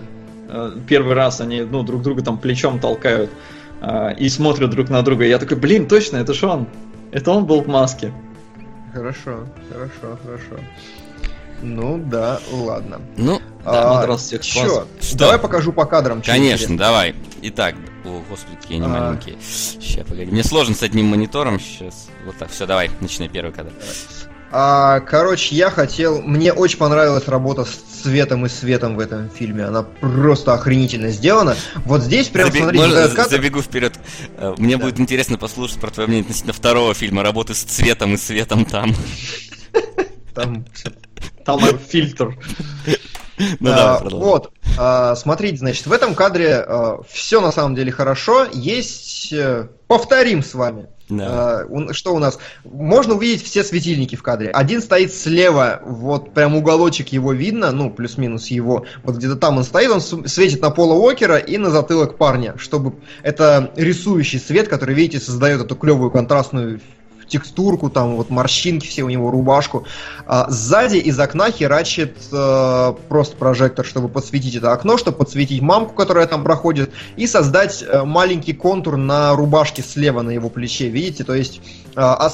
э, 0.49 0.71
первый 0.89 1.13
раз 1.13 1.39
они 1.39 1.61
ну, 1.61 1.83
друг 1.83 2.01
друга 2.01 2.21
там 2.21 2.37
плечом 2.37 2.79
толкают 2.79 3.31
э, 3.79 4.15
и 4.17 4.27
смотрят 4.27 4.71
друг 4.71 4.89
на 4.89 5.03
друга. 5.03 5.25
Я 5.25 5.37
такой, 5.37 5.55
блин, 5.55 5.87
точно, 5.87 6.17
это 6.17 6.33
же 6.33 6.47
он. 6.47 6.67
Это 7.13 7.31
он 7.31 7.45
был 7.45 7.61
в 7.61 7.67
маске. 7.67 8.11
Хорошо, 8.91 9.47
хорошо, 9.71 10.19
хорошо. 10.21 10.61
Ну 11.61 11.97
да, 11.97 12.41
ладно. 12.51 12.99
Ну, 13.15 13.39
да, 13.63 14.01
а, 14.01 14.05
раз 14.05 14.23
всех 14.23 14.41
чё, 14.41 14.87
Что? 15.01 15.17
Давай 15.17 15.39
покажу 15.39 15.71
по 15.71 15.85
кадрам. 15.85 16.21
Конечно, 16.21 16.77
давай. 16.77 17.15
Итак, 17.41 17.75
о, 18.05 18.21
господи, 18.29 18.57
какие 18.61 18.77
они 18.77 18.87
а... 18.87 18.89
маленькие. 18.89 19.37
Сейчас, 19.41 20.05
погоди. 20.05 20.31
Мне 20.31 20.43
сложно 20.43 20.75
с 20.75 20.83
одним 20.83 21.07
монитором 21.07 21.59
сейчас. 21.59 22.07
Вот 22.25 22.35
так, 22.37 22.51
все, 22.51 22.65
давай, 22.65 22.91
начинай 22.99 23.29
первый 23.29 23.53
кадр. 23.53 23.71
А, 24.51 24.99
короче, 24.99 25.55
я 25.55 25.71
хотел... 25.71 26.21
Мне 26.21 26.53
очень 26.53 26.77
понравилась 26.77 27.27
работа 27.27 27.65
с 27.65 27.73
цветом 28.03 28.45
и 28.45 28.49
светом 28.49 28.97
в 28.97 28.99
этом 28.99 29.29
фильме. 29.29 29.63
Она 29.63 29.81
просто 29.83 30.53
охренительно 30.53 31.09
сделана. 31.09 31.55
Вот 31.85 32.03
здесь 32.03 32.27
прям, 32.27 32.47
Забег... 32.47 32.61
смотрите, 32.61 32.85
Можно, 32.85 33.15
кадр... 33.15 33.29
забегу 33.29 33.61
вперед. 33.61 33.93
Э, 34.37 34.53
мне 34.57 34.77
да. 34.77 34.83
будет 34.83 34.99
интересно 34.99 35.37
послушать 35.39 35.79
про 35.79 35.89
твое 35.89 36.07
мнение 36.07 36.23
относительно 36.23 36.53
второго 36.53 36.93
фильма, 36.93 37.23
работы 37.23 37.55
с 37.55 37.63
цветом 37.63 38.13
и 38.13 38.17
светом 38.17 38.65
там. 38.65 38.93
Там 40.35 40.65
там 41.45 41.59
фильтр. 41.89 42.37
Ну, 43.59 43.71
а, 43.71 44.01
вот. 44.03 44.51
А, 44.77 45.15
смотрите, 45.15 45.57
значит, 45.57 45.87
в 45.87 45.91
этом 45.91 46.15
кадре 46.15 46.55
а, 46.57 47.01
все 47.09 47.41
на 47.41 47.51
самом 47.51 47.75
деле 47.75 47.91
хорошо. 47.91 48.45
Есть... 48.51 49.33
Э, 49.33 49.67
повторим 49.87 50.43
с 50.43 50.53
вами. 50.53 50.87
Да. 51.09 51.65
А, 51.67 51.93
что 51.93 52.15
у 52.15 52.19
нас? 52.19 52.39
Можно 52.63 53.15
увидеть 53.15 53.43
все 53.43 53.63
светильники 53.63 54.15
в 54.15 54.23
кадре. 54.23 54.49
Один 54.49 54.81
стоит 54.81 55.13
слева, 55.13 55.81
вот 55.83 56.33
прям 56.33 56.55
уголочек 56.55 57.09
его 57.09 57.33
видно, 57.33 57.71
ну, 57.71 57.91
плюс-минус 57.91 58.47
его. 58.47 58.85
Вот 59.03 59.17
где-то 59.17 59.35
там 59.35 59.57
он 59.57 59.63
стоит, 59.63 59.89
он 59.89 60.01
светит 60.01 60.61
на 60.61 60.69
Пола 60.69 60.93
Уокера 60.93 61.37
и 61.37 61.57
на 61.57 61.69
затылок 61.69 62.17
парня, 62.17 62.55
чтобы 62.57 62.95
это 63.21 63.71
рисующий 63.75 64.39
свет, 64.39 64.67
который, 64.67 64.95
видите, 64.95 65.23
создает 65.23 65.61
эту 65.61 65.75
клевую 65.75 66.11
контрастную 66.11 66.81
текстурку, 67.27 67.89
там 67.89 68.15
вот 68.15 68.29
морщинки 68.29 68.87
все 68.87 69.03
у 69.03 69.09
него, 69.09 69.31
рубашку. 69.31 69.85
А 70.25 70.49
сзади 70.49 70.97
из 70.97 71.19
окна 71.19 71.51
херачит 71.51 72.17
э, 72.31 72.93
просто 73.09 73.35
прожектор, 73.35 73.85
чтобы 73.85 74.09
подсветить 74.09 74.55
это 74.55 74.71
окно, 74.71 74.97
чтобы 74.97 75.17
подсветить 75.17 75.61
мамку, 75.61 75.93
которая 75.93 76.27
там 76.27 76.43
проходит, 76.43 76.91
и 77.15 77.27
создать 77.27 77.83
э, 77.83 78.03
маленький 78.03 78.53
контур 78.53 78.97
на 78.97 79.35
рубашке 79.35 79.81
слева 79.81 80.21
на 80.21 80.31
его 80.31 80.49
плече, 80.49 80.89
видите? 80.89 81.23
То 81.23 81.35
есть 81.35 81.61
э, 81.95 81.99
а 81.99 82.29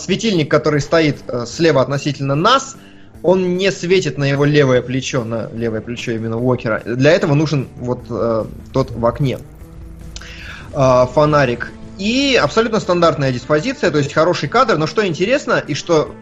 который 0.50 0.82
стоит 0.82 1.18
э, 1.28 1.46
слева 1.46 1.82
относительно 1.82 2.36
нас, 2.36 2.76
он 3.24 3.58
не 3.58 3.72
светит 3.72 4.18
на 4.18 4.24
его 4.24 4.46
левое 4.46 4.82
плечо, 4.82 5.24
на 5.24 5.50
левое 5.54 5.82
плечо 5.82 6.14
именно 6.14 6.38
Уокера. 6.38 6.82
Для 6.86 7.12
этого 7.12 7.34
нужен 7.34 7.68
вот 7.78 8.02
э, 8.10 8.46
тот 8.74 8.92
в 8.92 9.06
окне 9.06 9.40
э, 10.74 11.06
фонарик. 11.14 11.72
И 12.00 12.40
абсолютно 12.42 12.80
стандартная 12.80 13.34
диспозиция, 13.34 13.92
то 13.92 13.98
есть 13.98 14.14
хороший 14.14 14.48
кадр, 14.48 14.78
но 14.78 14.88
что 14.88 15.06
интересно 15.06 15.62
и 15.68 15.74
что 15.74 16.16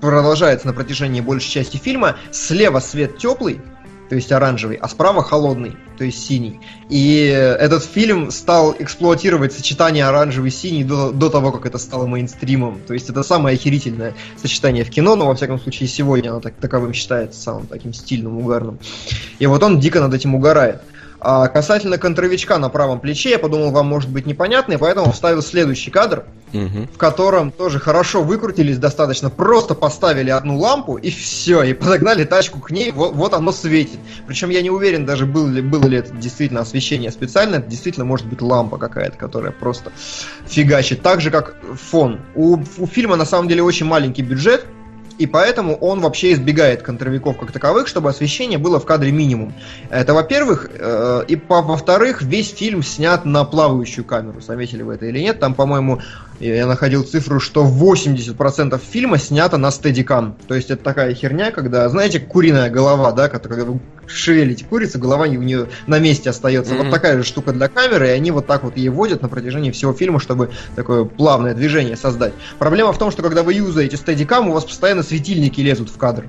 продолжается 0.00 0.68
на 0.68 0.72
протяжении 0.72 1.20
большей 1.20 1.50
части 1.50 1.76
фильма, 1.76 2.16
слева 2.30 2.78
свет 2.78 3.18
теплый, 3.18 3.60
то 4.08 4.14
есть 4.14 4.30
оранжевый, 4.30 4.76
а 4.76 4.88
справа 4.88 5.24
холодный, 5.24 5.76
то 5.98 6.04
есть 6.04 6.24
синий. 6.24 6.60
И 6.88 7.24
этот 7.26 7.84
фильм 7.84 8.30
стал 8.30 8.76
эксплуатировать 8.78 9.52
сочетание 9.52 10.04
оранжевый-синий 10.04 10.84
до, 10.84 11.10
до 11.10 11.28
того, 11.30 11.50
как 11.50 11.66
это 11.66 11.78
стало 11.78 12.06
мейнстримом. 12.06 12.80
То 12.86 12.94
есть 12.94 13.10
это 13.10 13.24
самое 13.24 13.56
охерительное 13.56 14.14
сочетание 14.40 14.84
в 14.84 14.90
кино, 14.90 15.16
но 15.16 15.26
во 15.26 15.34
всяком 15.34 15.58
случае 15.58 15.88
сегодня 15.88 16.30
оно 16.30 16.40
так, 16.40 16.54
таковым 16.54 16.92
считается, 16.92 17.40
самым 17.40 17.66
таким 17.66 17.92
стильным, 17.92 18.38
угарным. 18.38 18.78
И 19.40 19.46
вот 19.46 19.60
он 19.64 19.80
дико 19.80 20.00
над 20.00 20.14
этим 20.14 20.36
угорает. 20.36 20.82
А 21.26 21.48
касательно 21.48 21.96
контровичка 21.96 22.58
на 22.58 22.68
правом 22.68 23.00
плече, 23.00 23.30
я 23.30 23.38
подумал, 23.38 23.70
вам 23.70 23.86
может 23.86 24.10
быть 24.10 24.26
непонятно, 24.26 24.74
и 24.74 24.76
поэтому 24.76 25.10
вставил 25.10 25.40
следующий 25.40 25.90
кадр, 25.90 26.24
угу. 26.52 26.86
в 26.92 26.98
котором 26.98 27.50
тоже 27.50 27.80
хорошо 27.80 28.22
выкрутились 28.22 28.76
достаточно, 28.76 29.30
просто 29.30 29.74
поставили 29.74 30.28
одну 30.28 30.58
лампу 30.58 30.96
и 30.96 31.08
все, 31.08 31.62
и 31.62 31.72
подогнали 31.72 32.24
тачку 32.24 32.60
к 32.60 32.70
ней, 32.70 32.92
вот, 32.92 33.14
вот 33.14 33.32
оно 33.32 33.52
светит. 33.52 33.98
Причем 34.26 34.50
я 34.50 34.60
не 34.60 34.68
уверен 34.68 35.06
даже, 35.06 35.24
было 35.24 35.48
ли, 35.48 35.62
было 35.62 35.86
ли 35.86 35.96
это 35.96 36.12
действительно 36.12 36.60
освещение 36.60 37.10
специально, 37.10 37.56
это 37.56 37.70
действительно 37.70 38.04
может 38.04 38.26
быть 38.26 38.42
лампа 38.42 38.76
какая-то, 38.76 39.16
которая 39.16 39.50
просто 39.50 39.92
фигачит. 40.46 41.00
Так 41.00 41.22
же, 41.22 41.30
как 41.30 41.56
фон. 41.90 42.20
У, 42.34 42.58
у 42.76 42.86
фильма 42.86 43.16
на 43.16 43.24
самом 43.24 43.48
деле 43.48 43.62
очень 43.62 43.86
маленький 43.86 44.20
бюджет, 44.20 44.66
и 45.18 45.26
поэтому 45.26 45.76
он 45.76 46.00
вообще 46.00 46.32
избегает 46.32 46.82
контровиков 46.82 47.38
как 47.38 47.52
таковых, 47.52 47.86
чтобы 47.86 48.10
освещение 48.10 48.58
было 48.58 48.80
в 48.80 48.84
кадре 48.86 49.12
минимум. 49.12 49.54
Это 49.90 50.12
во-первых. 50.14 50.70
Э, 50.74 51.24
и 51.28 51.40
во-вторых, 51.48 52.22
весь 52.22 52.50
фильм 52.50 52.82
снят 52.82 53.24
на 53.24 53.44
плавающую 53.44 54.04
камеру. 54.04 54.40
Заметили 54.40 54.82
вы 54.82 54.94
это 54.94 55.06
или 55.06 55.20
нет? 55.20 55.38
Там, 55.38 55.54
по-моему, 55.54 56.00
я 56.40 56.66
находил 56.66 57.04
цифру, 57.04 57.40
что 57.40 57.66
80% 57.66 58.80
фильма 58.80 59.18
снято 59.18 59.56
на 59.56 59.70
стедикам. 59.70 60.36
То 60.46 60.54
есть 60.54 60.70
это 60.70 60.82
такая 60.82 61.14
херня, 61.14 61.50
когда, 61.50 61.88
знаете, 61.88 62.20
куриная 62.20 62.70
голова, 62.70 63.12
да, 63.12 63.28
когда 63.28 63.64
вы 63.64 63.80
шевелите 64.06 64.64
курицу, 64.64 64.98
голова 64.98 65.24
у 65.24 65.42
нее 65.42 65.68
на 65.86 65.98
месте 65.98 66.30
остается. 66.30 66.74
Mm-hmm. 66.74 66.82
Вот 66.84 66.90
такая 66.90 67.16
же 67.18 67.24
штука 67.24 67.52
для 67.52 67.68
камеры, 67.68 68.08
и 68.08 68.10
они 68.10 68.30
вот 68.30 68.46
так 68.46 68.64
вот 68.64 68.76
ей 68.76 68.88
водят 68.88 69.22
на 69.22 69.28
протяжении 69.28 69.70
всего 69.70 69.92
фильма, 69.92 70.20
чтобы 70.20 70.50
такое 70.76 71.04
плавное 71.04 71.54
движение 71.54 71.96
создать. 71.96 72.34
Проблема 72.58 72.92
в 72.92 72.98
том, 72.98 73.10
что 73.10 73.22
когда 73.22 73.42
вы 73.42 73.54
юзаете 73.54 73.96
стедикам, 73.96 74.48
у 74.48 74.52
вас 74.52 74.64
постоянно 74.64 75.02
светильники 75.02 75.60
лезут 75.60 75.88
в 75.88 75.96
кадр. 75.96 76.26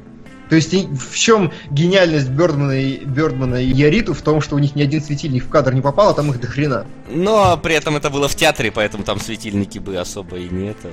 То 0.49 0.55
есть 0.55 0.73
в 0.73 1.17
чем 1.17 1.51
гениальность 1.71 2.29
Бёрдмана 2.29 2.73
и, 2.73 3.03
Бёрдмана 3.05 3.55
и 3.55 3.67
Яриту 3.67 4.13
в 4.13 4.21
том, 4.21 4.41
что 4.41 4.55
у 4.55 4.59
них 4.59 4.75
ни 4.75 4.81
один 4.81 5.01
светильник 5.01 5.45
в 5.45 5.49
кадр 5.49 5.73
не 5.73 5.81
попал, 5.81 6.09
а 6.09 6.13
там 6.13 6.31
их 6.31 6.39
до 6.39 6.47
хрена. 6.47 6.85
Но 7.09 7.57
при 7.57 7.75
этом 7.75 7.95
это 7.95 8.09
было 8.09 8.27
в 8.27 8.35
театре, 8.35 8.71
поэтому 8.71 9.03
там 9.03 9.19
светильники 9.19 9.79
бы 9.79 9.97
особо 9.97 10.37
и 10.37 10.47
не 10.49 10.69
это. 10.69 10.89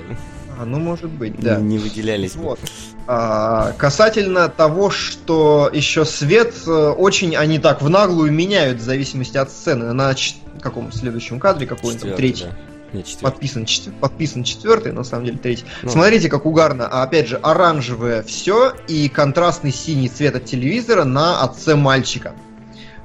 А, 0.59 0.65
ну 0.65 0.79
может 0.79 1.11
быть, 1.11 1.39
да. 1.41 1.57
Не, 1.57 1.75
не 1.75 1.79
выделялись. 1.79 2.35
Вот. 2.35 2.59
А, 3.07 3.73
касательно 3.79 4.49
того, 4.49 4.91
что 4.91 5.71
еще 5.73 6.05
свет, 6.05 6.55
э, 6.67 6.71
очень 6.71 7.37
они 7.37 7.59
так 7.59 7.83
в 7.83 7.89
наглую 7.89 8.33
меняют 8.33 8.79
в 8.79 8.83
зависимости 8.83 9.37
от 9.37 9.51
сцены. 9.51 9.93
На 9.93 10.15
ч... 10.15 10.35
каком 10.61 10.93
следующем 10.93 11.41
кадре, 11.41 11.67
какой-нибудь 11.67 12.17
третий. 12.17 12.45
Да. 12.45 12.72
Не, 12.93 13.05
подписан, 13.21 13.65
четвер... 13.65 13.95
подписан 13.95 14.45
четвертый, 14.45 14.93
на 14.93 15.03
самом 15.03 15.25
деле 15.25 15.39
третий. 15.39 15.65
Ну. 15.83 15.91
Смотрите, 15.91 16.29
как 16.29 16.45
угарно. 16.45 16.87
А 16.89 17.03
опять 17.03 17.27
же, 17.27 17.37
оранжевое 17.37 18.23
все 18.23 18.75
и 18.87 19.09
контрастный 19.09 19.73
синий 19.73 20.09
цвет 20.09 20.37
от 20.37 20.45
телевизора 20.45 21.05
на 21.05 21.43
отце 21.43 21.75
мальчика. 21.75 22.35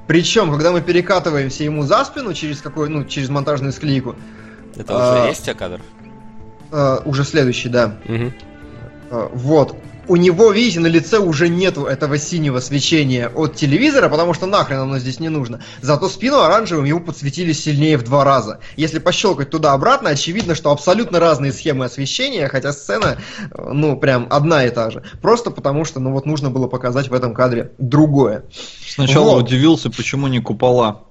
Причем, 0.06 0.50
когда 0.50 0.72
мы 0.72 0.80
перекатываемся 0.80 1.64
ему 1.64 1.82
за 1.82 2.04
спину 2.04 2.34
через 2.34 2.60
какой, 2.60 2.88
ну, 2.88 3.04
через 3.04 3.28
монтажную 3.28 3.72
склейку. 3.72 4.14
Это 4.76 4.94
а, 4.94 5.20
уже 5.20 5.28
есть 5.28 5.48
у 5.48 5.54
кадр? 5.54 5.80
А, 6.70 7.02
уже 7.04 7.24
следующий, 7.24 7.68
да. 7.68 7.96
Угу. 8.04 8.32
А, 9.10 9.30
вот 9.32 9.76
у 10.08 10.16
него, 10.16 10.50
видите, 10.50 10.80
на 10.80 10.86
лице 10.86 11.18
уже 11.18 11.48
нету 11.48 11.84
этого 11.84 12.18
синего 12.18 12.60
свечения 12.60 13.28
от 13.28 13.54
телевизора, 13.54 14.08
потому 14.08 14.34
что 14.34 14.46
нахрен 14.46 14.80
оно 14.80 14.98
здесь 14.98 15.20
не 15.20 15.28
нужно. 15.28 15.60
Зато 15.82 16.08
спину 16.08 16.40
оранжевым 16.40 16.84
ему 16.84 17.00
подсветили 17.00 17.52
сильнее 17.52 17.98
в 17.98 18.04
два 18.04 18.24
раза. 18.24 18.60
Если 18.76 18.98
пощелкать 18.98 19.50
туда-обратно, 19.50 20.10
очевидно, 20.10 20.54
что 20.54 20.70
абсолютно 20.70 21.20
разные 21.20 21.52
схемы 21.52 21.84
освещения, 21.84 22.48
хотя 22.48 22.72
сцена, 22.72 23.18
ну, 23.56 23.96
прям 23.96 24.26
одна 24.30 24.64
и 24.64 24.70
та 24.70 24.90
же. 24.90 25.02
Просто 25.20 25.50
потому 25.50 25.84
что, 25.84 26.00
ну, 26.00 26.12
вот 26.12 26.26
нужно 26.26 26.50
было 26.50 26.66
показать 26.66 27.08
в 27.08 27.14
этом 27.14 27.34
кадре 27.34 27.72
другое. 27.78 28.44
Сначала 28.86 29.32
вот. 29.32 29.44
удивился, 29.44 29.90
почему 29.90 30.26
не 30.28 30.40
купола. 30.40 31.02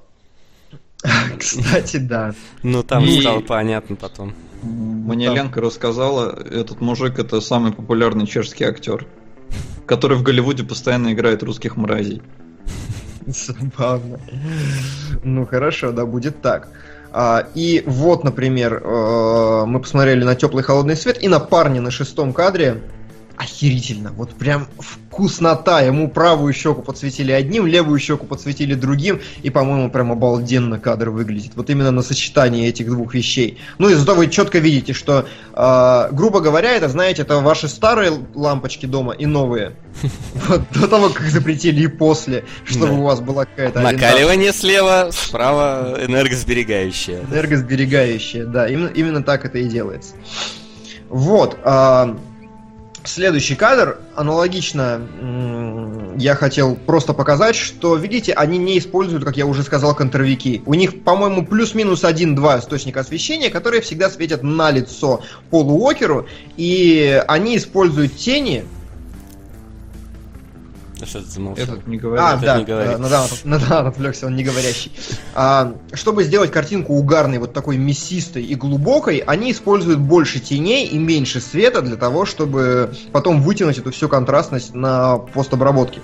Кстати, 1.39 1.97
да. 1.97 2.33
Ну, 2.63 2.83
там 2.83 3.03
и... 3.03 3.21
стало 3.21 3.41
понятно 3.41 3.95
потом. 3.95 4.33
Мне 4.63 5.29
Ленка 5.29 5.61
рассказала, 5.61 6.31
этот 6.31 6.81
мужик 6.81 7.19
это 7.19 7.41
самый 7.41 7.71
популярный 7.71 8.25
чешский 8.25 8.63
актер, 8.63 9.05
который 9.85 10.17
в 10.17 10.23
Голливуде 10.23 10.63
постоянно 10.63 11.13
играет 11.13 11.43
русских 11.43 11.77
мразей. 11.77 12.21
Забавно. 13.25 14.19
Ну 15.23 15.45
хорошо, 15.45 15.91
да, 15.91 16.05
будет 16.05 16.41
так. 16.41 16.69
А, 17.11 17.47
и 17.55 17.83
вот, 17.85 18.23
например, 18.23 18.81
э, 18.83 19.63
мы 19.65 19.79
посмотрели 19.79 20.23
на 20.23 20.35
теплый 20.35 20.63
холодный 20.63 20.95
свет 20.95 21.21
и 21.21 21.27
на 21.27 21.39
парня 21.39 21.81
на 21.81 21.91
шестом 21.91 22.33
кадре 22.33 22.81
охерительно. 23.37 24.11
Вот 24.11 24.31
прям 24.31 24.67
вкуснота. 24.79 25.81
Ему 25.81 26.09
правую 26.09 26.53
щеку 26.53 26.81
подсветили 26.81 27.31
одним, 27.31 27.67
левую 27.67 27.99
щеку 27.99 28.25
подсветили 28.25 28.73
другим. 28.73 29.21
И, 29.43 29.49
по-моему, 29.49 29.89
прям 29.89 30.11
обалденно 30.11 30.79
кадр 30.79 31.11
выглядит. 31.11 31.51
Вот 31.55 31.69
именно 31.69 31.91
на 31.91 32.01
сочетании 32.01 32.67
этих 32.67 32.87
двух 32.87 33.13
вещей. 33.13 33.59
Ну 33.77 33.89
и 33.89 33.93
зато 33.93 34.15
вы 34.15 34.27
четко 34.27 34.59
видите, 34.59 34.93
что, 34.93 35.27
э, 35.53 36.09
грубо 36.11 36.39
говоря, 36.39 36.71
это, 36.71 36.89
знаете, 36.89 37.21
это 37.21 37.37
ваши 37.37 37.67
старые 37.67 38.11
лампочки 38.33 38.85
дома 38.85 39.13
и 39.13 39.25
новые. 39.25 39.75
Вот 40.47 40.61
до 40.73 40.87
того, 40.87 41.09
как 41.09 41.27
запретили 41.27 41.83
и 41.83 41.87
после, 41.87 42.45
чтобы 42.63 42.99
у 42.99 43.03
вас 43.03 43.19
была 43.19 43.45
какая-то 43.45 43.81
Накаливание 43.81 44.53
слева, 44.53 45.09
справа 45.11 45.97
энергосберегающее. 46.01 47.25
Энергосберегающее, 47.31 48.45
да. 48.45 48.67
Именно 48.67 49.23
так 49.23 49.45
это 49.45 49.57
и 49.57 49.65
делается. 49.65 50.13
Вот. 51.09 51.57
А, 51.63 52.17
Следующий 53.03 53.55
кадр, 53.55 53.99
аналогично, 54.15 55.01
я 56.17 56.35
хотел 56.35 56.75
просто 56.75 57.13
показать, 57.13 57.55
что, 57.55 57.95
видите, 57.95 58.33
они 58.33 58.57
не 58.57 58.77
используют, 58.79 59.23
как 59.23 59.37
я 59.37 59.45
уже 59.45 59.63
сказал, 59.63 59.95
контровики. 59.95 60.61
У 60.65 60.73
них, 60.73 61.03
по-моему, 61.03 61.45
плюс-минус 61.45 62.03
один-два 62.03 62.59
источника 62.59 63.01
освещения, 63.01 63.49
которые 63.49 63.81
всегда 63.81 64.09
светят 64.09 64.43
на 64.43 64.71
лицо 64.71 65.21
Полу 65.49 65.77
Уокеру, 65.79 66.27
и 66.57 67.23
они 67.27 67.57
используют 67.57 68.17
тени, 68.17 68.65
что 71.05 71.21
ты 71.21 71.29
замолчал? 71.29 71.65
Этот 71.65 71.87
не 71.87 71.97
говорит. 71.97 72.25
А, 72.25 72.29
Этот 72.31 72.45
да, 72.45 72.57
не 72.59 72.65
говорит. 72.65 72.97
Да, 73.09 73.25
ну, 73.43 73.59
да, 73.59 73.79
отвлекся, 73.79 74.25
он 74.25 74.35
не 74.35 74.43
говорящий. 74.43 74.91
А, 75.35 75.75
чтобы 75.93 76.23
сделать 76.23 76.51
картинку 76.51 76.93
угарной, 76.93 77.37
вот 77.37 77.53
такой 77.53 77.77
мясистой 77.77 78.43
и 78.43 78.55
глубокой, 78.55 79.17
они 79.17 79.51
используют 79.51 79.99
больше 79.99 80.39
теней 80.39 80.87
и 80.87 80.97
меньше 80.97 81.41
света 81.41 81.81
для 81.81 81.97
того, 81.97 82.25
чтобы 82.25 82.93
потом 83.11 83.41
вытянуть 83.41 83.77
эту 83.77 83.91
всю 83.91 84.09
контрастность 84.09 84.73
на 84.73 85.17
постобработке. 85.17 86.01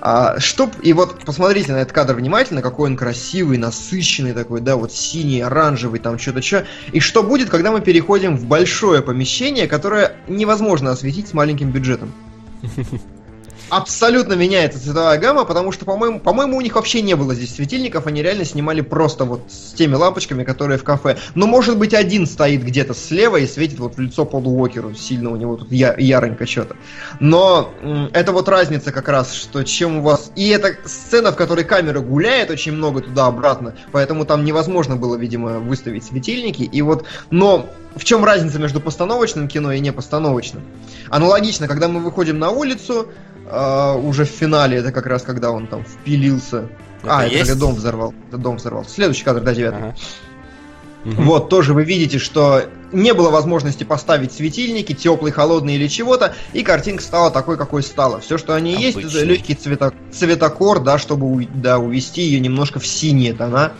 А, 0.00 0.38
чтоб, 0.40 0.70
и 0.82 0.92
вот 0.92 1.24
посмотрите 1.24 1.72
на 1.72 1.76
этот 1.76 1.92
кадр 1.92 2.14
внимательно, 2.14 2.62
какой 2.62 2.90
он 2.90 2.96
красивый, 2.96 3.58
насыщенный 3.58 4.32
такой, 4.32 4.60
да, 4.60 4.76
вот 4.76 4.92
синий, 4.92 5.40
оранжевый, 5.40 6.00
там 6.00 6.18
что-то 6.18 6.42
что. 6.42 6.66
И 6.92 7.00
что 7.00 7.22
будет, 7.22 7.50
когда 7.50 7.70
мы 7.70 7.80
переходим 7.80 8.36
в 8.36 8.46
большое 8.46 9.02
помещение, 9.02 9.66
которое 9.68 10.16
невозможно 10.28 10.90
осветить 10.90 11.28
с 11.28 11.34
маленьким 11.34 11.70
бюджетом? 11.70 12.12
абсолютно 13.72 14.34
меняется 14.34 14.78
цветовая 14.78 15.18
гамма, 15.18 15.46
потому 15.46 15.72
что, 15.72 15.86
по-моему, 15.86 16.20
по-моему, 16.20 16.58
у 16.58 16.60
них 16.60 16.74
вообще 16.74 17.00
не 17.00 17.14
было 17.16 17.34
здесь 17.34 17.54
светильников, 17.54 18.06
они 18.06 18.22
реально 18.22 18.44
снимали 18.44 18.82
просто 18.82 19.24
вот 19.24 19.50
с 19.50 19.72
теми 19.72 19.94
лампочками, 19.94 20.44
которые 20.44 20.76
в 20.76 20.84
кафе. 20.84 21.16
Но, 21.34 21.46
может 21.46 21.78
быть, 21.78 21.94
один 21.94 22.26
стоит 22.26 22.62
где-то 22.62 22.92
слева 22.92 23.38
и 23.38 23.46
светит 23.46 23.78
вот 23.78 23.96
в 23.96 23.98
лицо 23.98 24.26
Полу 24.26 24.60
Уокеру, 24.60 24.94
сильно 24.94 25.30
у 25.30 25.36
него 25.36 25.56
тут 25.56 25.72
я, 25.72 25.94
яронько 25.96 26.46
что-то. 26.46 26.76
Но 27.18 27.72
м- 27.82 28.10
это 28.12 28.32
вот 28.32 28.46
разница 28.50 28.92
как 28.92 29.08
раз, 29.08 29.32
что 29.32 29.62
чем 29.62 29.98
у 29.98 30.02
вас... 30.02 30.32
И 30.36 30.48
это 30.50 30.76
сцена, 30.84 31.32
в 31.32 31.36
которой 31.36 31.64
камера 31.64 32.00
гуляет 32.00 32.50
очень 32.50 32.72
много 32.72 33.00
туда-обратно, 33.00 33.74
поэтому 33.90 34.26
там 34.26 34.44
невозможно 34.44 34.96
было, 34.96 35.16
видимо, 35.16 35.60
выставить 35.60 36.04
светильники. 36.04 36.62
И 36.62 36.82
вот... 36.82 37.06
Но 37.30 37.70
в 37.96 38.04
чем 38.04 38.24
разница 38.24 38.58
между 38.58 38.80
постановочным 38.80 39.48
кино 39.48 39.72
и 39.72 39.80
непостановочным? 39.80 40.62
Аналогично, 41.08 41.68
когда 41.68 41.88
мы 41.88 42.00
выходим 42.00 42.38
на 42.38 42.50
улицу, 42.50 43.08
э, 43.52 43.94
уже 43.98 44.24
в 44.24 44.28
финале, 44.28 44.78
это 44.78 44.92
как 44.92 45.06
раз 45.06 45.22
когда 45.22 45.50
он 45.50 45.66
там 45.66 45.84
впилился. 45.84 46.68
Это 47.02 47.18
а, 47.18 47.24
это 47.24 47.34
есть? 47.34 47.48
когда 47.48 47.66
дом 47.66 47.74
взорвал. 47.74 48.14
Это 48.28 48.38
дом 48.38 48.56
взорвал. 48.56 48.84
Следующий 48.84 49.24
кадр, 49.24 49.40
да, 49.40 49.54
девятый. 49.54 49.80
Ага. 49.80 49.94
Вот, 51.04 51.48
тоже 51.48 51.74
вы 51.74 51.82
видите, 51.84 52.18
что 52.18 52.62
не 52.92 53.12
было 53.12 53.30
возможности 53.30 53.82
поставить 53.82 54.32
светильники, 54.32 54.92
теплый, 54.92 55.32
холодный 55.32 55.74
или 55.74 55.88
чего-то, 55.88 56.34
и 56.52 56.62
картинка 56.62 57.02
стала 57.02 57.30
такой, 57.30 57.56
какой 57.56 57.82
стала. 57.82 58.20
Все, 58.20 58.38
что 58.38 58.54
они 58.54 58.74
Обычный. 58.74 59.02
есть, 59.02 59.14
это 59.14 59.24
легкий 59.24 59.54
цвето, 59.54 59.92
цветокор, 60.12 60.80
да, 60.80 60.98
чтобы 60.98 61.46
да, 61.46 61.78
увести 61.78 62.22
ее 62.22 62.38
немножко 62.38 62.78
в 62.78 62.86
синие 62.86 63.32
тона, 63.32 63.72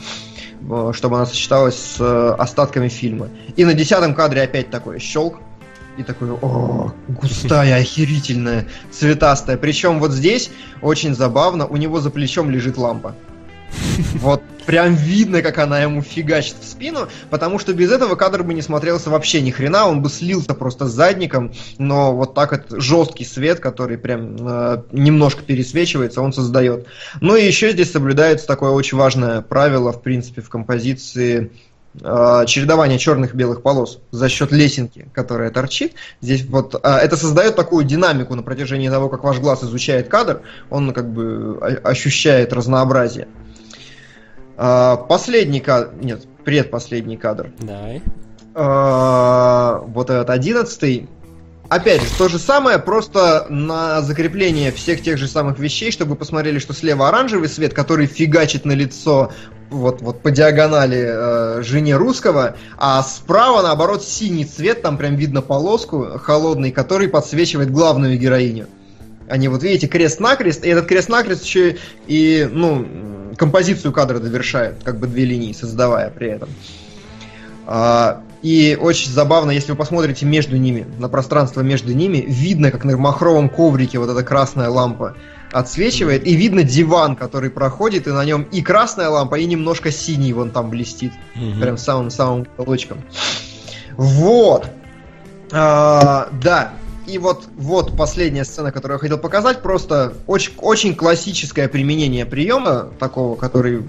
э, 0.68 0.92
чтобы 0.94 1.16
она 1.16 1.26
сочеталась 1.26 1.76
с 1.76 2.00
э, 2.00 2.34
остатками 2.38 2.88
фильма. 2.88 3.28
И 3.54 3.64
на 3.64 3.74
десятом 3.74 4.14
кадре 4.14 4.42
опять 4.42 4.70
такой 4.70 4.98
щелк, 4.98 5.38
и 5.98 6.02
такой, 6.02 6.30
о, 6.30 6.92
густая, 7.08 7.76
охерительная, 7.76 8.66
цветастая. 8.90 9.56
Причем 9.56 10.00
вот 10.00 10.12
здесь 10.12 10.50
очень 10.80 11.14
забавно, 11.14 11.66
у 11.66 11.76
него 11.76 12.00
за 12.00 12.10
плечом 12.10 12.50
лежит 12.50 12.76
лампа. 12.78 13.14
Вот 14.14 14.42
прям 14.66 14.94
видно, 14.94 15.42
как 15.42 15.58
она 15.58 15.80
ему 15.80 16.02
фигачит 16.02 16.56
в 16.60 16.68
спину, 16.68 17.08
потому 17.30 17.58
что 17.58 17.72
без 17.72 17.90
этого 17.90 18.14
кадр 18.14 18.42
бы 18.42 18.54
не 18.54 18.62
смотрелся 18.62 19.10
вообще 19.10 19.40
ни 19.40 19.50
хрена, 19.50 19.86
он 19.86 20.02
бы 20.02 20.08
слился 20.08 20.54
просто 20.54 20.86
с 20.86 20.92
задником, 20.92 21.52
но 21.78 22.14
вот 22.14 22.34
так 22.34 22.52
это 22.52 22.80
жесткий 22.80 23.24
свет, 23.24 23.60
который 23.60 23.98
прям 23.98 24.36
э, 24.38 24.82
немножко 24.92 25.42
пересвечивается, 25.42 26.22
он 26.22 26.32
создает. 26.32 26.86
Ну 27.20 27.34
и 27.34 27.44
еще 27.44 27.72
здесь 27.72 27.90
соблюдается 27.90 28.46
такое 28.46 28.70
очень 28.70 28.98
важное 28.98 29.40
правило, 29.40 29.92
в 29.92 30.02
принципе, 30.02 30.42
в 30.42 30.48
композиции 30.48 31.50
э, 32.00 32.44
чередование 32.46 32.98
черных 32.98 33.34
и 33.34 33.36
белых 33.36 33.62
полос 33.62 34.00
за 34.10 34.28
счет 34.28 34.52
лесенки, 34.52 35.08
которая 35.12 35.50
торчит. 35.50 35.94
Здесь 36.20 36.44
вот 36.44 36.74
э, 36.74 36.88
это 36.88 37.16
создает 37.16 37.56
такую 37.56 37.84
динамику 37.84 38.34
на 38.34 38.42
протяжении 38.42 38.88
того, 38.88 39.08
как 39.08 39.24
ваш 39.24 39.38
глаз 39.38 39.62
изучает 39.62 40.08
кадр, 40.08 40.42
он 40.70 40.92
как 40.92 41.12
бы 41.12 41.58
ощущает 41.84 42.52
разнообразие. 42.52 43.28
Э, 44.56 44.96
последний 45.08 45.60
кадр, 45.60 45.90
нет, 46.00 46.26
предпоследний 46.44 47.16
кадр. 47.16 47.50
Давай. 47.58 48.02
Э, 48.54 49.80
вот 49.86 50.10
этот 50.10 50.30
одиннадцатый 50.30 51.08
опять 51.74 52.02
же, 52.02 52.08
то 52.18 52.28
же 52.28 52.38
самое, 52.38 52.78
просто 52.78 53.46
на 53.48 54.02
закрепление 54.02 54.72
всех 54.72 55.02
тех 55.02 55.18
же 55.18 55.26
самых 55.26 55.58
вещей, 55.58 55.90
чтобы 55.90 56.10
вы 56.10 56.16
посмотрели, 56.16 56.58
что 56.58 56.74
слева 56.74 57.08
оранжевый 57.08 57.48
свет, 57.48 57.72
который 57.72 58.06
фигачит 58.06 58.64
на 58.64 58.72
лицо 58.72 59.32
вот, 59.70 60.02
вот 60.02 60.20
по 60.20 60.30
диагонали 60.30 61.02
э, 61.02 61.62
жене 61.62 61.96
русского, 61.96 62.56
а 62.76 63.02
справа, 63.02 63.62
наоборот, 63.62 64.04
синий 64.04 64.44
цвет, 64.44 64.82
там 64.82 64.98
прям 64.98 65.16
видно 65.16 65.40
полоску 65.40 66.18
холодный, 66.18 66.72
который 66.72 67.08
подсвечивает 67.08 67.70
главную 67.70 68.18
героиню. 68.18 68.66
Они 69.28 69.48
вот 69.48 69.62
видите 69.62 69.86
крест-накрест, 69.86 70.64
и 70.64 70.68
этот 70.68 70.86
крест-накрест 70.86 71.42
еще 71.44 71.78
и, 72.06 72.46
ну, 72.52 73.34
композицию 73.38 73.92
кадра 73.92 74.18
довершает, 74.18 74.82
как 74.84 74.98
бы 74.98 75.06
две 75.06 75.24
линии 75.24 75.52
создавая 75.52 76.10
при 76.10 76.28
этом. 76.28 76.50
А, 77.66 78.22
и 78.42 78.76
очень 78.80 79.10
забавно, 79.12 79.52
если 79.52 79.70
вы 79.70 79.76
посмотрите 79.76 80.26
между 80.26 80.56
ними, 80.56 80.84
на 80.98 81.08
пространство 81.08 81.60
между 81.60 81.94
ними, 81.94 82.24
видно, 82.26 82.72
как 82.72 82.84
на 82.84 82.96
махровом 82.96 83.48
коврике 83.48 83.98
вот 83.98 84.10
эта 84.10 84.22
красная 84.24 84.68
лампа 84.68 85.16
отсвечивает, 85.52 86.26
и 86.26 86.34
видно 86.34 86.64
диван, 86.64 87.14
который 87.14 87.50
проходит, 87.50 88.08
и 88.08 88.10
на 88.10 88.24
нем 88.24 88.42
и 88.50 88.62
красная 88.62 89.10
лампа, 89.10 89.36
и 89.36 89.44
немножко 89.44 89.92
синий 89.92 90.32
вон 90.32 90.50
там 90.50 90.70
блестит. 90.70 91.12
Угу. 91.36 91.60
Прям 91.60 91.78
самым-самым 91.78 92.46
уголочком. 92.56 92.98
Вот. 93.96 94.66
А, 95.52 96.28
да. 96.42 96.72
И 97.06 97.18
вот, 97.18 97.44
вот 97.56 97.96
последняя 97.96 98.44
сцена, 98.44 98.72
которую 98.72 98.96
я 98.96 99.00
хотел 99.00 99.18
показать, 99.18 99.60
просто 99.60 100.14
очень, 100.26 100.52
очень 100.58 100.94
классическое 100.94 101.68
применение 101.68 102.24
приема, 102.24 102.88
такого, 102.98 103.36
который 103.36 103.82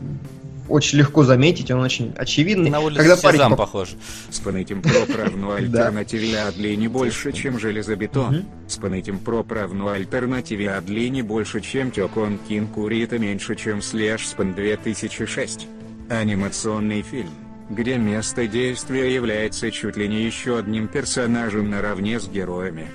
очень 0.74 0.98
легко 0.98 1.24
заметить, 1.24 1.70
он 1.70 1.82
очень 1.82 2.14
очевидный. 2.18 2.72
На 2.72 2.80
улице 2.80 3.02
Когда 3.02 3.18
парень... 3.18 3.38
Сезам 3.38 3.56
похож. 3.56 3.90
С 4.32 4.42
Panatim 4.42 4.82
Pro 4.82 5.16
равно 5.16 5.54
альтернативе 5.54 6.40
Адли 6.40 6.74
не 6.74 6.88
больше, 6.88 7.32
чем 7.32 7.60
железобетон. 7.60 8.46
С 8.68 8.80
Panatim 8.80 9.24
Pro 9.24 9.46
равно 9.54 9.90
альтернативе 9.90 10.72
Адли 10.72 11.10
не 11.10 11.22
больше, 11.22 11.62
чем 11.62 11.92
Тёкон 11.92 12.40
Кин 12.50 12.68
Курита 12.68 13.20
меньше, 13.20 13.56
чем 13.56 13.84
Слэш 13.84 14.28
Спан 14.28 14.56
2006. 14.56 15.68
Анимационный 16.10 17.04
фильм, 17.04 17.30
где 17.70 17.98
место 17.98 18.48
действия 18.48 19.14
является 19.14 19.70
чуть 19.70 19.96
ли 19.96 20.08
не 20.08 20.24
еще 20.24 20.58
одним 20.58 20.88
персонажем 20.88 21.70
наравне 21.70 22.20
с 22.20 22.28
героями. 22.28 22.88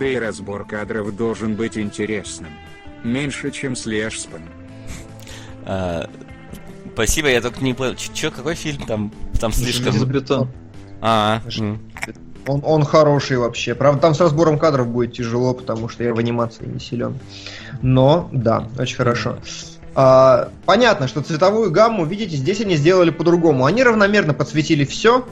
Да 0.00 0.06
и 0.06 0.16
разбор 0.16 0.66
кадров 0.66 1.14
должен 1.16 1.54
быть 1.54 1.78
интересным. 1.78 2.50
Меньше, 3.04 3.52
чем 3.52 3.76
Слэш 3.76 4.20
Спан. 4.20 4.42
А, 5.64 6.10
Спасибо, 6.94 7.28
я 7.28 7.40
только 7.40 7.62
не 7.62 7.74
понял. 7.74 7.94
Че, 7.94 8.30
какой 8.30 8.54
фильм 8.54 8.86
там? 8.86 9.12
Там 9.40 9.52
слишком... 9.52 9.92
Железобетон. 9.92 10.48
А, 11.00 11.40
он, 12.46 12.62
он 12.64 12.84
хороший 12.84 13.38
вообще. 13.38 13.74
Правда, 13.74 14.00
там 14.00 14.14
с 14.14 14.20
разбором 14.20 14.58
кадров 14.58 14.88
будет 14.88 15.12
тяжело, 15.12 15.54
потому 15.54 15.88
что 15.88 16.04
я 16.04 16.14
в 16.14 16.18
анимации 16.18 16.66
не 16.66 16.80
силен. 16.80 17.18
Но, 17.82 18.28
да, 18.32 18.68
очень 18.78 18.96
хорошо. 18.96 19.38
А, 19.94 20.50
понятно, 20.66 21.08
что 21.08 21.22
цветовую 21.22 21.70
гамму, 21.70 22.04
видите, 22.04 22.36
здесь 22.36 22.60
они 22.60 22.76
сделали 22.76 23.10
по-другому. 23.10 23.64
Они 23.64 23.82
равномерно 23.82 24.34
подсветили 24.34 24.84
все. 24.84 25.26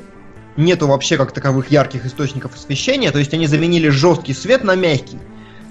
Нету 0.56 0.88
вообще 0.88 1.16
как 1.16 1.32
таковых 1.32 1.70
ярких 1.70 2.04
источников 2.04 2.54
освещения. 2.54 3.10
То 3.10 3.18
есть 3.18 3.32
они 3.34 3.46
заменили 3.46 3.88
жесткий 3.88 4.34
свет 4.34 4.64
на 4.64 4.74
мягкий 4.74 5.18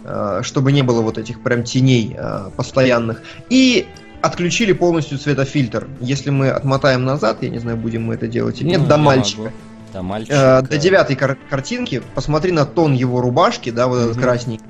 а, 0.06 0.42
чтобы 0.42 0.72
не 0.72 0.84
было 0.84 1.02
вот 1.02 1.18
этих 1.18 1.42
прям 1.42 1.64
теней 1.64 2.16
э, 2.18 2.50
постоянных. 2.56 3.22
И 3.50 3.88
отключили 4.22 4.74
полностью 4.74 5.18
цветофильтр. 5.18 5.88
Если 6.00 6.30
мы 6.30 6.50
отмотаем 6.50 7.06
назад, 7.06 7.38
я 7.42 7.50
не 7.50 7.60
знаю, 7.60 7.78
будем 7.78 8.04
мы 8.04 8.16
это 8.16 8.28
делать 8.28 8.62
или 8.62 8.70
нет, 8.70 8.82
ну, 8.82 8.88
до 8.88 8.98
мальчика. 8.98 9.42
Могу. 9.42 9.54
До 9.94 10.02
мальчика. 10.02 10.62
Э, 10.64 10.68
до 10.68 10.78
девятой 10.78 11.16
кар- 11.16 11.38
картинки, 11.50 12.02
посмотри 12.16 12.52
на 12.52 12.66
тон 12.66 12.94
его 12.94 13.22
рубашки, 13.22 13.70
да, 13.70 13.88
вот 13.88 14.00
угу. 14.00 14.10
этот 14.10 14.22
красненький, 14.22 14.66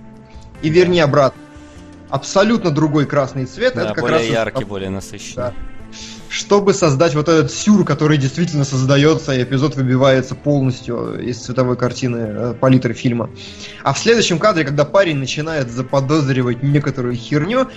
и 0.62 0.70
верни 0.70 1.00
обратно. 1.00 1.42
Абсолютно 2.10 2.72
другой 2.72 3.06
красный 3.06 3.46
цвет. 3.46 3.74
Да, 3.76 3.84
это 3.84 3.94
как 3.94 4.04
более 4.04 4.20
раз 4.20 4.28
яркий, 4.28 4.64
от... 4.64 4.70
более 4.70 4.90
насыщенный. 4.90 5.36
Да. 5.36 5.54
Чтобы 6.30 6.74
создать 6.74 7.16
вот 7.16 7.30
этот 7.30 7.52
сюр, 7.52 7.86
который 7.86 8.18
действительно 8.18 8.66
создается, 8.66 9.34
и 9.34 9.44
эпизод 9.44 9.76
выбивается 9.76 10.36
полностью 10.36 11.20
из 11.20 11.38
цветовой 11.38 11.78
картины 11.78 12.18
э, 12.18 12.54
палитры 12.60 12.94
фильма. 12.94 13.30
А 13.84 13.94
в 13.94 13.98
следующем 13.98 14.38
кадре, 14.38 14.66
когда 14.66 14.86
парень 14.86 15.18
начинает 15.18 15.72
заподозривать 15.72 16.64
некоторую 16.64 17.16
херню, 17.16 17.68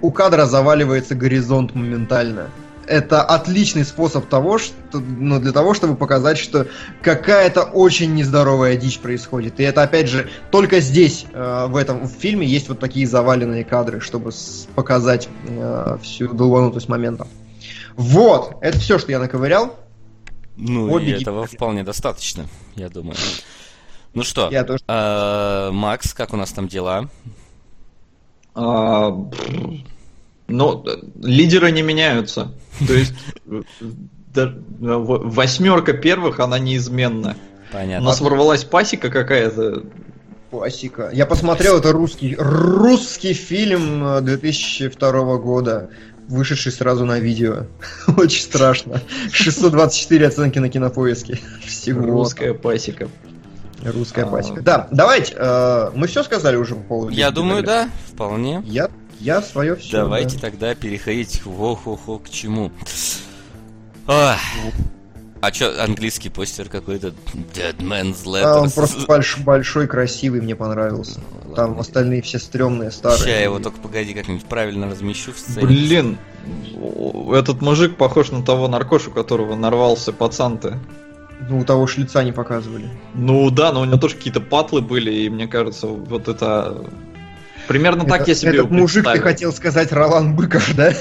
у 0.00 0.10
кадра 0.10 0.46
заваливается 0.46 1.14
горизонт 1.14 1.74
моментально. 1.74 2.50
Это 2.86 3.22
отличный 3.22 3.84
способ 3.84 4.26
того, 4.26 4.58
что, 4.58 4.98
ну, 4.98 5.38
для 5.38 5.52
того, 5.52 5.74
чтобы 5.74 5.94
показать, 5.94 6.38
что 6.38 6.66
какая-то 7.02 7.62
очень 7.62 8.14
нездоровая 8.14 8.76
дичь 8.76 8.98
происходит. 8.98 9.60
И 9.60 9.62
это, 9.62 9.84
опять 9.84 10.08
же, 10.08 10.28
только 10.50 10.80
здесь, 10.80 11.26
э, 11.32 11.66
в 11.68 11.76
этом 11.76 12.08
в 12.08 12.10
фильме, 12.10 12.48
есть 12.48 12.68
вот 12.68 12.80
такие 12.80 13.06
заваленные 13.06 13.64
кадры, 13.64 14.00
чтобы 14.00 14.32
показать 14.74 15.28
э, 15.46 15.98
всю 16.02 16.32
долбанутость 16.32 16.88
момента. 16.88 17.28
Вот, 17.94 18.56
это 18.60 18.78
все, 18.78 18.98
что 18.98 19.12
я 19.12 19.20
наковырял. 19.20 19.76
Ну, 20.56 20.92
Обе 20.92 21.12
и 21.12 21.20
этого 21.20 21.46
вполне 21.46 21.84
достаточно, 21.84 22.46
я 22.74 22.88
думаю. 22.88 23.16
Ну 24.14 24.24
что, 24.24 24.48
я 24.50 24.64
тоже... 24.64 24.82
э, 24.88 25.70
Макс, 25.72 26.12
как 26.12 26.32
у 26.32 26.36
нас 26.36 26.50
там 26.50 26.66
дела? 26.66 27.08
А, 28.62 29.10
ну, 30.48 30.84
лидеры 31.22 31.72
не 31.72 31.80
меняются. 31.80 32.52
То 32.86 32.92
есть 32.92 33.14
восьмерка 34.34 35.94
первых, 35.94 36.40
она 36.40 36.58
неизменна. 36.58 37.36
Понятно. 37.72 38.04
У 38.04 38.10
нас 38.10 38.20
ворвалась 38.20 38.64
пасека 38.64 39.08
какая-то. 39.10 39.84
Пасека. 40.50 41.10
Я 41.12 41.26
посмотрел, 41.26 41.78
это 41.78 41.92
русский, 41.92 42.34
русский 42.36 43.32
фильм 43.34 44.24
2002 44.24 45.08
э, 45.08 45.38
года, 45.38 45.90
вышедший 46.28 46.72
сразу 46.72 47.04
на 47.06 47.20
видео. 47.20 47.66
Очень 48.16 48.42
страшно. 48.42 49.00
624 49.32 50.26
оценки 50.26 50.58
на 50.58 50.68
кинопоиске. 50.68 51.38
Всего. 51.66 52.04
Русская 52.04 52.52
пасека. 52.52 53.08
Русская 53.84 54.24
а... 54.24 54.28
пасека. 54.28 54.62
Да, 54.62 54.88
давайте, 54.90 55.34
э, 55.36 55.90
мы 55.94 56.06
все 56.06 56.22
сказали 56.22 56.56
уже 56.56 56.74
по 56.74 56.82
поводу... 56.82 57.12
Я 57.12 57.30
думаю, 57.30 57.62
да, 57.62 57.88
вполне. 58.12 58.62
Я, 58.64 58.90
я 59.18 59.42
свое 59.42 59.76
все. 59.76 59.98
Давайте 59.98 60.36
да. 60.36 60.42
тогда 60.42 60.74
переходить 60.74 61.42
во-хо-хо 61.44 62.18
к 62.18 62.30
чему. 62.30 62.70
Ох. 64.06 64.36
А 65.40 65.52
что, 65.52 65.82
английский 65.82 66.28
постер 66.28 66.68
какой-то? 66.68 67.14
Dead 67.54 67.76
Man's 67.78 68.24
Letter. 68.26 68.44
А, 68.44 68.60
он 68.60 68.70
просто 68.70 69.06
больш, 69.06 69.38
большой, 69.38 69.86
красивый, 69.86 70.42
мне 70.42 70.54
понравился. 70.54 71.20
Ну, 71.46 71.54
Там 71.54 71.68
ладно. 71.68 71.80
остальные 71.80 72.20
все 72.20 72.38
стрёмные, 72.38 72.90
старые. 72.90 73.18
Сейчас 73.18 73.28
я 73.28 73.42
его 73.42 73.58
только 73.58 73.78
погоди 73.80 74.12
как-нибудь 74.12 74.44
правильно 74.44 74.90
размещу 74.90 75.32
в 75.32 75.38
сцене. 75.38 75.66
Блин, 75.66 76.18
этот 77.32 77.62
мужик 77.62 77.96
похож 77.96 78.30
на 78.32 78.42
того 78.42 78.68
наркошу, 78.68 79.10
которого 79.12 79.54
нарвался 79.54 80.12
пацан-то. 80.12 80.78
Ну, 81.48 81.58
у 81.58 81.64
того 81.64 81.86
ж 81.86 81.98
лица 81.98 82.22
не 82.22 82.32
показывали. 82.32 82.88
Ну 83.14 83.50
да, 83.50 83.72
но 83.72 83.80
у 83.80 83.84
него 83.84 83.96
тоже 83.96 84.16
какие-то 84.16 84.40
патлы 84.40 84.80
были, 84.80 85.12
и 85.12 85.30
мне 85.30 85.46
кажется, 85.46 85.86
вот 85.86 86.28
это... 86.28 86.84
Примерно 87.66 88.02
это, 88.02 88.10
так 88.10 88.28
я 88.28 88.34
себе 88.34 88.58
Этот 88.58 88.70
мужик, 88.70 89.06
ты 89.10 89.20
хотел 89.20 89.52
сказать 89.52 89.92
Ролан 89.92 90.34
Быков, 90.34 90.74
да? 90.74 90.92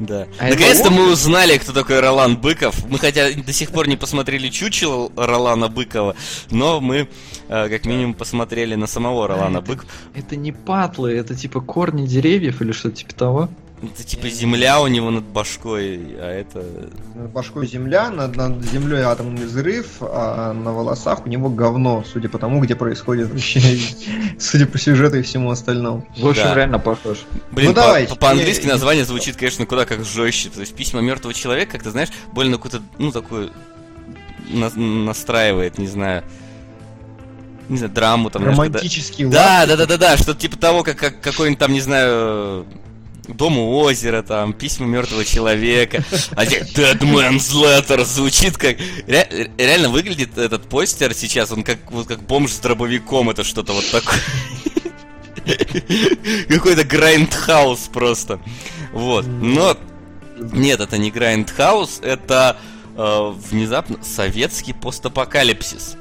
Да. 0.00 0.26
А 0.38 0.48
Наконец-то 0.48 0.90
мы 0.90 1.12
узнали, 1.12 1.56
кто 1.58 1.72
такой 1.72 2.00
Ролан 2.00 2.36
Быков. 2.36 2.84
Мы 2.88 2.98
хотя 2.98 3.32
до 3.32 3.52
сих 3.52 3.70
пор 3.70 3.86
не 3.86 3.96
посмотрели 3.96 4.48
чучело 4.48 5.10
Ролана 5.16 5.68
Быкова, 5.68 6.16
но 6.50 6.80
мы 6.80 7.08
э, 7.48 7.68
как 7.68 7.86
минимум 7.86 8.14
посмотрели 8.14 8.74
на 8.74 8.88
самого 8.88 9.28
Ролана 9.28 9.58
а, 9.58 9.62
Быкова. 9.62 9.88
Это 10.14 10.36
не 10.36 10.50
патлы, 10.50 11.12
это 11.12 11.36
типа 11.36 11.60
корни 11.60 12.06
деревьев 12.06 12.60
или 12.60 12.72
что-то 12.72 12.96
типа 12.96 13.14
того. 13.14 13.48
Это 13.82 14.04
типа 14.04 14.28
земля 14.28 14.80
у 14.80 14.86
него 14.86 15.10
над 15.10 15.24
башкой, 15.24 16.16
а 16.18 16.30
это... 16.30 16.64
Над 17.14 17.30
башкой 17.32 17.66
земля, 17.66 18.08
над, 18.10 18.36
над 18.36 18.64
землей 18.64 19.02
атомный 19.02 19.44
взрыв, 19.46 19.96
а 20.00 20.52
на 20.52 20.72
волосах 20.72 21.26
у 21.26 21.28
него 21.28 21.50
говно, 21.50 22.04
судя 22.10 22.28
по 22.28 22.38
тому, 22.38 22.60
где 22.60 22.76
происходит 22.76 23.28
вообще, 23.30 23.60
судя 24.38 24.66
по 24.66 24.78
сюжету 24.78 25.18
и 25.18 25.22
всему 25.22 25.50
остальному. 25.50 26.06
В 26.16 26.26
общем, 26.26 26.44
да. 26.44 26.54
реально 26.54 26.78
похож. 26.78 27.24
Блин, 27.50 27.68
ну, 27.68 27.74
давай. 27.74 28.06
По-английски 28.06 28.66
название 28.66 29.04
звучит, 29.04 29.36
конечно, 29.36 29.66
куда 29.66 29.84
как 29.84 30.04
жестче. 30.04 30.50
То 30.50 30.60
есть 30.60 30.74
письма 30.74 31.00
мертвого 31.00 31.34
человека, 31.34 31.72
как 31.72 31.82
ты 31.82 31.90
знаешь, 31.90 32.10
больно 32.32 32.56
какую-то, 32.56 32.80
ну, 32.98 33.10
такую 33.12 33.52
на 34.48 34.70
настраивает, 34.70 35.78
не 35.78 35.88
знаю 35.88 36.22
не 37.68 37.78
знаю, 37.78 37.92
драму 37.92 38.30
там. 38.30 38.44
Романтический 38.44 39.24
да, 39.24 39.66
да, 39.66 39.76
да, 39.76 39.86
да, 39.86 39.96
да, 39.96 40.16
что-то 40.16 40.38
типа 40.38 40.58
того, 40.58 40.82
как, 40.82 40.98
как 40.98 41.20
какой-нибудь 41.20 41.58
там, 41.58 41.72
не 41.72 41.80
знаю, 41.80 42.66
Дом 43.28 43.58
у 43.58 43.78
озера, 43.78 44.22
там, 44.22 44.52
письма 44.52 44.86
мертвого 44.86 45.24
человека. 45.24 46.04
А 46.32 46.44
Dead 46.44 46.98
Man's 46.98 47.52
Letter 47.52 48.04
звучит 48.04 48.56
как... 48.56 48.76
Ре- 49.06 49.50
реально 49.56 49.88
выглядит 49.88 50.36
этот 50.38 50.68
постер 50.68 51.14
сейчас, 51.14 51.50
он 51.52 51.64
как, 51.64 51.78
вот 51.90 52.06
как 52.06 52.22
бомж 52.22 52.52
с 52.52 52.58
дробовиком, 52.58 53.30
это 53.30 53.44
что-то 53.44 53.72
вот 53.72 53.84
такое. 53.90 54.20
Какой-то 56.48 56.84
grindhouse 56.84 57.88
просто. 57.92 58.40
Вот. 58.92 59.26
Но 59.26 59.76
нет, 60.38 60.80
это 60.80 60.98
не 60.98 61.10
grindhouse, 61.10 62.00
это 62.02 62.56
э, 62.96 63.32
внезапно 63.50 64.02
советский 64.02 64.72
постапокалипсис. 64.72 65.96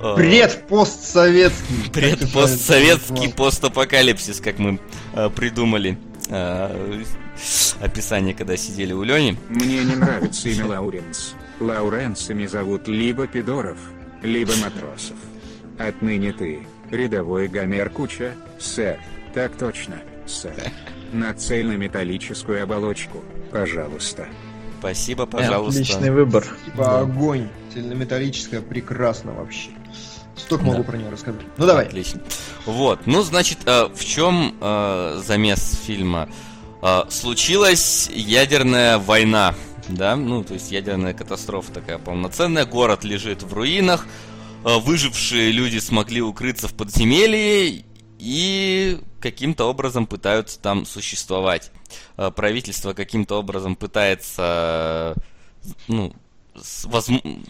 Э, 0.00 0.14
Бред 0.16 0.66
постсоветский. 0.68 1.90
Бред 1.92 2.32
постсоветский 2.32 3.32
постапокалипсис, 3.32 4.40
как 4.40 4.58
мы 4.58 4.78
э, 5.14 5.30
придумали 5.34 5.98
описание, 7.80 8.34
когда 8.34 8.56
сидели 8.56 8.92
у 8.92 9.02
Лени. 9.02 9.38
Мне 9.48 9.84
не 9.84 9.96
нравится 9.96 10.48
имя 10.48 10.66
Лауренс. 10.66 11.34
Лауренсами 11.60 12.46
зовут 12.46 12.88
либо 12.88 13.26
Пидоров, 13.26 13.78
либо 14.22 14.52
матросов. 14.56 15.16
Отныне 15.78 16.32
ты, 16.32 16.66
рядовой 16.90 17.48
Гомер 17.48 17.90
Куча, 17.90 18.34
сэр. 18.58 18.98
Так 19.34 19.56
точно, 19.56 19.96
сэр. 20.26 20.54
На 21.12 21.34
цельнометаллическую 21.34 22.62
оболочку, 22.62 23.22
пожалуйста. 23.50 24.26
Спасибо, 24.80 25.26
пожалуйста. 25.26 25.80
Отличный 25.80 26.10
выбор. 26.10 26.44
Спасибо, 26.44 27.00
огонь. 27.00 27.48
Цельнометаллическая 27.72 28.60
прекрасно 28.60 29.32
вообще. 29.32 29.70
Столько 30.36 30.64
да. 30.64 30.70
могу 30.72 30.84
про 30.84 30.96
нее 30.96 31.08
рассказать. 31.10 31.40
Ну 31.56 31.66
давай. 31.66 31.86
Отлично. 31.86 32.20
Вот, 32.66 33.06
ну 33.06 33.22
значит, 33.22 33.58
э, 33.66 33.88
в 33.94 34.04
чем 34.04 34.56
э, 34.60 35.20
замес 35.24 35.80
фильма? 35.84 36.30
Э, 36.82 37.02
случилась 37.10 38.08
ядерная 38.08 38.98
война, 38.98 39.54
да, 39.88 40.16
ну 40.16 40.42
то 40.42 40.54
есть 40.54 40.72
ядерная 40.72 41.12
катастрофа 41.12 41.72
такая 41.72 41.98
полноценная, 41.98 42.64
город 42.64 43.04
лежит 43.04 43.42
в 43.42 43.52
руинах, 43.52 44.06
э, 44.64 44.78
выжившие 44.78 45.52
люди 45.52 45.78
смогли 45.78 46.22
укрыться 46.22 46.66
в 46.66 46.74
подземелье 46.74 47.84
и 48.18 48.98
каким-то 49.20 49.66
образом 49.66 50.06
пытаются 50.06 50.58
там 50.58 50.86
существовать. 50.86 51.70
Э, 52.16 52.30
правительство 52.30 52.94
каким-то 52.94 53.38
образом 53.38 53.76
пытается, 53.76 55.14
ну, 55.86 56.14
возможно 56.84 57.40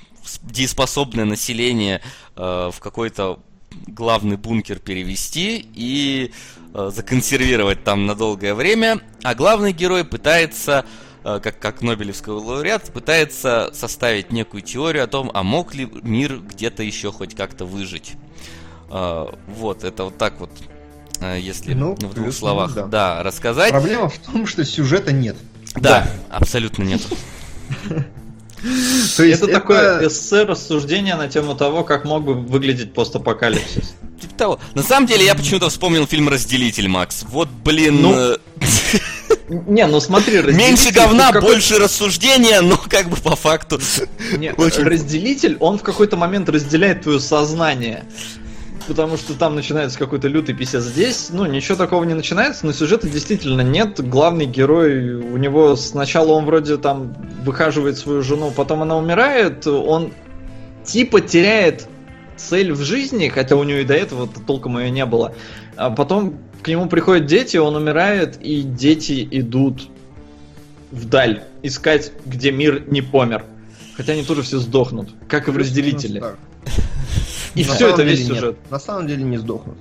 дееспособное 0.42 1.24
население 1.24 2.00
э, 2.36 2.70
в 2.72 2.80
какой-то 2.80 3.38
главный 3.86 4.36
бункер 4.36 4.78
перевести 4.78 5.66
и 5.74 6.32
э, 6.74 6.90
законсервировать 6.94 7.84
там 7.84 8.06
на 8.06 8.14
долгое 8.14 8.54
время, 8.54 9.00
а 9.22 9.34
главный 9.34 9.72
герой 9.72 10.04
пытается, 10.04 10.84
э, 11.24 11.40
как, 11.42 11.58
как 11.58 11.82
Нобелевский 11.82 12.32
лауреат, 12.32 12.92
пытается 12.92 13.70
составить 13.72 14.32
некую 14.32 14.62
теорию 14.62 15.04
о 15.04 15.06
том, 15.06 15.30
а 15.34 15.42
мог 15.42 15.74
ли 15.74 15.88
мир 16.02 16.38
где-то 16.38 16.82
еще 16.82 17.12
хоть 17.12 17.34
как-то 17.34 17.64
выжить. 17.64 18.14
Э, 18.90 19.26
вот, 19.46 19.84
это 19.84 20.04
вот 20.04 20.18
так 20.18 20.40
вот, 20.40 20.50
э, 21.20 21.38
если 21.40 21.74
ну, 21.74 21.94
в 21.94 22.14
двух 22.14 22.32
словах 22.32 22.74
да. 22.74 22.86
да, 22.86 23.22
рассказать. 23.22 23.70
Проблема 23.70 24.08
в 24.08 24.18
том, 24.18 24.46
что 24.46 24.64
сюжета 24.64 25.12
нет. 25.12 25.36
Да, 25.74 25.80
да. 25.80 26.08
абсолютно 26.30 26.82
нет. 26.84 27.02
То 29.16 29.24
есть 29.24 29.42
это, 29.42 29.50
это 29.50 29.60
такое 29.60 30.06
эссе 30.06 30.44
рассуждение 30.44 31.16
на 31.16 31.28
тему 31.28 31.54
того, 31.54 31.84
как 31.84 32.04
мог 32.04 32.24
бы 32.24 32.34
выглядеть 32.34 32.94
постапокалипсис. 32.94 33.94
Типа 34.20 34.34
того. 34.34 34.60
На 34.74 34.82
самом 34.82 35.06
деле 35.06 35.24
я 35.24 35.34
почему-то 35.34 35.68
вспомнил 35.68 36.06
фильм 36.06 36.28
Разделитель, 36.28 36.88
Макс. 36.88 37.24
Вот, 37.28 37.48
блин. 37.48 38.00
Ну... 38.00 38.14
Э, 38.14 38.36
не, 39.48 39.86
ну 39.86 40.00
смотри, 40.00 40.40
Меньше 40.42 40.92
говна, 40.92 41.30
какой... 41.32 41.52
больше 41.52 41.78
рассуждения, 41.78 42.62
но 42.62 42.76
как 42.76 43.10
бы 43.10 43.16
по 43.16 43.36
факту. 43.36 43.80
Не, 44.38 44.52
Очень... 44.52 44.84
разделитель, 44.84 45.56
он 45.60 45.78
в 45.78 45.82
какой-то 45.82 46.16
момент 46.16 46.48
разделяет 46.48 47.02
твое 47.02 47.20
сознание 47.20 48.04
потому 48.86 49.16
что 49.16 49.34
там 49.34 49.54
начинается 49.54 49.98
какой-то 49.98 50.28
лютый 50.28 50.54
писец. 50.54 50.82
Здесь, 50.82 51.30
ну, 51.30 51.46
ничего 51.46 51.76
такого 51.76 52.04
не 52.04 52.14
начинается, 52.14 52.66
но 52.66 52.72
сюжета 52.72 53.08
действительно 53.08 53.62
нет. 53.62 54.00
Главный 54.08 54.46
герой, 54.46 55.14
у 55.14 55.36
него 55.36 55.76
сначала 55.76 56.32
он 56.32 56.44
вроде 56.44 56.76
там 56.76 57.14
выхаживает 57.42 57.98
свою 57.98 58.22
жену, 58.22 58.52
потом 58.54 58.82
она 58.82 58.96
умирает, 58.96 59.66
он 59.66 60.12
типа 60.84 61.20
теряет 61.20 61.88
цель 62.36 62.72
в 62.72 62.82
жизни, 62.82 63.28
хотя 63.28 63.56
у 63.56 63.64
него 63.64 63.78
и 63.78 63.84
до 63.84 63.94
этого 63.94 64.28
толком 64.46 64.78
ее 64.78 64.90
не 64.90 65.06
было. 65.06 65.34
А 65.76 65.90
потом 65.90 66.38
к 66.62 66.68
нему 66.68 66.88
приходят 66.88 67.26
дети, 67.26 67.56
он 67.56 67.76
умирает, 67.76 68.38
и 68.40 68.62
дети 68.62 69.26
идут 69.30 69.88
вдаль, 70.90 71.44
искать, 71.62 72.12
где 72.24 72.52
мир 72.52 72.84
не 72.86 73.02
помер. 73.02 73.44
Хотя 73.96 74.12
они 74.12 74.24
тоже 74.24 74.42
все 74.42 74.58
сдохнут, 74.58 75.10
как 75.28 75.48
и 75.48 75.50
в 75.50 75.56
разделителе. 75.56 76.22
И 77.54 77.62
все 77.62 77.88
это 77.88 78.02
весь 78.02 78.26
сюжет. 78.26 78.56
На 78.70 78.78
самом 78.78 79.06
деле 79.06 79.22
не 79.24 79.38
сдохнут. 79.38 79.76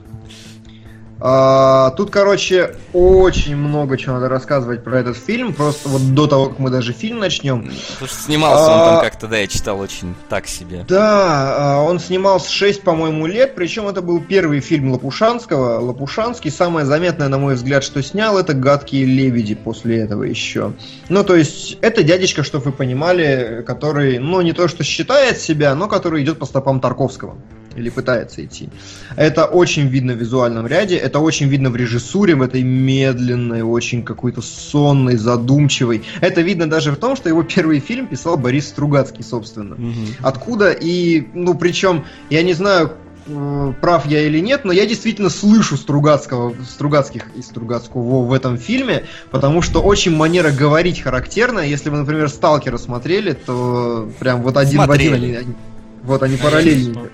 А, 1.25 1.91
тут, 1.91 2.09
короче, 2.09 2.75
очень 2.91 3.55
много 3.55 3.97
чего 3.97 4.15
надо 4.15 4.27
рассказывать 4.27 4.83
про 4.83 4.99
этот 4.99 5.15
фильм. 5.15 5.53
Просто 5.53 5.87
вот 5.87 6.13
до 6.13 6.27
того, 6.27 6.49
как 6.49 6.59
мы 6.59 6.69
даже 6.69 6.91
фильм 6.91 7.19
начнем. 7.19 7.71
Потому 7.93 8.09
что 8.09 8.19
снимался 8.23 8.65
а, 8.65 8.73
он 8.73 8.89
там 8.89 9.01
как-то, 9.01 9.27
да, 9.27 9.37
я 9.37 9.47
читал 9.47 9.79
очень 9.79 10.15
так 10.27 10.47
себе. 10.47 10.85
Да, 10.85 11.77
а, 11.77 11.81
он 11.81 11.99
снимался 11.99 12.51
6, 12.51 12.81
по-моему, 12.81 13.25
лет. 13.25 13.55
Причем 13.55 13.87
это 13.87 14.01
был 14.01 14.19
первый 14.19 14.59
фильм 14.59 14.91
Лопушанского. 14.91 15.79
Лопушанский, 15.79 16.51
самое 16.51 16.85
заметное, 16.85 17.29
на 17.29 17.37
мой 17.37 17.55
взгляд, 17.55 17.85
что 17.85 18.03
снял, 18.03 18.37
это 18.37 18.53
«Гадкие 18.53 19.05
лебеди» 19.05 19.55
после 19.55 19.99
этого 19.99 20.23
еще. 20.23 20.73
Ну, 21.07 21.23
то 21.23 21.37
есть, 21.37 21.77
это 21.79 22.03
дядечка, 22.03 22.43
чтобы 22.43 22.65
вы 22.65 22.71
понимали, 22.73 23.63
который, 23.65 24.19
ну, 24.19 24.41
не 24.41 24.51
то 24.51 24.67
что 24.67 24.83
считает 24.83 25.39
себя, 25.39 25.73
но 25.73 25.87
который 25.87 26.21
идет 26.21 26.37
по 26.37 26.45
стопам 26.45 26.81
Тарковского 26.81 27.37
или 27.75 27.89
пытается 27.89 28.43
идти. 28.43 28.69
Это 29.15 29.45
очень 29.45 29.87
видно 29.87 30.13
в 30.13 30.17
визуальном 30.17 30.67
ряде, 30.67 30.97
это 30.97 31.19
очень 31.19 31.47
видно 31.47 31.69
в 31.69 31.75
режиссуре, 31.75 32.35
в 32.35 32.41
этой 32.41 32.63
медленной, 32.63 33.61
очень 33.61 34.03
какой-то 34.03 34.41
сонной, 34.41 35.17
задумчивой. 35.17 36.03
Это 36.21 36.41
видно 36.41 36.69
даже 36.69 36.91
в 36.91 36.97
том, 36.97 37.15
что 37.15 37.29
его 37.29 37.43
первый 37.43 37.79
фильм 37.79 38.07
писал 38.07 38.37
Борис 38.37 38.67
Стругацкий, 38.67 39.23
собственно. 39.23 39.75
Угу. 39.75 40.05
Откуда 40.21 40.71
и, 40.71 41.27
ну, 41.33 41.53
причем, 41.55 42.05
я 42.29 42.43
не 42.43 42.53
знаю, 42.53 42.93
э, 43.25 43.73
прав 43.81 44.05
я 44.05 44.21
или 44.21 44.39
нет, 44.39 44.65
но 44.65 44.71
я 44.71 44.85
действительно 44.85 45.29
слышу 45.29 45.77
Стругацкого, 45.77 46.55
Стругацких 46.63 47.27
и 47.35 47.41
Стругацкого 47.41 48.25
в 48.25 48.33
этом 48.33 48.57
фильме, 48.57 49.05
потому 49.31 49.61
что 49.61 49.81
очень 49.81 50.15
манера 50.15 50.51
говорить 50.51 51.01
характерная. 51.01 51.65
Если 51.65 51.89
вы, 51.89 51.97
например, 51.97 52.29
Сталкера 52.29 52.77
смотрели, 52.77 53.33
то 53.33 54.09
прям 54.19 54.41
вот 54.41 54.57
один 54.57 54.83
смотрели. 54.83 55.09
в 55.09 55.13
один 55.13 55.37
они, 55.37 55.55
вот 56.03 56.23
они 56.23 56.37
параллельненько. 56.37 57.09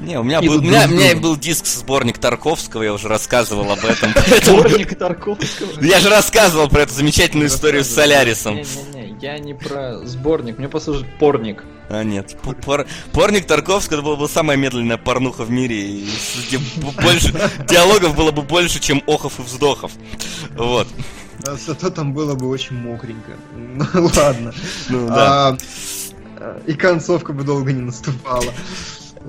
Не, 0.00 0.20
у 0.20 0.22
меня, 0.22 0.42
был, 0.42 0.58
у, 0.58 0.60
меня, 0.60 0.84
у 0.86 0.88
меня 0.88 1.16
был 1.16 1.36
диск 1.36 1.66
сборник 1.66 2.18
Тарковского, 2.18 2.82
я 2.82 2.92
уже 2.92 3.08
рассказывал 3.08 3.70
об 3.70 3.78
этом. 3.78 4.12
Сборник 4.42 4.98
Тарковского? 4.98 5.80
Я 5.80 6.00
же 6.00 6.10
рассказывал 6.10 6.68
про 6.68 6.82
эту 6.82 6.92
замечательную 6.92 7.48
историю 7.48 7.82
с 7.82 7.88
Солярисом. 7.88 8.56
Не-не-не, 8.56 9.16
я 9.20 9.38
не 9.38 9.54
про 9.54 9.98
сборник, 10.04 10.58
мне 10.58 10.68
просто 10.68 11.04
порник. 11.18 11.64
А 11.88 12.02
нет, 12.02 12.36
пор, 12.42 12.86
порник 13.12 13.46
Тарковского 13.46 14.02
был 14.02 14.16
бы 14.16 14.28
самая 14.28 14.56
медленная 14.56 14.98
порнуха 14.98 15.44
в 15.44 15.50
мире, 15.50 15.76
и 15.76 16.08
больше 17.02 17.32
диалогов 17.68 18.14
было 18.16 18.32
бы 18.32 18.42
больше, 18.42 18.80
чем 18.80 19.02
охов 19.06 19.38
и 19.38 19.42
вздохов. 19.42 19.92
Вот. 20.56 20.88
Да, 21.40 21.56
зато 21.56 21.90
там 21.90 22.12
было 22.12 22.34
бы 22.34 22.48
очень 22.48 22.76
мокренько. 22.76 23.32
Ну 23.54 24.10
ладно. 24.16 24.52
Ну, 24.88 25.06
да. 25.08 25.56
а, 26.38 26.60
и 26.66 26.74
концовка 26.74 27.32
бы 27.32 27.44
долго 27.44 27.72
не 27.72 27.82
наступала. 27.82 28.52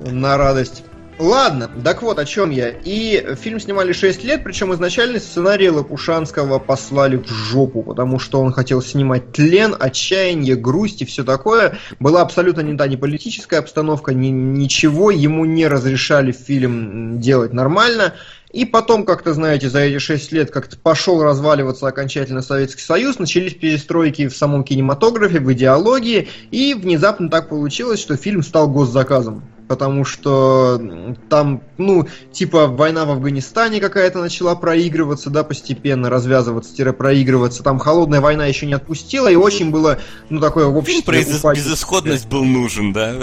На 0.06 0.38
радость. 0.38 0.84
Ладно, 1.19 1.68
так 1.84 2.03
вот, 2.03 2.19
о 2.19 2.26
чем 2.26 2.52
я. 2.52 2.69
И 2.69 3.36
фильм 3.41 3.60
снимали 3.60 3.91
6 3.91 4.24
лет, 4.24 4.44
причем 4.44 4.72
изначально 4.76 5.19
сценарий 5.19 5.72
Лопушанского 5.72 6.60
послали 6.60 7.18
в 7.18 7.28
жопу, 7.28 7.82
потому 7.82 8.19
что 8.19 8.40
он 8.40 8.53
хотел 8.53 8.84
снимать 8.84 9.32
тлен, 9.32 9.76
отчаяние, 9.80 10.56
грусть 10.56 11.02
и 11.02 11.06
все 11.06 11.24
такое. 11.24 11.80
Была 11.99 12.22
абсолютно 12.22 12.61
не, 12.61 12.74
да, 12.74 12.88
не 12.88 12.98
политическая 12.98 13.57
обстановка, 13.57 14.14
ни, 14.14 14.28
ничего, 14.28 15.10
ему 15.10 15.45
не 15.45 15.68
разрешали 15.68 16.32
фильм 16.32 17.19
делать 17.19 17.52
нормально. 17.52 18.14
И 18.52 18.65
потом, 18.65 19.03
как-то, 19.03 19.34
знаете, 19.34 19.69
за 19.69 19.80
эти 19.80 19.98
шесть 19.98 20.32
лет 20.32 20.52
как-то 20.52 20.78
пошел 20.78 21.24
разваливаться 21.24 21.88
окончательно 21.88 22.44
Советский 22.44 22.84
Союз, 22.84 23.18
начались 23.18 23.56
перестройки 23.56 24.28
в 24.28 24.38
самом 24.38 24.64
кинематографе, 24.64 25.40
в 25.40 25.52
идеологии, 25.52 26.30
и 26.52 26.76
внезапно 26.76 27.30
так 27.30 27.49
получилось, 27.49 27.99
что 27.99 28.15
фильм 28.18 28.44
стал 28.44 28.69
госзаказом 28.69 29.44
потому 29.68 30.06
что 30.06 30.81
там, 31.30 31.61
ну, 31.77 32.07
типа 32.31 32.68
война 32.68 33.06
в 33.06 33.11
Афганистане 33.11 33.80
какая-то 33.80 34.19
начала 34.19 34.56
проигрываться, 34.56 35.30
да, 35.30 35.44
постепенно 35.44 36.10
развязываться, 36.10 36.94
проигрываться. 36.94 37.64
Там 37.64 37.80
холодная 37.80 38.22
война 38.22 38.45
еще 38.45 38.65
не 38.65 38.73
отпустила, 38.73 39.30
и 39.30 39.35
очень 39.35 39.72
было, 39.72 39.99
ну, 40.30 40.39
такое 40.39 40.65
общее... 40.65 41.02
Фильм 41.02 41.41
про 41.41 41.53
безысходность 41.53 42.27
был 42.27 42.45
нужен, 42.45 42.94
да? 42.94 43.15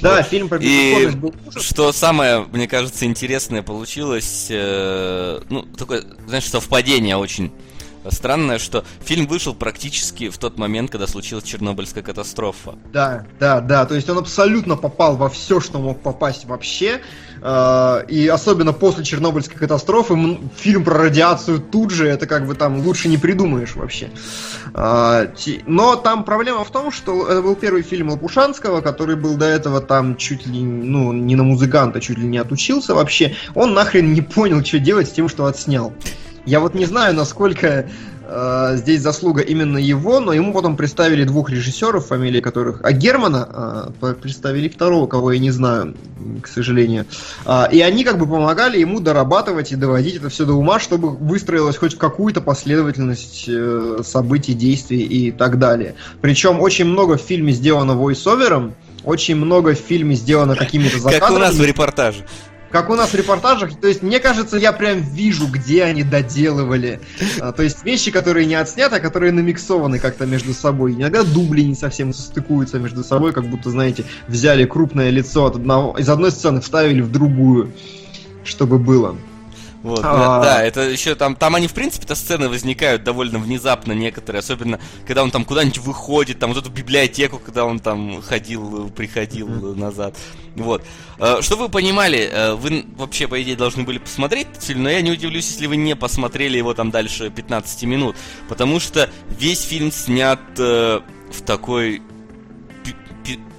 Да, 0.00 0.22
фильм 0.22 0.48
про 0.48 0.58
безысходность 0.58 1.18
был 1.18 1.34
нужен. 1.44 1.60
Что 1.60 1.92
самое, 1.92 2.46
мне 2.52 2.68
кажется, 2.68 3.04
интересное 3.04 3.62
получилось, 3.62 4.46
э, 4.50 5.40
ну, 5.48 5.62
такое, 5.62 6.04
знаешь, 6.26 6.48
совпадение 6.48 7.16
очень 7.16 7.52
Странно, 8.08 8.58
что 8.58 8.84
фильм 9.00 9.26
вышел 9.26 9.54
практически 9.54 10.28
в 10.28 10.38
тот 10.38 10.58
момент, 10.58 10.90
когда 10.90 11.06
случилась 11.06 11.44
Чернобыльская 11.44 12.02
катастрофа. 12.02 12.74
Да, 12.92 13.26
да, 13.38 13.60
да. 13.60 13.86
То 13.86 13.94
есть 13.94 14.08
он 14.08 14.18
абсолютно 14.18 14.76
попал 14.76 15.16
во 15.16 15.28
все, 15.28 15.60
что 15.60 15.78
мог 15.78 16.00
попасть 16.00 16.44
вообще. 16.46 17.00
А, 17.40 18.00
и 18.08 18.26
особенно 18.26 18.72
после 18.72 19.04
Чернобыльской 19.04 19.56
катастрофы 19.56 20.38
фильм 20.56 20.84
про 20.84 20.98
радиацию 20.98 21.60
тут 21.60 21.90
же, 21.90 22.08
это 22.08 22.26
как 22.26 22.46
бы 22.46 22.54
там 22.54 22.80
лучше 22.80 23.08
не 23.08 23.16
придумаешь 23.16 23.76
вообще. 23.76 24.10
А, 24.74 25.30
но 25.66 25.96
там 25.96 26.24
проблема 26.24 26.64
в 26.64 26.70
том, 26.70 26.90
что 26.90 27.28
это 27.28 27.42
был 27.42 27.54
первый 27.54 27.82
фильм 27.82 28.10
Лопушанского, 28.10 28.80
который 28.80 29.16
был 29.16 29.36
до 29.36 29.46
этого 29.46 29.80
там 29.80 30.16
чуть 30.16 30.46
ли, 30.46 30.60
ну, 30.60 31.12
не 31.12 31.36
на 31.36 31.44
музыканта, 31.44 32.00
чуть 32.00 32.18
ли 32.18 32.26
не 32.26 32.38
отучился 32.38 32.94
вообще. 32.94 33.34
Он 33.54 33.74
нахрен 33.74 34.12
не 34.12 34.20
понял, 34.20 34.64
что 34.64 34.78
делать 34.78 35.08
с 35.08 35.12
тем, 35.12 35.28
что 35.28 35.46
отснял. 35.46 35.92
Я 36.48 36.60
вот 36.60 36.74
не 36.74 36.86
знаю, 36.86 37.14
насколько 37.14 37.90
э, 38.26 38.76
здесь 38.76 39.02
заслуга 39.02 39.42
именно 39.42 39.76
его, 39.76 40.18
но 40.18 40.32
ему 40.32 40.54
потом 40.54 40.78
представили 40.78 41.24
двух 41.24 41.50
режиссеров, 41.50 42.06
фамилии 42.06 42.40
которых... 42.40 42.80
А 42.84 42.92
Германа 42.92 43.92
э, 44.00 44.14
представили 44.14 44.70
второго, 44.70 45.06
кого 45.06 45.32
я 45.32 45.38
не 45.38 45.50
знаю, 45.50 45.94
к 46.42 46.48
сожалению. 46.48 47.04
Э, 47.44 47.64
и 47.70 47.82
они 47.82 48.02
как 48.02 48.18
бы 48.18 48.26
помогали 48.26 48.78
ему 48.78 49.00
дорабатывать 49.00 49.72
и 49.72 49.76
доводить 49.76 50.16
это 50.16 50.30
все 50.30 50.46
до 50.46 50.54
ума, 50.54 50.80
чтобы 50.80 51.10
выстроилась 51.10 51.76
хоть 51.76 51.98
какую-то 51.98 52.40
последовательность 52.40 53.44
э, 53.46 53.98
событий, 54.02 54.54
действий 54.54 55.02
и 55.02 55.30
так 55.30 55.58
далее. 55.58 55.96
Причем 56.22 56.60
очень 56.60 56.86
много 56.86 57.18
в 57.18 57.20
фильме 57.20 57.52
сделано 57.52 57.92
войс-овером, 57.92 58.74
очень 59.04 59.36
много 59.36 59.74
в 59.74 59.78
фильме 59.78 60.14
сделано 60.14 60.56
какими-то 60.56 60.98
закадрами. 60.98 61.20
Как 61.20 61.30
у 61.30 61.38
нас 61.38 61.54
в 61.54 61.62
репортаже. 61.62 62.24
Как 62.70 62.90
у 62.90 62.94
нас 62.94 63.10
в 63.10 63.14
репортажах, 63.14 63.80
то 63.80 63.88
есть 63.88 64.02
мне 64.02 64.20
кажется, 64.20 64.58
я 64.58 64.72
прям 64.72 65.00
вижу, 65.00 65.46
где 65.46 65.84
они 65.84 66.02
доделывали. 66.02 67.00
А, 67.40 67.52
то 67.52 67.62
есть 67.62 67.82
вещи, 67.84 68.10
которые 68.10 68.44
не 68.44 68.56
отсняты, 68.56 68.96
а 68.96 69.00
которые 69.00 69.32
намиксованы 69.32 69.98
как-то 69.98 70.26
между 70.26 70.52
собой. 70.52 70.92
Иногда 70.92 71.22
дубли 71.22 71.62
не 71.62 71.74
совсем 71.74 72.12
состыкуются 72.12 72.78
между 72.78 73.02
собой, 73.02 73.32
как 73.32 73.46
будто, 73.46 73.70
знаете, 73.70 74.04
взяли 74.26 74.66
крупное 74.66 75.08
лицо 75.10 75.46
от 75.46 75.56
одного, 75.56 75.96
из 75.96 76.08
одной 76.08 76.30
сцены 76.30 76.60
вставили 76.60 77.00
в 77.00 77.10
другую, 77.10 77.72
чтобы 78.44 78.78
было. 78.78 79.16
Вот, 79.82 80.00
а... 80.02 80.42
да, 80.42 80.62
это 80.62 80.80
еще 80.80 81.14
там, 81.14 81.36
там 81.36 81.54
они, 81.54 81.68
в 81.68 81.72
принципе-то 81.72 82.14
сцены 82.14 82.48
возникают 82.48 83.04
довольно 83.04 83.38
внезапно 83.38 83.92
некоторые, 83.92 84.40
особенно 84.40 84.80
когда 85.06 85.22
он 85.22 85.30
там 85.30 85.44
куда-нибудь 85.44 85.78
выходит, 85.78 86.38
там 86.38 86.52
вот 86.52 86.64
эту 86.64 86.70
библиотеку, 86.70 87.38
когда 87.38 87.64
он 87.64 87.78
там 87.78 88.20
ходил, 88.22 88.90
приходил 88.90 89.48
mm-hmm. 89.48 89.74
назад. 89.76 90.16
Вот. 90.56 90.84
А, 91.18 91.40
что 91.42 91.56
вы 91.56 91.68
понимали, 91.68 92.28
э, 92.30 92.54
вы 92.54 92.84
вообще, 92.96 93.28
по 93.28 93.40
идее, 93.40 93.56
должны 93.56 93.84
были 93.84 93.98
посмотреть 93.98 94.48
этот 94.50 94.64
фильм, 94.64 94.82
но 94.82 94.90
я 94.90 95.00
не 95.00 95.12
удивлюсь, 95.12 95.48
если 95.48 95.66
вы 95.66 95.76
не 95.76 95.94
посмотрели 95.94 96.56
его 96.58 96.74
там 96.74 96.90
дальше 96.90 97.30
15 97.30 97.84
минут, 97.84 98.16
потому 98.48 98.80
что 98.80 99.08
весь 99.28 99.62
фильм 99.62 99.92
снят 99.92 100.40
э, 100.58 101.00
в 101.30 101.42
такой 101.42 102.02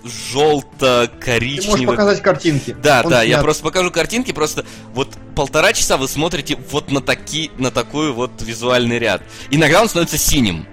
желто-коричневый. 0.10 1.62
Ты 1.62 1.70
можешь 1.70 1.86
показать 1.86 2.22
картинки. 2.22 2.76
Да, 2.82 3.02
Он 3.04 3.12
да, 3.12 3.24
снят. 3.24 3.30
я 3.30 3.42
просто 3.42 3.64
покажу 3.64 3.92
картинки, 3.92 4.32
просто 4.32 4.66
вот 4.94 5.10
полтора 5.36 5.74
часа 5.74 5.98
вы 5.98 6.08
смотрите 6.08 6.58
вот 6.72 6.92
на, 6.92 7.02
таки, 7.02 7.52
на 7.58 7.72
такой 7.72 8.12
вот 8.12 8.32
визуальный 8.42 9.00
ряд. 9.00 9.22
Иногда 9.50 9.82
он 9.82 9.90
становится 9.90 10.18
синим. 10.18 10.66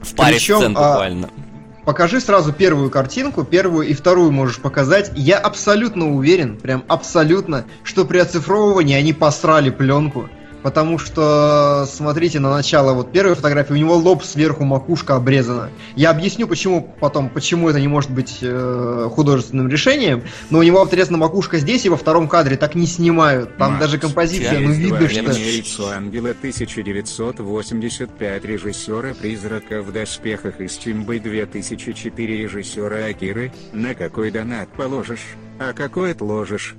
В 0.00 0.14
паре 0.14 0.36
Причем, 0.36 0.58
сцен 0.58 0.76
а, 0.76 0.92
буквально. 0.92 1.26
А, 1.26 1.84
покажи 1.84 2.20
сразу 2.20 2.52
первую 2.52 2.90
картинку, 2.90 3.44
первую 3.44 3.88
и 3.88 3.94
вторую 3.94 4.30
можешь 4.32 4.58
показать. 4.58 5.10
Я 5.16 5.38
абсолютно 5.38 6.14
уверен, 6.14 6.56
прям 6.56 6.84
абсолютно, 6.88 7.66
что 7.82 8.04
при 8.04 8.18
оцифровывании 8.18 8.96
они 8.96 9.12
посрали 9.12 9.70
пленку 9.70 10.28
Потому 10.62 10.98
что, 10.98 11.86
смотрите, 11.88 12.40
на 12.40 12.50
начало 12.50 12.92
вот 12.92 13.12
первой 13.12 13.34
фотографии 13.34 13.72
у 13.72 13.76
него 13.76 13.96
лоб 13.96 14.24
сверху, 14.24 14.64
макушка 14.64 15.16
обрезана. 15.16 15.70
Я 15.94 16.10
объясню, 16.10 16.48
почему 16.48 16.94
потом, 17.00 17.30
почему 17.30 17.68
это 17.68 17.80
не 17.80 17.88
может 17.88 18.10
быть 18.10 18.38
э, 18.42 19.08
художественным 19.10 19.68
решением, 19.68 20.24
но 20.50 20.58
у 20.58 20.62
него, 20.62 20.84
интересно, 20.84 21.16
макушка 21.16 21.58
здесь, 21.58 21.86
и 21.86 21.88
во 21.88 21.96
втором 21.96 22.28
кадре 22.28 22.56
так 22.56 22.74
не 22.74 22.86
снимают. 22.86 23.56
Там 23.56 23.72
Макс, 23.72 23.84
даже 23.84 23.98
композиция, 23.98 24.60
ну 24.60 24.70
видно, 24.70 25.08
что... 25.08 25.20
Лицо 25.20 25.88
ангела 25.88 26.30
1985 26.30 28.44
режиссера 28.44 29.14
«Призрака 29.14 29.82
в 29.82 29.92
доспехах» 29.92 30.60
из 30.60 30.76
Тимбы 30.76 31.20
2004 31.20 32.36
режиссера 32.36 33.06
Акиры. 33.06 33.52
На 33.72 33.94
какой 33.94 34.30
донат 34.30 34.68
положишь? 34.76 35.36
А 35.58 35.72
какой 35.72 36.12
отложишь? 36.12 36.76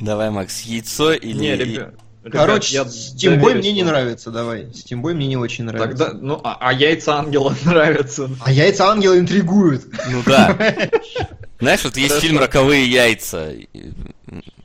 Давай, 0.00 0.30
Макс, 0.30 0.62
яйцо 0.62 1.12
или... 1.12 1.38
Не, 1.38 1.56
ребят. 1.56 1.94
Короче, 2.30 2.74
я 2.74 2.82
Steamboy 2.82 3.56
мне 3.56 3.72
не 3.72 3.82
нравится, 3.82 4.30
давай. 4.30 4.64
Steamboy 4.66 5.14
мне 5.14 5.26
не 5.26 5.36
очень 5.36 5.64
нравится. 5.64 6.06
Тогда, 6.06 6.18
ну, 6.20 6.40
а, 6.44 6.56
а 6.60 6.72
яйца 6.72 7.18
ангела 7.18 7.54
нравятся. 7.64 8.30
А 8.40 8.52
яйца 8.52 8.90
ангела 8.90 9.18
интригуют. 9.18 9.84
Ну 10.10 10.22
да. 10.24 10.56
Знаешь, 11.60 11.84
вот 11.84 11.96
есть 11.96 12.20
фильм 12.20 12.38
«Роковые 12.38 12.86
яйца», 12.88 13.52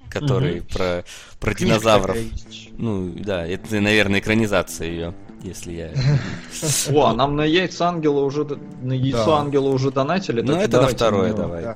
который 0.09 0.61
про, 0.61 1.03
про 1.39 1.53
динозавров. 1.53 2.17
Ну, 2.77 3.11
да, 3.15 3.45
это, 3.45 3.79
наверное, 3.79 4.19
экранизация 4.19 4.87
ее 4.87 5.13
если 5.43 5.73
я... 5.73 5.91
О, 6.93 7.07
а 7.07 7.13
нам 7.13 7.35
на 7.35 7.43
яйца 7.43 7.89
ангела 7.89 8.21
уже... 8.21 8.45
На 8.81 8.93
яйцо 8.93 9.25
да. 9.25 9.37
ангела 9.39 9.67
уже 9.69 9.91
донатили? 9.91 10.41
Ну, 10.41 10.55
это 10.55 10.81
на 10.81 10.87
второе, 10.87 11.33
давай. 11.33 11.75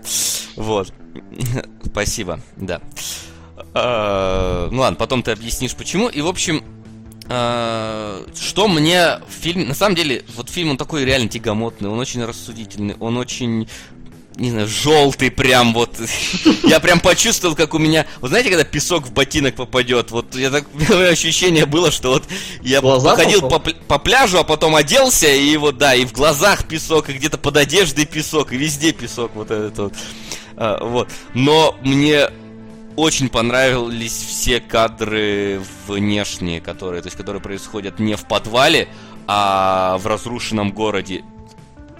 Вот. 0.55 0.93
Спасибо, 1.85 2.39
да. 2.55 2.81
А, 3.79 4.69
ну 4.71 4.81
ладно, 4.81 4.95
потом 4.97 5.23
ты 5.23 5.31
объяснишь 5.31 5.75
почему. 5.75 6.09
И, 6.09 6.21
в 6.21 6.27
общем, 6.27 6.63
а, 7.29 8.25
что 8.35 8.67
мне 8.67 9.19
фильм... 9.41 9.67
На 9.67 9.75
самом 9.75 9.95
деле, 9.95 10.23
вот 10.35 10.49
фильм, 10.49 10.71
он 10.71 10.77
такой 10.77 11.05
реально 11.05 11.29
тягомотный, 11.29 11.89
он 11.89 11.99
очень 11.99 12.23
рассудительный, 12.23 12.95
он 12.99 13.17
очень 13.17 13.67
не 14.37 14.51
знаю, 14.51 14.67
желтый 14.67 15.31
прям 15.31 15.73
вот. 15.73 15.95
Я 16.63 16.79
прям 16.79 16.99
почувствовал, 16.99 17.55
как 17.55 17.73
у 17.73 17.79
меня... 17.79 18.05
Вот 18.21 18.29
знаете, 18.29 18.49
когда 18.49 18.63
песок 18.63 19.07
в 19.07 19.11
ботинок 19.11 19.55
попадет? 19.55 20.11
Вот 20.11 20.35
я 20.35 20.51
так... 20.51 20.65
ощущение 20.89 21.65
было, 21.65 21.91
что 21.91 22.11
вот 22.13 22.23
я 22.61 22.81
Глаза 22.81 23.11
походил 23.11 23.41
по, 23.49 23.59
по 23.59 23.97
пляжу, 23.97 24.37
а 24.37 24.43
потом 24.43 24.75
оделся, 24.75 25.27
и 25.27 25.57
вот, 25.57 25.77
да, 25.77 25.95
и 25.95 26.05
в 26.05 26.13
глазах 26.13 26.67
песок, 26.67 27.09
и 27.09 27.13
где-то 27.13 27.37
под 27.37 27.57
одеждой 27.57 28.05
песок, 28.05 28.53
и 28.53 28.57
везде 28.57 28.91
песок 28.91 29.31
вот 29.33 29.49
этот 29.49 29.77
вот. 29.77 29.93
А, 30.55 30.83
вот. 30.83 31.09
Но 31.33 31.75
мне 31.81 32.29
очень 32.97 33.29
понравились 33.29 34.11
все 34.11 34.59
кадры 34.59 35.61
внешние, 35.85 36.59
которые, 36.59 37.01
то 37.01 37.07
есть, 37.07 37.15
которые 37.15 37.41
происходят 37.41 37.99
не 37.99 38.15
в 38.15 38.25
подвале, 38.25 38.89
а 39.27 39.97
в 39.99 40.07
разрушенном 40.07 40.71
городе. 40.71 41.23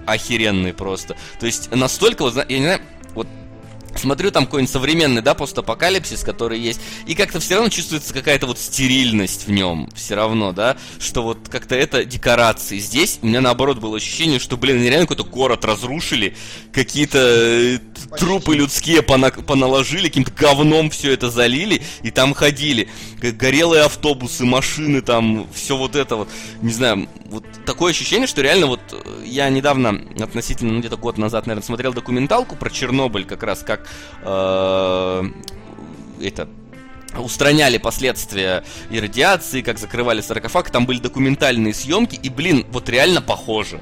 Охеренные 0.06 0.72
просто. 0.72 1.16
То 1.38 1.46
есть, 1.46 1.70
настолько, 1.70 2.22
вот, 2.22 2.34
я 2.48 2.58
не 2.58 2.64
знаю, 2.64 2.80
смотрю 3.96 4.30
там 4.30 4.44
какой-нибудь 4.46 4.72
современный, 4.72 5.22
да, 5.22 5.34
постапокалипсис, 5.34 6.22
который 6.22 6.58
есть, 6.58 6.80
и 7.06 7.14
как-то 7.14 7.40
все 7.40 7.54
равно 7.54 7.70
чувствуется 7.70 8.12
какая-то 8.14 8.46
вот 8.46 8.58
стерильность 8.58 9.46
в 9.46 9.50
нем, 9.50 9.88
все 9.94 10.14
равно, 10.14 10.52
да, 10.52 10.76
что 10.98 11.22
вот 11.22 11.48
как-то 11.48 11.74
это 11.74 12.04
декорации. 12.04 12.78
Здесь 12.78 13.18
у 13.22 13.26
меня 13.26 13.40
наоборот 13.40 13.78
было 13.78 13.96
ощущение, 13.96 14.38
что, 14.38 14.56
блин, 14.56 14.82
реально 14.82 15.06
какой-то 15.06 15.24
город 15.24 15.64
разрушили, 15.64 16.36
какие-то 16.72 17.18
э, 17.18 17.78
трупы 18.18 18.54
людские 18.56 19.02
пона 19.02 19.30
поналожили, 19.30 20.08
каким-то 20.08 20.32
говном 20.32 20.90
все 20.90 21.12
это 21.12 21.30
залили, 21.30 21.82
и 22.02 22.10
там 22.10 22.34
ходили. 22.34 22.88
Горелые 23.20 23.82
автобусы, 23.82 24.44
машины, 24.44 25.00
там, 25.00 25.48
все 25.52 25.76
вот 25.76 25.96
это 25.96 26.16
вот, 26.16 26.28
не 26.62 26.72
знаю, 26.72 27.08
вот 27.26 27.44
такое 27.66 27.90
ощущение, 27.90 28.26
что 28.26 28.42
реально 28.42 28.66
вот 28.66 28.80
э, 28.92 29.24
я 29.24 29.48
недавно, 29.50 30.00
относительно, 30.20 30.72
ну, 30.72 30.80
где-то 30.80 30.96
год 30.96 31.18
назад, 31.18 31.46
наверное, 31.46 31.66
смотрел 31.66 31.92
документалку 31.92 32.54
про 32.54 32.70
Чернобыль, 32.70 33.24
как 33.24 33.42
раз 33.42 33.64
как 33.64 33.88
э, 34.22 35.24
это 36.20 36.48
устраняли 37.18 37.78
последствия 37.78 38.64
и 38.90 39.00
радиации, 39.00 39.62
как 39.62 39.78
закрывали 39.78 40.20
саркофаг, 40.20 40.70
там 40.70 40.86
были 40.86 40.98
документальные 40.98 41.74
съемки, 41.74 42.16
и, 42.16 42.28
блин, 42.28 42.66
вот 42.70 42.88
реально 42.88 43.22
похоже. 43.22 43.80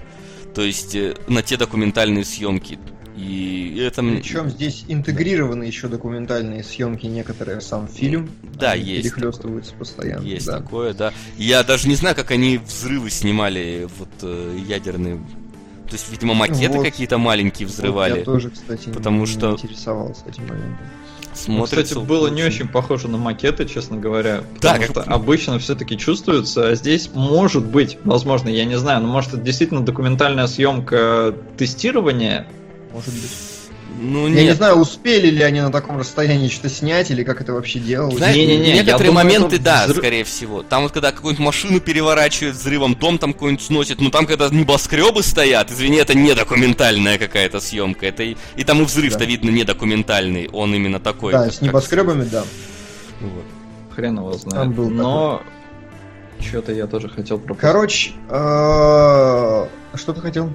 То 0.55 0.63
есть 0.63 0.95
э, 0.95 1.15
на 1.29 1.43
те 1.43 1.57
документальные 1.57 2.25
съемки. 2.25 2.79
И 3.17 3.79
это 3.81 4.03
Причем 4.03 4.51
здесь 4.51 4.85
интегрированы 4.89 5.61
да. 5.61 5.67
еще 5.67 5.89
документальные 5.89 6.63
съемки 6.63 7.07
некоторые 7.07 7.61
сам 7.63 7.89
фильм. 7.89 8.31
Да, 8.55 8.73
они 8.73 8.85
есть. 8.85 9.15
Перехлестываются 9.15 9.73
постоянно. 9.75 10.23
Есть 10.23 10.47
да. 10.47 10.59
такое, 10.59 10.93
да. 10.93 11.13
Я 11.39 11.63
даже 11.63 11.89
не 11.89 11.95
знаю, 11.95 12.15
как 12.15 12.31
они 12.31 12.59
взрывы 12.59 13.11
снимали, 13.11 13.89
вот 13.99 14.09
э, 14.23 14.59
ядерные 14.69 15.21
то 15.87 15.93
есть, 15.93 16.11
видимо, 16.11 16.35
макеты 16.35 16.79
вот. 16.79 16.85
какие-то 16.85 17.17
маленькие 17.17 17.69
взрывали. 17.69 18.15
Вот 18.15 18.19
я 18.19 18.25
тоже, 18.25 18.51
кстати, 18.51 18.89
потому 18.89 19.21
не 19.21 19.27
что... 19.27 19.53
интересовался 19.53 20.23
этим 20.27 20.43
моментом. 20.49 20.79
Смотрится, 21.33 21.77
ну, 21.77 22.01
кстати, 22.01 22.09
было 22.09 22.29
не 22.29 22.43
очень 22.43 22.67
похоже 22.67 23.09
на 23.09 23.19
макеты, 23.19 23.67
честно 23.67 23.97
говоря. 23.99 24.43
Да, 24.61 24.79
как... 24.79 24.91
что 24.91 25.03
обычно 25.03 25.59
все-таки 25.59 25.97
чувствуется, 25.97 26.69
а 26.69 26.75
здесь 26.75 27.11
может 27.15 27.65
быть, 27.65 27.99
возможно, 28.05 28.49
я 28.49 28.65
не 28.65 28.77
знаю, 28.79 29.03
но 29.03 29.09
может 29.09 29.35
это 29.35 29.43
действительно 29.43 29.85
документальная 29.85 30.47
съемка 30.47 31.35
тестирования. 31.57 32.49
Может 32.97 33.13
быть. 33.13 33.31
Ну, 34.01 34.27
Я 34.27 34.43
не 34.43 34.55
знаю, 34.55 34.77
успели 34.77 35.29
ли 35.29 35.43
они 35.43 35.61
на 35.61 35.71
таком 35.71 35.99
расстоянии 35.99 36.49
что-то 36.49 36.71
снять, 36.71 37.11
или 37.11 37.25
как 37.25 37.43
это 37.43 37.53
вообще 37.53 37.79
делалось. 37.79 38.17
Знаешь, 38.17 38.35
не, 38.35 38.47
не, 38.47 38.57
не, 38.57 38.73
некоторые 38.73 39.11
думаю, 39.11 39.25
моменты, 39.27 39.59
да, 39.59 39.85
взрыв... 39.85 39.99
скорее 39.99 40.25
всего. 40.25 40.63
Там 40.63 40.85
вот 40.85 40.93
когда 40.93 41.13
какую-нибудь 41.13 41.45
машину 41.45 41.81
переворачивают 41.81 42.57
взрывом, 42.57 42.95
дом 42.95 43.19
там 43.19 43.35
какой-нибудь 43.35 43.65
сносит, 43.65 44.01
ну 44.01 44.11
там 44.11 44.27
когда 44.27 44.49
небоскребы 44.49 45.23
стоят, 45.23 45.71
извини, 45.71 45.99
это 45.99 46.15
не 46.15 46.35
документальная 46.35 47.19
какая-то 47.19 47.61
съемка. 47.61 48.07
Это 48.07 48.23
и, 48.23 48.37
и 48.57 48.65
там 48.65 48.81
и 48.81 48.85
взрыв-то 48.85 49.21
да. 49.21 49.25
видно 49.27 49.51
не 49.51 49.65
документальный, 49.65 50.49
он 50.49 50.75
именно 50.75 50.99
такой. 50.99 51.33
Да, 51.33 51.51
с 51.51 51.61
небоскребами, 51.61 52.25
да. 52.25 52.45
Вот. 53.21 53.45
Хрен 53.95 54.17
его 54.19 54.33
знает. 54.33 54.71
был 54.73 54.89
Но 54.89 55.43
что-то 56.41 56.73
я 56.73 56.87
тоже 56.87 57.09
хотел 57.09 57.39
пропустить. 57.39 57.61
Короче, 57.61 58.13
а, 58.31 59.69
что 59.95 60.13
ты 60.15 60.21
хотел? 60.23 60.51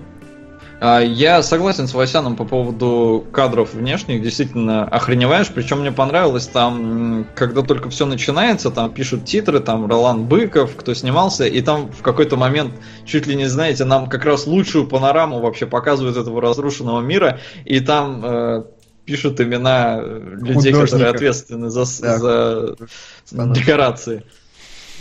А, 0.83 0.99
я 0.99 1.43
согласен 1.43 1.87
с 1.87 1.93
Васяном 1.93 2.35
по 2.35 2.43
поводу 2.43 3.23
кадров 3.31 3.75
внешних, 3.75 4.23
действительно 4.23 4.83
охреневаешь, 4.85 5.49
причем 5.53 5.81
мне 5.81 5.91
понравилось 5.91 6.47
там, 6.47 7.27
когда 7.35 7.61
только 7.61 7.91
все 7.91 8.07
начинается, 8.07 8.71
там 8.71 8.91
пишут 8.91 9.25
титры, 9.25 9.59
там 9.59 9.85
Ролан 9.85 10.25
Быков, 10.25 10.75
кто 10.75 10.95
снимался, 10.95 11.45
и 11.45 11.61
там 11.61 11.91
в 11.91 12.01
какой-то 12.01 12.35
момент, 12.35 12.73
чуть 13.05 13.27
ли 13.27 13.35
не 13.35 13.45
знаете, 13.45 13.85
нам 13.85 14.09
как 14.09 14.25
раз 14.25 14.47
лучшую 14.47 14.87
панораму 14.87 15.39
вообще 15.39 15.67
показывают 15.67 16.17
этого 16.17 16.41
разрушенного 16.41 17.01
мира, 17.01 17.39
и 17.63 17.79
там 17.79 18.21
э, 18.25 18.63
пишут 19.05 19.39
имена 19.39 20.01
людей, 20.01 20.73
которые 20.73 21.11
ответственны 21.11 21.69
за, 21.69 21.85
да. 22.01 22.17
за 22.17 22.75
декорации. 23.53 24.23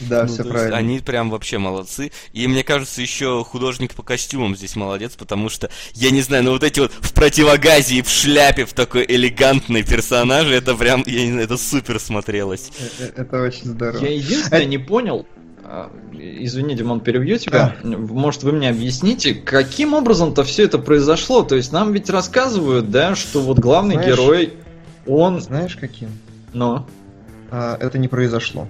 Да, 0.01 0.25
ну, 0.25 0.33
все 0.33 0.45
правильно. 0.45 0.77
Они 0.77 0.99
прям 1.01 1.31
вообще 1.31 1.59
молодцы. 1.59 2.13
И 2.33 2.47
мне 2.47 2.65
кажется, 2.65 3.03
еще 3.03 3.45
художник 3.45 3.95
по 3.95 4.03
костюмам 4.03 4.57
здесь 4.57 4.77
молодец, 4.77 5.15
потому 5.17 5.49
что, 5.49 5.71
я 5.95 6.11
не 6.11 6.23
знаю, 6.23 6.45
ну 6.45 6.53
вот 6.53 6.65
эти 6.65 6.81
вот 6.81 6.93
в 6.93 7.13
противогазе 7.13 7.97
и 7.97 8.03
в 8.03 8.09
шляпе 8.09 8.65
в 8.65 8.73
такой 8.73 9.05
элегантный 9.07 9.83
персонаж, 9.83 10.47
это 10.47 10.75
прям, 10.75 11.03
я 11.07 11.25
не 11.25 11.33
знаю, 11.33 11.45
это 11.45 11.57
супер 11.57 12.01
смотрелось. 12.01 12.71
Э, 12.79 13.05
э, 13.05 13.23
это 13.23 13.43
очень 13.43 13.67
здорово. 13.67 14.05
Я 14.05 14.15
единственное 14.15 14.65
не 14.65 14.79
понял, 14.79 15.27
а, 15.63 15.93
Извини, 16.13 16.75
Димон, 16.75 17.01
перебью 17.01 17.39
тебя. 17.39 17.77
Да. 17.83 17.97
Может, 17.97 18.43
вы 18.43 18.53
мне 18.53 18.71
объясните, 18.71 19.35
каким 19.35 19.95
образом-то 19.95 20.43
все 20.43 20.65
это 20.65 20.79
произошло? 20.79 21.43
То 21.43 21.55
есть 21.55 21.73
нам 21.73 21.93
ведь 21.93 22.11
рассказывают, 22.11 22.91
да, 22.91 23.15
что 23.15 23.41
вот 23.41 23.59
главный 23.59 23.95
знаешь, 23.95 24.17
герой, 24.17 24.53
он... 25.07 25.41
Знаешь, 25.41 25.77
каким? 25.77 26.11
Но. 26.53 26.87
А, 27.51 27.77
это 27.81 27.99
не 27.99 28.09
произошло. 28.09 28.69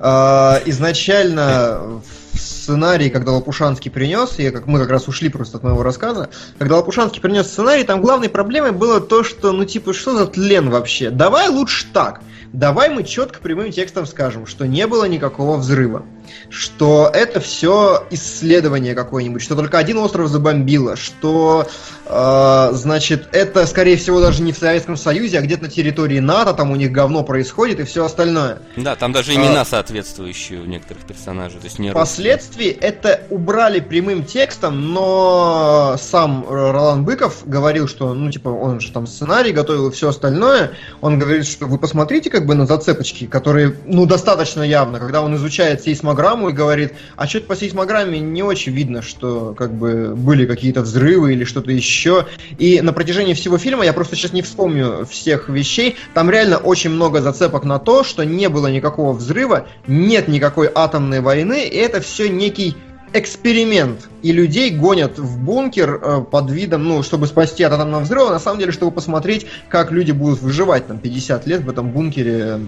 А, 0.00 0.60
изначально 0.66 2.00
в 2.32 2.38
сценарии, 2.38 3.08
когда 3.08 3.32
Лопушанский 3.32 3.90
принес, 3.90 4.38
и 4.38 4.50
как 4.50 4.66
мы 4.66 4.78
как 4.78 4.90
раз 4.90 5.08
ушли 5.08 5.28
просто 5.28 5.56
от 5.56 5.62
моего 5.62 5.82
рассказа, 5.82 6.30
когда 6.58 6.76
Лопушанский 6.76 7.20
принес 7.20 7.46
сценарий, 7.46 7.84
там 7.84 8.00
главной 8.00 8.28
проблемой 8.28 8.72
было 8.72 9.00
то, 9.00 9.24
что, 9.24 9.52
ну 9.52 9.64
типа, 9.64 9.94
что 9.94 10.16
за 10.16 10.26
тлен 10.26 10.70
вообще? 10.70 11.10
Давай 11.10 11.48
лучше 11.48 11.86
так. 11.92 12.20
Давай 12.52 12.88
мы 12.88 13.04
четко 13.04 13.40
прямым 13.40 13.72
текстом 13.72 14.06
скажем, 14.06 14.46
что 14.46 14.66
не 14.66 14.86
было 14.86 15.04
никакого 15.04 15.56
взрыва 15.56 16.04
что 16.50 17.10
это 17.12 17.40
все 17.40 18.06
исследование 18.10 18.94
какое-нибудь, 18.94 19.42
что 19.42 19.54
только 19.54 19.78
один 19.78 19.98
остров 19.98 20.28
забомбило, 20.28 20.96
что, 20.96 21.68
э, 22.06 22.68
значит, 22.72 23.28
это, 23.32 23.66
скорее 23.66 23.96
всего, 23.96 24.20
даже 24.20 24.42
не 24.42 24.52
в 24.52 24.58
Советском 24.58 24.96
Союзе, 24.96 25.38
а 25.38 25.42
где-то 25.42 25.64
на 25.64 25.70
территории 25.70 26.18
НАТО, 26.18 26.54
там 26.54 26.70
у 26.70 26.76
них 26.76 26.92
говно 26.92 27.22
происходит 27.22 27.80
и 27.80 27.84
все 27.84 28.04
остальное. 28.04 28.58
Да, 28.76 28.96
там 28.96 29.12
даже 29.12 29.34
имена 29.34 29.62
а, 29.62 29.64
соответствующие 29.64 30.60
у 30.60 30.64
некоторых 30.64 31.04
персонажей, 31.04 31.60
то 31.60 31.66
есть 31.66 31.78
не 31.78 31.90
Впоследствии 31.90 32.68
это 32.68 33.22
убрали 33.30 33.80
прямым 33.80 34.24
текстом, 34.24 34.92
но 34.92 35.96
сам 36.00 36.46
Ролан 36.48 37.04
Быков 37.04 37.42
говорил, 37.46 37.88
что, 37.88 38.14
ну, 38.14 38.30
типа, 38.30 38.48
он 38.48 38.80
же 38.80 38.92
там 38.92 39.06
сценарий 39.06 39.52
готовил 39.52 39.88
и 39.88 39.92
все 39.92 40.08
остальное, 40.08 40.72
он 41.00 41.18
говорит, 41.18 41.46
что 41.46 41.66
вы 41.66 41.78
посмотрите 41.78 42.30
как 42.38 42.46
бы 42.46 42.54
на 42.54 42.66
зацепочки, 42.66 43.26
которые, 43.26 43.74
ну, 43.84 44.06
достаточно 44.06 44.62
явно, 44.62 45.00
когда 45.00 45.22
он 45.22 45.34
изучает 45.34 45.82
сейсмограмму, 45.82 46.50
и 46.50 46.52
говорит, 46.52 46.92
а 47.16 47.26
что-то 47.26 47.46
по 47.46 47.56
сейсмограмме 47.56 48.20
не 48.20 48.44
очень 48.44 48.70
видно, 48.70 49.02
что 49.02 49.56
как 49.58 49.74
бы 49.74 50.14
были 50.14 50.46
какие-то 50.46 50.82
взрывы 50.82 51.32
или 51.32 51.42
что-то 51.42 51.72
еще. 51.72 52.26
И 52.56 52.80
на 52.80 52.92
протяжении 52.92 53.34
всего 53.34 53.58
фильма, 53.58 53.84
я 53.84 53.92
просто 53.92 54.14
сейчас 54.14 54.32
не 54.32 54.42
вспомню 54.42 55.04
всех 55.10 55.48
вещей, 55.48 55.96
там 56.14 56.30
реально 56.30 56.58
очень 56.58 56.90
много 56.90 57.22
зацепок 57.22 57.64
на 57.64 57.80
то, 57.80 58.04
что 58.04 58.24
не 58.24 58.48
было 58.48 58.68
никакого 58.68 59.12
взрыва, 59.14 59.66
нет 59.88 60.28
никакой 60.28 60.70
атомной 60.72 61.20
войны, 61.20 61.66
и 61.66 61.76
это 61.76 62.00
все 62.00 62.28
некий 62.28 62.76
эксперимент. 63.12 64.08
И 64.22 64.32
людей 64.32 64.70
гонят 64.70 65.18
в 65.18 65.38
бункер 65.38 66.00
э, 66.02 66.20
под 66.22 66.50
видом, 66.50 66.84
ну, 66.84 67.02
чтобы 67.02 67.26
спасти 67.26 67.62
от 67.62 67.72
атомного 67.72 68.02
взрыва, 68.02 68.30
на 68.30 68.38
самом 68.38 68.58
деле, 68.58 68.72
чтобы 68.72 68.92
посмотреть, 68.92 69.46
как 69.68 69.90
люди 69.90 70.12
будут 70.12 70.40
выживать 70.40 70.86
там 70.86 70.98
50 70.98 71.46
лет 71.46 71.62
в 71.62 71.70
этом 71.70 71.90
бункере, 71.90 72.60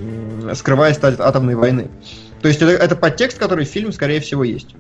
скрываясь 0.55 0.99
от 0.99 1.21
атомной 1.21 1.55
войны. 1.55 1.89
То 2.43 2.49
есть 2.49 2.63
это, 2.63 2.73
это 2.73 2.97
подтекст, 2.97 3.39
который 3.39 3.65
в 3.65 3.69
фильме, 3.69 3.93
скорее 3.93 4.21
всего, 4.21 4.45
есть. 4.45 4.75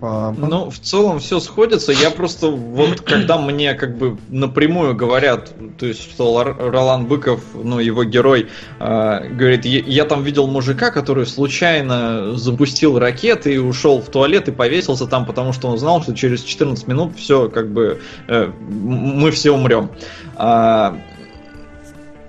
Ну, 0.00 0.70
в 0.70 0.78
целом 0.78 1.18
все 1.18 1.40
сходится. 1.40 1.92
Я 1.92 2.10
просто 2.10 2.48
вот 2.48 3.00
когда 3.04 3.38
мне 3.38 3.74
как 3.74 3.96
бы 3.98 4.16
напрямую 4.28 4.94
говорят, 4.94 5.52
то 5.78 5.86
есть 5.86 6.02
что 6.02 6.44
Ролан 6.44 7.06
Быков, 7.06 7.40
ну 7.54 7.80
его 7.80 8.04
герой, 8.04 8.48
э, 8.78 9.28
говорит, 9.28 9.64
я 9.64 10.04
там 10.04 10.22
видел 10.22 10.46
мужика, 10.46 10.90
который 10.90 11.26
случайно 11.26 12.36
запустил 12.36 12.98
ракеты 12.98 13.54
и 13.54 13.58
ушел 13.58 14.00
в 14.00 14.08
туалет 14.08 14.48
и 14.48 14.52
повесился 14.52 15.06
там, 15.06 15.26
потому 15.26 15.52
что 15.52 15.68
он 15.68 15.78
знал, 15.78 16.02
что 16.02 16.14
через 16.14 16.42
14 16.42 16.86
минут 16.86 17.16
все 17.16 17.48
как 17.48 17.70
бы 17.70 18.00
э, 18.28 18.52
мы 18.68 19.30
все 19.32 19.50
умрем. 19.50 19.90
А, 20.36 20.96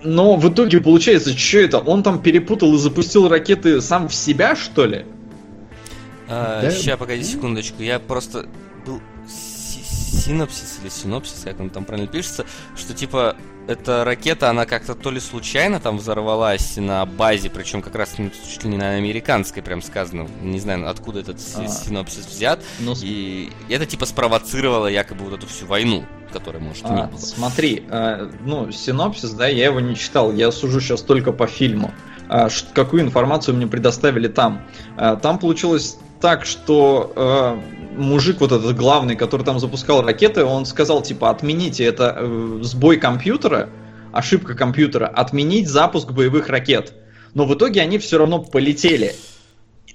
но 0.04 0.38
в 0.38 0.50
итоге 0.50 0.80
получается, 0.82 1.38
что 1.38 1.60
это? 1.60 1.78
Он 1.80 2.04
там 2.04 2.22
перепутал 2.22 2.74
и 2.74 2.78
запустил 2.78 3.28
ракеты 3.28 3.82
сам 3.82 4.08
в 4.08 4.16
себя, 4.16 4.56
что 4.56 4.86
ли? 4.86 5.06
А, 6.30 6.61
да. 6.61 6.72
Сейчас, 6.72 6.97
погоди 6.97 7.23
секундочку. 7.23 7.81
Я 7.81 7.99
просто 7.99 8.47
был 8.85 9.01
синопсис 9.27 10.80
или 10.81 10.89
синопсис, 10.89 11.41
как 11.43 11.60
он 11.60 11.69
там 11.69 11.85
правильно 11.85 12.07
пишется, 12.07 12.45
что 12.76 12.93
типа 12.93 13.35
эта 13.68 14.03
ракета, 14.03 14.49
она 14.49 14.65
как-то 14.65 14.95
то 14.95 15.11
ли 15.11 15.19
случайно 15.19 15.80
там 15.80 15.97
взорвалась 15.97 16.77
на 16.77 17.06
базе, 17.06 17.49
причем 17.49 17.81
как 17.81 17.95
раз 17.95 18.15
ну, 18.18 18.30
чуть 18.30 18.64
ли 18.64 18.69
не 18.72 18.77
на 18.77 18.95
американской, 18.95 19.61
прям 19.61 19.81
сказано, 19.81 20.27
не 20.41 20.60
знаю, 20.60 20.89
откуда 20.89 21.19
этот 21.19 21.38
а. 21.56 21.68
синопсис 21.68 22.26
взят, 22.26 22.61
Но... 22.80 22.93
Ну, 22.93 22.97
и 23.01 23.51
это 23.69 23.85
типа 23.85 24.06
спровоцировало 24.06 24.88
якобы 24.88 25.26
вот 25.26 25.34
эту 25.34 25.47
всю 25.47 25.65
войну 25.65 26.06
которая 26.31 26.61
может 26.61 26.85
а, 26.85 26.95
не 26.95 27.03
было. 27.07 27.18
Смотри, 27.18 27.84
э, 27.89 28.30
ну, 28.45 28.72
синопсис, 28.72 29.31
да, 29.31 29.47
я 29.47 29.65
его 29.65 29.80
не 29.80 29.95
читал, 29.95 30.31
я 30.31 30.51
сужу 30.51 30.80
сейчас 30.80 31.01
только 31.01 31.31
по 31.31 31.47
фильму. 31.47 31.91
А, 32.27 32.49
какую 32.76 33.01
информацию 33.01 33.56
мне 33.56 33.65
предоставили 33.65 34.27
там? 34.27 34.61
А, 34.95 35.15
там 35.15 35.39
получилось 35.39 35.97
так, 36.22 36.46
что 36.46 37.14
э, 37.16 37.98
мужик 37.98 38.40
вот 38.40 38.52
этот 38.52 38.76
главный, 38.76 39.16
который 39.16 39.44
там 39.44 39.60
запускал 39.60 40.02
ракеты, 40.02 40.44
он 40.44 40.66
сказал 40.66 41.02
типа 41.02 41.30
отмените 41.30 41.86
это 41.86 42.16
э, 42.18 42.60
сбой 42.62 42.98
компьютера, 42.98 43.70
ошибка 44.12 44.56
компьютера, 44.56 45.08
отменить 45.08 45.68
запуск 45.68 46.12
боевых 46.12 46.50
ракет. 46.50 46.94
Но 47.34 47.46
в 47.46 47.54
итоге 47.54 47.82
они 47.82 47.98
все 48.00 48.18
равно 48.18 48.40
полетели. 48.40 49.16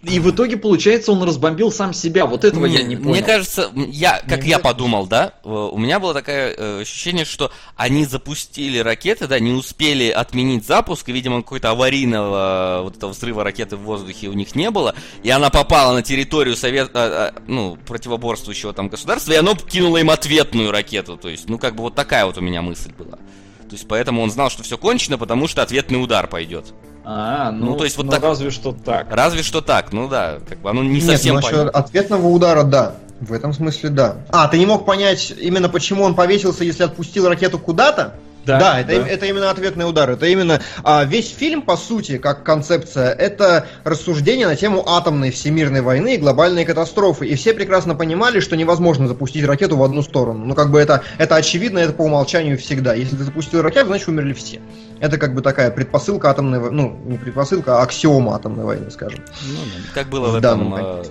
И 0.09 0.19
в 0.21 0.31
итоге, 0.31 0.57
получается, 0.57 1.13
он 1.13 1.23
разбомбил 1.23 1.73
сам 1.73 1.93
себя. 1.93 2.27
Вот 2.27 2.45
этого 2.45 2.67
мне, 2.67 2.79
я 2.79 2.83
не 2.83 2.97
понял. 2.97 3.11
Мне 3.11 3.23
кажется, 3.23 3.71
я, 3.75 4.23
как 4.27 4.41
мне 4.41 4.51
я 4.51 4.59
подумал, 4.59 5.07
да, 5.07 5.35
э, 5.45 5.49
у 5.49 5.79
меня 5.79 6.01
было 6.01 6.15
такое 6.15 6.55
э, 6.57 6.81
ощущение, 6.83 7.25
что 7.25 7.51
они 7.77 8.05
запустили 8.05 8.79
ракеты, 8.79 9.27
да, 9.27 9.39
не 9.39 9.53
успели 9.53 10.11
отменить 10.11 10.67
запуск, 10.67 11.09
и, 11.09 11.13
видимо, 11.13 11.43
какой-то 11.43 11.71
аварийного 11.71 12.81
вот 12.83 12.97
этого 12.97 13.11
взрыва 13.11 13.45
ракеты 13.45 13.77
в 13.77 13.81
воздухе 13.81 14.29
у 14.29 14.33
них 14.33 14.55
не 14.55 14.71
было, 14.71 14.95
и 15.23 15.31
она 15.31 15.51
попала 15.51 15.95
на 15.95 16.03
территорию 16.03 16.57
совет, 16.57 16.91
а, 16.95 17.33
а, 17.35 17.43
ну, 17.47 17.77
противоборствующего 17.87 18.73
там 18.73 18.89
государства, 18.89 19.33
и 19.33 19.37
оно 19.37 19.55
кинуло 19.55 19.99
им 19.99 20.11
ответную 20.11 20.71
ракету. 20.71 21.17
То 21.17 21.29
есть, 21.29 21.49
ну, 21.49 21.59
как 21.59 21.77
бы 21.77 21.83
вот 21.83 21.95
такая 21.95 22.27
вот 22.27 22.39
у 22.39 22.41
меня 22.41 22.63
мысль 22.63 22.93
была. 22.93 23.17
То 23.17 23.73
есть, 23.73 23.89
поэтому 23.89 24.23
он 24.23 24.31
знал, 24.31 24.51
что 24.51 24.63
все 24.63 24.77
кончено, 24.77 25.19
потому 25.19 25.49
что 25.49 25.63
ответный 25.63 26.03
удар 26.03 26.27
пойдет. 26.27 26.75
А, 27.05 27.51
ну, 27.51 27.67
ну 27.67 27.77
то 27.77 27.85
есть 27.85 27.97
вот 27.97 28.07
ну, 28.07 28.13
так. 28.13 28.23
Разве 28.23 28.51
что 28.51 28.73
так. 28.73 29.09
Разве 29.11 29.43
что 29.43 29.61
так, 29.61 29.93
ну 29.93 30.09
да, 30.09 30.39
как 30.49 30.59
бы 30.59 30.71
оно 30.71 30.83
не 30.83 30.95
Нет, 30.95 31.05
совсем 31.05 31.41
понятно. 31.41 31.71
ответного 31.71 32.27
удара, 32.29 32.63
да. 32.63 32.95
В 33.21 33.33
этом 33.33 33.53
смысле, 33.53 33.91
да. 33.91 34.17
А, 34.31 34.49
ты 34.49 34.59
не 34.59 34.67
мог 34.67 34.85
понять 34.85 35.33
именно 35.39 35.69
почему 35.69 36.03
он 36.03 36.15
повесился, 36.15 36.65
если 36.65 36.83
отпустил 36.83 37.29
ракету 37.29 37.59
куда-то? 37.59 38.15
Да, 38.45 38.59
да, 38.59 38.81
это, 38.81 39.01
да. 39.01 39.09
это 39.09 39.27
именно 39.27 39.51
ответный 39.51 39.89
удар. 39.89 40.11
Это 40.11 40.27
именно 40.27 40.61
а, 40.83 41.05
весь 41.05 41.35
фильм, 41.35 41.63
по 41.63 41.77
сути, 41.77 42.19
как 42.19 42.43
концепция, 42.43 43.11
это 43.13 43.67
рассуждение 43.85 44.47
на 44.47 44.57
тему 44.57 44.85
атомной 44.87 45.31
всемирной 45.31 45.81
войны 45.81 46.15
и 46.15 46.19
глобальной 46.19 46.65
катастрофы. 46.65 47.27
И 47.27 47.35
все 47.37 47.55
прекрасно 47.55 47.95
понимали, 47.95 48.41
что 48.41 48.57
невозможно 48.57 49.09
запустить 49.09 49.45
ракету 49.45 49.77
в 49.77 49.83
одну 49.83 50.03
сторону. 50.03 50.45
Ну, 50.45 50.55
как 50.55 50.71
бы 50.71 50.81
это, 50.81 51.03
это 51.19 51.37
очевидно, 51.37 51.79
это 51.79 51.93
по 51.93 52.03
умолчанию 52.03 52.59
всегда. 52.59 52.95
Если 52.95 53.17
ты 53.17 53.25
запустил 53.25 53.63
ракету, 53.63 53.87
значит 53.89 54.09
умерли 54.09 54.33
все. 54.33 54.61
Это 55.01 55.19
как 55.19 55.35
бы 55.35 55.43
такая 55.43 55.71
предпосылка 55.71 56.31
атомной 56.31 56.61
войны, 56.61 56.77
ну, 56.77 57.01
не 57.05 57.19
предпосылка, 57.19 57.79
а 57.79 57.83
аксиома 57.83 58.37
атомной 58.37 58.65
войны, 58.65 58.91
скажем. 58.91 59.25
Ну, 59.47 59.59
как 59.93 60.09
было 60.09 60.29
в, 60.29 60.33
в 60.33 60.37
этом 60.37 60.75
э, 60.75 61.05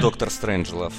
Доктор 0.00 0.30
Стрэнджлов 0.30 0.92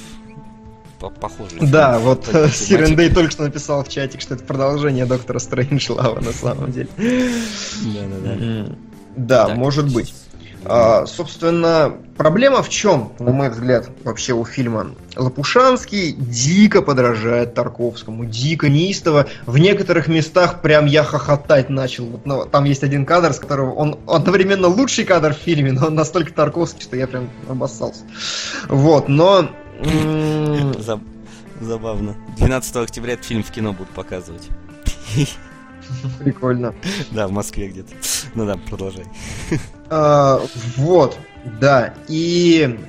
похоже. 1.09 1.55
Да, 1.61 1.99
вот 1.99 2.25
Сирендей 2.53 3.09
только 3.09 3.31
что 3.31 3.43
написал 3.43 3.83
в 3.83 3.89
чатик, 3.89 4.21
что 4.21 4.35
это 4.35 4.43
продолжение 4.43 5.05
Доктора 5.05 5.39
Стрэнджлава 5.39 6.19
на 6.19 6.31
самом 6.31 6.71
деле. 6.71 6.89
Да-да-да. 6.97 8.75
Да, 9.15 9.47
может 9.55 9.93
быть. 9.93 10.13
А, 10.63 11.07
собственно, 11.07 11.91
проблема 12.17 12.61
в 12.61 12.69
чем, 12.69 13.13
на 13.17 13.31
мой 13.31 13.49
взгляд, 13.49 13.89
вообще 14.03 14.33
у 14.33 14.45
фильма? 14.45 14.91
Лопушанский 15.15 16.13
дико 16.13 16.83
подражает 16.83 17.55
Тарковскому, 17.55 18.25
дико 18.25 18.69
неистово. 18.69 19.27
В 19.47 19.57
некоторых 19.57 20.07
местах 20.07 20.61
прям 20.61 20.85
я 20.85 21.03
хохотать 21.03 21.69
начал. 21.69 22.05
Вот, 22.05 22.25
ну, 22.25 22.45
там 22.45 22.65
есть 22.65 22.83
один 22.83 23.05
кадр, 23.05 23.33
с 23.33 23.39
которого 23.39 23.73
он 23.73 23.99
одновременно 24.07 24.67
лучший 24.67 25.03
кадр 25.03 25.33
в 25.33 25.37
фильме, 25.37 25.71
но 25.71 25.87
он 25.87 25.95
настолько 25.95 26.31
Тарковский, 26.31 26.83
что 26.83 26.95
я 26.95 27.07
прям 27.07 27.29
обоссался. 27.49 28.03
Вот, 28.69 29.09
но 29.09 29.49
Забавно. 31.59 32.15
12 32.37 32.75
октября 32.77 33.13
этот 33.13 33.25
фильм 33.25 33.43
в 33.43 33.51
кино 33.51 33.73
будут 33.73 33.89
показывать. 33.89 34.49
Прикольно. 36.19 36.73
Да, 37.11 37.27
в 37.27 37.31
Москве 37.31 37.67
где-то. 37.67 37.93
Ну 38.33 38.45
да, 38.45 38.57
продолжай. 38.69 39.05
А, 39.89 40.41
вот, 40.77 41.17
да. 41.59 41.93
И 42.07 42.79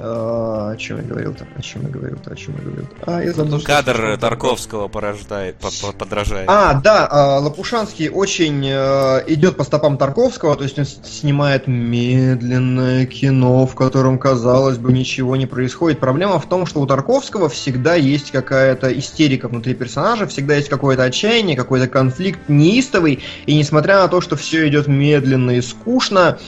а, 0.00 0.70
о 0.70 0.76
чем 0.76 0.98
я 0.98 1.02
говорил-то? 1.02 1.46
О 1.56 1.62
чем 1.62 1.82
я 1.82 1.88
говорил-то? 1.88 2.30
О 2.30 2.36
чем 2.36 2.54
я 2.56 2.62
говорил-то? 2.62 2.96
А, 3.06 3.22
я 3.22 3.32
забыл. 3.32 3.60
Кадр 3.60 4.16
Тарковского 4.18 4.88
порождает, 4.88 5.56
подражает. 5.98 6.48
А, 6.48 6.74
да, 6.74 7.08
а, 7.10 7.38
Лопушанский 7.38 8.08
очень 8.08 8.64
э, 8.64 9.24
идет 9.26 9.56
по 9.56 9.64
стопам 9.64 9.98
Тарковского, 9.98 10.56
то 10.56 10.64
есть 10.64 10.78
он 10.78 10.84
снимает 10.84 11.66
медленное 11.66 13.06
кино, 13.06 13.66
в 13.66 13.74
котором, 13.74 14.18
казалось 14.18 14.78
бы, 14.78 14.92
ничего 14.92 15.36
не 15.36 15.46
происходит. 15.46 15.98
Проблема 15.98 16.38
в 16.38 16.48
том, 16.48 16.66
что 16.66 16.80
у 16.80 16.86
Тарковского 16.86 17.48
всегда 17.48 17.94
есть 17.94 18.30
какая-то 18.30 18.96
истерика 18.96 19.48
внутри 19.48 19.74
персонажа, 19.74 20.26
всегда 20.26 20.54
есть 20.54 20.68
какое-то 20.68 21.02
отчаяние, 21.02 21.56
какой-то 21.56 21.88
конфликт 21.88 22.48
неистовый, 22.48 23.20
и 23.46 23.54
несмотря 23.54 23.98
на 23.98 24.08
то, 24.08 24.20
что 24.20 24.36
все 24.36 24.68
идет 24.68 24.86
медленно 24.86 25.52
и 25.52 25.60
скучно, 25.60 26.38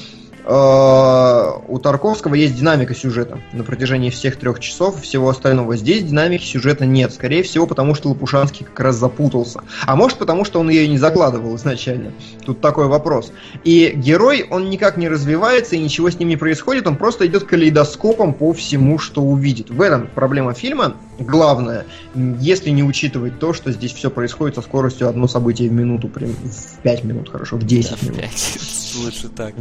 у 0.44 1.78
Тарковского 1.78 2.34
есть 2.34 2.56
динамика 2.56 2.94
сюжета 2.94 3.38
на 3.52 3.64
протяжении 3.64 4.10
всех 4.10 4.36
трех 4.36 4.60
часов 4.60 5.00
всего 5.00 5.28
остального. 5.28 5.76
Здесь 5.76 6.04
динамики 6.04 6.44
сюжета 6.44 6.86
нет. 6.86 7.12
Скорее 7.12 7.42
всего, 7.42 7.66
потому 7.66 7.94
что 7.94 8.08
Лопушанский 8.08 8.64
как 8.64 8.78
раз 8.80 8.96
запутался. 8.96 9.60
А 9.86 9.96
может, 9.96 10.18
потому 10.18 10.44
что 10.44 10.60
он 10.60 10.70
ее 10.70 10.88
не 10.88 10.98
закладывал 10.98 11.56
изначально. 11.56 12.12
Тут 12.44 12.60
такой 12.60 12.86
вопрос. 12.86 13.32
И 13.64 13.92
герой, 13.94 14.46
он 14.50 14.70
никак 14.70 14.96
не 14.96 15.08
развивается, 15.08 15.76
и 15.76 15.78
ничего 15.78 16.10
с 16.10 16.18
ним 16.18 16.28
не 16.28 16.36
происходит. 16.36 16.86
Он 16.86 16.96
просто 16.96 17.26
идет 17.26 17.44
калейдоскопом 17.44 18.34
по 18.34 18.52
всему, 18.52 18.98
что 18.98 19.22
увидит. 19.22 19.70
В 19.70 19.80
этом 19.80 20.08
проблема 20.14 20.54
фильма 20.54 20.96
главная, 21.20 21.86
если 22.14 22.70
не 22.70 22.82
учитывать 22.82 23.38
то, 23.38 23.52
что 23.52 23.70
здесь 23.72 23.92
все 23.92 24.10
происходит 24.10 24.56
со 24.56 24.62
скоростью 24.62 25.08
одно 25.08 25.28
событие 25.28 25.68
в 25.68 25.72
минуту, 25.72 26.08
в 26.08 26.82
5 26.82 27.04
минут, 27.04 27.28
хорошо, 27.30 27.56
в 27.56 27.64
10 27.64 27.90
да, 27.90 27.96
минут. 28.06 28.20
5. 28.20 28.94
Лучше 29.04 29.28
так. 29.28 29.54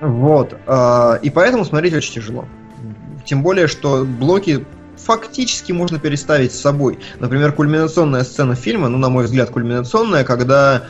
Вот. 0.00 0.56
А, 0.66 1.18
и 1.22 1.30
поэтому 1.30 1.64
смотреть 1.64 1.94
очень 1.94 2.14
тяжело. 2.14 2.46
Тем 3.24 3.42
более, 3.42 3.66
что 3.66 4.04
блоки 4.04 4.64
фактически 4.96 5.72
можно 5.72 5.98
переставить 5.98 6.52
с 6.52 6.60
собой. 6.60 6.98
Например, 7.20 7.52
кульминационная 7.52 8.24
сцена 8.24 8.54
фильма, 8.54 8.88
ну, 8.88 8.98
на 8.98 9.08
мой 9.08 9.24
взгляд, 9.24 9.50
кульминационная, 9.50 10.24
когда 10.24 10.84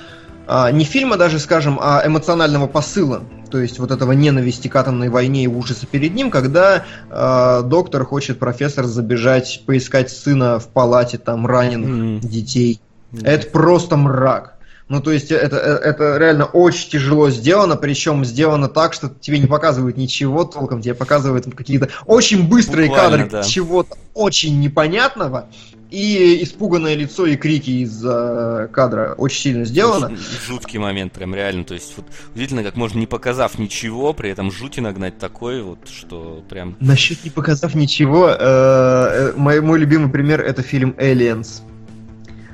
не 0.73 0.85
фильма 0.85 1.16
даже, 1.16 1.39
скажем, 1.39 1.78
а 1.81 2.02
эмоционального 2.06 2.66
посыла, 2.66 3.23
то 3.51 3.59
есть 3.59 3.78
вот 3.78 3.90
этого 3.90 4.12
ненависти 4.12 4.68
к 4.68 4.77
атомной 4.77 5.09
войне 5.09 5.44
и 5.44 5.47
ужаса 5.48 5.86
перед 5.86 6.14
ним, 6.14 6.31
когда 6.31 6.85
э, 7.10 7.62
доктор 7.64 8.05
хочет 8.05 8.39
профессор 8.39 8.85
забежать, 8.85 9.62
поискать 9.66 10.10
сына 10.10 10.59
в 10.59 10.68
палате 10.68 11.18
там 11.18 11.47
раненых 11.47 11.89
mm-hmm. 11.89 12.28
детей. 12.28 12.81
Mm-hmm. 13.12 13.27
Это 13.27 13.47
просто 13.48 13.97
мрак. 13.97 14.55
Ну, 14.88 15.00
то 15.00 15.10
есть 15.10 15.32
это, 15.32 15.56
это 15.56 16.16
реально 16.16 16.44
очень 16.44 16.90
тяжело 16.90 17.28
сделано, 17.30 17.76
причем 17.76 18.24
сделано 18.24 18.68
так, 18.68 18.92
что 18.92 19.08
тебе 19.08 19.40
не 19.40 19.46
показывают 19.46 19.96
ничего 19.96 20.44
толком, 20.44 20.80
тебе 20.80 20.94
показывают 20.94 21.52
какие-то 21.56 21.88
очень 22.06 22.48
быстрые 22.48 22.88
Буквально, 22.88 23.24
кадры 23.24 23.30
да. 23.30 23.42
чего-то 23.42 23.96
очень 24.14 24.60
непонятного, 24.60 25.48
и 25.90 26.42
испуганное 26.42 26.94
лицо 26.94 27.26
и 27.26 27.36
крики 27.36 27.70
из 27.70 28.04
э, 28.04 28.68
кадра 28.72 29.14
очень 29.16 29.40
сильно 29.40 29.64
сделано. 29.64 30.16
Жуткий 30.46 30.78
момент, 30.78 31.12
прям 31.12 31.34
реально. 31.34 31.64
То 31.64 31.74
есть 31.74 31.92
вот, 31.96 32.06
удивительно, 32.34 32.62
как 32.62 32.76
можно 32.76 32.98
не 32.98 33.06
показав 33.06 33.58
ничего, 33.58 34.12
при 34.12 34.30
этом 34.30 34.50
жути 34.50 34.80
нагнать 34.80 35.18
такой, 35.18 35.62
вот, 35.62 35.88
что 35.88 36.44
прям. 36.48 36.76
Насчет 36.80 37.24
не 37.24 37.30
показав 37.30 37.74
ничего, 37.74 38.28
э, 38.28 38.36
э, 38.38 39.32
мой, 39.36 39.60
мой 39.60 39.78
любимый 39.78 40.10
пример 40.10 40.40
это 40.40 40.62
фильм 40.62 40.94
Aliens. 40.98 41.62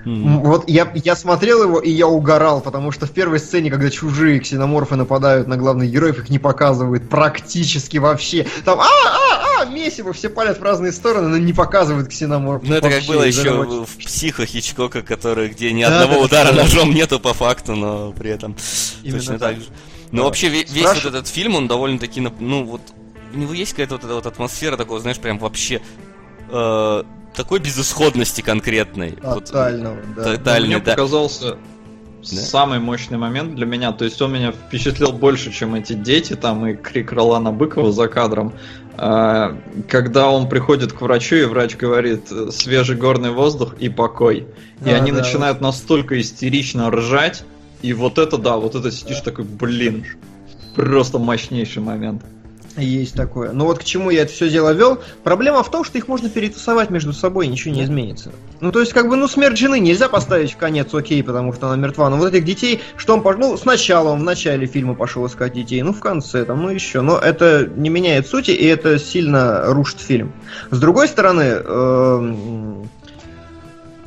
Mm. 0.05 0.41
Вот 0.41 0.69
я, 0.69 0.91
я 0.95 1.15
смотрел 1.15 1.63
его, 1.63 1.79
и 1.79 1.91
я 1.91 2.09
угорал, 2.09 2.61
потому 2.61 2.91
что 2.91 3.07
в 3.07 3.11
первой 3.11 3.39
сцене, 3.39 3.71
когда 3.71 3.89
чужие 3.91 4.41
ксеноморфы 4.41 4.97
нападают 4.97 5.47
на 5.47 5.57
главных 5.57 5.91
героев, 5.91 6.19
их 6.19 6.29
не 6.29 6.39
показывают 6.39 7.09
практически 7.09 7.99
вообще. 7.99 8.47
Там 8.65 8.81
а 8.81 8.85
а 8.85 9.63
а 9.63 9.65
месиво, 9.65 10.13
все 10.13 10.29
палят 10.29 10.59
в 10.59 10.63
разные 10.63 10.93
стороны, 10.93 11.29
но 11.29 11.39
не 11.39 11.53
показывают 11.53 12.09
ксеноморфов. 12.09 12.69
Ну 12.69 12.75
это 12.75 12.89
вообще, 12.89 13.01
как 13.01 13.09
было 13.09 13.23
еще 13.23 13.53
в, 13.53 13.87
в 13.87 13.97
психах 13.99 14.49
Хичкока, 14.49 15.03
который, 15.03 15.49
где 15.49 15.73
ни 15.73 15.85
да, 15.85 16.03
одного 16.03 16.23
удара 16.23 16.53
ножом 16.53 16.93
нету 16.93 17.21
по 17.21 17.33
факту, 17.33 17.75
но 17.75 18.13
при 18.13 18.31
этом 18.31 18.57
Именно 19.03 19.19
точно 19.19 19.39
так, 19.39 19.55
так 19.55 19.61
же. 19.61 19.69
Но 20.11 20.19
да. 20.19 20.25
вообще 20.25 20.49
весь 20.49 20.69
Спраш... 20.69 21.05
вот 21.05 21.15
этот 21.15 21.29
фильм, 21.29 21.55
он 21.55 21.69
довольно-таки, 21.69 22.21
ну 22.21 22.65
вот, 22.65 22.83
у 23.33 23.39
него 23.39 23.55
есть 23.55 23.73
какая-то 23.73 23.95
вот 23.95 24.05
эта 24.05 24.15
вот 24.15 24.27
атмосфера 24.27 24.77
такого, 24.77 25.01
знаешь, 25.01 25.19
прям 25.19 25.39
вообще 25.39 25.81
э, 26.51 27.03
такой 27.35 27.61
безысходности 27.61 28.41
конкретной. 28.41 29.13
Тотального, 29.13 29.95
вот, 29.95 30.15
да. 30.17 30.37
Тотальный, 30.37 30.69
Мне 30.69 30.79
да. 30.79 30.93
показался 30.93 31.53
да? 31.53 31.57
самый 32.23 32.79
мощный 32.79 33.19
момент 33.19 33.55
для 33.55 33.67
меня. 33.67 33.93
То 33.93 34.05
есть 34.05 34.21
он 34.23 34.33
меня 34.33 34.53
впечатлил 34.53 35.13
больше, 35.13 35.53
чем 35.53 35.75
эти 35.75 35.95
дети 35.95 36.35
там 36.35 36.67
и 36.67 36.75
крик 36.75 37.13
Ролана 37.13 37.53
Быкова 37.53 37.93
за 37.93 38.09
кадром. 38.09 38.53
А, 38.97 39.57
когда 39.89 40.31
он 40.31 40.49
приходит 40.49 40.93
к 40.93 41.01
врачу, 41.01 41.37
и 41.37 41.45
врач 41.45 41.77
говорит 41.77 42.29
свежий 42.51 42.97
горный 42.97 43.31
воздух 43.31 43.75
и 43.79 43.89
покой. 43.89 44.47
И 44.85 44.91
а, 44.91 44.97
они 44.97 45.13
да. 45.13 45.19
начинают 45.19 45.61
настолько 45.61 46.21
истерично 46.21 46.91
ржать. 46.91 47.45
И 47.81 47.93
вот 47.95 48.19
это, 48.19 48.39
да, 48.39 48.57
вот 48.59 48.75
это 48.75 48.93
сидишь 48.93 49.21
такой, 49.21 49.45
блин, 49.45 50.07
просто 50.77 51.19
мощнейший 51.19 51.83
момент. 51.83 52.23
Есть 52.77 53.15
такое. 53.15 53.53
Но 53.53 53.67
вот 53.67 53.79
к 53.79 53.85
чему 53.85 54.11
я 54.11 54.23
это 54.23 54.33
все 54.33 54.49
дело 54.49 54.73
вел. 54.73 54.99
Проблема 55.25 55.63
в 55.63 55.71
том, 55.71 55.85
что 55.85 55.99
их 55.99 56.09
можно 56.09 56.31
перетасовать 56.31 56.89
между 56.89 57.13
собой, 57.13 57.47
ничего 57.47 57.75
не 57.75 57.85
изменится. 57.85 58.33
Ну, 58.61 58.73
то 58.73 58.81
есть, 58.81 58.93
как 58.93 59.09
бы, 59.09 59.17
ну, 59.17 59.29
смерть 59.29 59.59
жены 59.59 59.79
нельзя 59.79 60.09
поставить 60.09 60.53
в 60.53 60.57
конец, 60.57 60.93
окей, 60.95 61.23
потому 61.23 61.53
что 61.53 61.67
она 61.67 61.77
мертва. 61.77 62.09
Но 62.09 62.17
вот 62.17 62.33
этих 62.33 62.45
детей, 62.45 62.81
что 62.97 63.15
он 63.15 63.23
пошел, 63.23 63.41
ну, 63.41 63.57
сначала 63.59 64.09
он 64.09 64.21
в 64.21 64.25
начале 64.25 64.67
фильма 64.67 64.95
пошел 64.95 65.27
искать 65.27 65.53
детей, 65.53 65.83
ну, 65.83 65.93
в 65.93 66.01
конце, 66.01 66.45
там, 66.45 66.63
ну, 66.63 66.71
еще. 66.71 67.03
Но 67.03 67.19
это 67.19 67.69
не 67.77 67.91
меняет 67.91 68.27
сути, 68.27 68.53
и 68.53 68.65
это 68.67 68.99
сильно 68.99 69.65
рушит 69.67 70.01
фильм. 70.01 70.33
С 70.71 70.79
другой 70.79 71.09
стороны, 71.09 71.45
э, 71.45 72.85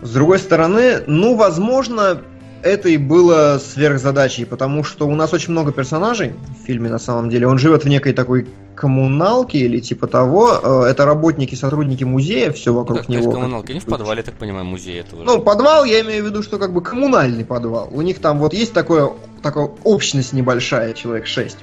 с 0.02 0.10
другой 0.10 0.40
стороны, 0.40 1.04
ну, 1.06 1.36
возможно, 1.36 2.22
это 2.66 2.90
и 2.90 2.98
было 2.98 3.62
сверхзадачей, 3.64 4.46
потому 4.46 4.84
что 4.84 5.08
у 5.08 5.14
нас 5.14 5.32
очень 5.34 5.52
много 5.52 5.72
персонажей 5.72 6.34
в 6.50 6.66
фильме 6.66 6.90
на 6.90 6.98
самом 6.98 7.30
деле. 7.30 7.48
Он 7.48 7.60
живет 7.60 7.84
в 7.84 7.88
некой 7.88 8.12
такой 8.12 8.48
коммуналке 8.76 9.60
или 9.60 9.80
типа 9.80 10.08
того. 10.08 10.60
Э, 10.62 10.90
это 10.90 11.06
работники, 11.06 11.54
сотрудники 11.54 12.04
музея, 12.04 12.52
все 12.52 12.74
вокруг 12.74 13.02
так, 13.02 13.10
него. 13.10 13.32
Коммуналка, 13.32 13.72
не 13.72 13.80
в 13.80 13.86
подвале, 13.86 14.24
так 14.24 14.34
понимаю, 14.34 14.66
музей 14.66 15.00
этого. 15.00 15.24
Ну, 15.24 15.40
подвал, 15.42 15.86
я 15.86 16.02
имею 16.02 16.24
в 16.24 16.28
виду, 16.28 16.42
что 16.42 16.58
как 16.58 16.74
бы 16.74 16.82
коммунальный 16.82 17.46
подвал. 17.46 17.88
У 17.92 18.02
них 18.02 18.20
там 18.20 18.40
вот 18.40 18.54
есть 18.54 18.74
такое, 18.74 19.12
такая 19.44 19.70
общность 19.84 20.34
небольшая, 20.34 20.94
человек 20.94 21.28
6. 21.28 21.58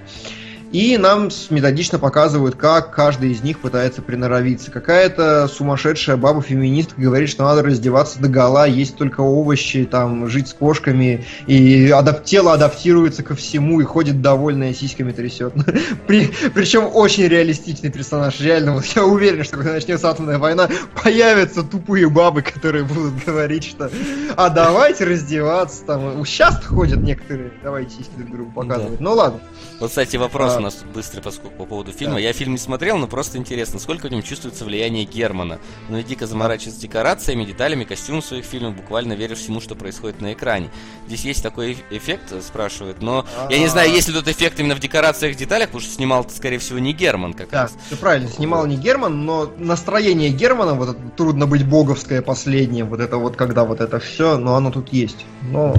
И 0.72 0.96
нам 0.96 1.28
методично 1.50 1.98
показывают, 1.98 2.56
как 2.56 2.94
каждый 2.94 3.30
из 3.32 3.42
них 3.42 3.60
пытается 3.60 4.00
приноровиться. 4.00 4.70
Какая-то 4.70 5.46
сумасшедшая 5.46 6.16
баба-феминистка 6.16 6.98
говорит, 6.98 7.28
что 7.28 7.44
надо 7.44 7.62
раздеваться 7.62 8.18
до 8.20 8.28
гола, 8.28 8.66
есть 8.66 8.96
только 8.96 9.20
овощи, 9.20 9.84
там, 9.84 10.28
жить 10.28 10.48
с 10.48 10.54
кошками, 10.54 11.26
и 11.46 11.88
адап- 11.88 12.24
тело 12.24 12.54
адаптируется 12.54 13.22
ко 13.22 13.34
всему 13.34 13.82
и 13.82 13.84
ходит 13.84 14.22
довольная, 14.22 14.72
сиськами 14.72 15.12
трясет. 15.12 15.52
При, 16.06 16.32
причем 16.54 16.88
очень 16.92 17.24
реалистичный 17.24 17.90
персонаж. 17.90 18.40
Реально, 18.40 18.74
вот 18.74 18.84
я 18.86 19.04
уверен, 19.04 19.44
что 19.44 19.56
когда 19.56 19.72
начнется 19.72 20.08
атомная 20.08 20.38
война, 20.38 20.70
появятся 21.02 21.64
тупые 21.64 22.08
бабы, 22.08 22.40
которые 22.40 22.84
будут 22.84 23.22
говорить, 23.24 23.64
что 23.64 23.90
а 24.36 24.48
давайте 24.48 25.04
раздеваться, 25.04 25.84
там, 25.84 26.24
сейчас 26.24 26.64
ходят 26.64 27.00
некоторые, 27.00 27.52
давайте 27.62 27.96
сиськи 27.96 28.12
друг 28.16 28.30
другу 28.30 28.52
показывать. 28.52 28.98
Да. 28.98 29.04
Ну 29.04 29.12
ладно. 29.12 29.40
Вот, 29.80 29.90
кстати, 29.90 30.16
вопрос 30.16 30.56
а... 30.56 30.61
у 30.62 30.64
нас 30.64 30.74
тут 30.74 30.88
быстрый 30.88 31.20
поскольку, 31.20 31.56
по 31.56 31.66
поводу 31.66 31.92
фильма. 31.92 32.14
Да. 32.14 32.20
Я 32.20 32.32
фильм 32.32 32.52
не 32.52 32.58
смотрел, 32.58 32.96
но 32.96 33.06
просто 33.06 33.36
интересно, 33.36 33.78
сколько 33.78 34.06
в 34.06 34.10
нем 34.10 34.22
чувствуется 34.22 34.64
влияние 34.64 35.04
Германа. 35.04 35.58
Ну 35.88 35.98
и 35.98 36.02
дико 36.02 36.26
заморачивается 36.26 36.80
декорациями, 36.80 37.44
деталями, 37.44 37.84
костюмом 37.84 38.22
своих 38.22 38.44
фильмов, 38.44 38.76
буквально 38.76 39.14
веришь 39.14 39.38
всему, 39.38 39.60
что 39.60 39.74
происходит 39.74 40.20
на 40.20 40.32
экране. 40.32 40.70
Здесь 41.06 41.24
есть 41.24 41.42
такой 41.42 41.76
эффект, 41.90 42.32
спрашивают, 42.42 43.02
но 43.02 43.26
А-а-а. 43.36 43.52
я 43.52 43.58
не 43.58 43.66
знаю, 43.66 43.90
есть 43.90 44.08
ли 44.08 44.14
тот 44.14 44.28
эффект 44.28 44.60
именно 44.60 44.76
в 44.76 44.80
декорациях, 44.80 45.36
деталях, 45.36 45.68
потому 45.68 45.82
что 45.82 45.92
снимал, 45.92 46.28
скорее 46.30 46.58
всего, 46.58 46.78
не 46.78 46.92
Герман 46.92 47.34
как 47.34 47.50
да, 47.50 47.62
раз. 47.62 47.74
все 47.86 47.96
правильно, 47.96 48.28
снимал 48.28 48.66
не 48.66 48.76
Герман, 48.76 49.24
но 49.24 49.52
настроение 49.58 50.30
Германа, 50.30 50.74
вот 50.74 50.90
это 50.90 51.00
трудно 51.16 51.46
быть 51.46 51.66
боговское 51.66 52.22
последнее, 52.22 52.84
вот 52.84 53.00
это 53.00 53.16
вот 53.16 53.36
когда 53.36 53.64
вот 53.64 53.80
это 53.80 53.98
все, 53.98 54.38
но 54.38 54.54
оно 54.54 54.70
тут 54.70 54.92
есть. 54.92 55.24
Но 55.42 55.74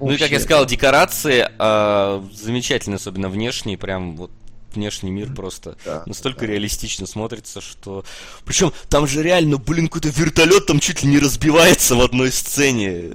ну 0.00 0.12
и 0.12 0.16
как 0.16 0.30
я 0.30 0.40
сказал, 0.40 0.66
декорации 0.66 1.48
э, 1.58 2.22
замечательные, 2.34 2.96
особенно 2.96 3.28
внешние, 3.28 3.78
прям 3.78 4.16
вот 4.16 4.30
внешний 4.74 5.10
мир 5.10 5.32
просто 5.34 5.76
да, 5.84 6.02
настолько 6.06 6.40
да. 6.40 6.52
реалистично 6.52 7.06
смотрится, 7.06 7.60
что... 7.60 8.04
Причем 8.44 8.72
там 8.88 9.06
же 9.06 9.22
реально, 9.22 9.58
блин, 9.58 9.88
какой-то 9.88 10.08
вертолет 10.08 10.66
там 10.66 10.80
чуть 10.80 11.02
ли 11.02 11.10
не 11.10 11.18
разбивается 11.18 11.94
в 11.94 12.00
одной 12.00 12.30
сцене. 12.30 13.12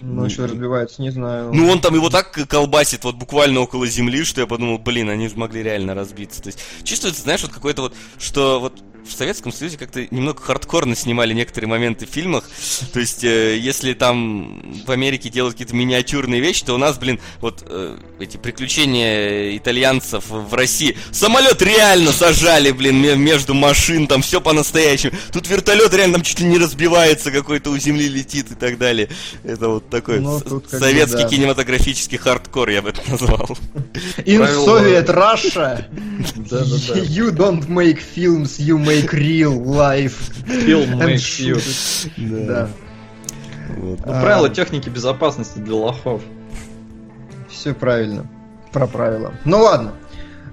Ну, 0.00 0.28
что 0.28 0.46
разбивается, 0.46 1.00
не 1.00 1.10
знаю. 1.10 1.52
Ну, 1.54 1.70
он 1.70 1.80
там 1.80 1.94
его 1.94 2.10
так 2.10 2.32
колбасит 2.48 3.04
вот 3.04 3.16
буквально 3.16 3.60
около 3.60 3.86
земли, 3.86 4.24
что 4.24 4.42
я 4.42 4.46
подумал, 4.46 4.78
блин, 4.78 5.08
они 5.08 5.28
же 5.28 5.36
могли 5.36 5.62
реально 5.62 5.94
разбиться. 5.94 6.42
То 6.42 6.48
есть 6.48 6.58
чувствуется, 6.84 7.22
знаешь, 7.22 7.42
вот 7.42 7.52
какой-то 7.52 7.82
вот, 7.82 7.94
что 8.18 8.60
вот 8.60 8.74
в 9.06 9.12
Советском 9.12 9.52
Союзе 9.52 9.78
как-то 9.78 10.06
немного 10.10 10.42
хардкорно 10.42 10.94
снимали 10.96 11.32
некоторые 11.32 11.68
моменты 11.68 12.06
в 12.06 12.10
фильмах. 12.10 12.44
То 12.92 13.00
есть, 13.00 13.24
э, 13.24 13.56
если 13.56 13.94
там 13.94 14.82
в 14.86 14.90
Америке 14.90 15.30
делают 15.30 15.54
какие-то 15.54 15.74
миниатюрные 15.74 16.40
вещи, 16.40 16.64
то 16.64 16.74
у 16.74 16.78
нас, 16.78 16.98
блин, 16.98 17.20
вот 17.40 17.64
э, 17.68 17.96
эти 18.18 18.36
приключения 18.36 19.56
итальянцев 19.56 20.24
в 20.28 20.52
России. 20.54 20.96
Самолет 21.12 21.62
реально 21.62 22.12
сажали, 22.12 22.70
блин, 22.72 22.96
между 23.20 23.54
машин, 23.54 24.06
там 24.06 24.22
все 24.22 24.40
по-настоящему. 24.40 25.12
Тут 25.32 25.48
вертолет 25.48 25.92
реально 25.94 26.14
там 26.14 26.22
чуть 26.22 26.40
ли 26.40 26.46
не 26.46 26.58
разбивается, 26.58 27.30
какой-то 27.30 27.70
у 27.70 27.78
земли 27.78 28.08
летит 28.08 28.50
и 28.50 28.54
так 28.54 28.78
далее. 28.78 29.08
Это 29.44 29.68
вот 29.68 29.88
такой 29.90 30.20
ну, 30.20 30.40
советский 30.68 31.22
да. 31.22 31.28
кинематографический 31.28 32.18
хардкор, 32.18 32.70
я 32.70 32.82
бы 32.82 32.90
это 32.90 33.02
назвал. 33.10 33.56
In 34.24 34.42
Soviet 34.64 35.08
Russia, 35.08 35.86
you 37.08 37.30
don't 37.30 37.68
make 37.68 38.00
films, 38.00 38.58
you 38.58 38.78
make 38.78 38.95
make 39.02 39.12
real 39.12 39.62
life. 39.64 40.32
Film 40.46 40.98
makes 40.98 41.40
you. 41.40 41.58
Да. 42.46 42.68
Вот. 43.76 44.00
Ну, 44.04 44.12
а... 44.12 44.20
Правила 44.22 44.48
техники 44.48 44.88
безопасности 44.88 45.58
для 45.58 45.74
лохов. 45.74 46.22
Все 47.50 47.74
правильно. 47.74 48.28
Про 48.72 48.86
правила. 48.86 49.34
Ну 49.44 49.60
ладно. 49.60 49.94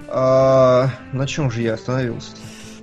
А, 0.08 0.92
на 1.12 1.28
чем 1.28 1.52
же 1.52 1.62
я 1.62 1.74
остановился? 1.74 2.32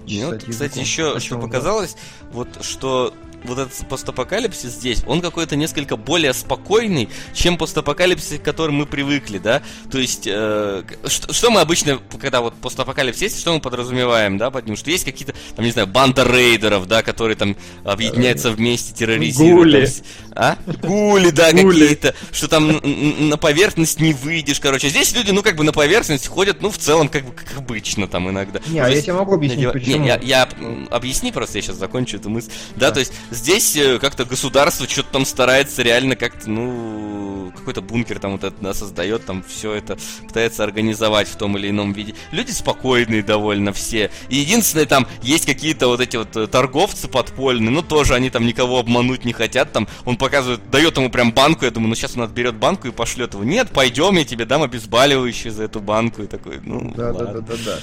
Нет, 0.07 0.45
кстати, 0.49 0.81
еще 0.81 1.20
что 1.20 1.39
показалось, 1.39 1.97
вот 2.32 2.65
что 2.65 3.15
вот 3.45 3.59
этот 3.59 3.89
постапокалипсис 3.89 4.71
здесь, 4.73 5.03
он 5.07 5.21
какой-то 5.21 5.57
несколько 5.57 5.97
более 5.97 6.33
спокойный, 6.33 7.09
чем 7.33 7.57
постапокалипсис, 7.57 8.41
к 8.41 8.43
которому 8.43 8.81
мы 8.81 8.87
привыкли, 8.87 9.39
да? 9.39 9.62
То 9.91 9.99
есть, 9.99 10.25
э, 10.27 10.83
что, 11.07 11.33
что 11.33 11.51
мы 11.51 11.61
обычно, 11.61 12.01
когда 12.21 12.41
вот 12.41 12.55
постапокалипсис 12.55 13.23
есть, 13.23 13.41
что 13.41 13.53
мы 13.53 13.61
подразумеваем, 13.61 14.39
да, 14.39 14.51
под 14.51 14.67
ним? 14.67 14.77
Что 14.77 14.91
есть 14.91 15.05
какие-то, 15.05 15.35
там, 15.57 15.65
не 15.65 15.71
знаю, 15.73 15.87
банда 15.87 16.25
рейдеров, 16.25 16.87
да, 16.87 17.03
которые 17.03 17.37
там 17.37 17.57
объединяются 17.85 18.51
вместе, 18.51 18.95
терроризируют. 18.95 19.73
Гули. 19.73 19.87
Там, 19.87 20.31
а? 20.35 20.57
Гули, 20.83 21.31
да, 21.31 21.51
какие-то. 21.53 22.15
Что 22.33 22.49
там 22.49 22.81
на 23.29 23.37
поверхность 23.37 24.01
не 24.01 24.12
выйдешь, 24.12 24.61
короче. 24.61 24.89
Здесь 24.89 25.15
люди, 25.15 25.31
ну, 25.31 25.43
как 25.43 25.57
бы 25.57 25.65
на 25.65 25.73
поверхность 25.73 26.27
ходят, 26.27 26.62
ну, 26.62 26.71
в 26.71 26.79
целом, 26.79 27.09
как 27.09 27.25
бы, 27.25 27.33
как 27.33 27.59
обычно 27.59 28.07
там 28.09 28.31
иногда. 28.31 28.61
Не, 28.69 28.81
а 28.81 28.89
я 28.89 29.01
тебе 29.01 29.15
могу 29.15 29.35
объяснить, 29.35 29.73
почему. 29.73 29.99
Не, 29.99 30.07
я, 30.07 30.21
я 30.23 30.49
объясни 30.91 31.33
просто, 31.33 31.59
я 31.59 31.62
сейчас 31.62 31.77
закончу 31.77 32.17
эту 32.17 32.31
мысль. 32.31 32.51
Да, 32.77 32.89
да. 32.89 32.93
то 32.93 33.01
есть 33.01 33.12
Здесь 33.31 33.77
э, 33.77 33.98
как-то 33.98 34.24
государство 34.24 34.89
что-то 34.89 35.11
там 35.12 35.24
старается 35.24 35.82
реально 35.82 36.16
как-то, 36.16 36.51
ну, 36.51 37.52
какой-то 37.57 37.81
бункер 37.81 38.19
там 38.19 38.32
вот 38.32 38.44
это 38.44 38.57
да, 38.61 38.74
создает, 38.74 39.24
там 39.24 39.44
все 39.47 39.73
это 39.74 39.97
пытается 40.27 40.65
организовать 40.65 41.28
в 41.28 41.36
том 41.36 41.57
или 41.57 41.70
ином 41.70 41.93
виде. 41.93 42.15
Люди 42.32 42.51
спокойные 42.51 43.23
довольно 43.23 43.73
все. 43.73 44.11
И 44.28 44.36
единственное, 44.36 44.86
там 44.86 45.07
есть 45.23 45.47
какие-то 45.47 45.86
вот 45.86 46.01
эти 46.01 46.16
вот 46.16 46.36
э, 46.36 46.47
торговцы 46.47 47.09
подпольные, 47.09 47.70
ну 47.70 47.82
тоже 47.82 48.15
они 48.15 48.31
там 48.31 48.47
никого 48.47 48.78
обмануть 48.78 49.24
не 49.24 49.32
хотят, 49.32 49.73
там 49.73 49.86
он 50.05 50.16
показывает, 50.16 50.69
дает 50.70 50.97
ему 50.97 51.11
прям 51.11 51.32
банку, 51.32 51.65
я 51.65 51.70
думаю, 51.70 51.90
ну 51.90 51.94
сейчас 51.94 52.16
он 52.16 52.23
отберет 52.23 52.57
банку 52.57 52.89
и 52.89 52.90
пошлет 52.90 53.35
его. 53.35 53.44
Нет, 53.44 53.70
пойдем, 53.70 54.16
я 54.16 54.24
тебе 54.24 54.44
дам 54.44 54.62
обезболивающее 54.62 55.52
за 55.52 55.65
эту 55.65 55.81
банку 55.81 56.23
и 56.23 56.27
такой, 56.27 56.61
ну, 56.65 56.93
да, 56.97 57.12
ладно. 57.12 57.24
да, 57.27 57.32
да, 57.32 57.40
да, 57.40 57.55
да. 57.65 57.78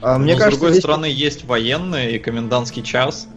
А, 0.00 0.18
мне 0.18 0.34
Но, 0.34 0.38
кажется, 0.38 0.56
с 0.56 0.60
другой 0.60 0.70
здесь... 0.72 0.82
стороны, 0.82 1.06
есть 1.06 1.44
военные 1.44 2.16
и 2.16 2.18
комендантский 2.18 2.82
час. 2.82 3.28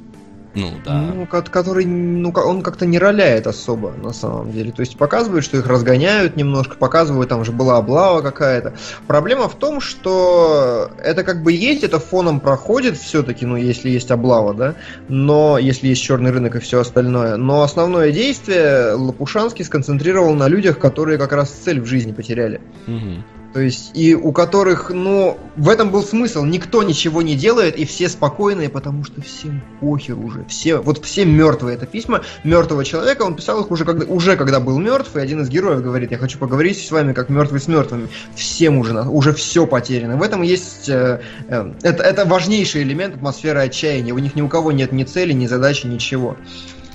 Ну, 0.55 0.71
да. 0.85 0.93
Ну, 0.93 1.27
который, 1.27 1.85
ну, 1.85 2.31
он 2.33 2.61
как-то 2.61 2.85
не 2.85 2.97
роляет 2.97 3.45
особо, 3.45 3.91
на 3.91 4.13
самом 4.13 4.51
деле. 4.51 4.71
То 4.71 4.81
есть 4.81 4.97
показывают, 4.97 5.43
что 5.43 5.57
их 5.57 5.67
разгоняют 5.67 6.37
немножко, 6.37 6.77
показывают, 6.77 7.29
там 7.29 7.43
же 7.43 7.51
была 7.51 7.77
облава 7.77 8.21
какая-то. 8.21 8.73
Проблема 9.05 9.49
в 9.49 9.55
том, 9.55 9.81
что 9.81 10.89
это 11.03 11.23
как 11.23 11.43
бы 11.43 11.51
есть, 11.51 11.83
это 11.83 11.99
фоном 11.99 12.39
проходит 12.39 12.97
все-таки, 12.97 13.45
ну, 13.45 13.57
если 13.57 13.89
есть 13.89 14.11
облава, 14.11 14.53
да, 14.53 14.75
но 15.09 15.57
если 15.57 15.89
есть 15.89 16.01
черный 16.01 16.31
рынок 16.31 16.55
и 16.55 16.59
все 16.59 16.79
остальное. 16.79 17.35
Но 17.35 17.61
основное 17.61 18.11
действие 18.11 18.93
Лопушанский 18.93 19.65
сконцентрировал 19.65 20.33
на 20.35 20.47
людях, 20.47 20.79
которые 20.79 21.17
как 21.17 21.33
раз 21.33 21.49
цель 21.49 21.81
в 21.81 21.85
жизни 21.85 22.13
потеряли. 22.13 22.61
Угу. 22.87 23.34
То 23.55 23.61
есть, 23.61 23.91
и 23.93 24.13
у 24.13 24.33
которых, 24.33 24.89
ну, 24.89 25.37
в 25.55 25.69
этом 25.69 25.89
был 25.89 26.03
смысл. 26.03 26.43
Никто 26.43 26.83
ничего 26.83 27.21
не 27.21 27.35
делает, 27.35 27.77
и 27.77 27.85
все 27.85 28.09
спокойные, 28.09 28.67
потому 28.67 29.05
что 29.05 29.21
всем 29.21 29.63
похер 29.79 30.19
уже. 30.19 30.43
Все, 30.49 30.75
вот 30.75 31.01
все 31.05 31.23
мертвые. 31.23 31.77
Это 31.77 31.85
письма 31.85 32.23
мертвого 32.43 32.83
человека. 32.83 33.21
Он 33.21 33.33
писал 33.33 33.61
их 33.61 33.71
уже 33.71 33.85
когда, 33.85 34.05
уже 34.07 34.35
когда 34.35 34.59
был 34.59 34.77
мертв, 34.77 35.15
и 35.15 35.21
один 35.21 35.39
из 35.39 35.47
героев 35.47 35.81
говорит, 35.81 36.11
я 36.11 36.17
хочу 36.17 36.37
поговорить 36.37 36.85
с 36.85 36.91
вами, 36.91 37.13
как 37.13 37.29
мертвый 37.29 37.61
с 37.61 37.69
мертвыми. 37.69 38.09
Всем 38.35 38.77
уже, 38.77 38.93
уже 39.03 39.31
все 39.31 39.65
потеряно. 39.65 40.17
В 40.17 40.23
этом 40.23 40.41
есть, 40.41 40.89
э, 40.89 41.21
э, 41.47 41.73
это, 41.81 42.03
это 42.03 42.25
важнейший 42.25 42.83
элемент 42.83 43.15
атмосферы 43.15 43.61
отчаяния. 43.61 44.13
У 44.13 44.19
них 44.19 44.35
ни 44.35 44.41
у 44.41 44.49
кого 44.49 44.73
нет 44.73 44.91
ни 44.91 45.05
цели, 45.05 45.31
ни 45.31 45.47
задачи, 45.47 45.87
ничего. 45.87 46.35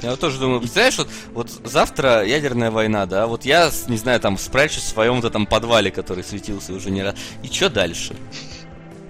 Я 0.03 0.11
вот 0.11 0.21
тоже 0.21 0.39
думаю, 0.39 0.61
представляешь, 0.61 0.99
вот, 0.99 1.09
вот 1.33 1.51
завтра 1.65 2.25
ядерная 2.25 2.71
война, 2.71 3.07
да, 3.07 3.27
вот 3.27 3.45
я, 3.45 3.71
не 3.89 3.99
знаю, 3.99 4.21
там 4.21 4.39
спрячусь 4.39 4.85
в 4.85 4.89
своем 4.89 5.17
вот 5.17 5.25
этом 5.25 5.47
подвале, 5.47 5.91
который 5.91 6.25
светился 6.25 6.73
уже 6.73 6.91
не 6.91 7.03
раз. 7.03 7.15
И 7.43 7.49
что 7.49 7.69
дальше? 7.69 8.17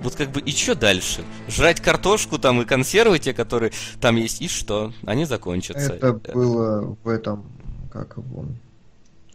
Вот 0.03 0.15
как 0.17 0.31
бы 0.31 0.41
и 0.41 0.51
что 0.51 0.75
дальше? 0.75 1.23
Жрать 1.49 1.81
картошку 1.81 2.39
там 2.39 2.63
и 2.63 2.65
консервы 2.65 3.19
те, 3.19 3.35
которые 3.35 3.73
там 4.01 4.17
есть, 4.17 4.41
и 4.41 4.49
что? 4.49 4.93
Они 5.07 5.27
закончатся. 5.27 5.95
Это 5.95 6.15
было 6.33 6.97
в 7.05 7.09
этом, 7.09 7.45
как 7.93 8.17
его, 8.17 8.47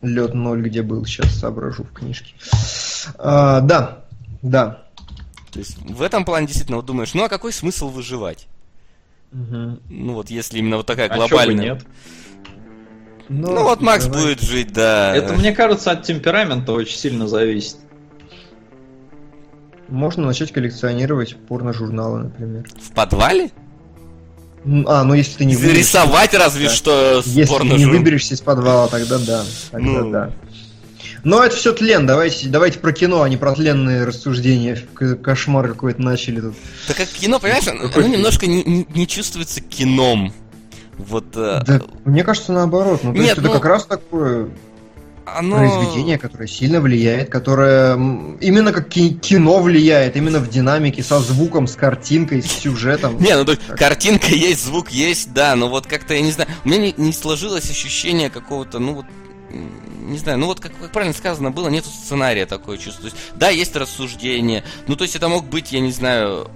лед 0.02 0.34
ноль, 0.34 0.68
где 0.68 0.82
был, 0.82 1.06
сейчас 1.06 1.36
соображу 1.36 1.84
в 1.84 1.94
книжке. 1.94 2.34
А, 3.18 3.62
да, 3.62 4.06
да. 4.42 4.84
То 5.52 5.60
есть 5.60 5.78
в 5.78 6.02
этом 6.02 6.26
плане 6.26 6.48
действительно 6.48 6.78
вот 6.78 6.86
думаешь, 6.86 7.14
ну 7.14 7.24
а 7.24 7.30
какой 7.30 7.54
смысл 7.54 7.90
выживать? 7.90 8.48
Угу. 9.36 9.80
Ну 9.90 10.14
вот 10.14 10.30
если 10.30 10.60
именно 10.60 10.78
вот 10.78 10.86
такая 10.86 11.10
глобальная... 11.10 11.72
А 11.72 11.76
нет? 11.76 11.86
Ну, 13.28 13.52
ну 13.54 13.64
вот 13.64 13.82
Макс 13.82 14.06
давай. 14.06 14.22
будет 14.22 14.42
жить, 14.42 14.72
да. 14.72 15.16
Это, 15.16 15.34
мне 15.34 15.52
кажется, 15.52 15.92
от 15.92 16.04
темперамента 16.04 16.72
очень 16.72 16.98
сильно 16.98 17.28
зависит. 17.28 17.78
Можно 19.90 20.28
начать 20.28 20.52
коллекционировать 20.52 21.36
порно-журналы, 21.36 22.24
например. 22.24 22.66
В 22.82 22.92
подвале? 22.94 23.52
А, 24.88 25.04
ну 25.04 25.14
если 25.14 25.38
ты 25.38 25.46
не 25.46 25.56
Рисовать 25.56 26.34
разве 26.34 26.68
да. 26.68 26.74
что 26.74 27.22
с 27.22 27.28
Если 27.28 27.56
ты 27.56 27.68
не 27.68 27.86
выберешься 27.86 28.34
из 28.34 28.42
подвала, 28.42 28.88
тогда 28.88 29.20
да. 29.20 29.44
Тогда 29.72 29.90
ну... 29.90 30.12
да. 30.12 30.32
Но 31.26 31.44
это 31.44 31.56
все 31.56 31.74
тлен, 31.74 32.06
давайте, 32.06 32.48
давайте 32.50 32.78
про 32.78 32.94
кино, 32.94 33.24
а 33.24 33.30
не 33.30 33.36
про 33.36 33.54
тленные 33.54 34.06
рассуждения. 34.06 34.78
Кошмар 35.24 35.70
какой-то 35.70 36.00
начали 36.00 36.40
тут. 36.40 36.54
Так 36.88 36.98
как 36.98 37.08
кино, 37.08 37.40
понимаешь, 37.40 37.68
оно 37.68 38.08
немножко 38.08 38.46
не, 38.46 38.88
не 38.94 39.08
чувствуется 39.08 39.60
кином. 39.60 40.32
Вот. 41.00 41.26
Э, 41.36 41.62
да, 41.66 41.82
мне 42.06 42.24
кажется, 42.24 42.54
наоборот. 42.54 43.02
Ну, 43.04 43.12
то 43.12 43.18
Нет, 43.18 43.30
есть 43.30 43.42
ну... 43.42 43.50
это 43.50 43.54
как 43.54 43.66
раз 43.66 43.86
такое 43.88 44.52
оно... 45.26 45.58
произведение, 45.58 46.20
которое 46.20 46.48
сильно 46.48 46.80
влияет, 46.80 47.32
которое 47.32 47.96
именно 48.40 48.72
как 48.72 48.88
кино 48.90 49.62
влияет, 49.62 50.16
именно 50.16 50.38
в 50.38 50.48
динамике, 50.48 51.02
со 51.02 51.20
звуком, 51.20 51.66
с 51.66 51.76
картинкой, 51.76 52.44
с 52.44 52.52
сюжетом. 52.52 53.18
Не, 53.20 53.36
ну 53.36 53.46
то 53.46 53.58
картинка 53.76 54.28
есть, 54.28 54.64
звук 54.64 54.92
есть, 54.92 55.34
да, 55.34 55.56
но 55.56 55.70
вот 55.70 55.88
как-то, 55.88 56.14
я 56.14 56.22
не 56.22 56.32
знаю, 56.32 56.50
у 56.64 56.70
меня 56.70 56.94
не 56.96 57.14
сложилось 57.14 57.70
ощущение 57.70 58.30
какого-то, 58.30 58.78
ну 58.78 58.94
вот, 58.94 59.06
не 59.50 60.18
знаю, 60.18 60.38
ну 60.38 60.48
вот 60.48 60.60
как, 60.60 60.78
как 60.80 60.92
правильно 60.92 61.16
сказано 61.16 61.52
было, 61.52 61.68
нету 61.68 61.90
сценария 61.90 62.46
такое 62.46 62.78
чувство. 62.78 63.10
да, 63.36 63.50
есть 63.50 63.76
рассуждение, 63.76 64.64
ну 64.88 64.96
то 64.96 65.04
есть 65.04 65.16
это 65.16 65.28
мог 65.28 65.46
быть, 65.46 65.72
я 65.72 65.80
не 65.80 65.92
знаю, 65.92 66.50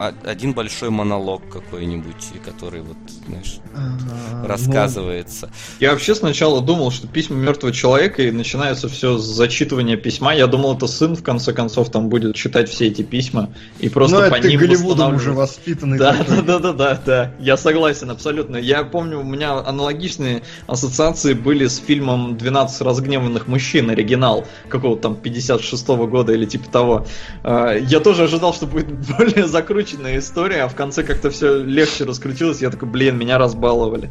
один 0.00 0.54
большой 0.54 0.88
монолог 0.88 1.42
какой-нибудь, 1.52 2.32
который 2.42 2.80
вот, 2.80 2.96
знаешь, 3.26 3.58
а, 3.74 4.46
рассказывается. 4.46 5.48
Ну... 5.48 5.52
Я 5.80 5.92
вообще 5.92 6.14
сначала 6.14 6.62
думал, 6.62 6.90
что 6.90 7.06
письма 7.06 7.36
мертвого 7.36 7.70
человека 7.70 8.22
и 8.22 8.30
начинается 8.30 8.88
все 8.88 9.18
с 9.18 9.24
зачитывания 9.24 9.98
письма. 9.98 10.34
Я 10.34 10.46
думал, 10.46 10.74
это 10.74 10.86
сын 10.86 11.14
в 11.14 11.22
конце 11.22 11.52
концов 11.52 11.90
там 11.90 12.08
будет 12.08 12.34
читать 12.34 12.70
все 12.70 12.86
эти 12.86 13.02
письма 13.02 13.50
и 13.78 13.90
просто 13.90 14.22
Но 14.22 14.30
по 14.30 14.36
это 14.36 14.48
ним 14.48 14.60
Голливудом 14.60 15.16
уже 15.16 15.32
воспитанный. 15.32 15.98
Да, 15.98 16.16
да, 16.26 16.40
да, 16.40 16.58
да, 16.58 16.72
да, 16.72 17.02
да. 17.04 17.34
Я 17.38 17.58
согласен 17.58 18.10
абсолютно. 18.10 18.56
Я 18.56 18.84
помню, 18.84 19.20
у 19.20 19.24
меня 19.24 19.52
аналогичные 19.58 20.42
ассоциации 20.66 21.34
были 21.34 21.66
с 21.66 21.76
фильмом 21.76 22.36
«12 22.36 22.82
разгневанных 22.82 23.48
мужчин», 23.48 23.90
оригинал 23.90 24.46
какого-то 24.70 25.02
там 25.02 25.18
56-го 25.22 26.06
года 26.06 26.32
или 26.32 26.46
типа 26.46 26.70
того. 26.70 27.06
А, 27.42 27.74
я 27.74 28.00
тоже 28.00 28.24
ожидал, 28.24 28.54
что 28.54 28.66
будет 28.66 28.88
более 29.18 29.46
закручен 29.46 29.89
замученная 29.90 30.18
история, 30.18 30.62
а 30.62 30.68
в 30.68 30.74
конце 30.74 31.02
как-то 31.02 31.30
все 31.30 31.62
легче 31.62 32.04
раскрутилось. 32.04 32.60
Я 32.60 32.70
такой, 32.70 32.88
блин, 32.88 33.18
меня 33.18 33.38
разбаловали. 33.38 34.10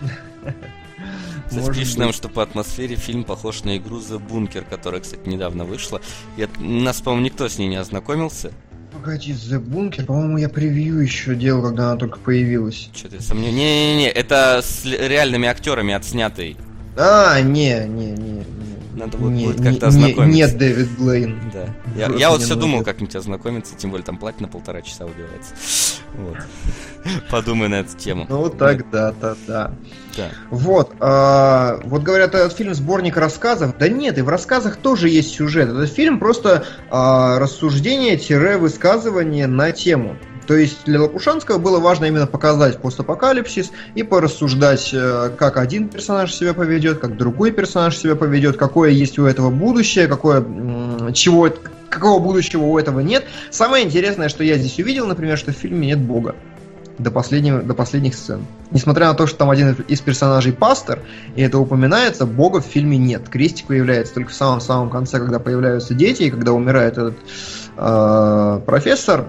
Кстати, 1.48 1.78
пишет 1.78 1.98
нам, 1.98 2.12
что 2.12 2.28
по 2.28 2.42
атмосфере 2.42 2.96
фильм 2.96 3.24
похож 3.24 3.64
на 3.64 3.78
игру 3.78 3.98
The 3.98 4.20
Bunker, 4.20 4.66
которая, 4.68 5.00
кстати, 5.00 5.26
недавно 5.26 5.64
вышла. 5.64 6.02
Я, 6.36 6.46
нас, 6.58 7.00
по-моему, 7.00 7.24
никто 7.24 7.48
с 7.48 7.56
ней 7.56 7.68
не 7.68 7.76
ознакомился. 7.76 8.52
Погоди, 8.92 9.32
The 9.32 9.58
Bunker, 9.58 10.04
по-моему, 10.04 10.36
я 10.36 10.50
превью 10.50 10.98
еще 10.98 11.34
делал, 11.34 11.62
когда 11.62 11.90
она 11.90 11.96
только 11.98 12.18
появилась. 12.18 12.90
Что 12.94 13.08
ты 13.08 13.22
сомневаешься? 13.22 13.58
Не-не-не, 13.58 14.10
это 14.10 14.60
с 14.62 14.84
реальными 14.84 15.48
актерами 15.48 15.94
отснятый. 15.94 16.58
А, 17.00 17.40
не, 17.40 17.86
не, 17.86 18.10
не, 18.10 18.44
надо 18.98 19.16
вот 19.18 19.30
не, 19.30 19.46
будет 19.46 19.62
как-то 19.62 19.86
ознакомиться. 19.86 20.36
Нет, 20.36 20.58
Дэвид 20.58 20.88
Блейн. 20.98 21.40
Да. 21.52 21.68
Я, 21.96 22.08
я 22.16 22.30
вот 22.30 22.42
все 22.42 22.56
думал 22.56 22.82
как-нибудь 22.82 23.14
ознакомиться, 23.14 23.76
тем 23.76 23.90
более 23.90 24.04
там 24.04 24.18
платье 24.18 24.42
на 24.42 24.48
полтора 24.48 24.82
часа 24.82 25.06
убивается. 25.06 25.54
Вот. 26.16 26.38
Подумай 27.30 27.68
на 27.68 27.76
эту 27.76 27.96
тему. 27.96 28.26
Ну 28.28 28.50
так 28.50 28.90
да, 28.90 29.14
да. 29.20 29.36
Да. 29.46 29.72
Вот, 30.50 30.90
а, 30.98 31.80
вот 31.84 32.02
говорят, 32.02 32.34
этот 32.34 32.52
фильм 32.54 32.74
сборник 32.74 33.16
рассказов. 33.16 33.78
Да 33.78 33.88
нет, 33.88 34.18
и 34.18 34.22
в 34.22 34.28
рассказах 34.28 34.76
тоже 34.76 35.08
есть 35.08 35.32
сюжет. 35.32 35.68
Этот 35.68 35.92
фильм 35.92 36.18
просто 36.18 36.64
а, 36.90 37.38
рассуждение-высказывание 37.38 39.46
на 39.46 39.70
тему. 39.70 40.16
То 40.48 40.56
есть 40.56 40.86
для 40.86 40.98
Лопушанского 41.02 41.58
было 41.58 41.78
важно 41.78 42.06
именно 42.06 42.26
показать 42.26 42.80
постапокалипсис 42.80 43.70
и 43.94 44.02
порассуждать, 44.02 44.90
э, 44.94 45.30
как 45.36 45.58
один 45.58 45.90
персонаж 45.90 46.34
себя 46.34 46.54
поведет, 46.54 47.00
как 47.00 47.18
другой 47.18 47.52
персонаж 47.52 47.94
себя 47.94 48.16
поведет, 48.16 48.56
какое 48.56 48.88
есть 48.88 49.18
у 49.18 49.26
этого 49.26 49.50
будущее, 49.50 50.06
какое, 50.06 50.42
чего, 51.12 51.50
какого 51.90 52.18
будущего 52.18 52.62
у 52.62 52.78
этого 52.78 53.00
нет. 53.00 53.26
Самое 53.50 53.84
интересное, 53.84 54.30
что 54.30 54.42
я 54.42 54.56
здесь 54.56 54.78
увидел, 54.78 55.06
например, 55.06 55.36
что 55.36 55.52
в 55.52 55.54
фильме 55.54 55.88
нет 55.88 55.98
Бога 55.98 56.34
до, 56.98 57.10
последнего, 57.10 57.60
до 57.60 57.74
последних 57.74 58.14
сцен. 58.14 58.46
Несмотря 58.70 59.08
на 59.08 59.14
то, 59.14 59.26
что 59.26 59.36
там 59.36 59.50
один 59.50 59.72
из 59.86 60.00
персонажей 60.00 60.54
пастор, 60.54 61.00
и 61.36 61.42
это 61.42 61.58
упоминается, 61.58 62.24
Бога 62.24 62.62
в 62.62 62.64
фильме 62.64 62.96
нет. 62.96 63.28
Крестик 63.28 63.66
появляется 63.66 64.14
только 64.14 64.30
в 64.30 64.34
самом-самом 64.34 64.88
конце, 64.88 65.18
когда 65.18 65.40
появляются 65.40 65.92
дети, 65.92 66.22
и 66.22 66.30
когда 66.30 66.52
умирает 66.52 66.94
этот 66.94 67.16
э, 67.76 68.60
профессор, 68.64 69.28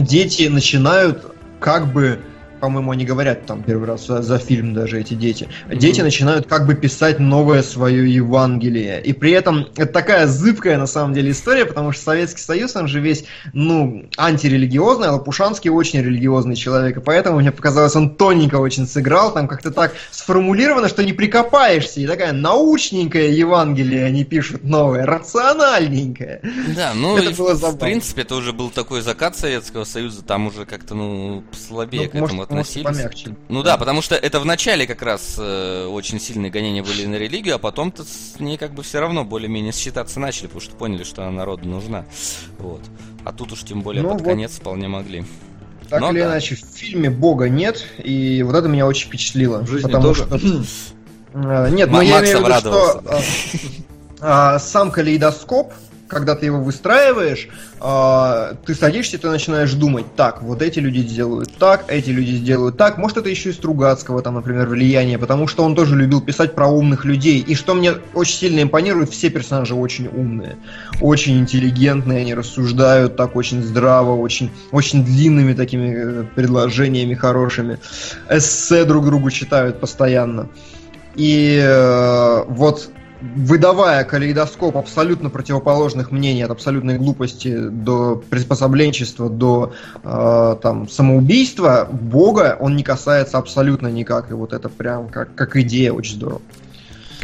дети 0.00 0.44
начинают 0.48 1.24
как 1.60 1.92
бы 1.92 2.20
по-моему, 2.60 2.90
они 2.90 3.04
говорят 3.04 3.46
там 3.46 3.62
первый 3.62 3.86
раз 3.86 4.06
за, 4.06 4.22
за 4.22 4.38
фильм 4.38 4.74
даже 4.74 5.00
эти 5.00 5.14
дети. 5.14 5.48
Дети 5.72 6.00
mm-hmm. 6.00 6.04
начинают 6.04 6.46
как 6.46 6.66
бы 6.66 6.74
писать 6.74 7.18
новое 7.18 7.62
свое 7.62 8.12
Евангелие. 8.12 9.00
И 9.02 9.12
при 9.12 9.32
этом 9.32 9.66
это 9.76 9.92
такая 9.92 10.26
зыбкая 10.26 10.78
на 10.78 10.86
самом 10.86 11.14
деле 11.14 11.30
история, 11.30 11.64
потому 11.64 11.92
что 11.92 12.02
Советский 12.02 12.42
Союз, 12.42 12.76
он 12.76 12.88
же 12.88 13.00
весь, 13.00 13.24
ну, 13.52 14.06
антирелигиозный, 14.16 15.08
а 15.08 15.12
Лопушанский 15.12 15.70
очень 15.70 16.00
религиозный 16.00 16.56
человек. 16.56 16.98
И 16.98 17.00
поэтому 17.00 17.40
мне 17.40 17.52
показалось, 17.52 17.96
он 17.96 18.14
тоненько 18.16 18.56
очень 18.56 18.86
сыграл, 18.86 19.32
там 19.32 19.48
как-то 19.48 19.70
так 19.70 19.94
сформулировано, 20.10 20.88
что 20.88 21.04
не 21.04 21.12
прикопаешься. 21.12 22.00
И 22.00 22.06
такая 22.06 22.32
научненькая 22.32 23.28
Евангелие 23.28 24.04
они 24.04 24.24
пишут 24.24 24.64
новое, 24.64 25.06
рациональненькое. 25.06 26.40
Да, 26.76 26.92
ну 26.94 27.16
это 27.16 27.30
и 27.30 27.34
было 27.34 27.54
в, 27.54 27.62
в 27.62 27.78
принципе 27.78 28.22
это 28.22 28.34
уже 28.34 28.52
был 28.52 28.70
такой 28.70 29.00
закат 29.00 29.36
Советского 29.36 29.84
Союза, 29.84 30.22
там 30.22 30.46
уже 30.46 30.64
как-то, 30.64 30.94
ну, 30.94 31.44
слабее 31.52 32.04
ну, 32.04 32.10
к 32.10 32.14
этому 32.14 32.42
относились. 32.48 32.84
Помягче. 32.86 33.36
Ну 33.48 33.62
да, 33.62 33.76
потому 33.76 34.02
что 34.02 34.14
это 34.14 34.40
в 34.40 34.44
начале 34.44 34.86
как 34.86 35.02
раз 35.02 35.36
э, 35.38 35.86
очень 35.86 36.20
сильные 36.20 36.50
гонения 36.50 36.82
были 36.82 37.06
на 37.06 37.16
религию, 37.16 37.56
а 37.56 37.58
потом-то 37.58 38.04
с 38.04 38.40
ней 38.40 38.56
как 38.56 38.72
бы 38.72 38.82
все 38.82 39.00
равно 39.00 39.24
более-менее 39.24 39.72
считаться 39.72 40.18
начали, 40.20 40.46
потому 40.46 40.60
что 40.60 40.74
поняли, 40.74 41.04
что 41.04 41.22
она 41.22 41.32
народу 41.32 41.68
нужна. 41.68 42.04
Вот. 42.58 42.80
А 43.24 43.32
тут 43.32 43.52
уж 43.52 43.64
тем 43.64 43.82
более 43.82 44.02
ну, 44.02 44.10
под 44.10 44.20
вот. 44.20 44.28
конец 44.28 44.52
вполне 44.52 44.88
могли. 44.88 45.24
Так 45.88 46.00
Но, 46.00 46.10
или 46.10 46.20
да. 46.20 46.26
иначе, 46.26 46.56
в 46.56 46.60
фильме 46.76 47.08
Бога 47.10 47.48
нет, 47.48 47.84
и 47.98 48.42
вот 48.42 48.54
это 48.54 48.68
меня 48.68 48.86
очень 48.86 49.08
впечатлило. 49.08 49.60
В 49.60 49.68
жизни 49.68 49.86
потому 49.86 50.14
тоже. 50.14 50.26
что... 50.26 50.38
Э, 51.34 51.68
нет, 51.70 51.90
но 51.90 52.00
я 52.00 52.20
имею 52.20 52.42
в 52.42 52.48
виду, 52.48 52.58
что 52.58 53.02
э, 53.04 53.18
э, 54.20 54.58
сам 54.58 54.90
калейдоскоп, 54.90 55.74
когда 56.08 56.34
ты 56.34 56.46
его 56.46 56.60
выстраиваешь, 56.60 57.48
э, 57.80 58.54
ты 58.64 58.74
садишься, 58.74 59.18
ты 59.18 59.28
начинаешь 59.28 59.72
думать, 59.74 60.06
так, 60.16 60.42
вот 60.42 60.62
эти 60.62 60.78
люди 60.78 61.00
сделают 61.00 61.54
так, 61.58 61.84
эти 61.88 62.10
люди 62.10 62.32
сделают 62.32 62.76
так. 62.76 62.98
Может, 62.98 63.18
это 63.18 63.28
еще 63.28 63.50
и 63.50 63.52
Стругацкого, 63.52 64.22
там, 64.22 64.34
например, 64.34 64.66
влияние, 64.68 65.18
потому 65.18 65.46
что 65.46 65.62
он 65.62 65.76
тоже 65.76 65.94
любил 65.96 66.20
писать 66.20 66.54
про 66.54 66.66
умных 66.66 67.04
людей. 67.04 67.40
И 67.40 67.54
что 67.54 67.74
мне 67.74 67.92
очень 68.14 68.36
сильно 68.36 68.62
импонирует, 68.62 69.10
все 69.10 69.30
персонажи 69.30 69.74
очень 69.74 70.08
умные, 70.08 70.56
очень 71.00 71.38
интеллигентные, 71.38 72.22
они 72.22 72.34
рассуждают 72.34 73.16
так 73.16 73.36
очень 73.36 73.62
здраво, 73.62 74.16
очень, 74.16 74.50
очень 74.72 75.04
длинными 75.04 75.52
такими 75.52 75.94
э, 75.94 76.24
предложениями 76.34 77.14
хорошими. 77.14 77.78
Эссе 78.30 78.84
друг 78.84 79.04
другу 79.04 79.30
читают 79.30 79.78
постоянно. 79.78 80.48
И 81.16 81.60
э, 81.62 82.44
вот 82.48 82.90
выдавая 83.20 84.04
калейдоскоп 84.04 84.76
абсолютно 84.76 85.30
противоположных 85.30 86.10
мнений 86.12 86.42
от 86.42 86.50
абсолютной 86.50 86.98
глупости 86.98 87.68
до 87.68 88.22
приспособленчества, 88.30 89.28
до 89.28 89.72
э, 90.02 90.56
там, 90.62 90.88
самоубийства, 90.88 91.88
Бога 91.90 92.56
он 92.60 92.76
не 92.76 92.82
касается 92.82 93.38
абсолютно 93.38 93.88
никак. 93.88 94.30
И 94.30 94.34
вот 94.34 94.52
это 94.52 94.68
прям 94.68 95.08
как, 95.08 95.34
как 95.34 95.56
идея 95.56 95.92
очень 95.92 96.14
здорово 96.14 96.40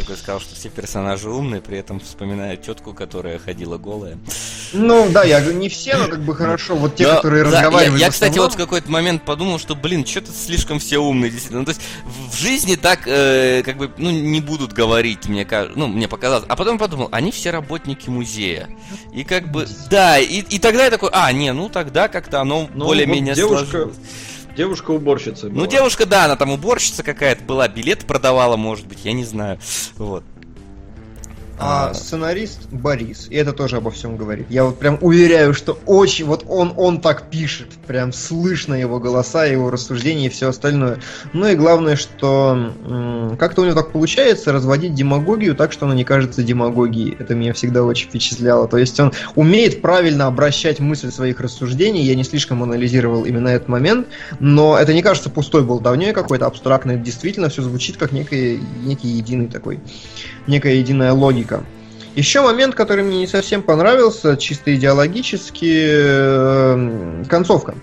такой 0.05 0.17
сказал, 0.17 0.39
что 0.39 0.55
все 0.55 0.69
персонажи 0.69 1.29
умные, 1.29 1.61
при 1.61 1.79
этом 1.79 1.99
вспоминаю 1.99 2.57
тетку, 2.57 2.93
которая 2.93 3.39
ходила 3.39 3.77
голая. 3.77 4.17
Ну 4.71 5.09
да, 5.09 5.23
я 5.23 5.41
говорю, 5.41 5.57
не 5.57 5.67
все, 5.67 5.97
но 5.97 6.07
как 6.07 6.21
бы 6.21 6.35
хорошо. 6.35 6.75
Вот 6.75 6.95
те, 6.95 7.07
но, 7.07 7.15
которые 7.15 7.43
да, 7.43 7.49
разговаривали. 7.49 7.99
Я, 7.99 8.05
я 8.05 8.11
кстати, 8.11 8.37
вот 8.37 8.53
в 8.53 8.57
какой-то 8.57 8.89
момент 8.91 9.23
подумал, 9.23 9.57
что, 9.57 9.75
блин, 9.75 10.05
что-то 10.05 10.31
слишком 10.31 10.79
все 10.79 10.99
умные, 10.99 11.31
действительно. 11.31 11.61
Ну, 11.61 11.65
то 11.65 11.71
есть 11.71 11.81
в 12.31 12.37
жизни 12.37 12.75
так, 12.75 13.07
э, 13.07 13.63
как 13.65 13.77
бы, 13.77 13.91
ну, 13.97 14.11
не 14.11 14.41
будут 14.41 14.73
говорить, 14.73 15.27
мне 15.27 15.43
кажется, 15.43 15.77
ну, 15.77 15.87
мне 15.87 16.07
показалось. 16.07 16.45
А 16.47 16.55
потом 16.55 16.77
подумал, 16.77 17.09
они 17.11 17.31
все 17.31 17.49
работники 17.49 18.09
музея. 18.09 18.69
И 19.11 19.23
как 19.23 19.51
бы, 19.51 19.67
да, 19.89 20.19
и, 20.19 20.41
и 20.41 20.59
тогда 20.59 20.85
я 20.85 20.91
такой, 20.91 21.09
а, 21.13 21.31
не, 21.31 21.51
ну 21.51 21.69
тогда 21.69 22.07
как-то 22.09 22.41
оно 22.41 22.69
ну, 22.73 22.85
более-менее 22.85 23.33
вот 23.33 23.37
девушка... 23.37 23.65
сложилось. 23.65 23.97
Девушка-уборщица. 24.55 25.49
Ну, 25.49 25.65
девушка, 25.65 26.05
да, 26.05 26.25
она 26.25 26.35
там 26.35 26.51
уборщица 26.51 27.03
какая-то 27.03 27.43
была, 27.43 27.67
билет 27.67 28.05
продавала, 28.05 28.55
может 28.55 28.87
быть, 28.87 28.99
я 29.03 29.13
не 29.13 29.25
знаю. 29.25 29.59
Вот. 29.97 30.23
А, 31.57 31.89
а 31.89 31.93
сценарист 31.93 32.67
Борис, 32.71 33.27
и 33.29 33.35
это 33.35 33.53
тоже 33.53 33.77
обо 33.77 33.91
всем 33.91 34.17
говорит. 34.17 34.47
Я 34.49 34.65
вот 34.65 34.77
прям 34.77 34.97
уверяю, 35.01 35.53
что 35.53 35.77
очень, 35.85 36.25
вот 36.25 36.43
он, 36.47 36.73
он 36.75 36.99
так 36.99 37.29
пишет, 37.29 37.69
прям 37.87 38.11
слышно 38.11 38.73
его 38.73 38.99
голоса, 38.99 39.45
его 39.45 39.69
рассуждения 39.69 40.27
и 40.27 40.29
все 40.29 40.49
остальное. 40.49 40.99
Ну 41.33 41.47
и 41.47 41.55
главное, 41.55 41.95
что 41.95 42.73
как-то 43.39 43.61
у 43.61 43.65
него 43.65 43.75
так 43.75 43.91
получается 43.91 44.51
разводить 44.51 44.95
демагогию 44.95 45.55
так, 45.55 45.71
что 45.71 45.85
она 45.85 45.95
не 45.95 46.03
кажется 46.03 46.43
демагогией. 46.43 47.15
Это 47.17 47.35
меня 47.35 47.53
всегда 47.53 47.83
очень 47.83 48.09
впечатляло. 48.09 48.67
То 48.67 48.77
есть 48.77 48.99
он 48.99 49.13
умеет 49.35 49.81
правильно 49.81 50.27
обращать 50.27 50.79
мысль 50.79 51.11
своих 51.11 51.39
рассуждений. 51.39 52.03
Я 52.03 52.15
не 52.15 52.23
слишком 52.23 52.63
анализировал 52.63 53.23
именно 53.25 53.47
этот 53.47 53.69
момент, 53.69 54.07
но 54.39 54.77
это 54.77 54.93
не 54.93 55.01
кажется 55.01 55.29
пустой 55.29 55.63
болтовней 55.63 56.11
какой-то 56.11 56.47
абстрактной. 56.47 56.97
Действительно, 56.97 57.49
все 57.49 57.61
звучит 57.61 57.97
как 57.97 58.11
некий, 58.11 58.59
некий 58.83 59.07
единый 59.07 59.47
такой, 59.47 59.79
некая 60.47 60.75
единая 60.75 61.13
логика 61.13 61.44
логика. 61.45 61.63
Еще 62.15 62.41
момент, 62.41 62.75
который 62.75 63.03
мне 63.03 63.19
не 63.19 63.27
совсем 63.27 63.61
понравился, 63.61 64.37
чисто 64.37 64.73
идеологически, 64.73 65.85
э, 65.87 67.23
концовка. 67.29 67.75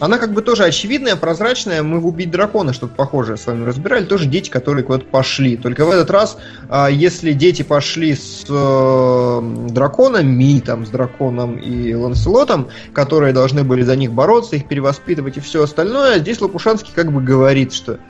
Она 0.00 0.18
как 0.18 0.32
бы 0.32 0.42
тоже 0.42 0.64
очевидная, 0.64 1.14
прозрачная. 1.14 1.84
Мы 1.84 2.00
в 2.00 2.06
«Убить 2.06 2.30
дракона» 2.30 2.72
что-то 2.72 2.94
похожее 2.96 3.36
с 3.36 3.46
вами 3.46 3.64
разбирали. 3.64 4.04
Тоже 4.04 4.26
дети, 4.26 4.50
которые 4.50 4.84
куда-то 4.84 5.04
пошли. 5.04 5.56
Только 5.56 5.84
в 5.86 5.90
этот 5.90 6.10
раз, 6.10 6.36
а, 6.68 6.90
если 6.90 7.32
дети 7.32 7.62
пошли 7.62 8.14
с 8.14 8.44
э, 8.48 9.68
драконами, 9.70 10.58
там, 10.58 10.84
с 10.84 10.90
драконом 10.90 11.56
и 11.56 11.94
Ланселотом, 11.94 12.68
которые 12.92 13.32
должны 13.32 13.62
были 13.62 13.82
за 13.82 13.94
них 13.94 14.12
бороться, 14.12 14.56
их 14.56 14.66
перевоспитывать 14.66 15.36
и 15.36 15.40
все 15.40 15.62
остальное, 15.62 16.18
здесь 16.18 16.40
Лопушанский 16.40 16.92
как 16.92 17.12
бы 17.12 17.22
говорит, 17.22 17.72
что 17.72 18.00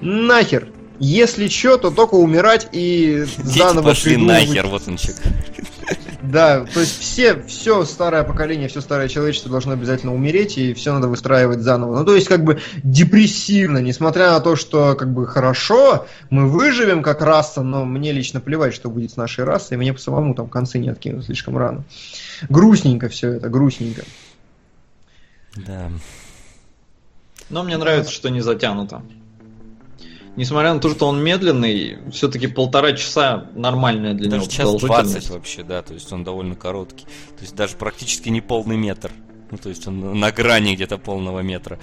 нахер, 0.00 0.68
если 0.98 1.48
что, 1.48 1.76
то 1.76 1.90
только 1.90 2.14
умирать 2.14 2.68
и 2.72 3.24
Дети 3.38 3.58
заново 3.58 3.88
пошли 3.90 4.14
придумывать. 4.14 4.48
нахер, 4.48 4.66
вот 4.66 4.82
он 4.86 4.96
чек. 4.96 5.16
Да, 6.20 6.66
то 6.66 6.80
есть 6.80 6.98
все, 7.00 7.42
все 7.44 7.84
старое 7.84 8.22
поколение, 8.22 8.68
все 8.68 8.82
старое 8.82 9.08
человечество 9.08 9.50
должно 9.50 9.72
обязательно 9.72 10.14
умереть, 10.14 10.58
и 10.58 10.74
все 10.74 10.92
надо 10.92 11.08
выстраивать 11.08 11.60
заново. 11.60 12.00
Ну, 12.00 12.04
то 12.04 12.14
есть, 12.14 12.28
как 12.28 12.44
бы 12.44 12.60
депрессивно, 12.82 13.78
несмотря 13.78 14.32
на 14.32 14.40
то, 14.40 14.54
что 14.54 14.94
как 14.94 15.10
бы 15.14 15.26
хорошо, 15.26 16.06
мы 16.28 16.48
выживем 16.48 17.02
как 17.02 17.22
раса, 17.22 17.62
но 17.62 17.86
мне 17.86 18.12
лично 18.12 18.40
плевать, 18.40 18.74
что 18.74 18.90
будет 18.90 19.12
с 19.12 19.16
нашей 19.16 19.44
расой, 19.44 19.76
и 19.76 19.78
мне 19.78 19.94
по 19.94 20.00
самому 20.00 20.34
там 20.34 20.48
концы 20.48 20.78
не 20.78 20.90
откинут 20.90 21.24
слишком 21.24 21.56
рано. 21.56 21.84
Грустненько 22.50 23.08
все 23.08 23.34
это, 23.34 23.48
грустненько. 23.48 24.02
Да. 25.56 25.90
Но 27.48 27.62
мне 27.62 27.78
нравится, 27.78 28.12
что 28.12 28.28
не 28.28 28.42
затянуто 28.42 29.02
несмотря 30.38 30.72
на 30.72 30.80
то, 30.80 30.88
что 30.88 31.06
он 31.08 31.22
медленный, 31.22 31.98
все-таки 32.12 32.46
полтора 32.46 32.92
часа 32.92 33.48
нормальная 33.54 34.14
для 34.14 34.30
даже 34.30 34.44
него 34.44 34.50
час 34.50 34.74
двадцать 34.76 35.28
вообще, 35.30 35.64
да, 35.64 35.82
то 35.82 35.92
есть 35.92 36.10
он 36.12 36.22
довольно 36.22 36.54
короткий. 36.54 37.04
То 37.04 37.42
есть 37.42 37.56
даже 37.56 37.74
практически 37.76 38.28
не 38.28 38.40
полный 38.40 38.76
метр. 38.76 39.10
Ну, 39.50 39.58
то 39.58 39.68
есть 39.68 39.86
он 39.88 40.18
на 40.18 40.30
грани 40.30 40.74
где-то 40.74 40.96
полного 40.96 41.40
метра. 41.40 41.78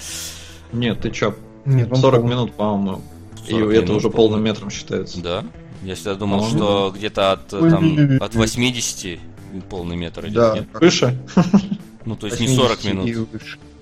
Нет, 0.72 1.02
ты 1.02 1.12
чё? 1.12 1.36
Нет, 1.66 1.90
40 1.96 2.22
пол... 2.22 2.30
минут, 2.30 2.54
по-моему. 2.54 3.02
И 3.48 3.54
минут, 3.54 3.74
это 3.74 3.94
уже 3.94 4.10
полным 4.10 4.44
метром 4.44 4.70
считается. 4.70 5.22
Да? 5.22 5.44
Я 5.84 5.96
всегда 5.96 6.16
думал, 6.16 6.46
а, 6.46 6.48
что 6.48 6.90
да. 6.92 6.98
где-то 6.98 7.32
от, 7.34 7.48
там, 7.48 8.18
от 8.22 8.36
80 8.36 9.20
полный 9.70 9.98
метр 9.98 10.28
идет. 10.28 10.34
Да, 10.34 10.66
выше. 10.80 11.18
Ну, 12.06 12.16
то 12.16 12.28
есть 12.28 12.40
не 12.40 12.48
40 12.48 12.84
минут. 12.86 13.30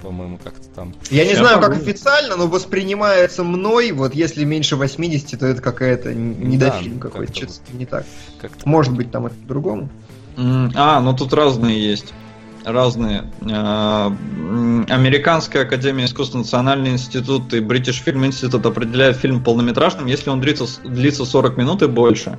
По-моему, 0.03 0.37
как-то 0.43 0.67
там. 0.75 0.93
Я 1.09 1.25
не 1.25 1.33
знаю, 1.33 1.61
как 1.61 1.71
официально, 1.71 2.35
но 2.35 2.47
воспринимается 2.47 3.43
мной, 3.45 3.91
вот 3.93 4.13
если 4.13 4.43
меньше 4.43 4.75
80, 4.75 5.39
то 5.39 5.47
это 5.47 5.61
какая-то 5.61 6.13
недофильм 6.13 6.99
да, 6.99 7.07
какой-то, 7.07 7.33
что-то 7.33 7.53
не 7.71 7.85
так. 7.85 8.05
Как-то 8.41 8.67
Может 8.67 8.93
быть, 8.93 9.11
там 9.11 9.27
это 9.27 9.35
по-другому. 9.35 9.89
А, 10.37 10.99
ну 10.99 11.15
тут 11.15 11.33
разные 11.33 11.81
есть. 11.81 12.13
Разные. 12.65 13.31
А, 13.49 14.13
Американская 14.89 15.63
Академия 15.63 16.03
искусств, 16.03 16.35
Национальный 16.35 16.91
институт 16.91 17.53
и 17.53 17.59
British 17.59 18.03
Film 18.05 18.27
Institute 18.27 18.67
определяют 18.67 19.15
фильм 19.15 19.41
полнометражным, 19.41 20.07
если 20.07 20.29
он 20.29 20.41
длится, 20.41 20.65
длится 20.83 21.23
40 21.23 21.55
минут 21.55 21.81
и 21.81 21.87
больше. 21.87 22.37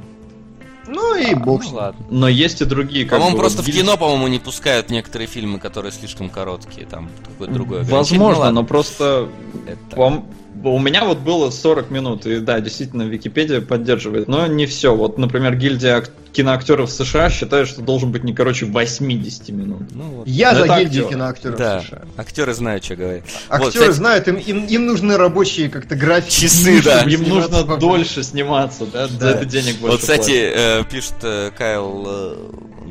Ну 0.87 1.17
и 1.17 1.33
а, 1.33 1.37
бог 1.37 1.65
ну, 1.65 1.77
ладно. 1.77 2.07
Но 2.11 2.29
есть 2.29 2.61
и 2.61 2.65
другие. 2.65 3.07
По-моему, 3.07 3.37
просто 3.37 3.63
в 3.63 3.67
кино, 3.67 3.97
по-моему, 3.97 4.29
не 4.29 4.39
пускают 4.39 4.91
некоторые 4.91 5.29
фильмы, 5.29 5.59
которые 5.59 5.93
слишком 5.93 6.29
короткие, 6.31 6.87
там 6.87 7.11
какое-то 7.27 7.55
другое. 7.55 7.85
Возможно, 7.85 8.47
ну, 8.47 8.63
но 8.63 8.65
просто 8.65 9.29
Это... 9.67 10.23
у 10.65 10.79
меня 10.79 11.05
вот 11.05 11.19
было 11.19 11.51
40 11.51 11.91
минут, 11.91 12.27
и 12.27 12.41
да, 12.41 12.61
действительно, 12.61 13.03
Википедия 13.03 13.61
поддерживает, 13.61 14.29
но 14.29 14.47
не 14.47 14.67
все. 14.67 14.95
Вот, 14.95 15.19
например, 15.19 15.57
гильдия 15.57 16.05
киноактеров 16.35 16.91
США 16.91 17.31
считают, 17.31 17.69
что 17.69 17.81
должен 17.81 18.11
быть 18.11 18.25
не 18.25 18.35
короче 18.35 18.67
80 18.67 19.49
минут. 19.51 19.83
Ну, 19.93 20.03
вот. 20.05 20.27
Я 20.27 20.53
Но 20.53 20.67
за 20.67 20.79
гильдию 20.79 21.09
киноактеров 21.09 21.57
да. 21.57 21.81
США. 21.81 22.03
Актеры 22.17 22.55
знают, 22.55 22.85
что 22.85 22.97
говорят. 22.97 23.25
Актеры 23.49 23.65
вот, 23.65 23.73
кстати... 23.73 23.91
знают, 23.93 24.29
им, 24.29 24.37
им, 24.37 24.67
им 24.67 24.87
нужны 24.87 25.17
рабочие 25.17 25.71
как-то 25.71 25.95
графики. 25.95 26.43
Часы, 26.43 26.83
да. 26.83 27.03
Им 27.03 27.29
нужно 27.29 27.65
пока. 27.65 27.77
дольше 27.77 28.23
сниматься, 28.23 28.85
да, 28.87 29.07
да. 29.09 29.19
за 29.19 29.29
это 29.29 29.45
денег 29.45 29.77
больше. 29.77 29.93
Вот, 29.93 30.01
кстати, 30.01 30.53
э, 30.55 30.85
пишет 30.91 31.15
э, 31.23 31.53
Кайл, 31.57 32.05
э, 32.07 32.37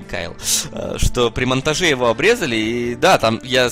Кайл, 0.10 0.36
э, 0.72 0.95
что 0.98 1.30
при 1.30 1.44
монтаже 1.45 1.86
его 1.88 2.07
обрезали, 2.10 2.56
и 2.56 2.95
да, 2.95 3.18
там 3.18 3.41
я 3.44 3.70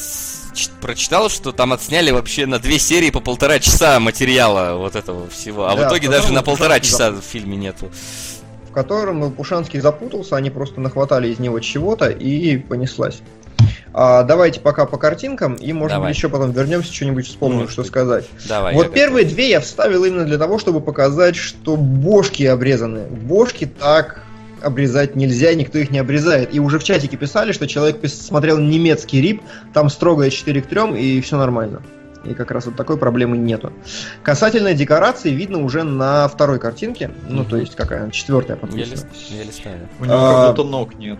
прочитал, 0.81 1.29
что 1.29 1.53
там 1.53 1.71
отсняли 1.71 2.11
вообще 2.11 2.45
на 2.45 2.59
две 2.59 2.77
серии 2.77 3.09
по 3.09 3.21
полтора 3.21 3.59
часа 3.59 4.01
материала 4.01 4.75
вот 4.75 4.95
этого 4.95 5.29
всего. 5.29 5.69
А 5.69 5.75
да, 5.75 5.85
в 5.85 5.87
итоге 5.87 6.09
даже 6.09 6.33
на 6.33 6.43
полтора 6.43 6.81
часа 6.81 7.11
в 7.11 7.21
фильме 7.21 7.55
нету 7.55 7.89
в 8.71 8.73
котором 8.73 9.31
Пушанский 9.33 9.81
запутался, 9.81 10.37
они 10.37 10.49
просто 10.49 10.79
нахватали 10.79 11.27
из 11.27 11.39
него 11.39 11.59
чего-то 11.59 12.09
и 12.09 12.57
понеслась. 12.57 13.21
А, 13.93 14.23
давайте 14.23 14.61
пока 14.61 14.85
по 14.85 14.97
картинкам, 14.97 15.55
и, 15.55 15.73
может 15.73 15.97
Давай. 15.97 16.09
быть, 16.09 16.17
еще 16.17 16.29
потом 16.29 16.51
вернемся, 16.51 16.93
что-нибудь 16.93 17.27
вспомним, 17.27 17.67
что 17.67 17.83
сказать. 17.83 18.25
Давай, 18.47 18.73
вот 18.73 18.93
первые 18.93 19.25
две 19.25 19.49
я 19.49 19.59
вставил 19.59 20.05
именно 20.05 20.23
для 20.23 20.37
того, 20.37 20.57
чтобы 20.57 20.79
показать, 20.79 21.35
что 21.35 21.75
бошки 21.75 22.43
обрезаны. 22.43 23.01
Бошки 23.09 23.65
так 23.65 24.23
обрезать 24.61 25.17
нельзя, 25.17 25.53
никто 25.53 25.77
их 25.77 25.91
не 25.91 25.99
обрезает. 25.99 26.55
И 26.55 26.61
уже 26.61 26.79
в 26.79 26.83
чатике 26.85 27.17
писали, 27.17 27.51
что 27.51 27.67
человек 27.67 27.97
смотрел 28.07 28.57
немецкий 28.57 29.21
рип, 29.21 29.41
там 29.73 29.89
строгое 29.89 30.29
4 30.29 30.61
к 30.61 30.67
3, 30.67 30.97
и 30.97 31.19
все 31.19 31.37
нормально. 31.37 31.81
И 32.23 32.33
как 32.33 32.51
раз 32.51 32.67
вот 32.67 32.75
такой 32.75 32.97
проблемы 32.97 33.37
нету. 33.37 33.73
Касательно 34.23 34.73
декорации 34.73 35.31
видно 35.31 35.63
уже 35.63 35.83
на 35.83 36.27
второй 36.27 36.59
картинке. 36.59 37.11
Ну, 37.27 37.43
то 37.43 37.57
есть 37.57 37.75
какая? 37.75 38.11
Четвертая, 38.11 38.57
по 38.57 38.67
Я, 38.67 38.85
лист, 38.85 39.07
я 39.29 39.43
листаю. 39.43 39.89
У 39.99 40.05
него 40.05 40.15
а, 40.17 40.47
как 40.47 40.55
будто 40.55 40.69
ног 40.69 40.95
нет. 40.95 41.19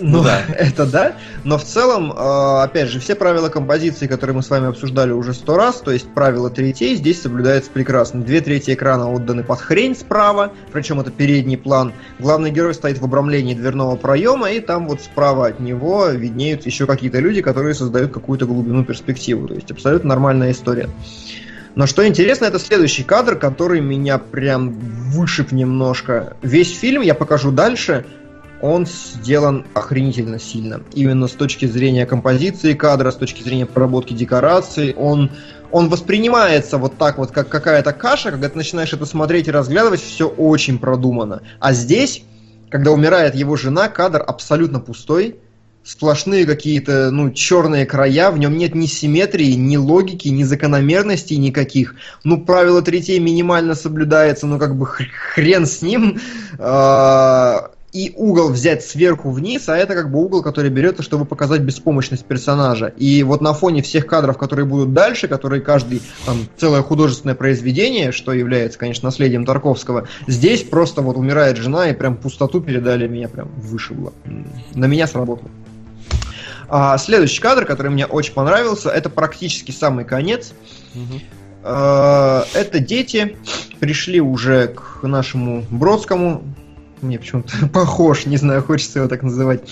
Ну, 0.00 0.22
да. 0.22 0.42
это 0.48 0.86
да. 0.86 1.16
Но 1.44 1.58
в 1.58 1.64
целом, 1.64 2.12
э, 2.12 2.62
опять 2.62 2.88
же, 2.88 3.00
все 3.00 3.14
правила 3.14 3.48
композиции, 3.48 4.06
которые 4.06 4.36
мы 4.36 4.42
с 4.42 4.50
вами 4.50 4.68
обсуждали 4.68 5.12
уже 5.12 5.34
сто 5.34 5.56
раз, 5.56 5.80
то 5.80 5.90
есть 5.90 6.12
правила 6.12 6.50
третей 6.50 6.96
здесь 6.96 7.22
соблюдаются 7.22 7.70
прекрасно. 7.70 8.22
Две 8.22 8.40
трети 8.40 8.72
экрана 8.72 9.10
отданы 9.10 9.42
под 9.42 9.60
хрень 9.60 9.96
справа, 9.96 10.52
причем 10.72 11.00
это 11.00 11.10
передний 11.10 11.58
план. 11.58 11.92
Главный 12.18 12.50
герой 12.50 12.74
стоит 12.74 12.98
в 12.98 13.04
обрамлении 13.04 13.54
дверного 13.54 13.96
проема, 13.96 14.50
и 14.50 14.60
там 14.60 14.88
вот 14.88 15.00
справа 15.00 15.48
от 15.48 15.60
него 15.60 16.08
виднеются 16.08 16.68
еще 16.68 16.86
какие-то 16.86 17.18
люди, 17.20 17.42
которые 17.42 17.74
создают 17.74 18.12
какую-то 18.12 18.46
глубину 18.46 18.84
перспективу. 18.84 19.48
То 19.48 19.54
есть 19.54 19.70
абсолютно 19.70 20.10
нормальная 20.10 20.52
история. 20.52 20.88
Но 21.74 21.86
что 21.86 22.06
интересно, 22.06 22.44
это 22.44 22.60
следующий 22.60 23.02
кадр, 23.02 23.36
который 23.36 23.80
меня 23.80 24.18
прям 24.18 24.70
вышиб 24.70 25.50
немножко. 25.50 26.36
Весь 26.40 26.76
фильм 26.76 27.02
я 27.02 27.14
покажу 27.14 27.50
дальше 27.50 28.04
он 28.64 28.86
сделан 28.86 29.66
охренительно 29.74 30.40
сильно. 30.40 30.80
Именно 30.94 31.28
с 31.28 31.32
точки 31.32 31.66
зрения 31.66 32.06
композиции 32.06 32.72
кадра, 32.72 33.10
с 33.10 33.16
точки 33.16 33.42
зрения 33.42 33.66
проработки 33.66 34.14
декораций, 34.14 34.94
он, 34.94 35.30
он 35.70 35.90
воспринимается 35.90 36.78
вот 36.78 36.96
так 36.96 37.18
вот, 37.18 37.30
как 37.30 37.50
какая-то 37.50 37.92
каша, 37.92 38.30
когда 38.30 38.48
ты 38.48 38.56
начинаешь 38.56 38.94
это 38.94 39.04
смотреть 39.04 39.48
и 39.48 39.50
разглядывать, 39.50 40.00
все 40.00 40.28
очень 40.28 40.78
продумано. 40.78 41.42
А 41.60 41.74
здесь, 41.74 42.22
когда 42.70 42.90
умирает 42.92 43.34
его 43.34 43.54
жена, 43.56 43.88
кадр 43.88 44.24
абсолютно 44.26 44.80
пустой, 44.80 45.36
сплошные 45.82 46.46
какие-то, 46.46 47.10
ну, 47.10 47.32
черные 47.32 47.84
края, 47.84 48.30
в 48.30 48.38
нем 48.38 48.56
нет 48.56 48.74
ни 48.74 48.86
симметрии, 48.86 49.52
ни 49.52 49.76
логики, 49.76 50.28
ни 50.28 50.42
закономерностей 50.42 51.36
никаких. 51.36 51.96
Ну, 52.24 52.42
правило 52.42 52.80
третей 52.80 53.18
минимально 53.18 53.74
соблюдается, 53.74 54.46
ну, 54.46 54.58
как 54.58 54.74
бы 54.74 54.86
хрен 54.86 55.66
с 55.66 55.82
ним. 55.82 56.18
И 57.94 58.12
угол 58.16 58.50
взять 58.50 58.84
сверху 58.84 59.30
вниз, 59.30 59.68
а 59.68 59.76
это 59.76 59.94
как 59.94 60.10
бы 60.10 60.22
угол, 60.22 60.42
который 60.42 60.68
берется, 60.68 61.04
чтобы 61.04 61.24
показать 61.24 61.60
беспомощность 61.60 62.24
персонажа. 62.24 62.88
И 62.96 63.22
вот 63.22 63.40
на 63.40 63.54
фоне 63.54 63.82
всех 63.82 64.08
кадров, 64.08 64.36
которые 64.36 64.66
будут 64.66 64.92
дальше, 64.92 65.28
которые 65.28 65.62
каждый 65.62 66.02
там 66.26 66.38
целое 66.56 66.82
художественное 66.82 67.36
произведение, 67.36 68.10
что 68.10 68.32
является, 68.32 68.80
конечно, 68.80 69.06
наследием 69.06 69.46
Тарковского, 69.46 70.08
здесь 70.26 70.64
просто 70.64 71.02
вот 71.02 71.16
умирает 71.16 71.56
жена 71.56 71.88
и 71.88 71.94
прям 71.94 72.16
пустоту 72.16 72.60
передали 72.60 73.06
меня 73.06 73.28
прям 73.28 73.48
вышибло. 73.56 74.12
На 74.74 74.86
меня 74.86 75.06
сработало. 75.06 75.50
А, 76.68 76.98
следующий 76.98 77.40
кадр, 77.40 77.64
который 77.64 77.92
мне 77.92 78.06
очень 78.06 78.34
понравился, 78.34 78.90
это 78.90 79.08
практически 79.08 79.70
самый 79.70 80.04
конец. 80.04 80.52
Угу. 80.96 81.20
А, 81.62 82.44
это 82.54 82.80
дети 82.80 83.36
пришли 83.78 84.20
уже 84.20 84.68
к 84.68 85.06
нашему 85.06 85.64
Бродскому, 85.70 86.42
мне 87.04 87.18
почему-то 87.18 87.66
похож, 87.72 88.26
не 88.26 88.36
знаю, 88.36 88.62
хочется 88.62 89.00
его 89.00 89.08
так 89.08 89.22
называть. 89.22 89.62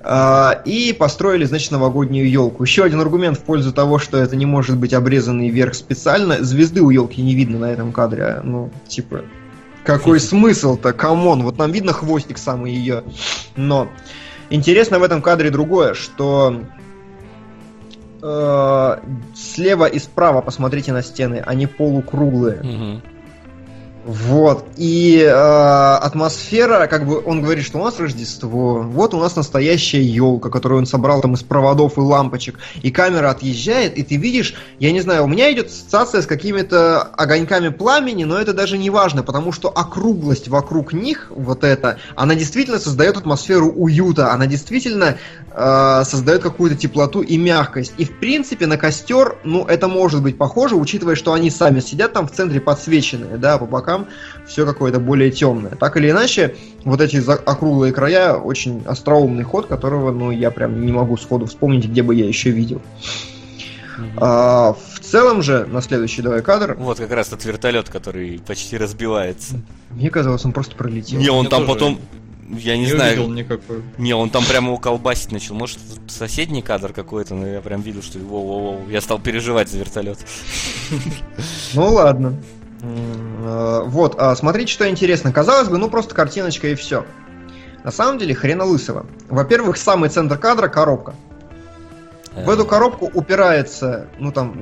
А, 0.00 0.62
и 0.64 0.92
построили, 0.92 1.44
значит, 1.44 1.70
новогоднюю 1.72 2.30
елку. 2.30 2.62
Еще 2.62 2.84
один 2.84 3.00
аргумент 3.00 3.38
в 3.38 3.42
пользу 3.42 3.72
того, 3.72 3.98
что 3.98 4.18
это 4.18 4.36
не 4.36 4.46
может 4.46 4.76
быть 4.76 4.94
обрезанный 4.94 5.48
вверх 5.48 5.74
специально. 5.74 6.42
Звезды 6.42 6.80
у 6.80 6.90
елки 6.90 7.20
не 7.20 7.34
видно 7.34 7.58
на 7.58 7.72
этом 7.72 7.92
кадре. 7.92 8.22
А, 8.22 8.40
ну, 8.42 8.70
типа, 8.86 9.22
какой 9.84 10.20
смысл-то? 10.20 10.92
Come 10.92 11.21
on, 11.21 11.42
вот 11.42 11.58
нам 11.58 11.72
видно 11.72 11.92
хвостик 11.92 12.38
самый 12.38 12.72
ее. 12.72 13.04
Но 13.56 13.88
интересно 14.50 14.98
в 14.98 15.02
этом 15.02 15.20
кадре 15.22 15.50
другое, 15.50 15.94
что 15.94 16.62
э, 18.22 18.96
слева 19.34 19.86
и 19.86 19.98
справа 19.98 20.42
посмотрите 20.42 20.92
на 20.92 21.02
стены, 21.02 21.42
они 21.44 21.66
полукруглые. 21.66 22.60
Угу. 22.60 23.02
Вот. 24.08 24.64
И 24.78 25.22
э, 25.22 25.28
атмосфера, 25.30 26.86
как 26.86 27.06
бы 27.06 27.22
он 27.22 27.42
говорит, 27.42 27.62
что 27.62 27.78
у 27.78 27.84
нас 27.84 28.00
Рождество, 28.00 28.80
вот 28.80 29.12
у 29.12 29.20
нас 29.20 29.36
настоящая 29.36 30.00
елка, 30.00 30.48
которую 30.48 30.78
он 30.78 30.86
собрал 30.86 31.20
там 31.20 31.34
из 31.34 31.42
проводов 31.42 31.98
и 31.98 32.00
лампочек, 32.00 32.58
и 32.80 32.90
камера 32.90 33.28
отъезжает, 33.28 33.98
и 33.98 34.02
ты 34.02 34.16
видишь, 34.16 34.54
я 34.78 34.92
не 34.92 35.02
знаю, 35.02 35.24
у 35.24 35.26
меня 35.26 35.52
идет 35.52 35.66
ассоциация 35.66 36.22
с 36.22 36.26
какими-то 36.26 37.02
огоньками 37.02 37.68
пламени, 37.68 38.24
но 38.24 38.38
это 38.38 38.54
даже 38.54 38.78
не 38.78 38.88
важно, 38.88 39.22
потому 39.22 39.52
что 39.52 39.68
округлость 39.68 40.48
вокруг 40.48 40.94
них, 40.94 41.26
вот 41.28 41.62
это, 41.62 41.98
она 42.16 42.34
действительно 42.34 42.78
создает 42.78 43.18
атмосферу 43.18 43.68
уюта, 43.68 44.32
она 44.32 44.46
действительно 44.46 45.18
э, 45.52 46.02
создает 46.06 46.42
какую-то 46.42 46.76
теплоту 46.76 47.20
и 47.20 47.36
мягкость. 47.36 47.92
И 47.98 48.06
в 48.06 48.18
принципе 48.18 48.66
на 48.66 48.78
костер, 48.78 49.36
ну 49.44 49.66
это 49.66 49.86
может 49.86 50.22
быть 50.22 50.38
похоже, 50.38 50.76
учитывая, 50.76 51.14
что 51.14 51.34
они 51.34 51.50
сами 51.50 51.80
сидят 51.80 52.14
там 52.14 52.26
в 52.26 52.32
центре 52.32 52.58
подсвеченные, 52.58 53.36
да, 53.36 53.58
по 53.58 53.66
бокам 53.66 53.97
там 53.98 54.08
все 54.46 54.64
какое-то 54.64 55.00
более 55.00 55.30
темное. 55.30 55.72
Так 55.72 55.96
или 55.96 56.10
иначе, 56.10 56.56
вот 56.84 57.00
эти 57.00 57.16
округлые 57.16 57.92
края 57.92 58.34
очень 58.34 58.82
остроумный 58.86 59.44
ход, 59.44 59.66
которого, 59.66 60.12
ну, 60.12 60.30
я 60.30 60.50
прям 60.50 60.84
не 60.84 60.92
могу 60.92 61.16
сходу 61.16 61.46
вспомнить, 61.46 61.86
где 61.86 62.02
бы 62.02 62.14
я 62.14 62.26
еще 62.26 62.50
видел. 62.50 62.80
А, 64.16 64.74
в 64.74 65.00
целом 65.00 65.42
же, 65.42 65.66
на 65.66 65.82
следующий 65.82 66.22
давай 66.22 66.40
кадр. 66.42 66.76
Вот 66.78 66.98
как 66.98 67.10
раз 67.10 67.28
тот 67.28 67.44
вертолет, 67.44 67.88
который 67.88 68.40
почти 68.46 68.76
разбивается. 68.76 69.60
Мне 69.90 70.10
казалось, 70.10 70.44
он 70.44 70.52
просто 70.52 70.76
пролетел. 70.76 71.18
Не, 71.18 71.30
он 71.30 71.44
я 71.44 71.50
там 71.50 71.66
потом. 71.66 71.98
Я 72.48 72.76
не, 72.76 72.84
не 72.84 72.92
знаю. 72.92 73.28
Никакой. 73.28 73.82
Не, 73.98 74.14
он 74.14 74.30
там 74.30 74.42
прямо 74.44 74.68
его 74.68 74.78
колбасить 74.78 75.32
начал. 75.32 75.54
Может, 75.54 75.78
соседний 76.06 76.62
кадр 76.62 76.94
какой-то, 76.94 77.34
но 77.34 77.46
я 77.46 77.60
прям 77.60 77.82
видел, 77.82 78.02
что 78.02 78.18
воу, 78.20 78.46
воу, 78.46 78.60
воу. 78.60 78.88
Я 78.88 79.02
стал 79.02 79.18
переживать 79.18 79.68
за 79.68 79.78
вертолет. 79.78 80.18
Ну 81.74 81.92
ладно. 81.92 82.40
Э, 82.82 83.82
вот, 83.84 84.16
а 84.18 84.34
смотрите, 84.36 84.72
что 84.72 84.88
интересно. 84.88 85.32
Казалось 85.32 85.68
бы, 85.68 85.78
ну 85.78 85.88
просто 85.88 86.14
картиночка 86.14 86.68
и 86.68 86.74
все. 86.74 87.04
На 87.84 87.90
самом 87.90 88.18
деле, 88.18 88.34
хрена 88.34 88.64
лысого. 88.64 89.06
Во-первых, 89.28 89.76
самый 89.76 90.10
центр 90.10 90.36
кадра 90.38 90.68
коробка. 90.68 91.14
В 92.44 92.50
эту 92.50 92.64
коробку 92.64 93.10
упирается, 93.12 94.06
ну 94.18 94.30
там, 94.32 94.60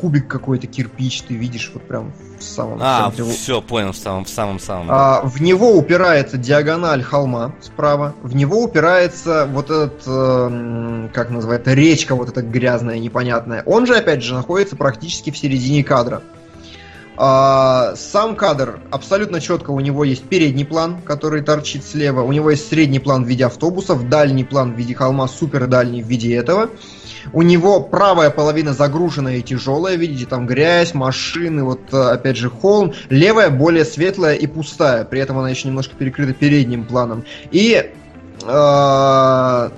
кубик 0.00 0.26
какой-то, 0.26 0.66
кирпич, 0.66 1.22
ты 1.22 1.34
видишь 1.34 1.70
вот 1.72 1.84
прям 1.84 2.12
в 2.38 2.42
самом 2.42 2.78
а, 2.82 3.10
центре. 3.10 3.24
все, 3.24 3.62
понял, 3.62 3.92
в 3.92 3.96
самом, 3.96 4.24
в 4.24 4.28
самом, 4.28 4.58
самом. 4.58 4.88
А, 4.90 5.22
в 5.22 5.40
него 5.40 5.76
упирается 5.76 6.36
диагональ 6.36 7.02
холма 7.02 7.54
справа, 7.60 8.14
в 8.22 8.34
него 8.34 8.62
упирается 8.62 9.46
вот 9.50 9.66
этот, 9.66 10.02
э, 10.06 11.08
как 11.12 11.30
называется, 11.30 11.72
речка 11.74 12.16
вот 12.16 12.30
эта 12.30 12.42
грязная, 12.42 12.98
непонятная. 12.98 13.62
Он 13.66 13.86
же, 13.86 13.94
опять 13.94 14.24
же, 14.24 14.34
находится 14.34 14.74
практически 14.74 15.30
в 15.30 15.38
середине 15.38 15.84
кадра. 15.84 16.22
А, 17.24 17.94
сам 17.94 18.34
кадр 18.34 18.80
абсолютно 18.90 19.40
четко 19.40 19.70
у 19.70 19.78
него 19.78 20.02
есть 20.02 20.24
передний 20.24 20.64
план, 20.64 21.00
который 21.02 21.40
торчит 21.40 21.84
слева, 21.84 22.22
у 22.22 22.32
него 22.32 22.50
есть 22.50 22.68
средний 22.68 22.98
план 22.98 23.24
в 23.24 23.28
виде 23.28 23.46
автобусов, 23.46 24.08
дальний 24.08 24.42
план 24.42 24.74
в 24.74 24.76
виде 24.76 24.92
холма, 24.96 25.28
супер 25.28 25.68
дальний 25.68 26.02
в 26.02 26.08
виде 26.08 26.34
этого. 26.34 26.70
У 27.32 27.42
него 27.42 27.80
правая 27.80 28.30
половина 28.30 28.72
загруженная 28.72 29.36
и 29.36 29.42
тяжелая, 29.42 29.94
видите, 29.94 30.26
там 30.26 30.48
грязь, 30.48 30.94
машины, 30.94 31.62
вот 31.62 31.94
опять 31.94 32.38
же 32.38 32.50
холм. 32.50 32.92
Левая 33.08 33.50
более 33.50 33.84
светлая 33.84 34.34
и 34.34 34.48
пустая, 34.48 35.04
при 35.04 35.20
этом 35.20 35.38
она 35.38 35.48
еще 35.48 35.68
немножко 35.68 35.94
перекрыта 35.94 36.32
передним 36.32 36.84
планом. 36.84 37.24
И 37.52 37.88
э, 38.42 39.70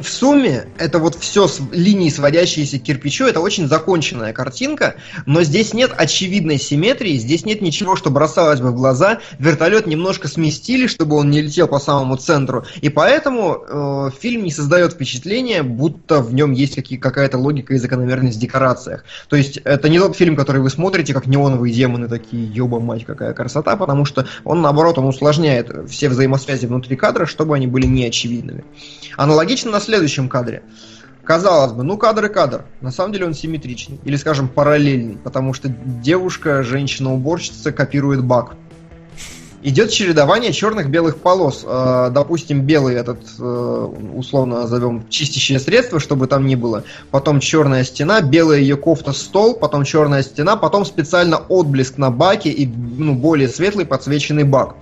в 0.00 0.08
сумме 0.08 0.66
это 0.78 0.98
вот 0.98 1.14
все 1.14 1.46
с 1.46 1.60
линии, 1.72 2.10
сводящиеся 2.10 2.78
к 2.78 2.82
кирпичу, 2.82 3.26
это 3.26 3.40
очень 3.40 3.68
законченная 3.68 4.32
картинка, 4.32 4.96
но 5.26 5.42
здесь 5.42 5.74
нет 5.74 5.92
очевидной 5.96 6.58
симметрии, 6.58 7.16
здесь 7.16 7.44
нет 7.44 7.62
ничего, 7.62 7.96
что 7.96 8.10
бросалось 8.10 8.60
бы 8.60 8.70
в 8.70 8.74
глаза. 8.74 9.20
Вертолет 9.38 9.86
немножко 9.86 10.28
сместили, 10.28 10.86
чтобы 10.86 11.16
он 11.16 11.30
не 11.30 11.42
летел 11.42 11.68
по 11.68 11.78
самому 11.78 12.16
центру, 12.16 12.64
и 12.80 12.88
поэтому 12.88 13.58
э, 13.68 14.10
фильм 14.20 14.44
не 14.44 14.50
создает 14.50 14.92
впечатления, 14.92 15.62
будто 15.62 16.20
в 16.20 16.34
нем 16.34 16.52
есть 16.52 16.74
какие, 16.74 16.98
какая-то 16.98 17.38
логика 17.38 17.74
и 17.74 17.78
закономерность 17.78 18.38
в 18.38 18.40
декорациях. 18.40 19.04
То 19.28 19.36
есть 19.36 19.58
это 19.58 19.88
не 19.88 19.98
тот 19.98 20.16
фильм, 20.16 20.36
который 20.36 20.62
вы 20.62 20.70
смотрите, 20.70 21.14
как 21.14 21.26
неоновые 21.26 21.74
демоны 21.74 22.08
такие, 22.08 22.46
ёба 22.46 22.80
мать, 22.80 23.04
какая 23.04 23.34
красота, 23.34 23.76
потому 23.76 24.04
что 24.04 24.26
он 24.44 24.62
наоборот, 24.62 24.98
он 24.98 25.06
усложняет 25.06 25.70
все 25.88 26.08
взаимосвязи 26.08 26.66
внутри 26.66 26.96
кадра, 26.96 27.26
чтобы 27.26 27.54
они 27.56 27.66
были 27.66 27.86
неочевидными. 27.86 28.64
Аналогично 29.16 29.70
на 29.70 29.80
следующем 29.90 30.28
кадре. 30.28 30.62
Казалось 31.24 31.72
бы, 31.72 31.82
ну 31.82 31.96
кадр 31.96 32.26
и 32.26 32.28
кадр. 32.28 32.64
На 32.80 32.92
самом 32.92 33.12
деле 33.12 33.26
он 33.26 33.34
симметричный. 33.34 34.00
Или, 34.04 34.16
скажем, 34.16 34.48
параллельный. 34.48 35.16
Потому 35.16 35.52
что 35.52 35.68
девушка, 35.68 36.62
женщина-уборщица 36.62 37.72
копирует 37.72 38.24
баг. 38.24 38.54
Идет 39.62 39.90
чередование 39.90 40.52
черных-белых 40.52 41.18
полос. 41.18 41.64
Э, 41.66 42.08
допустим, 42.12 42.62
белый 42.62 42.94
этот, 42.94 43.20
э, 43.38 43.88
условно 44.14 44.60
назовем, 44.60 45.06
чистящее 45.10 45.58
средство, 45.58 46.00
чтобы 46.00 46.28
там 46.28 46.46
ни 46.46 46.54
было. 46.54 46.84
Потом 47.10 47.40
черная 47.40 47.84
стена, 47.84 48.22
белая 48.22 48.60
ее 48.60 48.76
кофта 48.76 49.12
стол, 49.12 49.54
потом 49.54 49.84
черная 49.84 50.22
стена, 50.22 50.56
потом 50.56 50.86
специально 50.86 51.36
отблеск 51.36 51.98
на 51.98 52.10
баке 52.10 52.50
и 52.50 52.66
ну, 52.66 53.14
более 53.14 53.48
светлый 53.48 53.84
подсвеченный 53.84 54.44
бак. 54.44 54.76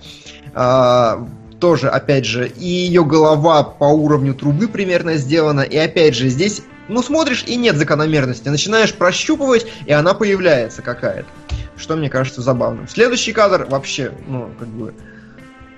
Тоже, 1.59 1.89
опять 1.89 2.25
же, 2.25 2.47
и 2.47 2.65
ее 2.65 3.03
голова 3.03 3.63
по 3.63 3.85
уровню 3.85 4.33
трубы 4.33 4.67
примерно 4.67 5.15
сделана, 5.15 5.61
и 5.61 5.75
опять 5.75 6.15
же, 6.15 6.29
здесь, 6.29 6.61
ну, 6.87 7.03
смотришь, 7.03 7.43
и 7.45 7.57
нет 7.57 7.75
закономерности. 7.75 8.47
Начинаешь 8.47 8.93
прощупывать, 8.93 9.67
и 9.85 9.91
она 9.91 10.13
появляется 10.13 10.81
какая-то. 10.81 11.27
Что 11.75 11.95
мне 11.95 12.09
кажется 12.09 12.41
забавным. 12.41 12.87
Следующий 12.87 13.33
кадр 13.33 13.65
вообще, 13.69 14.11
ну, 14.27 14.49
как 14.57 14.67
бы... 14.69 14.93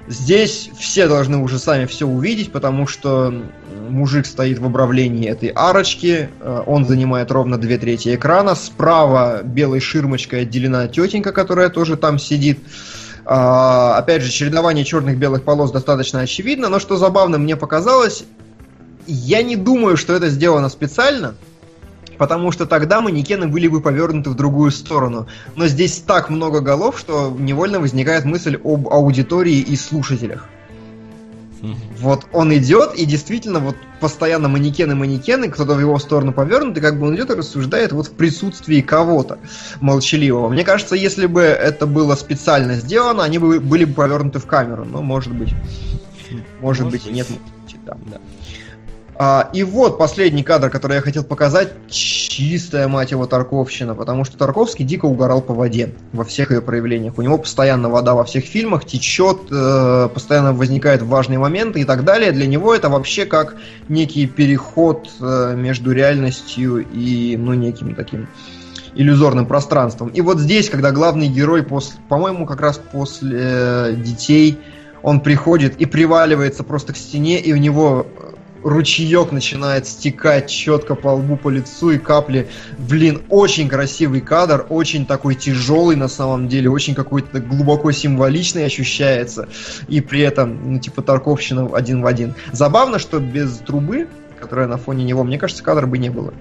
Здесь 0.08 0.72
все 0.78 1.08
должны 1.08 1.38
уже 1.38 1.60
сами 1.60 1.86
все 1.86 2.08
увидеть, 2.08 2.52
потому 2.52 2.88
что 2.88 3.34
мужик 3.90 4.26
стоит 4.26 4.58
в 4.58 4.66
обравлении 4.66 5.30
этой 5.30 5.50
арочки, 5.50 6.28
э, 6.40 6.64
он 6.66 6.86
занимает 6.86 7.32
ровно 7.32 7.60
две 7.60 7.78
трети 7.78 8.16
экрана, 8.16 8.56
справа 8.56 9.42
белой 9.44 9.80
ширмочкой 9.80 10.42
отделена 10.42 10.88
тетенька, 10.88 11.32
которая 11.32 11.70
тоже 11.70 11.98
там 11.98 12.18
сидит. 12.18 12.60
А, 13.34 13.96
опять 13.98 14.24
же, 14.24 14.30
чередование 14.30 14.84
черных-белых 14.84 15.44
полос 15.44 15.72
достаточно 15.72 16.20
очевидно, 16.20 16.68
но 16.68 16.80
что 16.80 16.98
забавно 16.98 17.38
мне 17.38 17.56
показалось, 17.56 18.26
я 19.08 19.42
не 19.42 19.56
думаю, 19.56 19.96
что 19.96 20.12
это 20.12 20.28
сделано 20.28 20.68
специально, 20.68 21.36
потому 22.18 22.52
что 22.52 22.66
тогда 22.66 23.00
манекены 23.00 23.48
были 23.48 23.70
бы 23.70 23.80
повернуты 23.80 24.32
в 24.32 24.36
другую 24.36 24.72
сторону. 24.72 25.28
Но 25.56 25.68
здесь 25.68 26.04
так 26.06 26.30
много 26.30 26.60
голов, 26.60 27.00
что 27.00 27.34
невольно 27.40 27.80
возникает 27.80 28.26
мысль 28.26 28.60
об 28.62 28.90
аудитории 28.90 29.60
и 29.60 29.78
слушателях. 29.78 30.50
Вот 32.00 32.26
он 32.34 32.54
идет, 32.56 32.96
и 32.96 33.06
действительно, 33.06 33.60
вот 33.60 33.76
постоянно 34.00 34.48
манекены-манекены, 34.48 35.50
кто-то 35.50 35.76
в 35.76 35.80
его 35.80 36.00
сторону 36.00 36.34
повернут, 36.34 36.78
и 36.78 36.82
как 36.82 37.00
бы 37.00 37.08
он 37.08 37.16
идет 37.16 37.30
и 37.30 37.36
рассуждает 37.36 37.92
вот 37.92 38.08
в 38.08 38.12
присутствии 38.12 38.82
кого-то 38.82 39.38
молчаливого. 39.80 40.50
Мне 40.50 40.64
кажется, 40.64 40.96
если 40.96 41.28
бы 41.28 41.42
это 41.42 41.86
было 41.86 42.16
специально 42.16 42.74
сделано, 42.76 43.24
они 43.24 43.38
бы 43.38 43.60
были 43.60 43.86
бы 43.86 43.94
повернуты 43.94 44.40
в 44.40 44.48
камеру. 44.48 44.86
Но 44.86 45.02
может 45.02 45.34
быть. 45.34 45.54
Может, 46.32 46.46
может 46.62 46.90
быть, 46.90 47.04
быть, 47.04 47.14
нет. 47.14 47.28
Да, 47.86 47.98
да. 48.06 48.22
А, 49.24 49.52
и 49.54 49.64
вот 49.64 50.00
последний 50.00 50.42
кадр, 50.42 50.72
который 50.72 50.96
я 50.96 51.02
хотел 51.02 51.24
показать, 51.24 51.74
чистая, 51.88 52.88
мать 52.88 53.12
его, 53.12 53.28
Тарковщина, 53.28 53.94
потому 53.94 54.26
что 54.26 54.36
Тарковский 54.36 54.84
дико 54.84 55.06
угорал 55.06 55.44
по 55.44 55.54
воде 55.54 55.94
во 56.12 56.24
всех 56.24 56.50
ее 56.50 56.60
проявлениях. 56.60 57.20
У 57.20 57.22
него 57.22 57.38
постоянно 57.38 57.88
вода 57.88 58.16
во 58.16 58.24
всех 58.24 58.46
фильмах 58.46 58.84
течет, 58.84 59.42
э, 59.52 60.10
постоянно 60.12 60.54
возникают 60.54 61.04
важные 61.04 61.38
моменты 61.38 61.82
и 61.82 61.84
так 61.84 62.04
далее. 62.04 62.32
Для 62.32 62.48
него 62.48 62.74
это 62.74 62.90
вообще 62.90 63.26
как 63.26 63.58
некий 63.90 64.26
переход 64.26 65.08
э, 65.20 65.54
между 65.56 65.92
реальностью 65.92 66.84
и, 66.92 67.38
ну, 67.38 67.54
неким 67.54 67.94
таким 67.94 68.28
иллюзорным 68.96 69.46
пространством. 69.46 70.08
И 70.08 70.22
вот 70.22 70.40
здесь, 70.40 70.68
когда 70.68 70.90
главный 70.90 71.28
герой, 71.28 71.62
после, 71.62 72.00
по-моему, 72.10 72.48
как 72.48 72.60
раз 72.60 72.82
после 72.92 73.38
э, 73.40 73.94
детей, 73.98 74.58
он 75.04 75.20
приходит 75.20 75.80
и 75.80 75.86
приваливается 75.86 76.64
просто 76.64 76.94
к 76.94 76.98
стене, 76.98 77.40
и 77.40 77.54
у 77.54 77.58
него 77.58 78.08
ручеек 78.64 79.32
начинает 79.32 79.88
стекать 79.88 80.50
четко 80.50 80.96
по 80.96 81.10
лбу, 81.10 81.38
по 81.38 81.50
лицу 81.50 81.92
и 81.92 81.98
капли. 81.98 82.48
Блин, 82.78 83.22
очень 83.30 83.68
красивый 83.68 84.22
кадр, 84.22 84.66
очень 84.70 85.06
такой 85.06 85.36
тяжелый 85.36 85.96
на 85.96 86.08
самом 86.08 86.48
деле, 86.48 86.70
очень 86.70 86.96
какой-то 86.96 87.40
глубоко 87.40 87.92
символичный 87.92 88.66
ощущается. 88.66 89.50
И 89.88 90.02
при 90.02 90.22
этом, 90.22 90.74
ну, 90.74 90.80
типа, 90.80 91.02
Тарковщина 91.02 91.76
один 91.76 92.02
в 92.02 92.06
один. 92.06 92.36
Забавно, 92.52 93.00
что 93.00 93.20
без 93.20 93.58
трубы, 93.58 94.08
которая 94.40 94.68
на 94.68 94.78
фоне 94.78 95.04
него, 95.04 95.24
мне 95.24 95.38
кажется, 95.38 95.64
кадра 95.64 95.86
бы 95.86 95.98
не 95.98 96.10
было. 96.10 96.34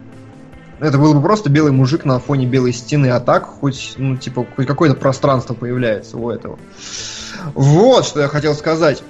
Это 0.80 0.96
был 0.96 1.12
бы 1.12 1.20
просто 1.20 1.50
белый 1.50 1.72
мужик 1.72 2.06
на 2.06 2.18
фоне 2.18 2.46
белой 2.46 2.72
стены, 2.72 3.08
а 3.08 3.20
так 3.20 3.44
хоть, 3.44 3.94
ну, 3.98 4.16
типа, 4.16 4.46
хоть 4.56 4.66
какое-то 4.66 4.96
пространство 4.96 5.52
появляется 5.52 6.16
у 6.16 6.30
этого. 6.30 6.58
Вот, 7.54 8.06
что 8.06 8.20
я 8.20 8.28
хотел 8.28 8.54
сказать. 8.54 9.02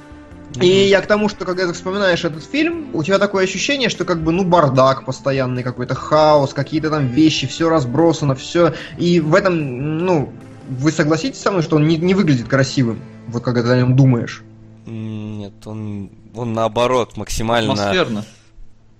И 0.60 0.66
я 0.66 1.01
к 1.01 1.06
тому, 1.06 1.28
что 1.28 1.44
когда 1.44 1.66
ты 1.66 1.72
вспоминаешь 1.72 2.24
этот 2.24 2.44
фильм, 2.44 2.90
у 2.93 3.02
тебя 3.05 3.18
такое 3.18 3.44
ощущение, 3.44 3.89
что 3.89 4.05
как 4.05 4.22
бы, 4.22 4.32
ну, 4.32 4.44
бардак 4.44 5.05
постоянный 5.05 5.62
какой-то, 5.62 5.94
хаос, 5.94 6.52
какие-то 6.52 6.90
там 6.90 7.06
вещи, 7.06 7.47
все 7.47 7.68
разбросано, 7.68 8.35
все. 8.35 8.74
И 8.98 9.20
в 9.20 9.35
этом, 9.35 9.98
ну, 9.98 10.32
вы 10.68 10.90
согласитесь 10.90 11.40
со 11.40 11.51
мной, 11.51 11.62
что 11.62 11.77
он 11.77 11.86
не, 11.86 11.97
не 11.97 12.14
выглядит 12.14 12.48
красивым, 12.48 13.01
вот 13.28 13.44
когда 13.44 13.62
ты 13.62 13.68
о 13.70 13.77
нем 13.78 13.94
думаешь? 13.94 14.43
Нет, 14.86 15.66
он, 15.66 16.10
он 16.35 16.52
наоборот 16.52 17.16
максимально... 17.16 17.72
Атмосферно. 17.72 18.24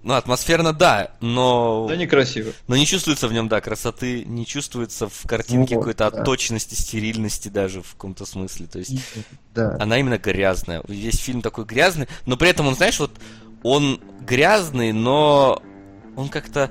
Ну, 0.03 0.15
атмосферно, 0.15 0.73
да, 0.73 1.11
но... 1.21 1.87
Да 1.87 1.95
некрасиво. 1.95 2.53
Но 2.69 2.77
не 2.77 2.87
чувствуется 2.87 3.29
в 3.29 3.35
нем, 3.35 3.49
да, 3.49 3.61
красоты, 3.61 4.25
не 4.25 4.47
чувствуется 4.47 5.09
в 5.09 5.27
картинке 5.27 5.75
ну, 5.75 5.81
какой-то 5.81 6.11
да. 6.11 6.21
отточенности, 6.21 6.75
стерильности 6.75 7.49
даже 7.49 7.83
в 7.83 7.93
каком-то 7.93 8.25
смысле. 8.25 8.67
То 8.67 8.79
есть 8.79 8.95
да. 9.55 9.77
она 9.79 9.99
именно 9.99 10.17
грязная. 10.17 10.83
Весь 10.89 11.19
фильм 11.19 11.43
такой 11.43 11.67
грязный, 11.67 12.09
но 12.25 12.39
при 12.39 12.49
этом 12.49 12.67
он, 12.67 12.77
знаешь, 12.77 12.99
вот 12.99 13.13
он 13.63 14.01
грязный, 14.23 14.93
но 14.93 15.63
он 16.17 16.31
как-то 16.31 16.71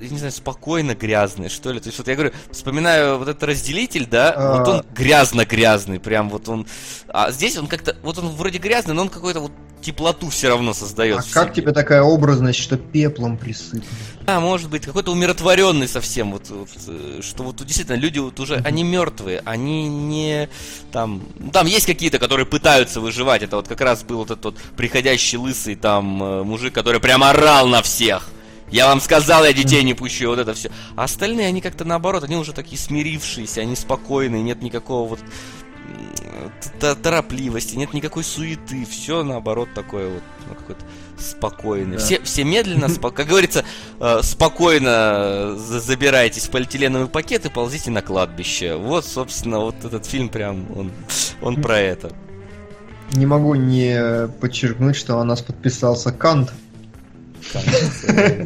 я 0.00 0.08
не 0.08 0.18
знаю, 0.18 0.32
спокойно 0.32 0.94
грязный, 0.94 1.48
что 1.48 1.70
ли. 1.70 1.80
То 1.80 1.88
есть 1.88 1.98
вот 1.98 2.08
я 2.08 2.14
говорю, 2.14 2.32
вспоминаю 2.50 3.18
вот 3.18 3.28
этот 3.28 3.42
разделитель, 3.42 4.06
да, 4.06 4.32
а... 4.32 4.58
вот 4.58 4.68
он 4.68 4.84
грязно-грязный, 4.94 6.00
прям 6.00 6.30
вот 6.30 6.48
он. 6.48 6.66
А 7.08 7.30
здесь 7.30 7.56
он 7.56 7.66
как-то, 7.66 7.96
вот 8.02 8.18
он 8.18 8.28
вроде 8.30 8.58
грязный, 8.58 8.94
но 8.94 9.02
он 9.02 9.08
какой-то 9.08 9.40
вот 9.40 9.52
теплоту 9.82 10.30
все 10.30 10.48
равно 10.48 10.72
создает. 10.72 11.18
А 11.18 11.22
как 11.32 11.52
тебе 11.52 11.72
такая 11.72 12.02
образность, 12.02 12.58
что 12.58 12.76
пеплом 12.76 13.36
присыпан? 13.36 13.84
А, 14.26 14.40
может 14.40 14.70
быть, 14.70 14.84
какой-то 14.84 15.10
умиротворенный 15.10 15.88
совсем, 15.88 16.32
вот, 16.32 16.48
вот 16.48 16.68
э, 16.86 17.20
что 17.22 17.42
вот 17.42 17.56
действительно 17.56 17.96
люди 17.96 18.20
вот 18.20 18.38
уже, 18.38 18.54
mm-hmm. 18.54 18.66
они 18.66 18.84
мертвые, 18.84 19.42
они 19.44 19.88
не 19.88 20.48
там, 20.92 21.22
там 21.52 21.66
есть 21.66 21.86
какие-то, 21.86 22.20
которые 22.20 22.46
пытаются 22.46 23.00
выживать, 23.00 23.42
это 23.42 23.56
вот 23.56 23.66
как 23.66 23.80
раз 23.80 24.04
был 24.04 24.18
вот 24.18 24.30
этот 24.30 24.44
вот 24.44 24.56
приходящий 24.76 25.38
лысый 25.38 25.74
там 25.74 26.22
э, 26.22 26.42
мужик, 26.44 26.72
который 26.72 27.00
прям 27.00 27.24
орал 27.24 27.66
на 27.66 27.82
всех. 27.82 28.28
Я 28.70 28.86
вам 28.86 29.02
сказал, 29.02 29.44
я 29.44 29.52
детей 29.52 29.82
не 29.82 29.92
пущу, 29.92 30.28
вот 30.28 30.38
это 30.38 30.54
все. 30.54 30.70
А 30.96 31.04
остальные, 31.04 31.48
они 31.48 31.60
как-то 31.60 31.84
наоборот, 31.84 32.24
они 32.24 32.36
уже 32.36 32.54
такие 32.54 32.78
смирившиеся, 32.78 33.60
они 33.60 33.76
спокойные, 33.76 34.42
нет 34.42 34.62
никакого 34.62 35.08
вот 35.10 35.20
торопливости, 37.02 37.76
нет 37.76 37.94
никакой 37.94 38.24
суеты, 38.24 38.84
все 38.84 39.22
наоборот 39.22 39.68
такое 39.74 40.14
вот, 40.14 40.22
ну, 40.48 40.54
какое-то 40.54 40.84
спокойное. 41.18 41.98
Да. 41.98 42.04
Все, 42.04 42.20
все 42.22 42.44
медленно, 42.44 42.88
спок... 42.88 43.14
как 43.14 43.28
говорится, 43.28 43.64
э, 44.00 44.20
спокойно 44.22 45.54
забирайтесь 45.56 46.46
в 46.46 46.50
полиэтиленовый 46.50 47.08
пакет 47.08 47.46
и 47.46 47.48
ползите 47.48 47.90
на 47.90 48.02
кладбище. 48.02 48.74
Вот, 48.74 49.04
собственно, 49.04 49.60
вот 49.60 49.76
этот 49.84 50.06
фильм 50.06 50.28
прям, 50.28 50.66
он, 50.76 50.90
он 51.40 51.62
про 51.62 51.78
это. 51.78 52.12
Не 53.12 53.26
могу 53.26 53.54
не 53.54 54.28
подчеркнуть, 54.40 54.96
что 54.96 55.16
у 55.16 55.24
нас 55.24 55.42
подписался 55.42 56.12
Кант. 56.12 56.52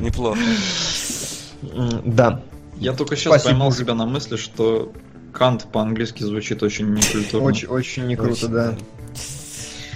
Неплохо. 0.01 0.41
Да. 2.05 2.43
Я 2.79 2.93
только 2.93 3.17
сейчас 3.17 3.35
Спасибо. 3.35 3.51
поймал 3.51 3.73
себя 3.73 3.95
на 3.95 4.07
мысли, 4.07 4.37
что 4.37 4.93
Кант 5.37 5.65
по-английски 5.65 6.23
звучит 6.23 6.63
очень 6.63 6.95
некультурно. 6.95 7.47
Очень, 7.47 7.69
очень 7.69 8.07
не 8.07 8.17
круто, 8.17 8.49
да. 8.49 8.75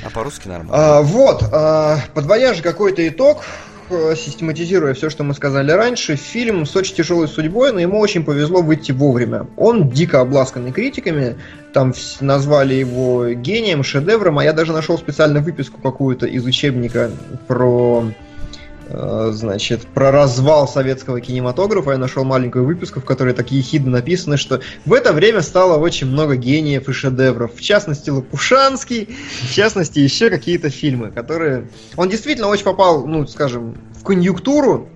А 0.05 0.11
по-русски 0.11 0.49
нормально. 0.49 0.73
А, 0.75 1.03
вот, 1.03 1.43
а, 1.51 1.99
подводя 2.15 2.53
же 2.53 2.63
какой-то 2.63 3.07
итог, 3.09 3.45
э, 3.89 4.15
систематизируя 4.17 4.93
все, 4.93 5.09
что 5.09 5.25
мы 5.25 5.33
сказали 5.33 5.73
раньше, 5.73 6.17
фильм 6.17 6.67
с 6.67 6.77
очень 6.77 6.95
тяжелой 6.95 7.27
судьбой, 7.27 7.73
но 7.73 7.81
ему 7.81 7.99
очень 7.99 8.23
повезло 8.23 8.61
выйти 8.61 8.93
вовремя. 8.93 9.47
Он 9.57 9.89
дико 9.89 10.21
обласканный 10.21 10.73
критиками, 10.73 11.37
там 11.73 11.95
назвали 12.21 12.75
его 12.75 13.31
гением, 13.31 13.83
шедевром, 13.83 14.39
а 14.39 14.45
я 14.45 14.53
даже 14.53 14.73
нашел 14.73 14.99
специально 14.99 15.41
выписку 15.41 15.81
какую-то 15.81 16.27
из 16.27 16.45
учебника 16.45 17.11
про 17.49 18.05
значит, 18.93 19.87
про 19.87 20.11
развал 20.11 20.67
советского 20.67 21.21
кинематографа 21.21 21.93
я 21.93 21.99
нашел 21.99 22.25
маленькую 22.25 22.65
выписку, 22.65 23.01
в 23.01 23.05
которой 23.05 23.35
так 23.35 23.51
ехидно 23.51 23.91
написано, 23.93 24.37
что 24.37 24.61
в 24.85 24.93
это 24.93 25.13
время 25.13 25.43
стало 25.43 25.79
очень 25.79 26.07
много 26.07 26.37
гениев 26.37 26.89
и 26.89 26.93
шедевров. 26.93 27.55
В 27.55 27.61
частности, 27.61 28.11
Лопушанский, 28.11 29.17
в 29.43 29.53
частности, 29.55 29.99
еще 30.01 30.31
какие-то 30.31 30.71
фильмы, 30.71 31.11
которые... 31.11 31.69
Он 31.97 32.09
действительно 32.09 32.49
очень 32.49 32.65
попал, 32.65 33.07
ну, 33.07 33.27
скажем, 33.27 33.77
в 34.01 34.03
конъюнктуру 34.03 34.89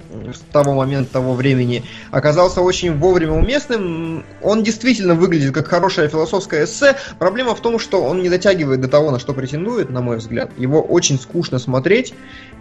того 0.52 0.74
момента, 0.74 1.12
того 1.12 1.34
времени, 1.34 1.84
оказался 2.10 2.60
очень 2.60 2.96
вовремя 2.96 3.32
уместным. 3.32 4.24
Он 4.42 4.62
действительно 4.62 5.14
выглядит 5.14 5.52
как 5.52 5.68
хорошее 5.68 6.08
философское 6.08 6.64
эссе. 6.64 6.96
Проблема 7.18 7.54
в 7.54 7.60
том, 7.60 7.78
что 7.78 8.02
он 8.02 8.22
не 8.22 8.28
дотягивает 8.28 8.80
до 8.80 8.88
того, 8.88 9.10
на 9.10 9.18
что 9.18 9.34
претендует, 9.34 9.90
на 9.90 10.00
мой 10.00 10.18
взгляд. 10.18 10.50
Его 10.56 10.80
очень 10.80 11.18
скучно 11.18 11.58
смотреть. 11.58 12.14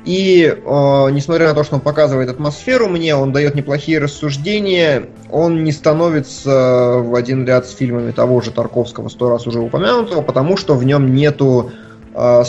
И 0.06 0.44
э, 0.46 1.10
несмотря 1.12 1.48
на 1.48 1.54
то, 1.54 1.64
что 1.64 1.76
он 1.76 1.82
показывает 1.82 2.30
атмосферу 2.30 2.90
мне, 2.90 3.16
он 3.16 3.32
дает 3.32 3.56
неплохие 3.56 4.00
рассуждения, 4.00 5.08
он 5.32 5.64
не 5.64 5.72
становится 5.72 6.98
в 7.00 7.16
один 7.16 7.46
ряд 7.46 7.66
с 7.68 7.74
фильмами 7.74 8.12
того 8.12 8.42
же 8.42 8.52
Тарковского, 8.52 9.08
сто 9.08 9.30
раз 9.30 9.48
уже 9.48 9.60
упомянутого, 9.60 10.22
потому 10.22 10.58
что 10.58 10.76
в 10.76 10.84
нем 10.84 11.14
нету 11.16 11.72
э, 12.14 12.44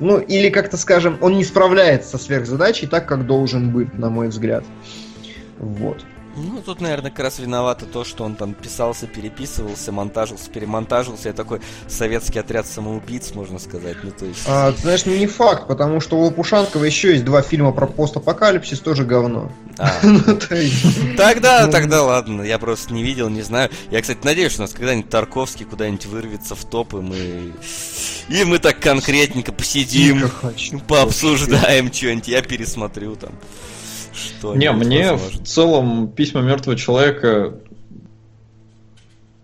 ну, 0.00 0.18
или 0.18 0.48
как-то 0.48 0.76
скажем, 0.76 1.18
он 1.20 1.36
не 1.36 1.44
справляется 1.44 2.16
со 2.16 2.24
сверхзадачей 2.24 2.88
так, 2.88 3.06
как 3.06 3.26
должен 3.26 3.70
быть, 3.70 3.96
на 3.96 4.10
мой 4.10 4.28
взгляд. 4.28 4.64
Вот. 5.58 6.04
Ну, 6.36 6.62
тут, 6.64 6.80
наверное, 6.80 7.10
как 7.10 7.20
раз 7.20 7.38
виновато 7.38 7.86
то, 7.86 8.04
что 8.04 8.24
он 8.24 8.36
там 8.36 8.54
писался, 8.54 9.06
переписывался, 9.06 9.90
монтажился, 9.90 10.48
перемонтажился. 10.50 11.28
Я 11.28 11.34
такой 11.34 11.60
советский 11.88 12.38
отряд 12.38 12.66
самоубийц, 12.66 13.34
можно 13.34 13.58
сказать. 13.58 13.96
Ну, 14.02 14.12
то 14.12 14.26
есть... 14.26 14.42
А, 14.46 14.72
ты 14.72 14.80
знаешь, 14.80 15.04
ну 15.06 15.16
не 15.16 15.26
факт, 15.26 15.66
потому 15.66 16.00
что 16.00 16.18
у 16.18 16.22
Лопушанского 16.22 16.84
еще 16.84 17.12
есть 17.12 17.24
два 17.24 17.42
фильма 17.42 17.72
про 17.72 17.86
постапокалипсис, 17.86 18.80
тоже 18.80 19.04
говно. 19.04 19.50
А. 19.78 19.90
Ну, 20.02 20.36
тогда, 21.16 21.66
ну. 21.66 21.72
тогда 21.72 22.02
ладно, 22.02 22.42
я 22.42 22.58
просто 22.58 22.92
не 22.92 23.02
видел, 23.02 23.28
не 23.28 23.42
знаю. 23.42 23.70
Я, 23.90 24.00
кстати, 24.00 24.20
надеюсь, 24.22 24.52
что 24.52 24.62
у 24.62 24.64
нас 24.64 24.72
когда-нибудь 24.72 25.10
Тарковский 25.10 25.64
куда-нибудь 25.64 26.06
вырвется 26.06 26.54
в 26.54 26.64
топ, 26.64 26.94
и 26.94 26.98
мы... 26.98 27.52
И 28.28 28.44
мы 28.44 28.58
так 28.58 28.78
конкретненько 28.78 29.52
посидим, 29.52 30.30
пообсуждаем 30.86 31.92
что-нибудь, 31.92 32.28
я 32.28 32.42
пересмотрю 32.42 33.16
там 33.16 33.32
что 34.14 34.54
Не, 34.54 34.72
мне 34.72 35.12
возможно. 35.12 35.44
в 35.44 35.46
целом 35.46 36.12
письма 36.12 36.40
мертвого 36.40 36.76
человека 36.76 37.54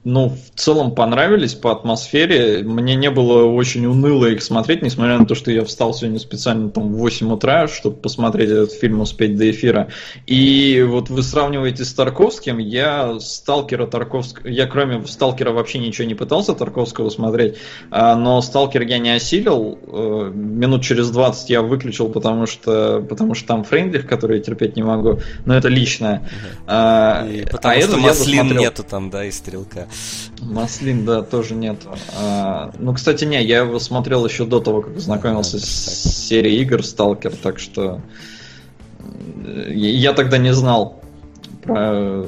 ну, 0.09 0.29
в 0.29 0.57
целом 0.61 0.95
понравились 0.95 1.55
по 1.55 1.73
атмосфере. 1.73 2.63
Мне 2.63 2.95
не 2.95 3.11
было 3.11 3.45
очень 3.45 3.87
уныло 3.87 4.27
их 4.27 4.41
смотреть, 4.41 4.81
несмотря 4.81 5.19
на 5.19 5.27
то, 5.27 5.35
что 5.35 5.51
я 5.51 5.65
встал 5.65 5.95
сегодня 5.95 6.21
специально 6.21 6.71
там 6.71 6.93
в 6.93 6.99
8 6.99 7.33
утра, 7.33 7.67
чтобы 7.67 7.97
посмотреть 7.97 8.51
этот 8.51 8.71
фильм, 8.71 9.01
успеть 9.01 9.37
до 9.37 9.51
эфира. 9.51 9.89
И 10.25 10.87
вот 10.89 11.11
вы 11.11 11.25
сравниваете 11.25 11.85
с 11.85 11.93
Тарковским, 11.93 12.59
я 12.59 13.19
Сталкера 13.19 13.89
Тарковского, 13.89 14.47
я 14.47 14.69
кроме 14.69 15.05
Сталкера 15.09 15.51
вообще 15.51 15.81
ничего 15.81 16.07
не 16.07 16.15
пытался 16.15 16.55
Тарковского 16.55 17.11
смотреть, 17.11 17.57
а, 17.91 18.15
но 18.15 18.41
Сталкер 18.43 18.83
я 18.83 18.99
не 18.99 19.11
осилил. 19.11 19.77
Э, 19.89 20.31
минут 20.33 20.85
через 20.85 21.11
20 21.11 21.51
я 21.51 21.63
выключил, 21.63 22.11
потому 22.11 22.47
что, 22.47 23.05
потому 23.09 23.35
что 23.35 23.49
там 23.49 23.65
Фрейндлих, 23.65 24.07
который 24.07 24.39
я 24.39 24.45
терпеть 24.45 24.77
не 24.77 24.85
могу, 24.85 25.19
но 25.47 25.57
это 25.57 25.67
личное. 25.67 26.31
А, 26.69 27.27
и 27.29 27.45
потому 27.45 27.75
а 27.75 27.81
что 27.81 27.97
Маслин 27.97 28.57
нету 28.57 28.85
там, 28.85 29.11
да, 29.11 29.25
и 29.25 29.33
Стрелка. 29.33 29.89
Маслин, 30.41 31.05
да, 31.05 31.23
тоже 31.23 31.55
нет. 31.55 31.79
А, 32.17 32.73
ну, 32.79 32.95
кстати, 32.95 33.25
не, 33.25 33.43
я 33.43 33.59
его 33.59 33.79
смотрел 33.79 34.27
еще 34.27 34.45
до 34.45 34.61
того, 34.61 34.83
как 34.83 34.99
знакомился 34.99 35.59
с 35.59 36.27
серией 36.29 36.63
игр 36.63 36.85
Сталкер, 36.85 37.33
так 37.37 37.59
что 37.59 38.01
я 39.69 40.13
тогда 40.13 40.39
не 40.39 40.53
знал 40.53 41.01
про 41.63 42.27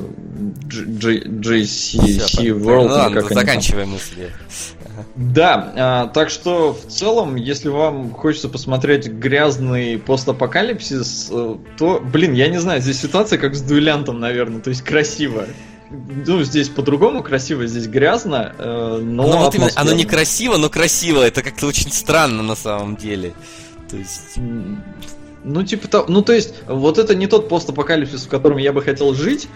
JC 0.69 1.99
World. 2.37 2.89
Ну, 2.89 2.95
ладно, 2.95 3.23
заканчиваем 3.23 3.91
мысли. 3.91 4.31
Да, 5.15 5.73
а, 5.77 6.07
так 6.09 6.29
что 6.31 6.73
в 6.73 6.91
целом, 6.91 7.37
если 7.37 7.69
вам 7.69 8.13
хочется 8.13 8.49
посмотреть 8.49 9.07
грязный 9.07 9.97
постапокалипсис, 9.99 11.29
э, 11.31 11.57
то, 11.79 12.01
блин, 12.01 12.33
я 12.33 12.49
не 12.49 12.59
знаю, 12.59 12.81
здесь 12.81 13.01
ситуация 13.01 13.39
как 13.39 13.55
с 13.55 13.63
дуэлянтом, 13.63 14.19
наверное, 14.19 14.61
то 14.61 14.71
есть 14.71 14.83
красиво 14.83 15.47
ну, 15.91 16.43
здесь 16.43 16.69
по-другому 16.69 17.23
красиво, 17.23 17.67
здесь 17.67 17.87
грязно, 17.87 18.55
э, 18.59 19.01
но... 19.03 19.27
Ну, 19.27 19.39
вот 19.39 19.55
именно, 19.55 19.71
оно 19.75 19.93
не 19.93 20.05
красиво, 20.05 20.57
но 20.57 20.69
красиво, 20.69 21.23
это 21.23 21.43
как-то 21.43 21.67
очень 21.67 21.91
странно 21.93 22.43
на 22.43 22.55
самом 22.55 22.97
деле. 22.97 23.33
То 23.91 23.97
есть... 23.97 24.39
Ну, 25.45 25.63
типа, 25.63 25.89
то, 25.89 26.05
ну, 26.09 26.21
то 26.21 26.33
есть, 26.33 26.55
вот 26.67 26.99
это 26.99 27.15
не 27.15 27.27
тот 27.27 27.49
постапокалипсис, 27.49 28.25
в 28.25 28.29
котором 28.29 28.59
я 28.59 28.73
бы 28.73 28.83
хотел 28.83 29.15
жить, 29.15 29.49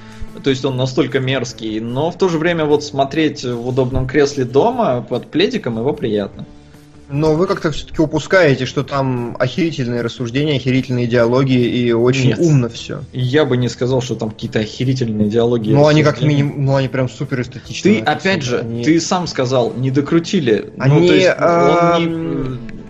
то 0.42 0.48
есть 0.48 0.64
он 0.64 0.76
настолько 0.76 1.20
мерзкий, 1.20 1.80
но 1.80 2.10
в 2.10 2.16
то 2.16 2.28
же 2.28 2.38
время 2.38 2.64
вот 2.64 2.84
смотреть 2.84 3.44
в 3.44 3.68
удобном 3.68 4.06
кресле 4.06 4.44
дома 4.44 5.02
под 5.02 5.30
пледиком 5.30 5.78
его 5.78 5.92
приятно. 5.92 6.46
Но 7.12 7.34
вы 7.34 7.46
как-то 7.46 7.70
все-таки 7.70 8.00
упускаете, 8.00 8.64
что 8.64 8.82
там 8.82 9.36
охерительные 9.38 10.00
рассуждения, 10.00 10.56
охерительные 10.56 11.04
идеологии 11.04 11.64
и 11.64 11.92
очень 11.92 12.28
Нет. 12.28 12.38
умно 12.38 12.68
все. 12.70 13.02
Я 13.12 13.44
бы 13.44 13.56
не 13.58 13.68
сказал, 13.68 14.00
что 14.00 14.14
там 14.14 14.30
какие-то 14.30 14.60
охерительные 14.60 15.28
идеологии. 15.28 15.72
Ну 15.72 15.86
они 15.86 16.02
как 16.02 16.22
минимум, 16.22 16.64
ну 16.64 16.74
они 16.74 16.88
прям 16.88 17.10
супер 17.10 17.42
эстетичные. 17.42 17.96
Ты 17.96 18.00
опять 18.00 18.42
же, 18.42 18.60
они... 18.60 18.82
ты 18.82 18.98
сам 18.98 19.26
сказал, 19.26 19.74
не 19.74 19.90
докрутили. 19.90 20.72
Они, 20.78 21.00
ну, 21.00 21.06
то 21.06 21.14
есть, 21.14 21.30
а... 21.36 21.96
он 21.98 22.60
не 22.72 22.81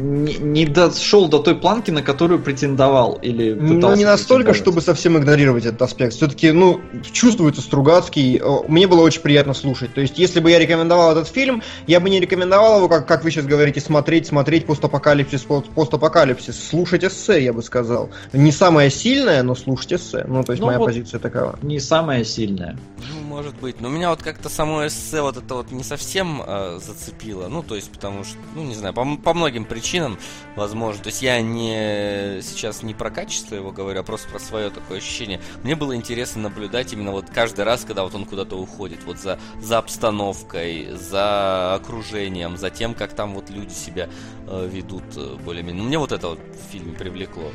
не, 0.00 0.34
не 0.36 0.66
дошел 0.66 1.28
до 1.28 1.38
той 1.38 1.54
планки, 1.54 1.90
на 1.90 2.02
которую 2.02 2.40
претендовал 2.40 3.14
или 3.14 3.52
Ну, 3.52 3.94
не 3.94 4.04
настолько, 4.04 4.54
чтобы 4.54 4.80
совсем 4.80 5.18
игнорировать 5.18 5.66
этот 5.66 5.82
аспект. 5.82 6.14
Все-таки, 6.14 6.52
ну, 6.52 6.80
чувствуется 7.12 7.60
Стругацкий. 7.60 8.40
Мне 8.68 8.86
было 8.86 9.02
очень 9.02 9.20
приятно 9.20 9.54
слушать. 9.54 9.94
То 9.94 10.00
есть, 10.00 10.18
если 10.18 10.40
бы 10.40 10.50
я 10.50 10.58
рекомендовал 10.58 11.12
этот 11.12 11.28
фильм, 11.28 11.62
я 11.86 12.00
бы 12.00 12.10
не 12.10 12.20
рекомендовал 12.20 12.78
его, 12.78 12.88
как, 12.88 13.06
как 13.06 13.24
вы 13.24 13.30
сейчас 13.30 13.46
говорите, 13.46 13.80
смотреть, 13.80 14.26
смотреть 14.26 14.66
постапокалипсис, 14.66 15.44
постапокалипсис. 15.74 16.68
Слушать 16.68 17.04
эссе, 17.04 17.42
я 17.42 17.52
бы 17.52 17.62
сказал. 17.62 18.10
Не 18.32 18.52
самое 18.52 18.90
сильное, 18.90 19.42
но 19.42 19.54
слушать 19.54 19.94
эссе. 19.94 20.24
Ну, 20.26 20.42
то 20.44 20.52
есть, 20.52 20.60
ну, 20.60 20.66
моя 20.66 20.78
вот 20.78 20.86
позиция 20.86 21.20
такова. 21.20 21.58
Не 21.62 21.80
самая 21.80 22.24
сильная. 22.24 22.78
Ну, 22.98 23.26
может 23.26 23.54
быть. 23.56 23.80
Но 23.80 23.88
меня 23.88 24.10
вот 24.10 24.22
как-то 24.22 24.48
само 24.48 24.86
эссе 24.86 25.22
вот 25.22 25.36
это 25.36 25.54
вот 25.54 25.70
не 25.70 25.84
совсем 25.84 26.42
э, 26.46 26.78
зацепило. 26.84 27.48
Ну, 27.48 27.62
то 27.62 27.74
есть, 27.74 27.90
потому 27.90 28.24
что, 28.24 28.36
ну, 28.54 28.62
не 28.64 28.74
знаю, 28.74 28.94
по, 28.94 29.04
по 29.16 29.34
многим 29.34 29.64
причинам 29.64 29.87
причинам, 29.88 30.18
возможно. 30.54 31.02
То 31.02 31.08
есть 31.08 31.22
я 31.22 31.40
не 31.40 32.42
сейчас 32.42 32.82
не 32.82 32.92
про 32.92 33.10
качество 33.10 33.54
его 33.54 33.72
говорю, 33.72 34.00
а 34.00 34.02
просто 34.02 34.28
про 34.28 34.38
свое 34.38 34.70
такое 34.70 34.98
ощущение. 34.98 35.40
Мне 35.62 35.76
было 35.76 35.96
интересно 35.96 36.42
наблюдать 36.42 36.92
именно 36.92 37.12
вот 37.12 37.30
каждый 37.30 37.64
раз, 37.64 37.84
когда 37.84 38.04
вот 38.04 38.14
он 38.14 38.26
куда-то 38.26 38.56
уходит, 38.56 39.04
вот 39.04 39.18
за, 39.18 39.38
за 39.60 39.78
обстановкой, 39.78 40.88
за 40.92 41.74
окружением, 41.74 42.58
за 42.58 42.70
тем, 42.70 42.94
как 42.94 43.14
там 43.14 43.34
вот 43.34 43.48
люди 43.48 43.72
себя 43.72 44.08
э, 44.46 44.68
ведут 44.70 45.04
э, 45.16 45.36
более-менее. 45.42 45.82
Мне 45.82 45.98
вот 45.98 46.12
это 46.12 46.28
вот 46.28 46.38
в 46.38 46.72
фильме 46.72 46.92
привлекло 46.92 47.50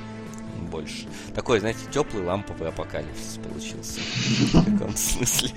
больше. 0.71 1.05
Такой, 1.35 1.59
знаете, 1.59 1.81
теплый 1.91 2.25
ламповый 2.25 2.69
апокалипсис 2.69 3.39
получился. 3.43 3.99
В 4.53 4.77
каком 4.77 4.95
смысле. 4.95 5.51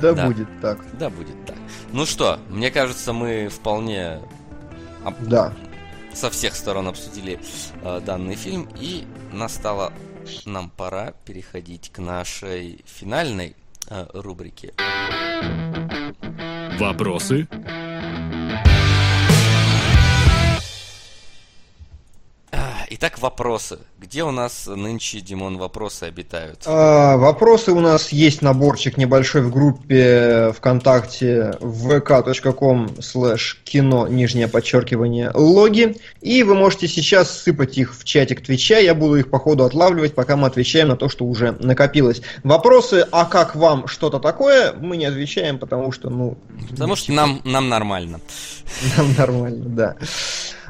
Да, 0.00 0.12
да 0.12 0.26
будет 0.26 0.48
так. 0.60 0.78
Да 0.98 1.10
будет 1.10 1.46
так. 1.46 1.56
Ну 1.92 2.06
что, 2.06 2.38
мне 2.48 2.70
кажется, 2.70 3.12
мы 3.12 3.48
вполне 3.48 4.20
да. 5.20 5.52
со 6.14 6.30
всех 6.30 6.54
сторон 6.54 6.88
обсудили 6.88 7.40
э, 7.82 8.00
данный 8.04 8.34
фильм, 8.34 8.68
и 8.78 9.04
настала 9.32 9.92
нам 10.44 10.70
пора 10.70 11.12
переходить 11.24 11.90
к 11.92 11.98
нашей 11.98 12.84
финальной 12.84 13.54
э, 13.88 14.06
рубрике. 14.12 14.74
Вопросы? 16.78 17.48
Итак, 22.98 23.18
вопросы. 23.18 23.78
Где 23.98 24.24
у 24.24 24.30
нас 24.30 24.66
нынче, 24.66 25.20
Димон, 25.20 25.58
вопросы 25.58 26.04
обитают? 26.04 26.62
А, 26.64 27.18
вопросы 27.18 27.72
у 27.72 27.80
нас 27.80 28.08
есть 28.08 28.40
наборчик 28.40 28.96
небольшой 28.96 29.42
в 29.42 29.50
группе 29.50 30.50
ВКонтакте 30.56 31.58
vk.com 31.60 32.86
slash 33.00 33.56
кино, 33.64 34.08
нижнее 34.08 34.48
подчеркивание, 34.48 35.30
логи. 35.34 35.98
И 36.22 36.42
вы 36.42 36.54
можете 36.54 36.88
сейчас 36.88 37.42
сыпать 37.42 37.76
их 37.76 37.94
в 37.94 38.04
чатик 38.04 38.42
Твича. 38.42 38.78
Я 38.78 38.94
буду 38.94 39.16
их 39.16 39.28
по 39.28 39.38
ходу 39.38 39.64
отлавливать, 39.64 40.14
пока 40.14 40.38
мы 40.38 40.46
отвечаем 40.46 40.88
на 40.88 40.96
то, 40.96 41.10
что 41.10 41.26
уже 41.26 41.52
накопилось. 41.52 42.22
Вопросы, 42.44 43.06
а 43.12 43.26
как 43.26 43.56
вам 43.56 43.88
что-то 43.88 44.20
такое, 44.20 44.72
мы 44.72 44.96
не 44.96 45.04
отвечаем, 45.04 45.58
потому 45.58 45.92
что, 45.92 46.08
ну... 46.08 46.38
Потому 46.70 46.96
что 46.96 47.12
нам, 47.12 47.42
нам 47.44 47.68
нормально. 47.68 48.20
Нам 48.96 49.14
нормально, 49.18 49.64
да. 49.66 49.96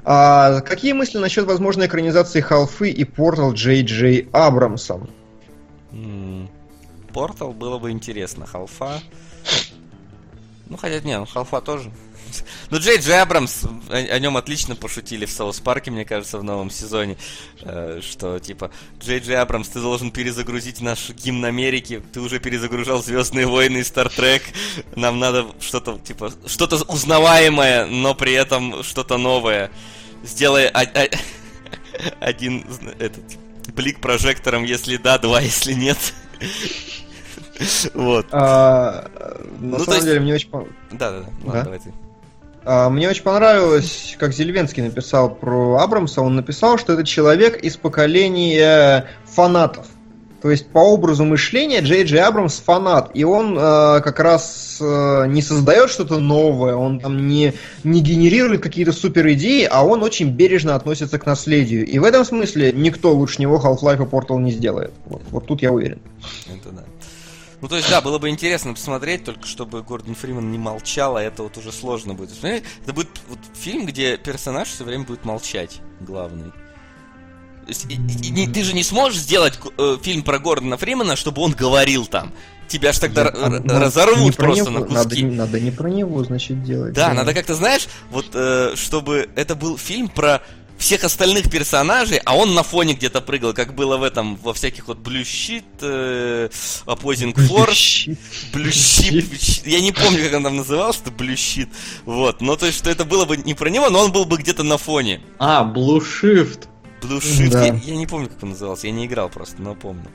А, 0.08 0.60
какие 0.60 0.92
мысли 0.92 1.18
насчет 1.18 1.46
возможной 1.46 1.88
экранизации 1.88 2.40
Халфы 2.40 2.90
и 2.90 3.02
Портал 3.02 3.52
Джей 3.54 3.82
Джей 3.82 4.28
Абрамсом? 4.32 5.10
Портал 7.12 7.52
было 7.52 7.78
бы 7.78 7.90
интересно. 7.90 8.46
Халфа... 8.46 9.00
Ну, 10.68 10.76
хотя 10.76 11.00
нет, 11.00 11.20
ну, 11.20 11.26
Халфа 11.26 11.60
тоже. 11.60 11.90
Ну, 12.70 12.78
Джей 12.78 12.98
Джей 12.98 13.20
Абрамс, 13.20 13.64
о, 13.64 13.96
о 13.96 14.18
нем 14.18 14.36
отлично 14.36 14.74
пошутили 14.76 15.26
в 15.26 15.30
Соус 15.30 15.60
Парке, 15.60 15.90
мне 15.90 16.04
кажется, 16.04 16.38
в 16.38 16.44
новом 16.44 16.70
сезоне, 16.70 17.16
э, 17.62 18.00
что, 18.02 18.40
типа, 18.40 18.72
Джей 19.00 19.20
Джей 19.20 19.36
Абрамс, 19.36 19.68
ты 19.68 19.80
должен 19.80 20.10
перезагрузить 20.10 20.80
наш 20.80 21.10
гимн 21.10 21.44
Америки, 21.44 22.02
ты 22.12 22.20
уже 22.20 22.40
перезагружал 22.40 23.02
Звездные 23.02 23.46
войны 23.46 23.78
и 23.78 23.84
Стартрек, 23.84 24.42
нам 24.96 25.20
надо 25.20 25.46
что-то, 25.60 25.98
типа, 25.98 26.32
что-то 26.46 26.76
узнаваемое, 26.88 27.86
но 27.86 28.14
при 28.14 28.32
этом 28.32 28.82
что-то 28.82 29.18
новое 29.18 29.70
сделай 30.26 30.68
один 32.20 32.64
этот 32.98 33.22
блик 33.74 34.00
прожектором, 34.00 34.64
если 34.64 34.96
да, 34.96 35.18
два, 35.18 35.40
если 35.40 35.72
нет. 35.72 35.98
Вот. 37.94 38.26
А, 38.32 39.08
на 39.60 39.78
ну, 39.78 39.84
самом 39.84 40.02
деле, 40.02 40.20
мне 40.20 40.34
очень 40.34 40.50
Да, 40.92 41.10
да, 41.10 41.24
да. 41.44 41.62
давай 41.62 41.78
ты. 41.78 41.92
А, 42.64 42.90
мне 42.90 43.08
очень 43.08 43.22
понравилось, 43.22 44.16
как 44.18 44.32
Зельвенский 44.34 44.82
написал 44.82 45.34
про 45.34 45.78
Абрамса. 45.78 46.20
Он 46.20 46.36
написал, 46.36 46.78
что 46.78 46.94
это 46.94 47.04
человек 47.04 47.56
из 47.62 47.76
поколения 47.76 49.08
фанатов. 49.24 49.86
То 50.42 50.50
есть 50.50 50.68
по 50.68 50.78
образу 50.78 51.24
мышления 51.24 51.80
Джей 51.80 52.04
Джей 52.04 52.20
Абрамс 52.20 52.58
фанат, 52.58 53.10
и 53.14 53.24
он 53.24 53.56
э, 53.58 54.00
как 54.00 54.20
раз 54.20 54.78
э, 54.80 55.26
не 55.28 55.40
создает 55.40 55.90
что-то 55.90 56.18
новое, 56.18 56.74
он 56.74 57.00
там 57.00 57.26
не, 57.26 57.54
не 57.84 58.00
генерирует 58.00 58.62
какие-то 58.62 58.92
супер 58.92 59.32
идеи, 59.32 59.66
а 59.70 59.84
он 59.84 60.02
очень 60.02 60.30
бережно 60.30 60.74
относится 60.74 61.18
к 61.18 61.26
наследию. 61.26 61.86
И 61.86 61.98
в 61.98 62.04
этом 62.04 62.24
смысле 62.24 62.72
никто 62.72 63.12
лучше 63.12 63.40
него 63.40 63.58
Half-Life 63.58 64.02
и 64.02 64.08
Portal 64.08 64.38
не 64.38 64.52
сделает. 64.52 64.92
Вот, 65.06 65.22
вот 65.30 65.46
тут 65.46 65.62
я 65.62 65.72
уверен. 65.72 66.00
Это 66.46 66.70
да. 66.70 66.84
Ну, 67.62 67.68
то 67.68 67.76
есть, 67.76 67.88
да, 67.88 68.02
было 68.02 68.18
бы 68.18 68.28
интересно 68.28 68.74
посмотреть, 68.74 69.24
только 69.24 69.46
чтобы 69.46 69.82
Гордон 69.82 70.14
Фриман 70.14 70.52
не 70.52 70.58
молчал, 70.58 71.16
а 71.16 71.22
это 71.22 71.42
вот 71.42 71.56
уже 71.56 71.72
сложно 71.72 72.12
будет. 72.12 72.30
Это 72.44 72.92
будет 72.92 73.08
вот 73.28 73.38
фильм, 73.54 73.86
где 73.86 74.18
персонаж 74.18 74.68
все 74.68 74.84
время 74.84 75.04
будет 75.04 75.24
молчать, 75.24 75.80
главный. 76.00 76.52
Ты 77.66 78.64
же 78.64 78.74
не 78.74 78.84
сможешь 78.84 79.20
сделать 79.20 79.58
э, 79.78 79.98
фильм 80.02 80.22
про 80.22 80.38
Гордона 80.38 80.76
Фримена, 80.76 81.16
чтобы 81.16 81.42
он 81.42 81.52
говорил 81.52 82.06
там. 82.06 82.32
Тебя 82.68 82.92
ж 82.92 82.98
тогда 82.98 83.28
а, 83.28 83.48
ну, 83.48 83.78
разорвут 83.78 84.36
просто 84.36 84.70
него, 84.70 84.80
на 84.80 84.86
куски. 84.86 85.22
Надо, 85.22 85.36
надо 85.36 85.60
не 85.60 85.70
про 85.70 85.88
него, 85.88 86.24
значит, 86.24 86.64
делать. 86.64 86.94
Да, 86.94 87.14
надо 87.14 87.32
как-то, 87.32 87.54
знаешь, 87.54 87.86
вот 88.10 88.26
э, 88.34 88.72
чтобы 88.74 89.28
это 89.36 89.54
был 89.54 89.78
фильм 89.78 90.08
про 90.08 90.42
всех 90.78 91.04
остальных 91.04 91.50
персонажей, 91.50 92.20
а 92.24 92.36
он 92.36 92.54
на 92.54 92.62
фоне 92.62 92.94
где-то 92.94 93.20
прыгал, 93.20 93.52
как 93.54 93.74
было 93.74 93.96
в 93.96 94.02
этом, 94.02 94.36
во 94.36 94.52
всяких 94.52 94.88
вот 94.88 94.98
Opposing 94.98 95.64
Force, 97.34 98.16
Blue 98.52 98.68
Sheet, 98.68 99.62
я 99.68 99.80
не 99.80 99.92
помню, 99.92 100.24
как 100.24 100.34
он 100.34 100.44
там 100.44 100.56
назывался, 100.56 101.00
Blue 101.06 101.34
Sheet, 101.34 101.68
вот, 102.04 102.40
но 102.40 102.56
то 102.56 102.66
есть, 102.66 102.78
что 102.78 102.90
это 102.90 103.04
было 103.04 103.24
бы 103.24 103.36
не 103.36 103.54
про 103.54 103.68
него, 103.70 103.90
но 103.90 104.00
он 104.00 104.12
был 104.12 104.24
бы 104.24 104.36
где-то 104.36 104.62
на 104.62 104.78
фоне. 104.78 105.20
А, 105.38 105.64
Blue 105.64 106.02
Shift. 107.06 107.20
Blue 107.20 107.20
Shift, 107.20 107.50
да. 107.50 107.66
я, 107.66 107.74
я 107.74 107.96
не 107.96 108.06
помню, 108.06 108.28
как 108.28 108.42
он 108.42 108.50
назывался, 108.50 108.86
я 108.86 108.92
не 108.92 109.06
играл 109.06 109.28
просто, 109.28 109.60
но 109.60 109.74
помню. 109.74 110.06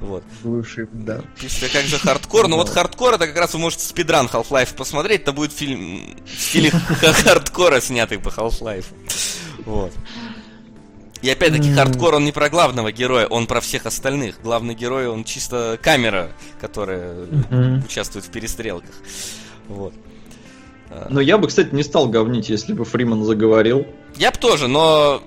Вот. 0.00 0.22
Blue 0.42 0.62
Shift, 0.62 0.90
да. 0.92 1.20
Пишет, 1.40 1.72
как 1.72 1.84
же 1.84 1.98
хардкор, 1.98 2.48
но 2.48 2.56
вот 2.56 2.68
хардкор 2.68 3.14
это 3.14 3.26
как 3.26 3.36
раз 3.36 3.54
вы 3.54 3.60
можете 3.60 3.84
speedrun 3.84 4.26
Half-Life 4.26 4.74
посмотреть, 4.76 5.22
это 5.22 5.32
будет 5.32 5.52
фильм 5.52 6.16
в 6.24 6.40
стиле 6.40 6.70
хардкора, 6.70 7.80
снятый 7.80 8.18
по 8.18 8.28
Half-Life. 8.28 8.86
Вот. 9.64 9.92
И 11.22 11.30
опять-таки, 11.30 11.72
хардкор, 11.72 12.16
он 12.16 12.26
не 12.26 12.32
про 12.32 12.50
главного 12.50 12.92
героя, 12.92 13.26
он 13.26 13.46
про 13.46 13.62
всех 13.62 13.86
остальных. 13.86 14.42
Главный 14.42 14.74
герой, 14.74 15.06
он 15.08 15.24
чисто 15.24 15.78
камера, 15.80 16.30
которая 16.60 17.26
участвует 17.82 18.26
в 18.26 18.30
перестрелках. 18.30 18.94
Вот. 19.68 19.94
Но 21.08 21.22
я 21.22 21.38
бы, 21.38 21.48
кстати, 21.48 21.74
не 21.74 21.82
стал 21.82 22.08
говнить, 22.08 22.50
если 22.50 22.74
бы 22.74 22.84
Фриман 22.84 23.24
заговорил. 23.24 23.86
Я 24.16 24.32
бы 24.32 24.36
тоже, 24.36 24.68
но 24.68 25.22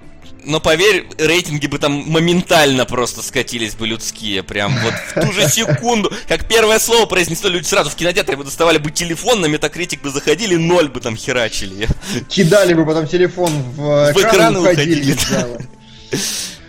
но 0.47 0.59
поверь, 0.59 1.07
рейтинги 1.17 1.67
бы 1.67 1.77
там 1.77 1.91
моментально 2.07 2.85
просто 2.85 3.21
скатились 3.21 3.75
бы 3.75 3.85
людские. 3.85 4.43
Прям 4.43 4.73
вот 4.83 4.93
в 4.93 5.27
ту 5.27 5.31
же 5.33 5.47
секунду, 5.49 6.11
как 6.27 6.47
первое 6.47 6.79
слово 6.79 7.05
произнесло, 7.05 7.49
люди 7.49 7.65
сразу 7.65 7.89
в 7.89 7.95
кинотеатре 7.95 8.37
бы 8.37 8.43
доставали 8.43 8.77
бы 8.77 8.89
телефон, 8.89 9.41
на 9.41 9.47
метакритик 9.47 10.01
бы 10.01 10.09
заходили, 10.09 10.55
ноль 10.55 10.89
бы 10.89 10.99
там 10.99 11.15
херачили. 11.15 11.87
Кидали 12.29 12.73
бы 12.73 12.85
потом 12.85 13.07
телефон 13.07 13.51
в 13.75 14.11
экран, 14.11 14.13
в 14.13 14.17
экран 14.17 14.57
и 14.57 14.59
уходили. 14.59 15.13
уходили 15.13 15.67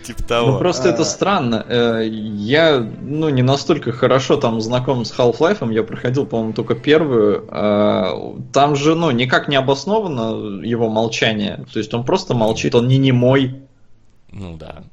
Типа 0.09 0.23
того. 0.23 0.51
Ну 0.53 0.57
просто 0.57 0.89
это 0.89 1.03
а. 1.03 1.05
странно. 1.05 1.63
Э, 1.69 2.03
я, 2.03 2.79
ну, 2.79 3.29
не 3.29 3.43
настолько 3.43 3.91
хорошо 3.91 4.37
там 4.37 4.59
знаком 4.59 5.05
с 5.05 5.13
Half-Life, 5.13 5.71
я 5.71 5.83
проходил, 5.83 6.25
по-моему, 6.25 6.53
только 6.53 6.73
первую. 6.73 7.47
А, 7.49 8.35
там 8.51 8.75
же, 8.75 8.95
ну, 8.95 9.11
никак 9.11 9.47
не 9.47 9.55
обосновано 9.55 10.63
его 10.63 10.89
молчание. 10.89 11.63
То 11.71 11.77
есть 11.77 11.93
он 11.93 12.05
просто 12.05 12.33
молчит, 12.33 12.73
он 12.73 12.87
не 12.87 12.97
немой. 12.97 13.68
Ну 14.31 14.57
да. 14.57 14.83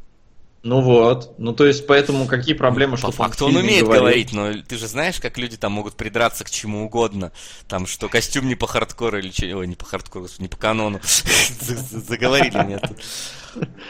Ну 0.63 0.81
вот. 0.81 1.35
Ну 1.39 1.53
то 1.53 1.65
есть 1.65 1.87
поэтому 1.87 2.27
какие 2.27 2.55
проблемы, 2.55 2.93
ну, 2.93 2.97
что 2.97 3.07
По 3.09 3.13
факту 3.13 3.47
он 3.47 3.57
умеет 3.57 3.85
говорит? 3.85 4.33
говорить, 4.33 4.33
но 4.33 4.63
ты 4.63 4.77
же 4.77 4.89
знаешь, 4.89 5.21
как 5.21 5.39
люди 5.39 5.57
там 5.57 5.73
могут 5.73 5.95
придраться 5.95 6.43
к 6.43 6.51
чему 6.51 6.85
угодно. 6.85 7.31
Там, 7.69 7.87
что 7.87 8.09
костюм 8.09 8.49
не 8.49 8.57
по 8.57 8.67
хардкору 8.67 9.19
или 9.19 9.31
че... 9.31 9.55
Ой, 9.55 9.69
не 9.69 9.77
по 9.77 9.85
хардкору, 9.85 10.27
не 10.39 10.49
по 10.49 10.57
канону. 10.57 11.01
Заговорили 11.61 12.65
меня 12.65 12.79
тут. 12.81 12.99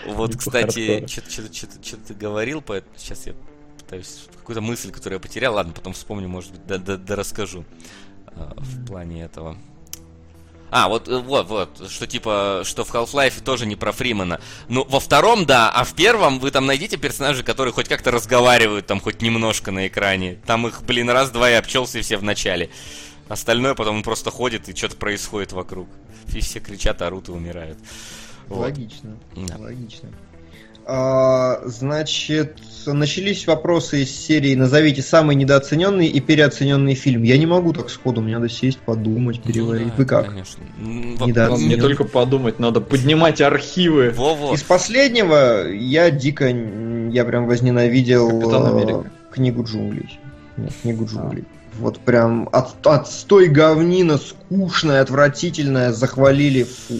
Вот, 0.06 0.36
кстати, 0.36 1.06
что 1.08 1.96
ты 1.96 2.14
говорил, 2.14 2.62
сейчас 2.96 3.26
я 3.26 3.34
пытаюсь 3.78 4.26
какую-то 4.36 4.60
мысль, 4.60 4.90
которую 4.90 5.16
я 5.16 5.20
потерял. 5.20 5.54
Ладно, 5.54 5.72
потом 5.72 5.94
вспомню, 5.94 6.28
может 6.28 6.52
быть, 6.52 6.66
да 6.66 7.16
расскажу 7.16 7.64
а, 8.26 8.54
в 8.58 8.86
плане 8.86 9.22
этого. 9.22 9.56
А, 10.70 10.88
вот, 10.88 11.08
э, 11.08 11.18
вот, 11.18 11.46
вот, 11.48 11.90
что 11.90 12.06
типа, 12.06 12.62
что 12.64 12.84
в 12.84 12.92
Half-Life 12.92 13.42
тоже 13.42 13.66
не 13.66 13.76
про 13.76 13.92
Фримена. 13.92 14.40
Ну, 14.68 14.84
во 14.88 15.00
втором, 15.00 15.46
да, 15.46 15.70
а 15.70 15.84
в 15.84 15.94
первом 15.94 16.40
вы 16.40 16.50
там 16.50 16.66
найдите 16.66 16.96
персонажей, 16.96 17.44
которые 17.44 17.72
хоть 17.72 17.88
как-то 17.88 18.10
разговаривают, 18.10 18.86
там, 18.86 19.00
хоть 19.00 19.22
немножко 19.22 19.70
на 19.70 19.86
экране. 19.86 20.38
Там 20.46 20.66
их, 20.66 20.82
блин, 20.82 21.08
раз-два 21.10 21.50
и 21.50 21.54
обчелся 21.54 21.98
и 21.98 22.02
все 22.02 22.16
в 22.16 22.22
начале. 22.22 22.70
Остальное 23.28 23.74
потом 23.74 23.96
он 23.96 24.02
просто 24.02 24.30
ходит 24.30 24.68
и 24.68 24.76
что-то 24.76 24.96
происходит 24.96 25.52
вокруг. 25.52 25.88
И 26.34 26.40
все 26.40 26.60
кричат, 26.60 27.02
орут 27.02 27.28
и 27.28 27.32
умирают. 27.32 27.78
Вот. 28.48 28.60
Логично. 28.60 29.16
Да. 29.34 29.56
Логично. 29.58 30.08
А, 30.88 31.62
значит, 31.64 32.58
начались 32.86 33.48
вопросы 33.48 34.04
из 34.04 34.16
серии 34.16 34.54
«Назовите 34.54 35.02
самый 35.02 35.34
недооцененный 35.34 36.06
и 36.06 36.20
переоцененный 36.20 36.94
фильм». 36.94 37.24
Я 37.24 37.38
не 37.38 37.46
могу 37.46 37.72
так 37.72 37.90
сходу, 37.90 38.20
мне 38.20 38.34
надо 38.34 38.48
сесть, 38.48 38.78
подумать, 38.78 39.42
переварить. 39.42 39.86
Ну, 39.86 39.90
да, 39.90 39.94
Вы 39.96 40.04
как? 40.04 40.26
Конечно. 40.26 40.62
Не 40.78 41.76
только 41.76 42.04
подумать, 42.04 42.60
надо 42.60 42.80
поднимать 42.80 43.40
архивы. 43.40 44.10
Во-во. 44.10 44.54
Из 44.54 44.62
последнего 44.62 45.68
я 45.68 46.12
дико, 46.12 46.46
я 46.46 47.24
прям 47.24 47.48
возненавидел 47.48 49.02
э, 49.02 49.04
книгу 49.32 49.64
джунглей. 49.64 50.20
Нет, 50.56 50.72
книгу 50.82 51.02
а. 51.02 51.06
джунглей. 51.08 51.44
А. 51.50 51.80
Вот 51.80 51.98
прям 51.98 52.48
от, 52.52 52.86
отстой 52.86 53.48
говнина, 53.48 54.18
скучная, 54.18 55.02
отвратительная, 55.02 55.92
захвалили, 55.92 56.62
фу. 56.62 56.94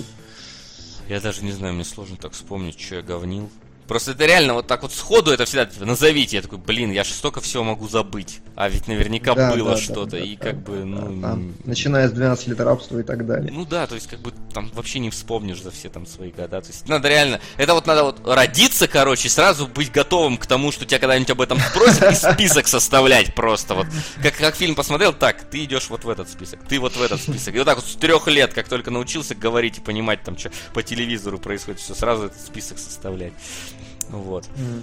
Я 1.09 1.21
даже 1.21 1.45
не 1.45 1.53
знаю, 1.53 1.75
мне 1.75 1.85
сложно 1.85 2.17
так 2.21 2.33
вспомнить, 2.33 2.81
что 2.81 2.97
я 2.97 3.03
говнил. 3.03 3.49
Просто 3.89 4.13
это 4.13 4.27
реально 4.27 4.55
вот 4.55 4.67
так 4.67 4.83
вот 4.83 4.93
сходу 4.93 5.31
это 5.31 5.45
всегда 5.45 5.67
типа, 5.67 5.85
назовите. 5.85 6.37
Я 6.37 6.43
такой, 6.43 6.59
блин, 6.59 6.91
я 6.91 7.05
же 7.05 7.13
столько 7.13 7.41
всего 7.41 7.63
могу 7.63 7.89
забыть. 7.89 8.41
А 8.57 8.69
ведь 8.69 8.89
наверняка 8.89 9.35
да, 9.35 9.53
было 9.55 9.73
да, 9.73 9.77
что-то. 9.77 10.13
Да, 10.13 10.19
и 10.19 10.37
да, 10.37 10.45
как 10.45 10.63
бы, 10.63 10.85
ну. 10.85 11.21
Да, 11.21 11.39
начиная 11.65 12.09
с 12.09 12.13
12 12.13 12.49
лет 12.49 12.61
рабства 12.61 12.99
и 12.99 13.03
так 13.03 13.27
далее. 13.27 13.53
Ну 13.53 13.65
да, 13.65 13.87
то 13.87 13.95
есть, 13.95 14.09
как 14.09 14.21
бы 14.21 14.33
там 14.53 14.71
вообще 14.75 14.99
не 14.99 15.11
вспомнишь 15.11 15.63
за 15.63 15.71
все 15.71 15.89
там 15.89 16.07
свои 16.07 16.31
года. 16.31 16.61
То 16.61 16.69
есть 16.69 16.89
надо 16.89 17.09
реально. 17.09 17.41
Это 17.57 17.75
вот 17.75 17.87
надо 17.87 18.05
вот 18.05 18.21
родиться, 18.27 18.89
короче, 18.89 19.29
сразу 19.29 19.69
быть 19.69 19.93
готовым 19.93 20.37
к 20.37 20.47
тому, 20.47 20.73
что 20.73 20.85
тебя 20.85 20.99
когда-нибудь 20.99 21.31
об 21.31 21.41
этом 21.41 21.59
спросят, 21.61 22.13
и 22.13 22.15
список 22.15 22.67
составлять 22.67 23.35
просто. 23.35 23.75
Вот. 23.75 23.87
Как, 24.23 24.37
как 24.37 24.57
фильм 24.57 24.75
посмотрел, 24.75 25.13
так, 25.13 25.43
ты 25.49 25.65
идешь 25.65 25.89
вот 25.91 26.05
в 26.05 26.09
этот 26.09 26.29
список, 26.29 26.61
ты 26.69 26.81
вот 26.81 26.97
в 26.97 27.03
этот 27.03 27.21
список. 27.21 27.55
И 27.55 27.59
вот 27.59 27.67
так 27.67 27.77
вот 27.77 27.85
с 27.85 27.95
трех 27.95 28.27
лет, 28.27 28.53
как 28.55 28.69
только 28.69 28.91
научился 28.91 29.35
говорить 29.35 29.79
и 29.79 29.81
понимать 29.81 30.23
там, 30.25 30.37
что 30.37 30.51
по 30.75 30.83
телевизору 30.83 31.39
происходит, 31.39 31.81
все 31.81 31.95
сразу 31.95 32.25
этот 32.25 32.41
список 32.41 32.79
составлять. 32.79 33.33
Вот. 34.11 34.45
Mm. 34.57 34.83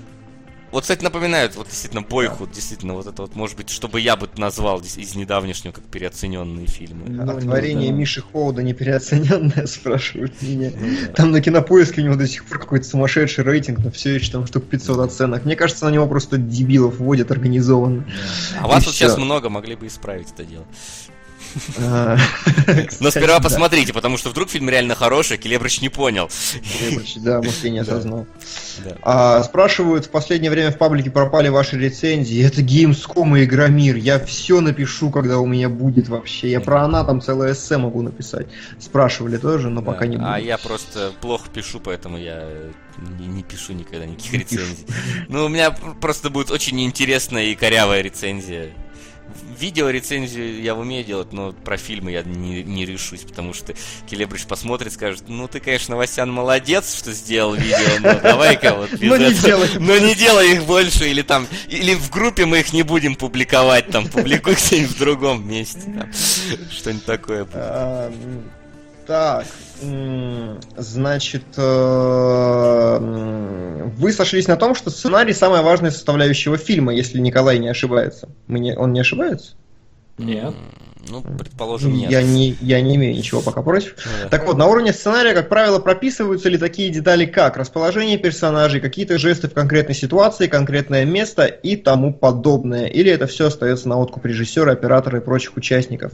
Вот, 0.74 0.82
кстати, 0.82 1.04
напоминают, 1.04 1.56
вот 1.56 1.68
действительно, 1.68 2.02
Бойхуд, 2.02 2.50
да. 2.50 2.56
действительно, 2.56 2.96
вот 2.96 3.06
это 3.06 3.22
вот, 3.22 3.36
может 3.36 3.56
быть, 3.56 3.70
чтобы 3.70 4.02
я 4.02 4.16
бы 4.16 4.28
назвал 4.38 4.80
из 4.80 5.14
недавнего 5.14 5.72
как 5.72 5.84
переоцененные 5.84 6.66
фильмы. 6.66 7.10
Ну, 7.10 7.32
а 7.32 7.40
творение 7.40 7.92
да. 7.92 7.98
Миши 8.00 8.24
Хоуда 8.24 8.64
не 8.64 8.74
переоцененное, 8.74 9.66
спрашивают 9.68 10.42
меня. 10.42 10.72
Ну, 10.76 10.88
да. 11.06 11.14
Там 11.14 11.32
на 11.32 11.42
кинопоиске 11.42 12.02
у 12.02 12.06
него 12.06 12.16
до 12.16 12.28
сих 12.28 12.44
пор 12.46 12.58
какой-то 12.58 12.88
сумасшедший 12.88 13.44
рейтинг, 13.44 13.84
но 13.84 13.92
все 13.92 14.16
еще 14.16 14.32
там 14.32 14.48
штук 14.48 14.64
500 14.64 15.00
оценок. 15.00 15.46
Мне 15.46 15.56
кажется, 15.56 15.86
на 15.86 15.92
него 15.92 16.08
просто 16.08 16.40
дебилов 16.40 16.98
вводят 16.98 17.30
организованно. 17.30 18.08
Да. 18.08 18.62
А 18.62 18.68
вас 18.68 18.84
вот 18.84 18.96
сейчас 18.96 19.16
много, 19.16 19.50
могли 19.50 19.76
бы 19.76 19.86
исправить 19.86 20.32
это 20.32 20.44
дело. 20.44 20.66
Но 21.78 23.12
сперва 23.12 23.40
посмотрите, 23.40 23.94
потому 23.94 24.18
что 24.18 24.30
вдруг 24.30 24.50
фильм 24.50 24.70
реально 24.70 24.96
хороший, 24.96 25.38
Келебрыч 25.38 25.82
не 25.82 25.90
понял. 25.90 26.30
Келебрыч, 26.80 27.16
да, 27.18 27.38
может, 27.38 27.64
я 27.64 27.70
не 27.70 27.80
осознал. 27.80 28.26
А, 29.02 29.44
спрашивают, 29.44 30.06
в 30.06 30.10
последнее 30.10 30.52
время 30.52 30.72
в 30.72 30.78
паблике 30.78 31.12
пропали 31.12 31.50
ваши 31.50 31.78
рецензии. 31.78 32.44
Это 32.44 32.62
Gamescom 32.62 33.40
и 33.40 33.44
Игромир. 33.46 33.96
Я 33.96 34.20
все 34.20 34.62
напишу, 34.62 35.10
когда 35.10 35.40
у 35.40 35.46
меня 35.46 35.70
будет 35.70 36.10
вообще. 36.10 36.52
Я 36.52 36.62
про 36.62 36.84
она 36.84 37.04
там 37.04 37.22
целое 37.22 37.54
эссе 37.54 37.78
могу 37.78 38.02
написать. 38.02 38.48
Спрашивали 38.80 39.38
тоже, 39.38 39.70
но 39.70 39.82
пока 39.82 40.08
не 40.08 40.18
буду. 40.18 40.30
А 40.30 40.40
я 40.40 40.58
просто 40.58 41.12
плохо 41.22 41.50
пишу, 41.54 41.80
поэтому 41.80 42.18
я 42.18 42.48
не, 42.98 43.28
не 43.28 43.44
пишу 43.44 43.74
никогда 43.74 44.06
никаких 44.06 44.34
рецензий. 44.34 44.86
Ну, 45.28 45.46
у 45.46 45.50
меня 45.50 45.72
просто 45.72 46.30
будет 46.30 46.52
очень 46.52 46.82
интересная 46.82 47.46
и 47.46 47.56
корявая 47.56 48.02
рецензия 48.02 48.70
видео 49.60 49.90
рецензию 49.90 50.62
я 50.62 50.76
умею 50.76 51.04
делать, 51.04 51.32
но 51.32 51.54
про 51.54 51.78
фильмы 51.78 52.12
я 52.12 52.24
не, 52.24 52.64
не 52.64 52.86
решусь, 52.86 53.22
потому 53.22 53.54
что 53.54 53.74
Келебрич 54.10 54.46
посмотрит, 54.46 54.94
скажет, 54.94 55.24
ну 55.28 55.48
ты, 55.48 55.60
конечно, 55.60 55.96
Васян 55.96 56.32
молодец, 56.32 56.96
что 56.96 57.12
сделал 57.12 57.56
видео, 57.56 58.00
но 58.02 58.20
давай-ка 58.24 58.76
вот 58.76 58.92
но 59.02 59.18
не, 59.18 59.34
делай. 59.34 59.70
но 59.80 59.98
не 59.98 60.16
делай 60.16 60.54
их 60.54 60.66
больше, 60.66 61.10
или 61.10 61.22
там, 61.22 61.48
или 61.68 61.94
в 61.94 62.10
группе 62.10 62.46
мы 62.46 62.60
их 62.60 62.74
не 62.74 62.84
будем 62.84 63.16
публиковать, 63.16 63.90
там, 63.90 64.08
публикуй 64.08 64.56
где-нибудь 64.56 64.92
в 64.92 65.00
другом 65.00 65.48
месте, 65.48 66.10
что-нибудь 66.72 67.06
такое. 67.06 67.48
А, 67.54 68.14
так, 69.06 69.46
значит, 70.78 71.44
э, 71.58 72.98
вы 73.98 74.12
сошлись 74.12 74.48
на 74.48 74.56
том, 74.56 74.76
что 74.76 74.90
сценарий 74.90 75.34
самая 75.34 75.62
важная 75.62 75.92
составляющая 75.92 76.56
фильма, 76.58 76.94
если 76.94 77.20
Николай 77.20 77.60
не 77.60 77.70
ошибается. 77.70 78.30
Мы 78.48 78.76
он 78.78 78.94
не 78.94 79.00
ошибается? 79.02 79.56
Нет. 80.18 80.54
Ну, 81.10 81.22
предположим, 81.22 81.94
нет. 81.94 82.10
Я 82.10 82.22
не, 82.22 82.56
я 82.62 82.80
не 82.82 82.96
имею 82.96 83.16
ничего 83.16 83.42
пока 83.42 83.62
против. 83.62 83.96
Ну, 83.98 84.12
да. 84.24 84.30
Так 84.30 84.48
вот, 84.48 84.58
на 84.58 84.68
уровне 84.68 84.94
сценария, 84.94 85.34
как 85.34 85.50
правило, 85.50 85.80
прописываются 85.80 86.48
ли 86.48 86.58
такие 86.58 86.90
детали, 86.90 87.26
как 87.26 87.58
расположение 87.58 88.18
персонажей, 88.18 88.80
какие-то 88.80 89.18
жесты 89.18 89.50
в 89.50 89.54
конкретной 89.54 89.96
ситуации, 89.96 90.48
конкретное 90.48 91.04
место 91.04 91.46
и 91.46 91.76
тому 91.76 92.14
подобное. 92.14 92.86
Или 92.86 93.12
это 93.12 93.28
все 93.28 93.48
остается 93.48 93.90
на 93.90 93.98
откуп 93.98 94.26
режиссера, 94.26 94.72
оператора 94.72 95.20
и 95.20 95.22
прочих 95.22 95.58
участников. 95.58 96.14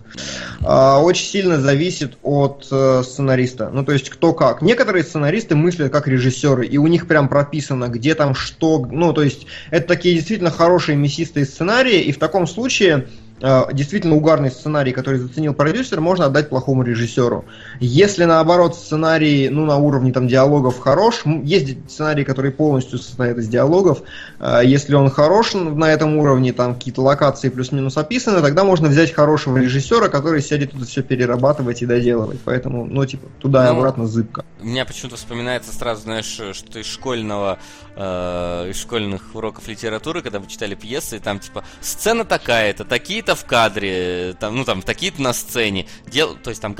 А, 0.61 0.99
очень 0.99 1.25
сильно 1.25 1.59
зависит 1.61 2.17
от 2.23 2.67
э, 2.71 3.03
сценариста. 3.03 3.69
Ну, 3.71 3.85
то 3.85 3.91
есть, 3.91 4.09
кто 4.09 4.33
как. 4.33 4.61
Некоторые 4.63 5.03
сценаристы 5.03 5.55
мыслят 5.55 5.91
как 5.91 6.07
режиссеры, 6.07 6.65
и 6.65 6.77
у 6.77 6.87
них 6.87 7.07
прям 7.07 7.29
прописано, 7.29 7.89
где 7.89 8.15
там 8.15 8.33
что. 8.33 8.85
Ну, 8.89 9.13
то 9.13 9.21
есть, 9.21 9.45
это 9.69 9.87
такие 9.87 10.15
действительно 10.15 10.49
хорошие 10.49 10.95
мясистые 10.97 11.45
сценарии, 11.45 12.01
и 12.01 12.11
в 12.11 12.17
таком 12.17 12.47
случае 12.47 13.07
действительно 13.41 14.15
угарный 14.15 14.51
сценарий, 14.51 14.91
который 14.91 15.19
заценил 15.19 15.53
продюсер, 15.53 16.01
можно 16.01 16.25
отдать 16.25 16.49
плохому 16.49 16.83
режиссеру. 16.83 17.45
Если 17.79 18.25
наоборот 18.25 18.75
сценарий, 18.75 19.49
ну, 19.49 19.65
на 19.65 19.77
уровне 19.77 20.11
там 20.11 20.27
диалогов 20.27 20.79
хорош, 20.79 21.21
есть 21.25 21.77
сценарий, 21.89 22.23
который 22.23 22.51
полностью 22.51 22.99
состоит 22.99 23.37
из 23.37 23.47
диалогов, 23.47 24.01
э, 24.39 24.61
если 24.65 24.95
он 24.95 25.09
хорош 25.09 25.53
на 25.53 25.91
этом 25.91 26.17
уровне, 26.17 26.53
там 26.53 26.75
какие-то 26.75 27.01
локации 27.01 27.49
плюс-минус 27.49 27.97
описаны, 27.97 28.41
тогда 28.41 28.63
можно 28.63 28.89
взять 28.89 29.13
хорошего 29.13 29.57
режиссера, 29.57 30.09
который 30.09 30.41
сядет 30.41 30.71
тут 30.71 30.87
все 30.87 31.01
перерабатывать 31.01 31.81
и 31.81 31.85
доделывать. 31.85 32.39
Поэтому, 32.43 32.85
ну, 32.85 33.05
типа, 33.05 33.27
туда 33.39 33.65
ну, 33.65 33.73
и 33.73 33.77
обратно 33.77 34.07
зыбко. 34.07 34.43
У 34.61 34.65
меня 34.65 34.85
почему-то 34.85 35.15
вспоминается 35.15 35.73
сразу, 35.73 36.01
знаешь, 36.01 36.25
что 36.25 36.79
из 36.79 36.85
школьного, 36.85 37.59
э, 37.99 38.69
из 38.71 38.81
школьных 38.81 39.35
уроков 39.35 39.67
литературы, 39.67 40.21
когда 40.21 40.39
вы 40.39 40.47
читали 40.47 40.73
пьесы, 40.73 41.19
там, 41.19 41.39
типа, 41.39 41.63
сцена 41.81 42.25
такая-то, 42.25 42.85
такие-то 42.85 43.09
такие-то 43.09 43.35
в 43.35 43.45
кадре, 43.45 44.35
там, 44.39 44.55
ну 44.55 44.65
там 44.65 44.81
такие-то 44.81 45.21
на 45.21 45.33
сцене, 45.33 45.87
дел, 46.07 46.35
то 46.35 46.49
есть 46.49 46.61
там 46.61 46.75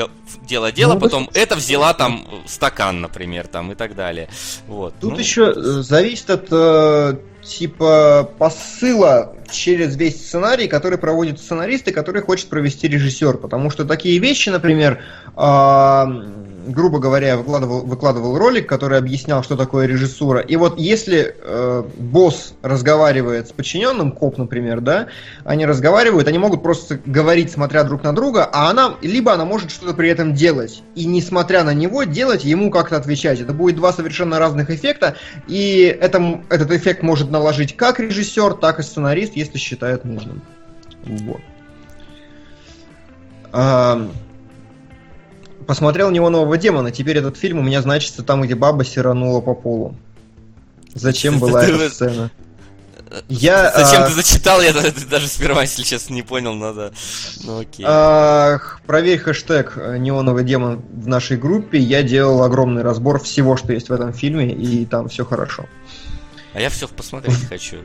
дело 0.47 0.71
дело, 0.71 0.93
ну, 0.93 0.99
потом 0.99 1.29
это 1.33 1.55
взяла 1.55 1.93
там 1.93 2.27
стакан, 2.45 3.01
например, 3.01 3.47
там 3.47 3.71
и 3.71 3.75
так 3.75 3.95
далее. 3.95 4.29
Вот. 4.67 4.93
Тут 4.99 5.13
ну, 5.13 5.19
еще 5.19 5.53
э, 5.55 5.61
зависит 5.81 6.29
от 6.29 6.47
э, 6.51 7.15
типа 7.49 8.29
посыла 8.37 9.35
через 9.51 9.95
весь 9.95 10.25
сценарий, 10.25 10.67
который 10.67 10.97
проводит 10.97 11.39
сценарист 11.39 11.87
и 11.87 11.91
который 11.91 12.21
хочет 12.21 12.49
провести 12.49 12.87
режиссер. 12.87 13.37
Потому 13.37 13.69
что 13.69 13.85
такие 13.85 14.19
вещи, 14.19 14.49
например, 14.49 15.01
э, 15.35 16.05
грубо 16.67 16.99
говоря, 16.99 17.37
выкладывал, 17.37 17.81
выкладывал 17.81 18.37
ролик, 18.37 18.67
который 18.67 18.97
объяснял, 18.97 19.43
что 19.43 19.55
такое 19.57 19.87
режиссура. 19.87 20.39
И 20.39 20.55
вот 20.55 20.79
если 20.79 21.35
э, 21.37 21.83
босс 21.97 22.53
разговаривает 22.61 23.47
с 23.47 23.51
подчиненным, 23.51 24.11
коп, 24.11 24.37
например, 24.37 24.81
да, 24.81 25.07
они 25.43 25.65
разговаривают, 25.65 26.27
они 26.27 26.37
могут 26.37 26.63
просто 26.63 26.99
говорить, 27.05 27.51
смотря 27.51 27.83
друг 27.83 28.03
на 28.03 28.13
друга, 28.13 28.47
а 28.51 28.69
она, 28.69 28.95
либо 29.01 29.33
она 29.33 29.45
может 29.45 29.71
что-то 29.71 29.93
при 29.93 30.09
этом 30.09 30.33
делать. 30.33 30.83
И 30.95 31.05
несмотря 31.05 31.63
на 31.63 31.73
него, 31.73 32.03
делать 32.03 32.43
ему 32.43 32.71
как-то 32.71 32.97
отвечать. 32.97 33.39
Это 33.39 33.53
будет 33.53 33.75
два 33.75 33.93
совершенно 33.93 34.39
разных 34.39 34.69
эффекта, 34.69 35.15
и 35.47 35.97
это, 35.99 36.41
этот 36.49 36.71
эффект 36.71 37.03
может 37.03 37.31
наложить 37.39 37.75
как 37.75 37.99
режиссер, 37.99 38.53
так 38.55 38.79
и 38.79 38.83
сценарист, 38.83 39.35
если 39.35 39.57
считает 39.57 40.05
нужным. 40.05 40.41
Вот. 41.05 41.41
Посмотрел 45.65 46.09
неонового 46.11 46.57
демона, 46.57 46.91
теперь 46.91 47.17
этот 47.17 47.37
фильм 47.37 47.59
у 47.59 47.61
меня 47.61 47.81
значится 47.81 48.23
там, 48.23 48.41
где 48.41 48.55
баба 48.55 48.83
сиранула 48.83 49.41
по 49.41 49.53
полу. 49.53 49.95
Зачем 50.93 51.39
была 51.39 51.63
эта 51.63 51.89
сцена? 51.89 52.31
Я, 53.27 53.71
Зачем 53.75 54.03
а... 54.03 54.07
ты 54.07 54.13
зачитал? 54.13 54.61
Я 54.61 54.73
даже 55.09 55.27
сперва, 55.27 55.63
если 55.63 55.81
честно, 55.81 56.13
не 56.13 56.21
понял, 56.21 56.53
надо. 56.53 56.93
Ну 57.43 57.59
окей. 57.59 57.83
А, 57.87 58.59
проверь 58.85 59.17
хэштег 59.17 59.73
э, 59.77 59.97
неоновый 59.97 60.43
демон 60.43 60.83
в 60.93 61.07
нашей 61.07 61.37
группе. 61.37 61.79
Я 61.79 62.03
делал 62.03 62.43
огромный 62.43 62.83
разбор 62.83 63.19
всего, 63.19 63.57
что 63.57 63.73
есть 63.73 63.89
в 63.89 63.93
этом 63.93 64.13
фильме, 64.13 64.51
и 64.51 64.85
там 64.85 65.09
все 65.09 65.25
хорошо. 65.25 65.65
А 66.53 66.61
я 66.61 66.69
все 66.69 66.87
посмотреть 66.87 67.45
хочу. 67.47 67.77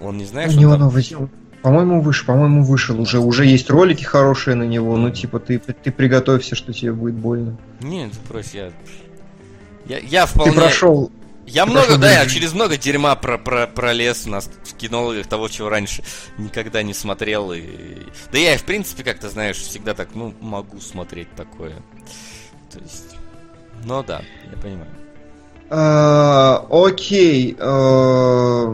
Он 0.00 0.16
не 0.16 0.24
знает, 0.24 0.52
что 0.52 0.60
Неоновый 0.60 1.02
демон. 1.02 1.30
По-моему, 1.62 2.00
выше, 2.00 2.24
по-моему, 2.24 2.62
вышел 2.64 3.00
уже. 3.00 3.18
Уже 3.18 3.44
есть 3.44 3.68
ролики 3.70 4.04
хорошие 4.04 4.54
на 4.54 4.62
него. 4.62 4.96
Ну, 4.96 5.10
типа, 5.10 5.40
ты, 5.40 5.58
ты 5.58 5.90
приготовься, 5.90 6.54
что 6.54 6.72
тебе 6.72 6.92
будет 6.92 7.14
больно. 7.14 7.56
Нет, 7.80 8.12
брось, 8.28 8.54
я. 8.54 8.70
Я, 9.86 9.98
я 9.98 10.26
вполне. 10.26 10.52
Ты 10.52 10.60
прошел. 10.60 11.10
Я 11.44 11.64
ты 11.64 11.70
много, 11.70 11.86
прошел 11.86 12.02
да, 12.02 12.12
я 12.12 12.26
через 12.26 12.52
много 12.52 12.76
дерьма 12.76 13.14
про, 13.16 13.38
про, 13.38 13.66
пролез 13.66 14.26
у 14.26 14.30
нас 14.30 14.48
в 14.64 14.74
кинологах 14.74 15.26
того, 15.26 15.48
чего 15.48 15.68
раньше 15.68 16.04
никогда 16.38 16.82
не 16.82 16.94
смотрел. 16.94 17.52
И... 17.52 17.62
Да 18.30 18.38
я, 18.38 18.56
в 18.58 18.62
принципе, 18.64 19.02
как-то, 19.02 19.28
знаешь, 19.28 19.56
всегда 19.56 19.94
так, 19.94 20.10
ну, 20.14 20.34
могу 20.40 20.80
смотреть 20.80 21.34
такое. 21.34 21.82
То 22.70 22.78
есть. 22.78 23.16
Ну 23.84 24.02
да, 24.02 24.22
я 24.50 24.56
понимаю. 24.60 24.90
А, 25.70 26.66
окей. 26.70 27.56
А, 27.58 28.66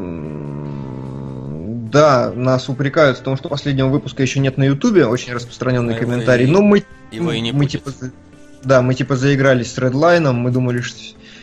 да, 1.92 2.32
нас 2.34 2.68
упрекают 2.68 3.18
в 3.18 3.22
том, 3.22 3.36
что 3.36 3.48
последнего 3.48 3.88
выпуска 3.88 4.22
еще 4.22 4.40
нет 4.40 4.56
на 4.56 4.64
Ютубе, 4.64 5.06
очень 5.06 5.32
распространенный 5.32 5.94
комментарий. 5.94 6.46
Но 6.46 6.62
мы, 6.62 6.84
его 7.10 7.32
и 7.32 7.40
не 7.40 7.52
мы 7.52 7.66
типа, 7.66 7.92
да, 8.62 8.82
мы 8.82 8.94
типа 8.94 9.16
заигрались 9.16 9.72
с 9.72 9.78
Redline, 9.78 10.32
мы 10.32 10.50
думали, 10.50 10.80
что 10.80 10.98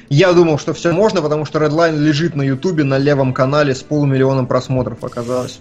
я 0.10 0.34
думал, 0.34 0.58
что 0.58 0.74
все 0.74 0.92
можно, 0.92 1.22
потому 1.22 1.46
что 1.46 1.60
Redline 1.60 1.98
лежит 1.98 2.36
на 2.36 2.42
Ютубе 2.42 2.84
на 2.84 2.98
левом 2.98 3.34
канале 3.34 3.76
с 3.76 3.84
полумиллионом 3.84 4.48
просмотров 4.48 5.04
оказалось. 5.04 5.60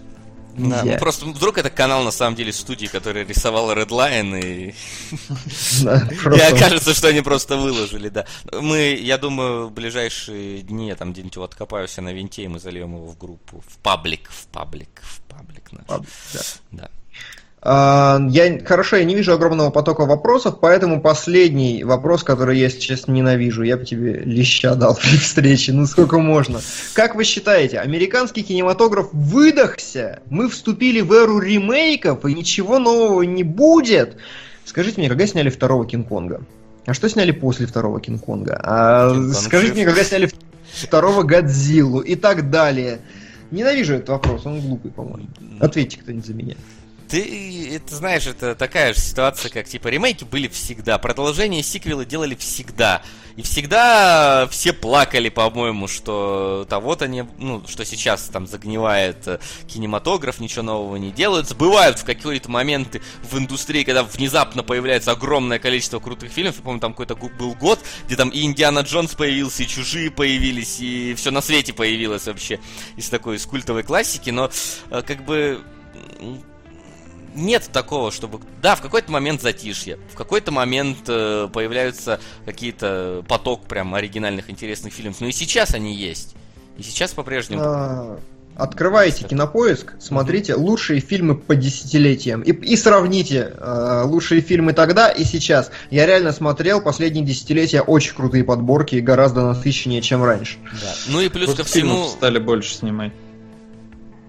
Да, 0.59 0.82
ну 0.85 0.98
просто 0.98 1.26
вдруг 1.26 1.59
это 1.59 1.70
канал 1.70 2.02
на 2.02 2.10
самом 2.10 2.36
деле 2.36 2.52
студии, 2.52 2.86
которая 2.86 3.24
рисовала 3.24 3.72
Redline, 3.72 4.40
и... 4.40 4.74
и 6.36 6.40
окажется, 6.40 6.94
что 6.94 7.09
они 7.09 7.20
просто 7.22 7.56
выложили, 7.56 8.09
да. 8.09 8.26
Мы, 8.52 8.98
я 9.01 9.18
думаю, 9.18 9.68
в 9.68 9.72
ближайшие 9.72 10.62
дни 10.62 10.89
я 10.89 10.97
там 10.97 11.12
где-нибудь 11.12 11.35
его 11.35 11.44
откопаюсь 11.44 11.97
на 11.97 12.12
винте, 12.12 12.43
и 12.43 12.48
мы 12.48 12.59
зальем 12.59 12.94
его 12.94 13.06
в 13.06 13.18
группу, 13.18 13.62
в 13.66 13.78
паблик, 13.78 14.30
в 14.30 14.47
паблик, 14.48 15.02
в 15.02 15.20
паблик 15.22 15.72
наш. 15.72 15.85
Да. 16.70 16.90
Я, 17.64 18.60
хорошо, 18.64 18.97
я 18.97 19.05
не 19.05 19.16
вижу 19.16 19.32
огромного 19.32 19.70
потока 19.70 20.06
вопросов, 20.06 20.59
поэтому 20.60 21.01
последний 21.01 21.82
вопрос, 21.82 22.22
который 22.22 22.59
я 22.59 22.70
сейчас 22.70 23.09
ненавижу, 23.09 23.62
я 23.62 23.76
бы 23.76 23.85
тебе 23.85 24.20
леща 24.20 24.74
дал 24.74 24.94
при 25.02 25.16
встрече, 25.16 25.72
ну 25.72 25.86
сколько 25.86 26.18
можно. 26.18 26.60
Как 26.94 27.14
вы 27.16 27.24
считаете, 27.24 27.80
американский 27.80 28.43
кинематограф 28.43 29.09
выдохся? 29.12 30.20
Мы 30.30 30.48
вступили 30.48 31.01
в 31.01 31.12
эру 31.12 31.40
ремейков, 31.40 32.24
и 32.24 32.35
ничего 32.35 32.78
нового 32.78 33.22
не 33.22 33.43
будет? 33.43 34.16
Скажите 34.64 35.01
мне, 35.01 35.09
когда 35.09 35.26
сняли 35.26 35.51
второго 35.51 35.85
Кинг-Конга? 35.86 36.43
А 36.86 36.94
что 36.94 37.09
сняли 37.09 37.32
после 37.32 37.66
второго 37.66 38.01
Кинг-Конга? 38.01 38.60
А, 38.62 39.14
скажите 39.32 39.74
мне, 39.74 39.85
когда 39.85 40.05
сняли 40.05 40.30
второго 40.72 41.22
Годзиллу 41.22 42.01
и 42.01 42.14
так 42.14 42.51
далее? 42.51 43.01
Ненавижу 43.51 43.94
этот 43.94 44.10
вопрос, 44.10 44.47
он 44.47 44.60
глупый, 44.60 44.90
по-моему. 44.90 45.28
Ответьте 45.59 45.98
кто-нибудь 45.98 46.26
за 46.26 46.35
меня. 46.35 46.55
Ты, 47.09 47.74
это 47.74 47.97
знаешь, 47.97 48.26
это 48.26 48.55
такая 48.55 48.93
же 48.93 49.01
ситуация, 49.01 49.51
как 49.51 49.66
типа 49.66 49.89
ремейки 49.89 50.24
были 50.24 50.47
всегда, 50.48 50.98
продолжение 50.98 51.62
сиквелы 51.62 52.05
делали 52.05 52.35
всегда. 52.35 53.02
И 53.36 53.43
всегда 53.43 54.48
все 54.51 54.72
плакали, 54.72 55.28
по-моему, 55.28 55.86
что 55.86 56.66
да 56.68 56.80
вот 56.80 57.02
они, 57.02 57.24
ну, 57.39 57.64
что 57.68 57.85
сейчас 57.85 58.24
там 58.24 58.48
загнивает 58.48 59.28
э, 59.28 59.39
кинематограф, 59.68 60.40
ничего 60.40 60.62
нового 60.62 60.97
не 60.97 61.12
делают. 61.12 61.55
Бывают 61.55 62.01
в 62.01 62.05
какие-то 62.05 62.51
моменты 62.51 63.01
в 63.22 63.39
индустрии, 63.39 63.85
когда 63.85 64.02
внезапно 64.02 64.64
появляется 64.64 65.12
огромное 65.12 65.60
количество 65.60 66.01
крутых 66.01 66.32
фильмов. 66.32 66.56
Я 66.56 66.62
помню, 66.62 66.80
там 66.80 66.94
какой-то 66.94 67.14
был 67.14 67.55
год, 67.55 67.78
где 68.06 68.16
там 68.16 68.30
и 68.30 68.43
Индиана 68.43 68.80
Джонс 68.80 69.14
появился, 69.14 69.62
и 69.62 69.68
Чужие 69.68 70.10
появились, 70.10 70.80
и 70.80 71.14
все 71.14 71.30
на 71.30 71.40
свете 71.40 71.72
появилось 71.72 72.26
вообще 72.26 72.59
из 72.97 73.09
такой, 73.09 73.36
из 73.36 73.47
культовой 73.47 73.85
классики. 73.85 74.30
Но 74.30 74.51
э, 74.90 75.02
как 75.02 75.24
бы 75.24 75.62
нет 77.34 77.68
такого, 77.72 78.10
чтобы... 78.10 78.40
Да, 78.62 78.74
в 78.74 78.80
какой-то 78.80 79.10
момент 79.10 79.42
затишье, 79.42 79.98
в 80.12 80.16
какой-то 80.16 80.50
момент 80.50 80.98
э, 81.09 81.48
появляются 81.52 82.20
какие-то 82.44 83.24
поток 83.28 83.64
прям 83.64 83.94
оригинальных 83.94 84.50
интересных 84.50 84.92
фильмов, 84.92 85.20
но 85.20 85.28
и 85.28 85.32
сейчас 85.32 85.74
они 85.74 85.94
есть. 85.94 86.34
И 86.76 86.82
сейчас 86.82 87.12
по-прежнему... 87.12 87.62
А, 87.64 88.20
открываете 88.59 89.24
кинопоиск, 89.24 89.94
смотрите 90.00 90.55
лучшие 90.55 91.00
фильмы 91.00 91.36
по 91.36 91.55
десятилетиям 91.55 92.42
и, 92.42 92.50
и 92.52 92.76
сравните 92.76 93.52
э, 93.56 94.02
лучшие 94.05 94.40
фильмы 94.40 94.72
тогда 94.72 95.10
и 95.10 95.24
сейчас. 95.24 95.70
Я 95.90 96.06
реально 96.06 96.32
смотрел 96.32 96.80
последние 96.80 97.24
десятилетия 97.24 97.82
очень 97.82 98.14
крутые 98.14 98.44
подборки, 98.44 98.96
гораздо 98.96 99.42
насыщеннее, 99.42 100.02
чем 100.02 100.24
раньше. 100.24 100.59
Да. 100.82 100.94
Ну 101.09 101.20
и 101.20 101.28
плюс 101.28 101.46
Просто 101.46 101.62
ко 101.62 101.68
всему... 101.68 102.05
стали 102.09 102.38
больше 102.38 102.74
снимать. 102.74 103.12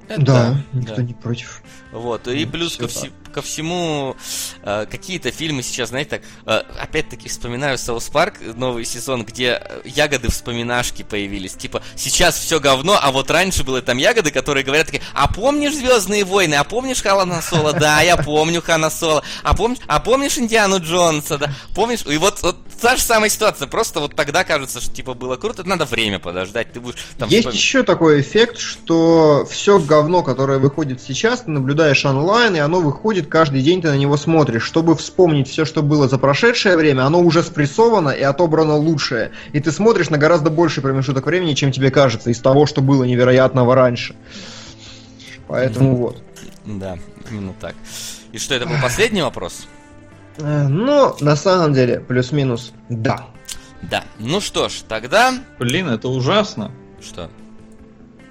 Это 0.09 0.21
да, 0.21 0.57
никто 0.73 0.95
да. 0.95 1.03
не 1.03 1.13
против. 1.13 1.61
Вот, 1.91 2.27
и 2.27 2.45
плюс 2.45 2.77
ко, 2.77 2.87
вси, 2.87 3.11
ко 3.31 3.43
всему, 3.43 4.15
э, 4.63 4.87
какие-то 4.89 5.31
фильмы 5.31 5.61
сейчас, 5.61 5.89
знаете, 5.89 6.09
так, 6.09 6.21
э, 6.45 6.63
опять-таки 6.81 7.29
вспоминаю 7.29 7.77
South 7.77 8.09
Park, 8.09 8.39
новый 8.55 8.85
сезон, 8.85 9.23
где 9.23 9.61
ягоды 9.85 10.31
вспоминашки 10.31 11.03
появились. 11.03 11.53
Типа, 11.53 11.83
сейчас 11.95 12.39
все 12.39 12.59
говно, 12.59 12.97
а 12.99 13.11
вот 13.11 13.29
раньше 13.29 13.63
было 13.63 13.83
там 13.83 13.97
ягоды, 13.99 14.31
которые 14.31 14.63
говорят 14.63 14.87
такие, 14.87 15.03
а 15.13 15.27
помнишь 15.31 15.75
Звездные 15.75 16.25
войны, 16.25 16.55
а 16.55 16.63
помнишь 16.63 17.03
Хана 17.03 17.41
Соло? 17.43 17.73
Да, 17.73 18.01
я 18.01 18.17
помню 18.17 18.63
Хана 18.63 18.89
Соло. 18.89 19.23
А 19.43 19.55
помнишь, 19.55 19.79
а 19.85 19.99
помнишь 19.99 20.39
Индиану 20.39 20.79
Джонса? 20.79 21.37
Да, 21.37 21.53
помнишь? 21.75 22.01
И 22.07 22.17
вот, 22.17 22.41
вот 22.41 22.57
та 22.79 22.95
же 22.95 23.01
самая 23.01 23.29
ситуация, 23.29 23.67
просто 23.67 23.99
вот 23.99 24.15
тогда 24.15 24.43
кажется, 24.43 24.81
что 24.81 24.93
типа 24.93 25.13
было 25.13 25.35
круто, 25.35 25.63
надо 25.63 25.85
время 25.85 26.19
подождать, 26.19 26.71
ты 26.71 26.79
будешь 26.79 26.97
там... 27.17 27.29
Есть 27.29 27.41
вспом... 27.41 27.53
еще 27.53 27.83
такой 27.83 28.21
эффект, 28.21 28.57
что 28.57 29.45
все 29.49 29.79
говно, 29.79 30.23
которое 30.23 30.59
выходит 30.59 31.01
сейчас, 31.01 31.41
ты 31.41 31.51
наблюдаешь 31.51 32.05
онлайн, 32.05 32.55
и 32.55 32.59
оно 32.59 32.81
выходит 32.81 33.27
каждый 33.27 33.61
день, 33.61 33.81
ты 33.81 33.89
на 33.89 33.97
него 33.97 34.17
смотришь. 34.17 34.63
Чтобы 34.63 34.95
вспомнить 34.95 35.47
все, 35.47 35.65
что 35.65 35.81
было 35.81 36.07
за 36.07 36.17
прошедшее 36.17 36.77
время, 36.77 37.03
оно 37.03 37.21
уже 37.21 37.43
спрессовано 37.43 38.09
и 38.09 38.21
отобрано 38.21 38.75
лучшее. 38.75 39.31
И 39.53 39.59
ты 39.59 39.71
смотришь 39.71 40.09
на 40.09 40.17
гораздо 40.17 40.49
больший 40.49 40.81
промежуток 40.81 41.25
времени, 41.25 41.53
чем 41.53 41.71
тебе 41.71 41.91
кажется, 41.91 42.29
из 42.29 42.39
того, 42.39 42.65
что 42.65 42.81
было 42.81 43.03
невероятного 43.03 43.75
раньше. 43.75 44.15
Поэтому 45.47 45.95
вот. 45.95 46.21
Да, 46.65 46.97
именно 47.31 47.53
так. 47.59 47.75
И 48.31 48.37
что, 48.37 48.53
это 48.53 48.67
был 48.67 48.75
последний 48.81 49.21
вопрос? 49.21 49.67
Э, 50.39 50.67
ну, 50.67 51.15
на 51.19 51.35
самом 51.35 51.73
деле, 51.73 51.99
плюс-минус, 51.99 52.73
да. 52.89 53.27
Да. 53.81 54.03
Ну 54.19 54.41
что 54.41 54.69
ж, 54.69 54.83
тогда... 54.87 55.33
Блин, 55.57 55.89
это 55.89 56.07
ужасно. 56.09 56.71
Что? 57.01 57.29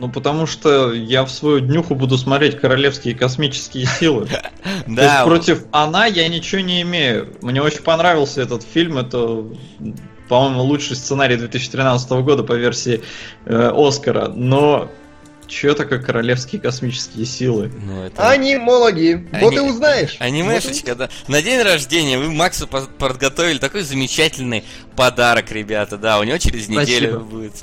Ну, 0.00 0.08
потому 0.08 0.46
что 0.46 0.92
я 0.92 1.24
в 1.24 1.30
свою 1.30 1.60
днюху 1.60 1.94
буду 1.94 2.16
смотреть 2.18 2.60
королевские 2.60 3.14
космические 3.14 3.86
силы. 3.86 4.28
Да. 4.86 5.24
Против 5.24 5.64
она 5.70 6.06
я 6.06 6.28
ничего 6.28 6.60
не 6.60 6.82
имею. 6.82 7.34
Мне 7.42 7.62
очень 7.62 7.82
понравился 7.82 8.42
этот 8.42 8.62
фильм. 8.62 8.98
Это, 8.98 9.44
по-моему, 10.28 10.62
лучший 10.62 10.96
сценарий 10.96 11.36
2013 11.36 12.10
года 12.10 12.42
по 12.42 12.52
версии 12.52 13.02
э, 13.44 13.72
Оскара. 13.74 14.28
Но 14.28 14.90
что 15.48 15.74
такое 15.74 15.98
королевские 15.98 16.60
космические 16.60 17.24
силы? 17.24 17.72
Ну, 17.82 18.04
это... 18.04 18.30
Анимологи. 18.30 19.26
Ани... 19.32 19.42
Вот 19.44 19.54
и 19.54 19.60
узнаешь. 19.60 20.16
Анимешечка, 20.18 20.90
вот 20.90 20.98
да. 20.98 21.10
На 21.26 21.42
день 21.42 21.62
рождения 21.62 22.18
вы 22.18 22.30
Максу 22.30 22.66
подготовили 22.66 23.58
такой 23.58 23.82
замечательный 23.82 24.64
подарок, 24.94 25.50
ребята. 25.50 25.96
Да, 25.96 26.18
у 26.18 26.24
него 26.24 26.38
через 26.38 26.68
неделю 26.68 27.10
Спасибо. 27.12 27.18
будет 27.18 27.54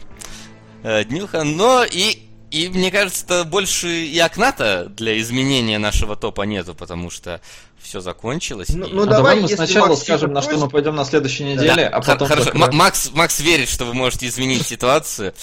э, 0.84 1.04
днюха. 1.06 1.44
Но 1.44 1.86
и 1.90 2.25
И 2.56 2.70
мне 2.70 2.90
кажется, 2.90 3.44
больше 3.44 3.90
и 3.90 4.18
окна-то 4.18 4.86
для 4.86 5.20
изменения 5.20 5.78
нашего 5.78 6.16
топа 6.16 6.44
нету, 6.44 6.74
потому 6.74 7.10
что 7.10 7.42
все 7.82 8.00
закончилось. 8.00 8.70
Ну, 8.70 8.86
и... 8.86 8.94
ну 8.94 9.04
а 9.04 9.08
давай, 9.08 9.42
мы 9.42 9.50
сначала 9.50 9.90
Макс 9.90 10.02
скажем, 10.04 10.32
на 10.32 10.42
что 10.42 10.58
мы 10.58 10.70
пойдем 10.70 10.96
на 10.96 11.04
следующей 11.04 11.44
неделе, 11.44 11.76
да. 11.76 11.90
а 11.90 12.00
потом... 12.00 12.30
Хорошо, 12.30 12.52
только... 12.52 12.72
Макс, 12.72 13.12
Макс 13.14 13.42
верит, 13.42 13.68
что 13.68 13.84
вы 13.84 13.94
можете 13.94 14.28
изменить 14.28 14.66
ситуацию. 14.66 15.34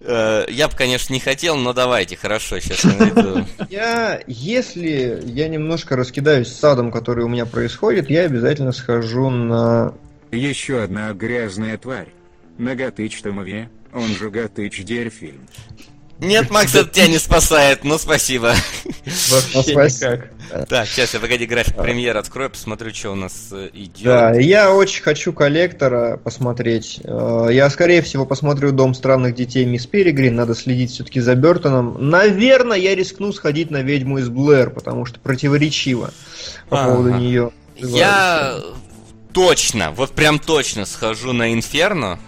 Э, 0.00 0.46
я 0.48 0.68
бы, 0.68 0.74
конечно, 0.74 1.12
не 1.12 1.20
хотел, 1.20 1.56
но 1.56 1.74
давайте, 1.74 2.16
хорошо, 2.16 2.58
сейчас 2.58 2.84
я 2.84 2.96
найду. 2.96 3.46
Я, 3.68 4.22
если 4.26 5.22
я 5.26 5.46
немножко 5.46 5.94
раскидаюсь 5.94 6.48
садом, 6.48 6.90
который 6.90 7.22
у 7.22 7.28
меня 7.28 7.44
происходит, 7.44 8.08
я 8.08 8.22
обязательно 8.22 8.72
схожу 8.72 9.28
на... 9.28 9.92
Еще 10.30 10.82
одна 10.82 11.12
грязная 11.12 11.76
тварь. 11.76 12.08
На 12.56 12.74
Готыч 12.74 13.20
Томове, 13.20 13.68
он 13.92 14.06
же 14.06 14.30
Готыч 14.30 14.84
Дерфильм. 14.84 15.46
Нет, 16.20 16.50
Макс, 16.50 16.74
это 16.74 16.88
тебя 16.90 17.08
не 17.08 17.18
спасает, 17.18 17.84
ну 17.84 17.98
спасибо. 17.98 18.54
Вообще 19.30 19.74
никак. 19.74 20.30
Так, 20.68 20.88
сейчас 20.88 21.14
я, 21.14 21.20
погоди, 21.20 21.46
график 21.46 21.76
премьер 21.76 22.16
открою, 22.16 22.50
посмотрю, 22.50 22.92
что 22.92 23.10
у 23.10 23.14
нас 23.14 23.50
э, 23.52 23.70
идет. 23.72 24.02
Да, 24.02 24.32
я 24.34 24.74
очень 24.74 25.02
хочу 25.02 25.32
коллектора 25.32 26.16
посмотреть. 26.16 27.00
Э, 27.04 27.48
я, 27.52 27.70
скорее 27.70 28.02
всего, 28.02 28.26
посмотрю 28.26 28.72
«Дом 28.72 28.94
странных 28.94 29.36
детей» 29.36 29.64
Мисс 29.64 29.86
Перегрин, 29.86 30.34
надо 30.34 30.56
следить 30.56 30.90
все-таки 30.90 31.20
за 31.20 31.36
Бертоном. 31.36 32.10
Наверное, 32.10 32.78
я 32.78 32.96
рискну 32.96 33.32
сходить 33.32 33.70
на 33.70 33.82
«Ведьму 33.82 34.18
из 34.18 34.28
Блэр», 34.28 34.70
потому 34.70 35.06
что 35.06 35.20
противоречиво 35.20 36.10
по 36.68 36.84
поводу 36.84 37.10
нее. 37.10 37.52
Я 37.76 38.58
точно, 39.32 39.92
вот 39.92 40.10
прям 40.12 40.40
точно 40.40 40.84
схожу 40.84 41.32
на 41.32 41.52
«Инферно», 41.52 42.18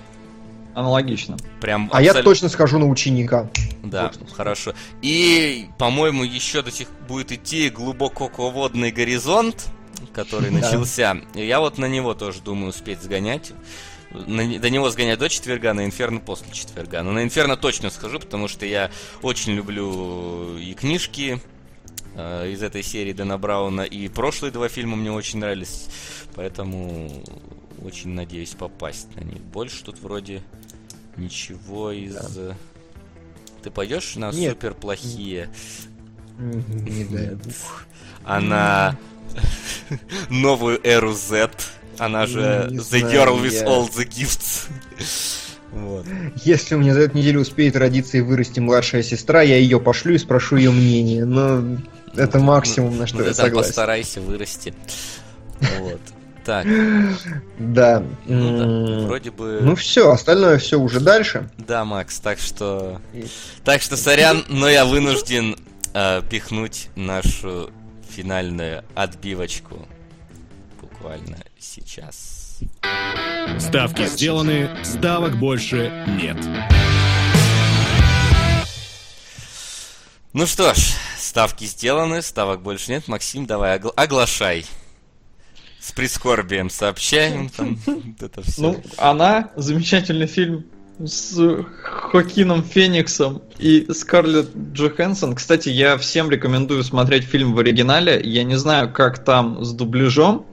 Аналогично. 0.75 1.37
Прям 1.61 1.85
а 1.93 1.99
абсолютно... 1.99 2.19
я 2.19 2.25
точно 2.25 2.49
скажу 2.49 2.79
на 2.79 2.89
ученика. 2.89 3.51
Да, 3.83 4.09
точно. 4.09 4.27
хорошо. 4.35 4.75
И, 5.03 5.67
по-моему, 5.79 6.25
еще 6.25 6.63
до 6.63 6.71
сих 6.71 6.89
будет 7.09 7.33
идти 7.33 7.69
глубоководный 7.69 8.91
горизонт, 8.91 9.69
который 10.15 10.51
начался. 10.51 11.19
И 11.35 11.47
я 11.47 11.61
вот 11.61 11.79
на 11.79 11.87
него 11.87 12.15
тоже 12.15 12.41
думаю 12.41 12.71
успеть 12.71 13.03
сгонять. 13.03 13.53
На, 14.13 14.59
до 14.59 14.71
него 14.71 14.91
сгонять 14.91 15.19
до 15.19 15.29
четверга, 15.29 15.73
на 15.73 15.85
Инферно 15.85 16.21
после 16.21 16.53
четверга. 16.53 17.03
Но 17.03 17.13
на 17.13 17.23
Инферно 17.23 17.57
точно 17.57 17.91
схожу, 17.91 18.21
потому 18.21 18.49
что 18.49 18.67
я 18.67 18.91
очень 19.23 19.53
люблю 19.53 20.59
и 20.59 20.75
книжки 20.75 21.41
э, 22.15 22.51
из 22.51 22.63
этой 22.63 22.83
серии 22.83 23.13
Дэна 23.13 23.39
Брауна, 23.39 23.83
и 23.83 24.09
прошлые 24.09 24.53
два 24.53 24.69
фильма 24.69 24.97
мне 24.97 25.11
очень 25.11 25.39
нравились. 25.39 25.89
Поэтому 26.35 27.25
очень 27.85 28.11
надеюсь 28.11 28.51
попасть 28.51 29.15
на 29.17 29.25
них. 29.25 29.41
Больше 29.43 29.85
тут 29.85 29.99
вроде 30.01 30.43
Ничего 31.17 31.93
из... 31.93 32.15
Да. 32.15 32.57
Ты 33.63 33.71
пойдешь 33.71 34.17
на 34.17 34.33
Нет. 34.33 34.53
супер 34.53 34.75
плохие? 34.75 35.51
Не 36.39 37.05
дай 37.05 37.37
Она 38.25 38.97
новую 40.31 40.81
эру 40.85 41.13
Z. 41.13 41.51
Она 41.99 42.27
же 42.27 42.69
The 42.71 42.81
знаю, 42.81 43.05
Girl 43.05 43.43
with 43.43 43.53
я... 43.53 43.65
All 43.65 43.89
the 43.89 44.09
Gifts. 44.09 44.69
Вот. 45.73 46.05
Если 46.45 46.75
у 46.75 46.79
меня 46.79 46.93
за 46.93 47.01
эту 47.01 47.17
неделю 47.17 47.41
успеет 47.41 47.77
родиться 47.77 48.19
и 48.19 48.21
вырасти 48.21 48.61
младшая 48.61 49.03
сестра, 49.03 49.41
я 49.41 49.57
ее 49.57 49.81
пошлю 49.81 50.13
и 50.13 50.19
спрошу 50.19 50.57
ее 50.57 50.71
мнение. 50.71 51.25
Но 51.25 51.79
это 52.15 52.41
ну, 52.41 52.45
максимум, 52.45 52.99
на 52.99 53.07
что 53.07 53.21
ну, 53.21 53.25
я 53.25 53.33
согласен. 53.33 53.69
Постарайся 53.69 54.21
вырасти. 54.21 54.75
Вот. 55.81 56.01
Так. 56.45 56.67
Да. 57.59 58.03
Ну, 58.27 58.59
да. 59.01 59.07
Вроде 59.07 59.31
бы. 59.31 59.61
Ну 59.63 59.77
все, 59.77 60.11
остальное 60.11 60.59
все 60.59 60.79
уже 60.79 60.99
дальше. 61.01 61.49
Да, 61.59 61.85
Макс, 61.85 62.19
так 62.19 62.39
что. 62.39 63.01
Так 63.65 63.81
что 63.83 63.97
сорян, 63.97 64.45
но 64.49 64.69
я 64.69 64.85
вынужден 64.85 65.57
э, 65.95 66.23
пихнуть 66.29 66.89
нашу 66.97 67.71
финальную 68.11 68.85
отбивочку 68.95 69.87
буквально 70.81 71.39
сейчас. 71.59 72.59
Ставки 73.59 74.07
сделаны, 74.07 74.69
ставок 74.85 75.37
больше 75.39 75.93
нет. 76.21 76.37
Ну 80.33 80.47
что 80.47 80.73
ж, 80.75 80.79
ставки 81.19 81.65
сделаны, 81.65 82.23
ставок 82.23 82.63
больше 82.63 82.91
нет. 82.91 83.07
Максим, 83.07 83.47
давай 83.47 83.79
огла- 83.79 83.93
оглашай 83.97 84.65
с 85.83 85.91
прискорбием 85.91 86.71
сообщаем. 86.71 87.49
Там, 87.57 87.79
это 88.21 88.43
все. 88.43 88.63
Ну, 88.63 88.83
она 88.99 89.51
замечательный 89.57 90.27
фильм 90.27 90.65
с 91.05 91.37
Хокином 91.83 92.63
Фениксом 92.63 93.43
и 93.59 93.87
Скарлетт 93.93 94.51
Джоханссон. 94.73 95.35
Кстати, 95.35 95.71
я 95.71 95.97
всем 95.99 96.31
рекомендую 96.31 96.85
смотреть 96.85 97.25
фильм 97.25 97.55
в 97.55 97.59
оригинале. 97.59 98.21
Я 98.23 98.45
не 98.45 98.57
знаю, 98.57 98.93
как 98.93 99.25
там 99.25 99.65
с 99.65 99.73
дубляжом, 99.73 100.47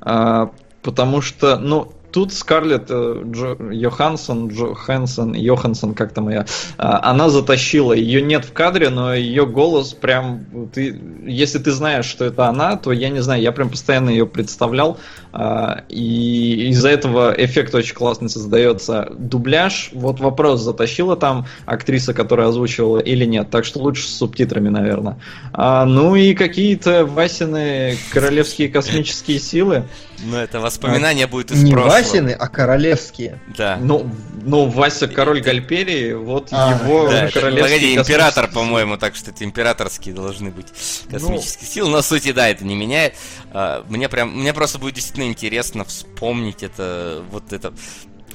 а, 0.00 0.50
потому 0.82 1.20
что, 1.20 1.58
ну, 1.58 1.92
тут 2.12 2.32
Скарлетт 2.32 2.86
э, 2.90 3.22
Джо, 3.32 3.56
Йоханссон, 3.70 4.48
Джоханссон, 4.48 5.32
Йоханссон, 5.32 5.94
как 5.94 6.12
там 6.12 6.28
ее, 6.28 6.46
а, 6.78 7.10
она 7.10 7.28
затащила. 7.28 7.92
Ее 7.92 8.22
нет 8.22 8.44
в 8.44 8.52
кадре, 8.52 8.90
но 8.90 9.14
ее 9.14 9.46
голос 9.46 9.94
прям, 9.94 10.44
ты, 10.72 11.00
если 11.24 11.58
ты 11.58 11.72
знаешь, 11.72 12.04
что 12.04 12.24
это 12.24 12.46
она, 12.46 12.76
то 12.76 12.92
я 12.92 13.08
не 13.08 13.20
знаю, 13.20 13.42
я 13.42 13.52
прям 13.52 13.70
постоянно 13.70 14.10
ее 14.10 14.26
представлял. 14.26 14.98
А, 15.32 15.84
и 15.88 16.68
из-за 16.68 16.90
этого 16.90 17.34
эффект 17.36 17.74
очень 17.74 17.94
классный 17.94 18.28
создается. 18.28 19.08
Дубляж, 19.18 19.90
вот 19.92 20.20
вопрос, 20.20 20.60
затащила 20.60 21.16
там 21.16 21.46
актриса, 21.64 22.12
которая 22.12 22.48
озвучивала 22.48 22.98
или 22.98 23.24
нет. 23.24 23.50
Так 23.50 23.64
что 23.64 23.80
лучше 23.80 24.06
с 24.06 24.16
субтитрами, 24.16 24.68
наверное. 24.68 25.18
А, 25.52 25.86
ну 25.86 26.14
и 26.14 26.34
какие-то 26.34 27.06
Васины 27.06 27.96
королевские 28.12 28.68
космические 28.68 29.38
силы. 29.38 29.84
Ну, 30.22 30.36
это 30.36 30.60
воспоминание 30.60 31.24
а, 31.24 31.28
будет 31.28 31.50
из 31.50 31.62
не 31.62 31.72
прошлого. 31.72 31.96
Не 31.96 32.02
Васины, 32.02 32.30
а 32.30 32.48
королевские. 32.48 33.40
Да. 33.56 33.76
Ну, 33.80 34.08
ну 34.42 34.66
Вася 34.66 35.08
король 35.08 35.40
Гальперии, 35.40 36.12
вот 36.12 36.48
а, 36.52 36.78
его 36.78 37.08
да, 37.08 37.28
королевские 37.30 37.62
Погоди, 37.62 37.96
император, 37.96 38.48
по-моему, 38.50 38.96
так 38.96 39.16
что 39.16 39.30
это 39.30 39.44
императорские 39.44 40.14
должны 40.14 40.50
быть 40.50 40.68
космические 41.10 41.66
ну, 41.66 41.72
силы. 41.74 41.90
Но 41.90 42.02
сути, 42.02 42.32
да, 42.32 42.48
это 42.48 42.64
не 42.64 42.76
меняет. 42.76 43.14
А, 43.52 43.84
мне 43.88 44.08
прям, 44.08 44.38
мне 44.38 44.52
просто 44.52 44.78
будет 44.78 44.94
действительно 44.94 45.24
интересно 45.24 45.84
вспомнить 45.84 46.62
это, 46.62 47.24
вот 47.30 47.52
это 47.52 47.74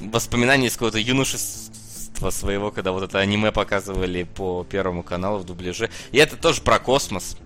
воспоминание 0.00 0.68
из 0.68 0.74
какого-то 0.74 0.98
юношества 0.98 2.30
своего, 2.30 2.70
когда 2.70 2.92
вот 2.92 3.02
это 3.02 3.18
аниме 3.18 3.50
показывали 3.50 4.24
по 4.24 4.64
Первому 4.64 5.02
каналу 5.02 5.38
в 5.38 5.44
дубляже. 5.44 5.88
И 6.12 6.18
это 6.18 6.36
тоже 6.36 6.60
про 6.60 6.78
космос 6.78 7.36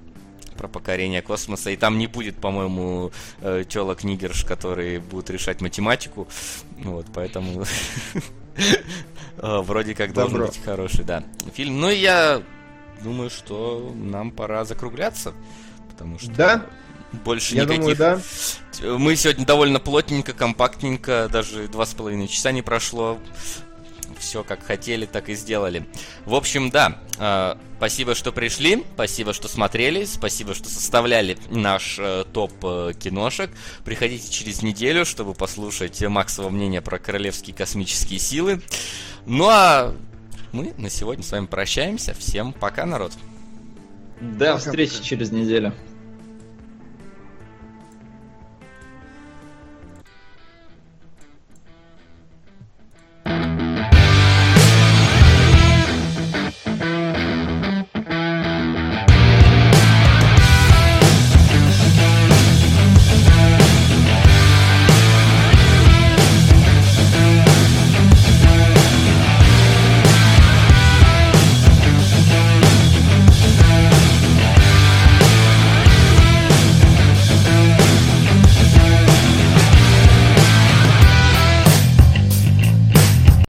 про 0.54 0.68
покорение 0.68 1.22
космоса. 1.22 1.70
И 1.70 1.76
там 1.76 1.98
не 1.98 2.06
будет, 2.06 2.36
по-моему, 2.36 3.12
э, 3.40 3.64
телок 3.68 4.04
нигерш, 4.04 4.44
которые 4.44 5.00
будут 5.00 5.30
решать 5.30 5.60
математику. 5.60 6.28
Вот, 6.78 7.06
поэтому 7.12 7.64
э, 9.38 9.58
вроде 9.60 9.94
как 9.94 10.12
должен 10.12 10.46
быть 10.46 10.60
хороший, 10.64 11.04
да, 11.04 11.24
фильм. 11.54 11.80
Ну 11.80 11.90
я 11.90 12.42
думаю, 13.02 13.30
что 13.30 13.92
нам 13.94 14.30
пора 14.30 14.64
закругляться. 14.64 15.32
Потому 15.90 16.18
что 16.18 16.30
да? 16.32 16.66
больше 17.12 17.54
я 17.54 17.64
никаких... 17.64 17.96
Думаю, 17.96 17.96
да. 17.96 18.20
Мы 18.98 19.16
сегодня 19.16 19.44
довольно 19.44 19.78
плотненько, 19.78 20.32
компактненько, 20.32 21.28
даже 21.30 21.68
два 21.68 21.86
с 21.86 21.94
половиной 21.94 22.28
часа 22.28 22.52
не 22.52 22.62
прошло 22.62 23.18
все 24.22 24.42
как 24.42 24.64
хотели, 24.64 25.04
так 25.04 25.28
и 25.28 25.34
сделали. 25.34 25.86
В 26.24 26.34
общем, 26.34 26.70
да, 26.70 26.98
э, 27.18 27.56
спасибо, 27.76 28.14
что 28.14 28.32
пришли, 28.32 28.84
спасибо, 28.94 29.32
что 29.34 29.48
смотрели, 29.48 30.04
спасибо, 30.04 30.54
что 30.54 30.68
составляли 30.68 31.36
наш 31.50 31.98
э, 31.98 32.24
топ 32.32 32.52
э, 32.62 32.92
киношек. 32.98 33.50
Приходите 33.84 34.32
через 34.32 34.62
неделю, 34.62 35.04
чтобы 35.04 35.34
послушать 35.34 36.00
Максово 36.00 36.48
мнение 36.48 36.80
про 36.80 36.98
королевские 36.98 37.54
космические 37.54 38.18
силы. 38.18 38.62
Ну 39.26 39.48
а 39.48 39.94
мы 40.52 40.72
на 40.78 40.88
сегодня 40.88 41.24
с 41.24 41.32
вами 41.32 41.46
прощаемся. 41.46 42.14
Всем 42.14 42.52
пока, 42.52 42.86
народ. 42.86 43.12
До 44.20 44.56
встречи 44.56 45.02
через 45.02 45.32
неделю. 45.32 45.74